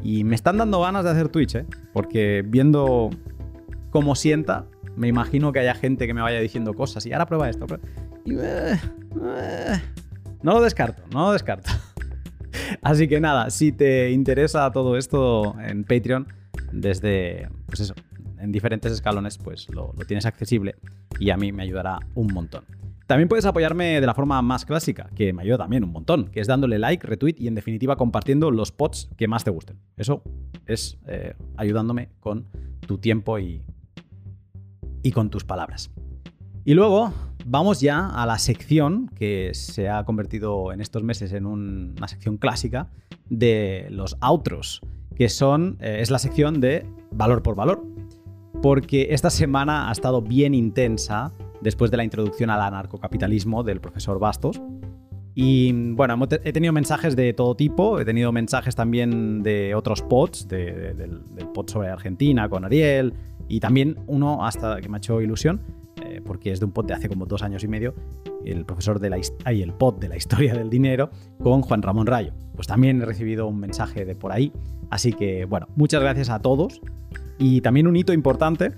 Y 0.03 0.25
me 0.25 0.35
están 0.35 0.59
dando 0.59 0.81
ganas 0.81 1.05
de 1.05 1.11
hacer 1.11 1.29
Twitch, 1.29 1.55
¿eh? 1.55 1.67
porque 1.93 2.45
viendo 2.47 3.11
cómo 3.91 4.15
sienta, 4.15 4.67
me 4.97 5.09
imagino 5.09 5.53
que 5.53 5.61
haya 5.61 5.75
gente 5.75 6.07
que 6.07 6.15
me 6.15 6.21
vaya 6.21 6.41
diciendo 6.41 6.75
cosas 6.75 7.07
y 7.07 7.13
ahora 7.13 7.27
prueba 7.27 7.49
esto. 7.49 7.67
Y, 8.25 8.35
eh, 8.35 8.79
eh, 9.23 9.81
no 10.43 10.53
lo 10.53 10.61
descarto, 10.61 11.03
no 11.11 11.27
lo 11.27 11.33
descarto. 11.33 11.71
Así 12.83 13.09
que 13.09 13.21
nada, 13.21 13.51
si 13.51 13.73
te 13.73 14.11
interesa 14.11 14.71
todo 14.73 14.97
esto 14.97 15.57
en 15.61 15.85
Patreon, 15.85 16.29
desde, 16.73 17.49
pues 17.67 17.81
eso, 17.81 17.95
en 18.39 18.53
diferentes 18.53 18.93
escalones, 18.93 19.39
pues 19.39 19.69
lo, 19.71 19.93
lo 19.97 20.05
tienes 20.05 20.27
accesible 20.27 20.77
y 21.19 21.31
a 21.31 21.37
mí 21.37 21.51
me 21.51 21.63
ayudará 21.63 21.99
un 22.15 22.33
montón. 22.33 22.65
También 23.07 23.29
puedes 23.29 23.45
apoyarme 23.45 24.01
de 24.01 24.07
la 24.07 24.15
forma 24.15 24.41
más 24.41 24.65
clásica, 24.65 25.11
que 25.15 25.33
me 25.35 25.43
ayuda 25.43 25.59
también 25.59 25.85
un 25.85 25.91
montón, 25.93 26.29
que 26.31 26.41
es 26.41 26.47
dándole 26.47 26.79
like, 26.79 27.07
retweet 27.07 27.35
y 27.39 27.49
en 27.49 27.55
definitiva 27.55 27.97
compartiendo 27.97 28.51
los 28.51 28.73
pods 28.73 29.11
que 29.19 29.29
más 29.29 29.45
te 29.45 29.51
gusten. 29.51 29.79
Eso 29.97 30.23
es 30.67 30.99
eh, 31.07 31.35
ayudándome 31.57 32.09
con 32.21 32.47
tu 32.87 32.97
tiempo 32.99 33.39
y, 33.39 33.63
y 35.03 35.13
con 35.13 35.29
tus 35.29 35.45
palabras. 35.45 35.91
Y 36.65 36.73
luego 36.73 37.13
vamos 37.45 37.83
ya 37.83 38.09
a 38.09 38.25
la 38.25 38.39
sección 38.39 39.11
que 39.15 39.51
se 39.53 39.91
ha 39.91 40.05
convertido 40.05 40.73
en 40.73 40.81
estos 40.81 41.03
meses 41.03 41.33
en 41.35 41.45
un- 41.45 41.95
una 41.99 42.09
sección 42.09 42.39
clásica 42.39 42.89
de 43.29 43.87
los 43.91 44.17
outros, 44.23 44.81
que 45.15 45.29
son, 45.29 45.77
eh, 45.81 45.99
es 46.01 46.11
la 46.11 46.19
sección 46.19 46.59
de 46.61 46.87
valor 47.11 47.43
por 47.43 47.55
valor. 47.55 47.85
Porque 48.63 49.09
esta 49.11 49.29
semana 49.29 49.91
ha 49.91 49.93
estado 49.93 50.23
bien 50.23 50.55
intensa 50.55 51.33
después 51.65 51.91
de 51.91 51.97
la 51.97 52.05
introducción 52.05 52.51
al 52.51 52.61
anarcocapitalismo 52.61 53.65
del 53.65 53.81
profesor 53.81 54.21
Bastos. 54.21 54.61
Y 55.35 55.73
bueno, 55.95 56.17
he 56.45 56.53
tenido 56.53 56.73
mensajes 56.73 57.17
de 57.17 57.33
todo 57.33 57.57
tipo, 57.57 57.99
he 57.99 58.05
tenido 58.05 58.31
mensajes 58.31 58.77
también 58.77 59.43
de 59.43 59.75
otros 59.75 60.01
pods, 60.03 60.47
de- 60.47 60.73
de- 60.73 60.95
del, 60.95 61.25
del 61.35 61.49
pod 61.49 61.69
sobre 61.69 61.89
Argentina 61.89 62.49
con 62.49 62.65
Ariel, 62.65 63.15
y 63.49 63.59
también 63.59 63.97
uno 64.07 64.47
hasta 64.47 64.81
que 64.81 64.89
me 64.89 64.97
ha 64.97 64.99
hecho 64.99 65.21
ilusión, 65.21 65.61
eh, 66.05 66.21
porque 66.25 66.53
es 66.53 66.61
de 66.61 66.67
un 66.67 66.73
pod 66.73 66.85
de 66.87 66.95
hace 66.95 67.09
como 67.09 67.27
dos 67.27 67.43
años 67.43 67.65
y 67.65 67.69
medio, 67.69 67.95
el 68.45 68.65
profesor 68.65 69.01
de 69.01 69.11
la 69.11 69.17
ay, 69.45 69.63
el 69.63 69.73
pod 69.73 69.95
de 69.99 70.09
la 70.09 70.17
historia 70.17 70.55
del 70.55 70.71
dinero 70.71 71.11
con 71.43 71.63
Juan 71.63 71.83
Ramón 71.83 72.07
Rayo. 72.07 72.33
Pues 72.55 72.69
también 72.69 73.03
he 73.03 73.05
recibido 73.05 73.49
un 73.49 73.59
mensaje 73.59 74.05
de 74.05 74.15
por 74.15 74.31
ahí, 74.31 74.53
así 74.91 75.13
que 75.15 75.47
bueno, 75.47 75.67
muchas 75.75 76.01
gracias 76.01 76.31
a 76.31 76.39
todos. 76.39 76.81
Y 77.39 77.61
también 77.63 77.89
un 77.89 77.97
hito 77.97 78.13
importante 78.13 78.71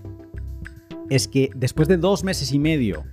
es 1.10 1.28
que 1.28 1.50
después 1.54 1.88
de 1.88 1.96
dos 1.96 2.24
meses 2.24 2.52
y 2.52 2.58
medio 2.58 3.04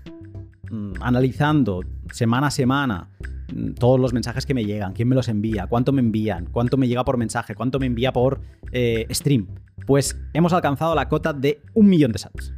mm, 0.72 0.94
analizando 1.02 1.82
semana 2.12 2.48
a 2.48 2.52
semana 2.52 3.10
mm, 3.54 3.74
todos 3.74 4.00
los 4.00 4.14
mensajes 4.14 4.46
que 4.46 4.54
me 4.54 4.66
llegan, 4.66 4.94
quién 4.94 5.08
me 5.08 5.16
los 5.16 5.28
envía, 5.28 5.68
cuánto 5.68 5.92
me 5.92 6.02
envían, 6.02 6.48
cuánto 6.52 6.78
me 6.78 6.88
llega 6.88 7.04
por 7.04 7.18
mensaje, 7.18 7.56
cuánto 7.56 7.80
me 7.80 7.86
envía 7.86 8.12
por 8.14 8.42
eh, 8.72 9.08
stream, 9.12 9.48
pues 9.86 10.20
hemos 10.34 10.54
alcanzado 10.54 10.96
la 10.96 11.10
cota 11.10 11.34
de 11.34 11.62
un 11.74 11.88
millón 11.88 12.12
de 12.12 12.20
sats. 12.20 12.54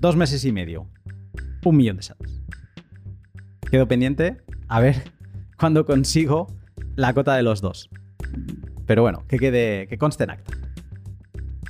Dos 0.00 0.16
meses 0.16 0.44
y 0.44 0.52
medio. 0.52 0.86
Un 1.64 1.76
millón 1.76 1.96
de 1.96 2.02
sats. 2.02 2.42
Quedo 3.70 3.88
pendiente 3.88 4.38
a 4.68 4.80
ver 4.80 5.10
cuándo 5.58 5.84
consigo 5.84 6.46
la 6.96 7.12
cota 7.12 7.34
de 7.34 7.42
los 7.42 7.60
dos. 7.60 7.90
Pero 8.86 9.02
bueno, 9.02 9.24
que 9.28 9.38
quede, 9.38 9.86
que 9.88 9.98
conste 9.98 10.24
en 10.24 10.30
acta. 10.30 10.63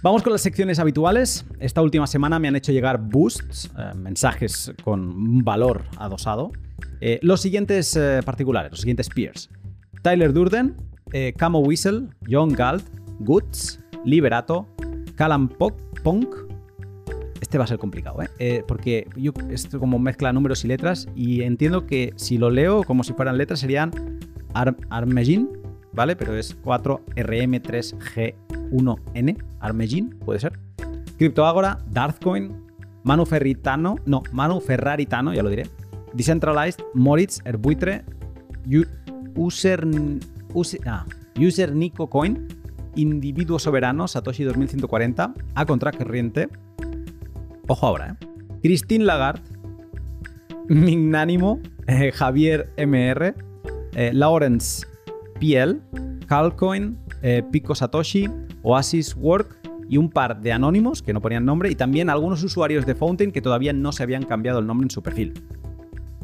Vamos 0.04 0.22
con 0.22 0.32
las 0.32 0.42
secciones 0.42 0.78
habituales. 0.78 1.46
Esta 1.60 1.80
última 1.80 2.06
semana 2.06 2.38
me 2.38 2.46
han 2.46 2.56
hecho 2.56 2.72
llegar 2.72 3.00
boosts, 3.00 3.70
eh, 3.78 3.94
mensajes 3.96 4.70
con 4.84 5.42
valor 5.42 5.84
adosado. 5.96 6.52
Eh, 7.00 7.18
los 7.22 7.40
siguientes 7.40 7.96
eh, 7.96 8.20
particulares, 8.22 8.70
los 8.70 8.80
siguientes 8.80 9.08
peers. 9.08 9.48
Tyler 10.02 10.34
Durden, 10.34 10.76
Camo 11.38 11.60
Whistle, 11.60 12.08
John 12.30 12.50
Galt, 12.50 12.84
Goods, 13.20 13.80
Liberato, 14.04 14.68
Pok- 15.16 16.02
Punk. 16.02 16.28
Este 17.40 17.56
va 17.56 17.64
a 17.64 17.66
ser 17.66 17.78
complicado, 17.78 18.18
¿eh? 18.38 18.62
Porque 18.68 19.08
yo 19.16 19.32
esto 19.48 19.80
como 19.80 19.98
mezcla 19.98 20.34
números 20.34 20.66
y 20.66 20.68
letras 20.68 21.08
y 21.16 21.40
entiendo 21.40 21.86
que 21.86 22.12
si 22.16 22.36
lo 22.36 22.50
leo 22.50 22.82
como 22.82 23.04
si 23.04 23.14
fueran 23.14 23.38
letras 23.38 23.60
serían 23.60 23.90
Ar 24.52 24.76
Armegin, 24.90 25.48
¿vale? 25.94 26.14
Pero 26.14 26.36
es 26.36 26.52
4RM3G1N, 28.74 29.42
Armegin, 29.60 30.10
puede 30.24 30.40
ser. 30.40 30.58
CryptoAgora, 31.18 31.78
Darthcoin, 31.90 32.52
Manu 33.04 33.24
Ferritano, 33.24 33.96
no, 34.06 34.22
Manu 34.32 34.60
Ferraritano, 34.60 35.32
ya 35.32 35.42
lo 35.42 35.50
diré. 35.50 35.68
Decentralized, 36.12 36.80
Moritz, 36.94 37.40
Erbuitre, 37.44 38.04
User, 39.36 39.86
User, 40.54 40.80
ah, 40.86 41.04
User 41.38 41.74
Nico 41.74 42.08
Coin, 42.08 42.46
Individuo 42.96 43.58
Soberano, 43.58 44.08
Satoshi 44.08 44.44
2140, 44.44 45.34
A 45.54 45.66
Contracorriente. 45.66 46.48
Ojo 47.66 47.86
ahora, 47.86 48.10
¿eh? 48.20 48.26
Christine 48.62 49.04
Lagarde, 49.04 49.42
Mignánimo, 50.68 51.60
eh, 51.86 52.12
Javier 52.12 52.72
MR, 52.76 53.34
eh, 53.94 54.10
Lawrence 54.14 54.86
PL, 55.38 55.80
Calcoin, 56.26 56.98
eh, 57.22 57.42
Pico 57.50 57.74
Satoshi, 57.74 58.28
Oasis 58.62 59.14
Work 59.16 59.58
y 59.88 59.96
un 59.96 60.10
par 60.10 60.40
de 60.40 60.52
anónimos 60.52 61.02
que 61.02 61.12
no 61.12 61.20
ponían 61.20 61.44
nombre 61.44 61.70
y 61.70 61.74
también 61.74 62.10
algunos 62.10 62.42
usuarios 62.42 62.86
de 62.86 62.94
Fountain 62.94 63.32
que 63.32 63.42
todavía 63.42 63.72
no 63.72 63.92
se 63.92 64.02
habían 64.02 64.24
cambiado 64.24 64.58
el 64.58 64.66
nombre 64.66 64.86
en 64.86 64.90
su 64.90 65.02
perfil. 65.02 65.34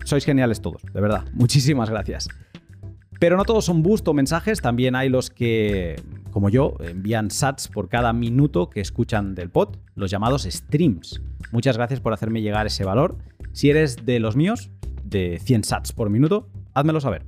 Sois 0.05 0.25
geniales 0.25 0.61
todos, 0.61 0.83
de 0.83 1.01
verdad. 1.01 1.25
Muchísimas 1.35 1.91
gracias. 1.91 2.29
Pero 3.19 3.37
no 3.37 3.45
todos 3.45 3.67
son 3.67 3.83
boost 3.83 4.09
o 4.09 4.15
mensajes, 4.15 4.63
también 4.63 4.97
hay 4.97 5.11
los 5.11 5.29
que, 5.29 6.03
como 6.31 6.49
yo, 6.49 6.77
envían 6.81 7.31
sats 7.31 7.69
por 7.69 7.91
cada 7.91 8.15
minuto 8.15 8.71
que 8.71 8.81
escuchan 8.81 9.35
del 9.35 9.51
pod, 9.51 9.77
los 9.95 10.11
llamados 10.11 10.45
streams. 10.45 11.21
Muchas 11.53 11.77
gracias 11.77 12.01
por 12.01 12.15
hacerme 12.15 12.41
llegar 12.41 12.67
ese 12.67 12.83
valor. 12.83 13.19
Si 13.53 13.69
eres 13.69 14.07
de 14.07 14.21
los 14.21 14.37
míos, 14.37 14.71
de 15.05 15.39
100 15.39 15.65
sats 15.65 15.93
por 15.93 16.09
minuto, 16.09 16.49
házmelo 16.73 17.01
saber. 17.01 17.27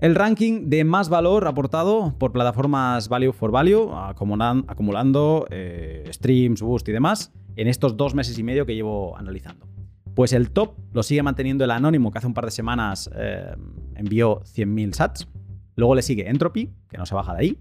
El 0.00 0.14
ranking 0.14 0.70
de 0.70 0.82
más 0.84 1.08
valor 1.10 1.46
aportado 1.46 2.14
por 2.18 2.32
plataformas 2.32 3.08
Value 3.08 3.32
for 3.32 3.50
Value, 3.50 3.90
acumulan- 3.92 4.64
acumulando 4.66 5.46
eh, 5.50 6.08
streams, 6.10 6.62
boost 6.62 6.88
y 6.88 6.92
demás, 6.92 7.32
en 7.56 7.68
estos 7.68 7.96
dos 7.98 8.14
meses 8.14 8.38
y 8.38 8.42
medio 8.42 8.64
que 8.64 8.74
llevo 8.74 9.16
analizando. 9.18 9.66
Pues 10.14 10.32
el 10.32 10.50
top 10.50 10.74
lo 10.92 11.02
sigue 11.02 11.22
manteniendo 11.22 11.64
el 11.64 11.70
anónimo 11.70 12.10
que 12.10 12.18
hace 12.18 12.26
un 12.26 12.34
par 12.34 12.46
de 12.46 12.50
semanas 12.50 13.10
eh, 13.14 13.54
envió 13.94 14.40
100.000 14.40 14.92
sats. 14.94 15.28
Luego 15.76 15.94
le 15.94 16.02
sigue 16.02 16.28
Entropy, 16.28 16.70
que 16.88 16.96
no 16.98 17.04
se 17.06 17.14
baja 17.14 17.34
de 17.34 17.40
ahí. 17.40 17.58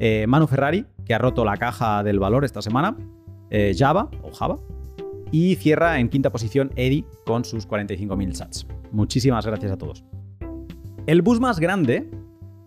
eh, 0.00 0.26
Manu 0.28 0.46
Ferrari, 0.48 0.84
que 1.04 1.14
ha 1.14 1.18
roto 1.18 1.44
la 1.44 1.56
caja 1.56 2.02
del 2.02 2.18
valor 2.18 2.44
esta 2.44 2.60
semana. 2.62 2.96
Java 3.76 4.10
o 4.22 4.30
Java. 4.32 4.56
Y 5.32 5.54
cierra 5.56 5.98
en 6.00 6.08
quinta 6.10 6.30
posición 6.30 6.70
Eddie 6.76 7.04
con 7.24 7.44
sus 7.44 7.66
45.000 7.68 8.32
sats. 8.32 8.66
Muchísimas 8.92 9.46
gracias 9.46 9.72
a 9.72 9.78
todos. 9.78 10.04
El 11.08 11.22
bus 11.22 11.40
más 11.40 11.58
grande 11.58 12.06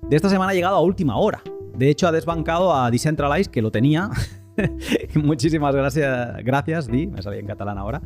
de 0.10 0.16
esta 0.16 0.28
semana 0.28 0.50
ha 0.50 0.56
llegado 0.56 0.76
a 0.76 0.82
última 0.82 1.16
hora. 1.16 1.44
De 1.78 1.92
hecho, 1.92 2.08
ha 2.08 2.12
desbancado 2.12 2.74
a 2.74 2.90
Decentralize, 2.90 3.52
que 3.52 3.62
lo 3.62 3.70
tenía. 3.70 4.10
muchísimas 5.14 5.76
gracias, 5.76 6.44
gracias, 6.44 6.88
Di, 6.88 7.06
me 7.06 7.22
salía 7.22 7.40
en 7.40 7.46
catalán 7.46 7.78
ahora. 7.78 8.02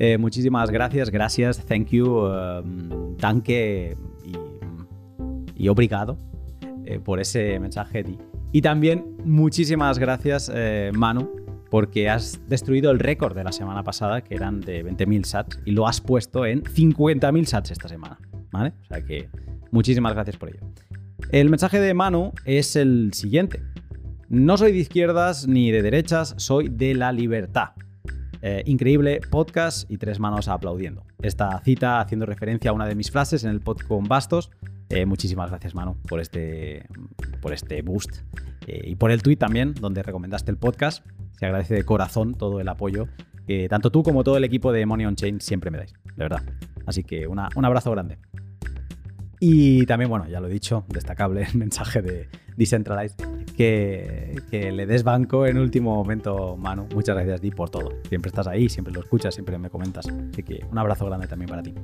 Eh, 0.00 0.18
muchísimas 0.18 0.72
gracias, 0.72 1.08
gracias, 1.10 1.64
thank 1.64 1.90
you, 1.90 2.04
um, 2.04 3.16
tanque 3.16 3.96
y, 4.24 5.62
y 5.62 5.68
obrigado 5.68 6.18
eh, 6.84 6.98
por 6.98 7.20
ese 7.20 7.60
mensaje, 7.60 8.02
Di. 8.02 8.18
Y 8.50 8.62
también 8.62 9.16
muchísimas 9.24 10.00
gracias, 10.00 10.50
eh, 10.52 10.90
Manu, 10.96 11.30
porque 11.70 12.10
has 12.10 12.40
destruido 12.48 12.90
el 12.90 12.98
récord 12.98 13.36
de 13.36 13.44
la 13.44 13.52
semana 13.52 13.84
pasada, 13.84 14.20
que 14.22 14.34
eran 14.34 14.60
de 14.62 14.84
20.000 14.84 15.22
sats, 15.22 15.60
y 15.64 15.70
lo 15.70 15.86
has 15.86 16.00
puesto 16.00 16.44
en 16.44 16.64
50.000 16.64 17.44
sats 17.44 17.70
esta 17.70 17.86
semana. 17.86 18.18
O 18.64 18.86
sea 18.86 19.04
que 19.04 19.28
muchísimas 19.70 20.14
gracias 20.14 20.36
por 20.36 20.50
ello. 20.50 20.60
El 21.30 21.50
mensaje 21.50 21.80
de 21.80 21.94
Manu 21.94 22.32
es 22.44 22.76
el 22.76 23.12
siguiente. 23.12 23.62
No 24.28 24.56
soy 24.56 24.72
de 24.72 24.78
izquierdas 24.78 25.46
ni 25.46 25.70
de 25.70 25.82
derechas, 25.82 26.34
soy 26.36 26.68
de 26.68 26.94
la 26.94 27.12
libertad. 27.12 27.70
Eh, 28.42 28.62
increíble 28.66 29.20
podcast 29.30 29.90
y 29.90 29.98
tres 29.98 30.20
manos 30.20 30.48
aplaudiendo. 30.48 31.04
Esta 31.22 31.60
cita 31.60 32.00
haciendo 32.00 32.26
referencia 32.26 32.70
a 32.70 32.74
una 32.74 32.86
de 32.86 32.94
mis 32.94 33.10
frases 33.10 33.44
en 33.44 33.50
el 33.50 33.60
pod 33.60 33.78
con 33.88 34.04
Bastos. 34.04 34.50
Eh, 34.88 35.06
muchísimas 35.06 35.50
gracias, 35.50 35.74
Manu, 35.74 35.96
por 36.08 36.20
este, 36.20 36.86
por 37.40 37.52
este 37.52 37.82
boost. 37.82 38.18
Eh, 38.66 38.82
y 38.84 38.96
por 38.96 39.10
el 39.10 39.22
tweet 39.22 39.36
también, 39.36 39.74
donde 39.74 40.02
recomendaste 40.02 40.50
el 40.50 40.58
podcast. 40.58 41.04
Se 41.38 41.46
agradece 41.46 41.74
de 41.74 41.84
corazón 41.84 42.34
todo 42.34 42.60
el 42.60 42.68
apoyo 42.68 43.08
que 43.46 43.68
tanto 43.68 43.90
tú 43.90 44.02
como 44.02 44.24
todo 44.24 44.36
el 44.36 44.44
equipo 44.44 44.72
de 44.72 44.84
Money 44.86 45.06
on 45.06 45.16
Chain 45.16 45.40
siempre 45.40 45.70
me 45.70 45.78
dais, 45.78 45.92
de 45.92 46.24
verdad. 46.24 46.42
Así 46.84 47.04
que 47.04 47.26
un 47.26 47.38
abrazo 47.38 47.90
grande. 47.92 48.18
Y 49.38 49.84
también, 49.86 50.08
bueno, 50.10 50.26
ya 50.28 50.40
lo 50.40 50.48
he 50.48 50.50
dicho, 50.50 50.84
destacable 50.88 51.42
el 51.42 51.54
mensaje 51.58 52.00
de 52.02 52.28
Decentralized, 52.56 53.16
que, 53.56 54.40
le 54.50 54.86
des 54.86 55.02
banco 55.04 55.46
en 55.46 55.58
último 55.58 55.94
momento, 55.94 56.56
Manu. 56.56 56.86
Muchas 56.94 57.14
gracias, 57.16 57.40
Di, 57.42 57.50
por 57.50 57.68
todo. 57.68 57.90
Siempre 58.08 58.30
estás 58.30 58.46
ahí, 58.46 58.68
siempre 58.68 58.94
lo 58.94 59.00
escuchas, 59.00 59.34
siempre 59.34 59.58
me 59.58 59.68
comentas. 59.68 60.06
Así 60.32 60.42
que 60.42 60.64
un 60.70 60.78
abrazo 60.78 61.04
grande 61.06 61.26
también 61.26 61.50
para 61.50 61.62
ti. 61.62 61.74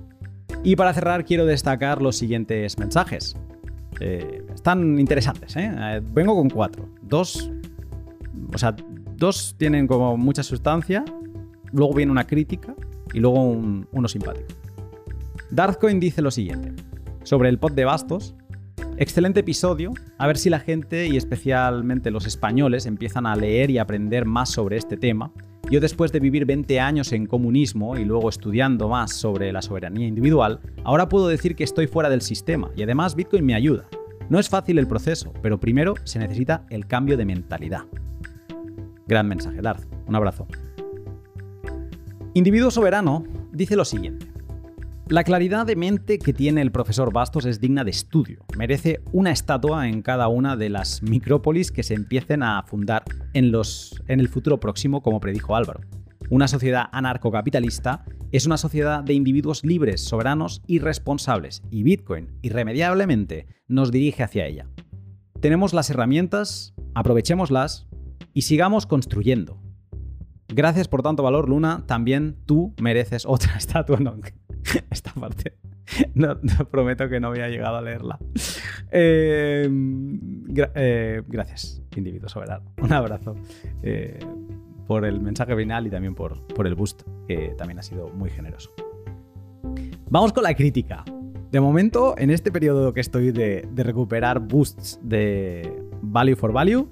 Y 0.64 0.76
para 0.76 0.94
cerrar, 0.94 1.24
quiero 1.24 1.44
destacar 1.44 2.00
los 2.00 2.16
siguientes 2.16 2.78
mensajes. 2.78 3.36
Eh, 4.00 4.42
están 4.54 4.98
interesantes, 4.98 5.54
¿eh? 5.56 5.70
Eh, 5.76 6.00
Vengo 6.12 6.34
con 6.34 6.48
cuatro. 6.48 6.88
Dos. 7.02 7.50
O 8.54 8.58
sea, 8.58 8.74
dos 9.16 9.54
tienen 9.58 9.86
como 9.86 10.16
mucha 10.16 10.42
sustancia. 10.42 11.04
Luego 11.72 11.92
viene 11.94 12.12
una 12.12 12.26
crítica 12.26 12.74
y 13.12 13.20
luego 13.20 13.42
un- 13.42 13.86
uno 13.92 14.08
simpático. 14.08 14.46
Darthcoin 15.50 16.00
dice 16.00 16.22
lo 16.22 16.30
siguiente. 16.30 16.72
Sobre 17.24 17.48
el 17.48 17.58
pod 17.58 17.72
de 17.72 17.84
Bastos. 17.84 18.34
Excelente 18.96 19.40
episodio. 19.40 19.92
A 20.18 20.26
ver 20.26 20.36
si 20.36 20.50
la 20.50 20.58
gente 20.58 21.06
y 21.06 21.16
especialmente 21.16 22.10
los 22.10 22.26
españoles 22.26 22.84
empiezan 22.84 23.26
a 23.26 23.36
leer 23.36 23.70
y 23.70 23.78
aprender 23.78 24.24
más 24.24 24.50
sobre 24.50 24.76
este 24.76 24.96
tema. 24.96 25.32
Yo 25.70 25.80
después 25.80 26.10
de 26.10 26.18
vivir 26.18 26.46
20 26.46 26.80
años 26.80 27.12
en 27.12 27.26
comunismo 27.26 27.96
y 27.96 28.04
luego 28.04 28.28
estudiando 28.28 28.88
más 28.88 29.12
sobre 29.12 29.52
la 29.52 29.62
soberanía 29.62 30.06
individual, 30.06 30.60
ahora 30.84 31.08
puedo 31.08 31.28
decir 31.28 31.54
que 31.54 31.64
estoy 31.64 31.86
fuera 31.86 32.10
del 32.10 32.22
sistema 32.22 32.70
y 32.76 32.82
además 32.82 33.14
Bitcoin 33.14 33.46
me 33.46 33.54
ayuda. 33.54 33.86
No 34.28 34.40
es 34.40 34.48
fácil 34.48 34.78
el 34.78 34.88
proceso, 34.88 35.32
pero 35.42 35.60
primero 35.60 35.94
se 36.04 36.18
necesita 36.18 36.66
el 36.70 36.86
cambio 36.86 37.16
de 37.16 37.24
mentalidad. 37.24 37.84
Gran 39.06 39.28
mensaje, 39.28 39.62
Darth. 39.62 39.86
Un 40.06 40.16
abrazo. 40.16 40.46
Individuo 42.34 42.70
soberano 42.70 43.24
dice 43.52 43.76
lo 43.76 43.84
siguiente. 43.84 44.31
La 45.08 45.24
claridad 45.24 45.66
de 45.66 45.76
mente 45.76 46.18
que 46.18 46.32
tiene 46.32 46.62
el 46.62 46.72
profesor 46.72 47.12
Bastos 47.12 47.44
es 47.44 47.60
digna 47.60 47.84
de 47.84 47.90
estudio. 47.90 48.44
Merece 48.56 49.02
una 49.12 49.30
estatua 49.30 49.88
en 49.88 50.00
cada 50.00 50.28
una 50.28 50.56
de 50.56 50.70
las 50.70 51.02
micrópolis 51.02 51.70
que 51.70 51.82
se 51.82 51.94
empiecen 51.94 52.42
a 52.42 52.62
fundar 52.62 53.04
en, 53.34 53.50
los, 53.50 54.02
en 54.08 54.20
el 54.20 54.28
futuro 54.28 54.58
próximo, 54.58 55.02
como 55.02 55.20
predijo 55.20 55.54
Álvaro. 55.54 55.80
Una 56.30 56.48
sociedad 56.48 56.86
anarcocapitalista 56.92 58.04
es 58.30 58.46
una 58.46 58.56
sociedad 58.56 59.02
de 59.02 59.12
individuos 59.12 59.64
libres, 59.64 60.02
soberanos 60.02 60.62
y 60.66 60.78
responsables, 60.78 61.62
y 61.70 61.82
Bitcoin, 61.82 62.30
irremediablemente, 62.40 63.46
nos 63.68 63.90
dirige 63.90 64.22
hacia 64.22 64.46
ella. 64.46 64.66
Tenemos 65.40 65.74
las 65.74 65.90
herramientas, 65.90 66.74
aprovechémoslas 66.94 67.86
y 68.32 68.42
sigamos 68.42 68.86
construyendo. 68.86 69.60
Gracias 70.48 70.86
por 70.86 71.02
tanto 71.02 71.22
valor, 71.22 71.48
Luna. 71.48 71.84
También 71.86 72.36
tú 72.46 72.74
mereces 72.80 73.24
otra 73.26 73.56
estatua. 73.58 73.98
No, 73.98 74.16
esta 74.90 75.12
parte. 75.12 75.54
No, 76.14 76.38
prometo 76.70 77.08
que 77.08 77.20
no 77.20 77.28
había 77.28 77.48
llegado 77.48 77.76
a 77.76 77.82
leerla. 77.82 78.18
Eh, 78.90 79.68
eh, 80.74 81.22
gracias, 81.26 81.82
individuo 81.96 82.28
soberano. 82.28 82.72
Un 82.82 82.92
abrazo 82.92 83.36
eh, 83.82 84.18
por 84.86 85.04
el 85.04 85.20
mensaje 85.20 85.54
final 85.56 85.86
y 85.86 85.90
también 85.90 86.14
por, 86.14 86.46
por 86.48 86.66
el 86.66 86.74
boost, 86.74 87.02
que 87.28 87.54
también 87.58 87.78
ha 87.78 87.82
sido 87.82 88.08
muy 88.08 88.30
generoso. 88.30 88.70
Vamos 90.08 90.32
con 90.32 90.44
la 90.44 90.54
crítica. 90.54 91.04
De 91.50 91.60
momento, 91.60 92.14
en 92.16 92.30
este 92.30 92.50
periodo 92.50 92.94
que 92.94 93.00
estoy 93.00 93.30
de, 93.30 93.68
de 93.70 93.82
recuperar 93.82 94.40
boosts 94.40 94.98
de 95.02 95.82
Value 96.00 96.36
for 96.36 96.52
Value, 96.52 96.88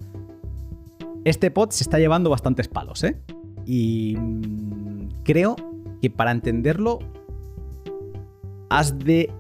este 1.25 1.51
pod 1.51 1.71
se 1.71 1.85
está 1.85 1.99
llevando 1.99 2.31
bastantes 2.31 2.69
palos, 2.69 3.05
¿eh? 3.05 3.17
Y 3.67 4.17
mm, 4.19 5.23
creo 5.23 5.57
que 6.01 6.11
para 6.11 6.31
entenderlo 6.31 6.99
has 8.71 8.99
de 8.99 9.31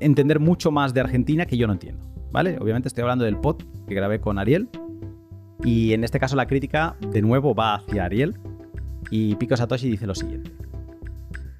entender 0.00 0.40
mucho 0.40 0.72
más 0.72 0.92
de 0.92 1.00
Argentina 1.00 1.46
que 1.46 1.56
yo 1.56 1.66
no 1.68 1.74
entiendo, 1.74 2.04
¿vale? 2.32 2.58
Obviamente 2.58 2.88
estoy 2.88 3.02
hablando 3.02 3.24
del 3.24 3.36
pod 3.36 3.62
que 3.86 3.94
grabé 3.94 4.20
con 4.20 4.38
Ariel 4.38 4.68
y 5.62 5.92
en 5.92 6.02
este 6.02 6.18
caso 6.18 6.34
la 6.34 6.46
crítica 6.46 6.96
de 7.12 7.22
nuevo 7.22 7.54
va 7.54 7.76
hacia 7.76 8.04
Ariel 8.04 8.36
y 9.10 9.36
Pico 9.36 9.56
Satoshi 9.56 9.88
dice 9.88 10.06
lo 10.06 10.14
siguiente. 10.14 10.50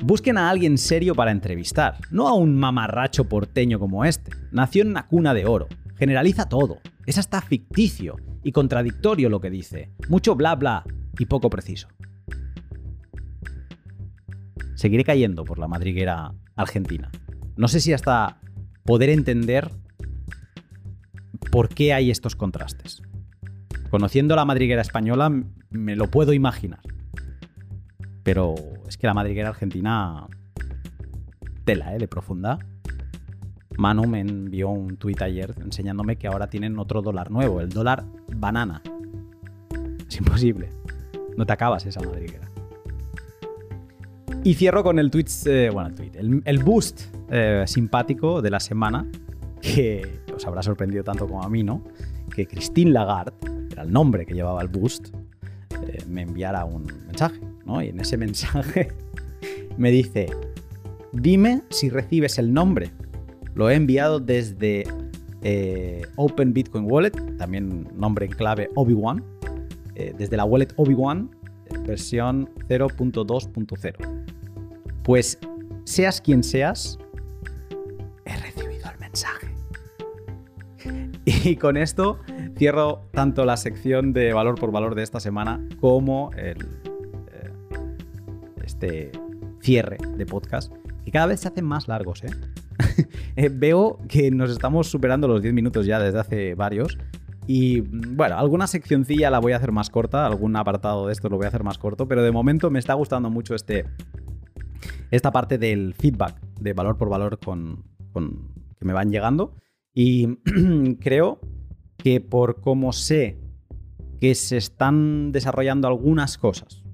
Busquen 0.03 0.37
a 0.37 0.51
alguien 0.51 0.79
serio 0.79 1.15
para 1.15 1.31
entrevistar, 1.31 1.99
no 2.11 2.27
a 2.27 2.33
un 2.33 2.57
mamarracho 2.57 3.29
porteño 3.29 3.79
como 3.79 4.05
este. 4.05 4.33
Nació 4.51 4.83
en 4.83 4.89
una 4.89 5.07
cuna 5.07 5.33
de 5.35 5.47
oro, 5.47 5.69
generaliza 5.97 6.49
todo, 6.49 6.79
es 7.07 7.19
hasta 7.19 7.41
ficticio 7.41 8.17
y 8.43 8.51
contradictorio 8.51 9.29
lo 9.29 9.41
que 9.41 9.51
dice, 9.51 9.93
mucho 10.09 10.35
bla 10.35 10.57
bla 10.57 10.83
y 11.19 11.27
poco 11.27 11.51
preciso. 11.51 11.89
Seguiré 14.75 15.05
cayendo 15.05 15.45
por 15.45 15.61
la 15.61 15.69
madriguera 15.69 16.33
argentina. 16.57 17.11
No 17.57 17.69
sé 17.69 17.81
si 17.81 17.93
hasta 17.93 18.39
poder 18.85 19.11
entender 19.11 19.71
por 21.51 21.69
qué 21.69 21.93
hay 21.93 22.11
estos 22.11 22.37
contrastes. 22.37 23.03
Conociendo 23.91 24.37
la 24.37 24.45
madriguera 24.45 24.83
española 24.83 25.31
me 25.71 25.97
lo 25.97 26.11
puedo 26.11 26.33
imaginar. 26.33 26.81
Pero 28.23 28.55
es 28.89 28.97
que 28.97 29.07
la 29.07 29.15
madriguera 29.15 29.51
argentina 29.51 30.27
tela, 31.65 31.95
¿eh? 31.95 31.99
De 31.99 32.09
profunda. 32.09 32.59
Manu 33.77 34.07
me 34.07 34.21
envió 34.21 34.69
un 34.69 34.97
tuit 34.97 35.21
ayer 35.23 35.55
enseñándome 35.61 36.17
que 36.17 36.27
ahora 36.27 36.49
tienen 36.49 36.79
otro 36.79 37.03
dólar 37.03 37.31
nuevo, 37.31 37.61
el 37.61 37.71
dólar 37.71 38.05
banana. 38.37 38.83
Es 40.09 40.17
imposible. 40.19 40.69
No 41.37 41.47
te 41.47 41.53
acabas 41.53 41.87
esa 41.87 42.01
madriguera. 42.01 42.52
Y 44.45 44.55
cierro 44.55 44.83
con 44.83 44.99
el 44.99 45.11
tweet, 45.11 45.27
eh, 45.47 45.71
bueno, 45.73 45.91
el 45.91 45.95
tweet, 45.95 46.43
el, 46.45 46.59
boost 46.65 47.03
eh, 47.31 47.63
simpático 47.67 48.43
de 48.43 48.51
la 48.51 48.59
semana, 48.59 49.07
que 49.61 50.21
os 50.35 50.45
habrá 50.47 50.63
sorprendido 50.63 51.05
tanto 51.05 51.29
como 51.29 51.45
a 51.45 51.49
mí, 51.49 51.63
¿no? 51.63 51.85
Que 52.35 52.47
Christine 52.47 52.91
Lagarde, 52.91 53.33
que 53.69 53.73
era 53.75 53.85
el 53.85 53.93
nombre 53.93 54.27
que 54.27 54.35
llevaba 54.35 54.61
el 54.61 54.69
boost, 54.69 55.15
eh, 55.87 56.03
me 56.09 56.23
enviara 56.23 56.65
un 56.65 56.87
mensaje, 57.07 57.39
¿no? 57.65 57.81
Y 57.83 57.89
en 57.91 58.01
ese 58.01 58.17
mensaje 58.17 58.89
me 59.77 59.93
dice, 59.93 60.27
dime 61.13 61.63
si 61.71 61.89
recibes 61.89 62.39
el 62.39 62.53
nombre. 62.53 62.91
Lo 63.55 63.71
he 63.71 63.75
enviado 63.75 64.19
desde 64.19 64.85
Open 66.17 66.53
Bitcoin 66.53 66.91
Wallet, 66.91 67.37
también 67.37 67.89
nombre 67.97 68.27
en 68.27 68.33
clave 68.33 68.71
Obi-Wan, 68.75 69.23
desde 69.95 70.37
la 70.37 70.45
wallet 70.45 70.73
Obi-Wan, 70.77 71.31
versión 71.81 72.49
0.2.0. 72.69 74.25
Pues 75.03 75.39
seas 75.85 76.21
quien 76.21 76.43
seas, 76.43 76.99
he 78.25 78.37
recibido 78.37 78.91
el 78.91 78.99
mensaje. 78.99 79.49
Y 81.25 81.57
con 81.57 81.77
esto 81.77 82.19
cierro 82.57 83.03
tanto 83.13 83.45
la 83.45 83.57
sección 83.57 84.13
de 84.13 84.33
valor 84.33 84.59
por 84.59 84.73
valor 84.73 84.95
de 84.95 85.03
esta 85.03 85.21
semana 85.21 85.61
como 85.81 86.31
el, 86.35 86.59
eh, 87.33 87.51
este 88.65 89.13
cierre 89.61 89.99
de 90.17 90.27
podcast, 90.27 90.73
que 91.05 91.11
cada 91.11 91.27
vez 91.27 91.41
se 91.41 91.49
hacen 91.49 91.65
más 91.65 91.89
largos. 91.89 92.25
¿eh? 92.25 92.31
Eh, 93.35 93.49
veo 93.51 93.99
que 94.09 94.31
nos 94.31 94.51
estamos 94.51 94.89
superando 94.89 95.27
los 95.27 95.41
10 95.41 95.55
minutos 95.55 95.87
ya 95.87 95.99
desde 95.99 96.21
hace 96.21 96.55
varios. 96.55 96.99
Y 97.47 97.81
bueno, 97.81 98.39
alguna 98.39 98.67
seccioncilla 98.67 99.31
la 99.31 99.41
voy 99.41 99.53
a 99.53 99.57
hacer 99.57 99.73
más 99.73 99.91
corta, 99.91 100.27
algún 100.27 100.55
apartado 100.57 101.07
de 101.07 101.13
esto 101.13 101.29
lo 101.29 101.37
voy 101.37 101.47
a 101.47 101.49
hacer 101.49 101.65
más 101.65 101.79
corto, 101.79 102.07
pero 102.07 102.23
de 102.23 102.31
momento 102.31 102.71
me 102.71 102.79
está 102.79 102.95
gustando 102.95 103.31
mucho 103.31 103.55
este, 103.55 103.85
esta 105.11 105.33
parte 105.33 105.59
del 105.59 105.95
feedback 105.95 106.41
de 106.61 106.73
valor 106.73 106.97
por 106.97 107.09
valor 107.09 107.39
con, 107.39 107.85
con- 108.13 108.53
que 108.79 108.85
me 108.85 108.93
van 108.93 109.11
llegando. 109.11 109.55
Y 109.93 110.37
creo 111.01 111.41
que 111.97 112.21
por 112.21 112.61
cómo 112.61 112.93
sé 112.93 113.39
que 114.21 114.35
se 114.35 114.57
están 114.57 115.33
desarrollando 115.33 115.89
algunas 115.89 116.39
cosas 116.39 116.85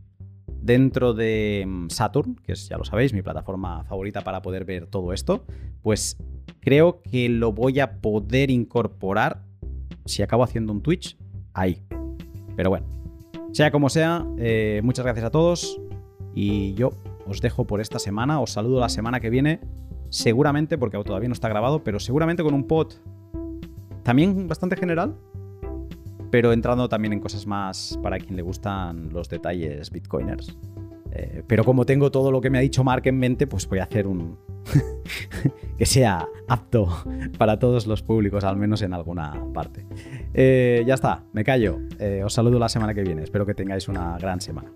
dentro 0.62 1.12
de 1.14 1.64
mm, 1.66 1.88
Saturn, 1.90 2.36
que 2.36 2.52
es, 2.52 2.68
ya 2.68 2.78
lo 2.78 2.84
sabéis, 2.84 3.12
mi 3.12 3.22
plataforma 3.22 3.84
favorita 3.84 4.22
para 4.22 4.40
poder 4.42 4.64
ver 4.64 4.86
todo 4.86 5.12
esto, 5.12 5.44
pues 5.82 6.16
creo 6.60 7.02
que 7.02 7.28
lo 7.28 7.52
voy 7.52 7.80
a 7.80 8.00
poder 8.00 8.50
incorporar 8.50 9.44
si 10.08 10.22
acabo 10.22 10.42
haciendo 10.42 10.72
un 10.72 10.82
Twitch 10.82 11.16
ahí. 11.52 11.82
Pero 12.56 12.70
bueno, 12.70 12.86
sea 13.52 13.70
como 13.70 13.88
sea, 13.88 14.26
eh, 14.38 14.80
muchas 14.82 15.04
gracias 15.04 15.26
a 15.26 15.30
todos 15.30 15.80
y 16.34 16.74
yo 16.74 16.90
os 17.26 17.40
dejo 17.40 17.66
por 17.66 17.80
esta 17.80 17.98
semana, 17.98 18.40
os 18.40 18.52
saludo 18.52 18.80
la 18.80 18.88
semana 18.88 19.20
que 19.20 19.30
viene, 19.30 19.60
seguramente, 20.08 20.78
porque 20.78 21.02
todavía 21.04 21.28
no 21.28 21.34
está 21.34 21.48
grabado, 21.48 21.84
pero 21.84 22.00
seguramente 22.00 22.42
con 22.42 22.54
un 22.54 22.64
pod 22.64 22.94
también 24.02 24.48
bastante 24.48 24.76
general, 24.76 25.16
pero 26.30 26.52
entrando 26.52 26.88
también 26.88 27.12
en 27.12 27.20
cosas 27.20 27.46
más 27.46 27.98
para 28.02 28.18
quien 28.18 28.36
le 28.36 28.42
gustan 28.42 29.10
los 29.12 29.28
detalles 29.28 29.90
bitcoiners. 29.90 30.56
Eh, 31.12 31.42
pero 31.46 31.64
como 31.64 31.86
tengo 31.86 32.10
todo 32.10 32.30
lo 32.30 32.40
que 32.40 32.50
me 32.50 32.58
ha 32.58 32.60
dicho 32.60 32.84
Mark 32.84 33.02
en 33.06 33.18
mente, 33.18 33.46
pues 33.46 33.68
voy 33.68 33.78
a 33.78 33.84
hacer 33.84 34.06
un 34.06 34.38
que 35.78 35.86
sea 35.86 36.26
apto 36.48 36.88
para 37.38 37.58
todos 37.58 37.86
los 37.86 38.02
públicos, 38.02 38.44
al 38.44 38.56
menos 38.56 38.82
en 38.82 38.92
alguna 38.92 39.32
parte. 39.54 39.86
Eh, 40.34 40.84
ya 40.86 40.94
está, 40.94 41.24
me 41.32 41.44
callo. 41.44 41.78
Eh, 41.98 42.22
os 42.24 42.32
saludo 42.32 42.58
la 42.58 42.68
semana 42.68 42.94
que 42.94 43.02
viene. 43.02 43.22
Espero 43.22 43.46
que 43.46 43.54
tengáis 43.54 43.88
una 43.88 44.18
gran 44.18 44.40
semana. 44.40 44.70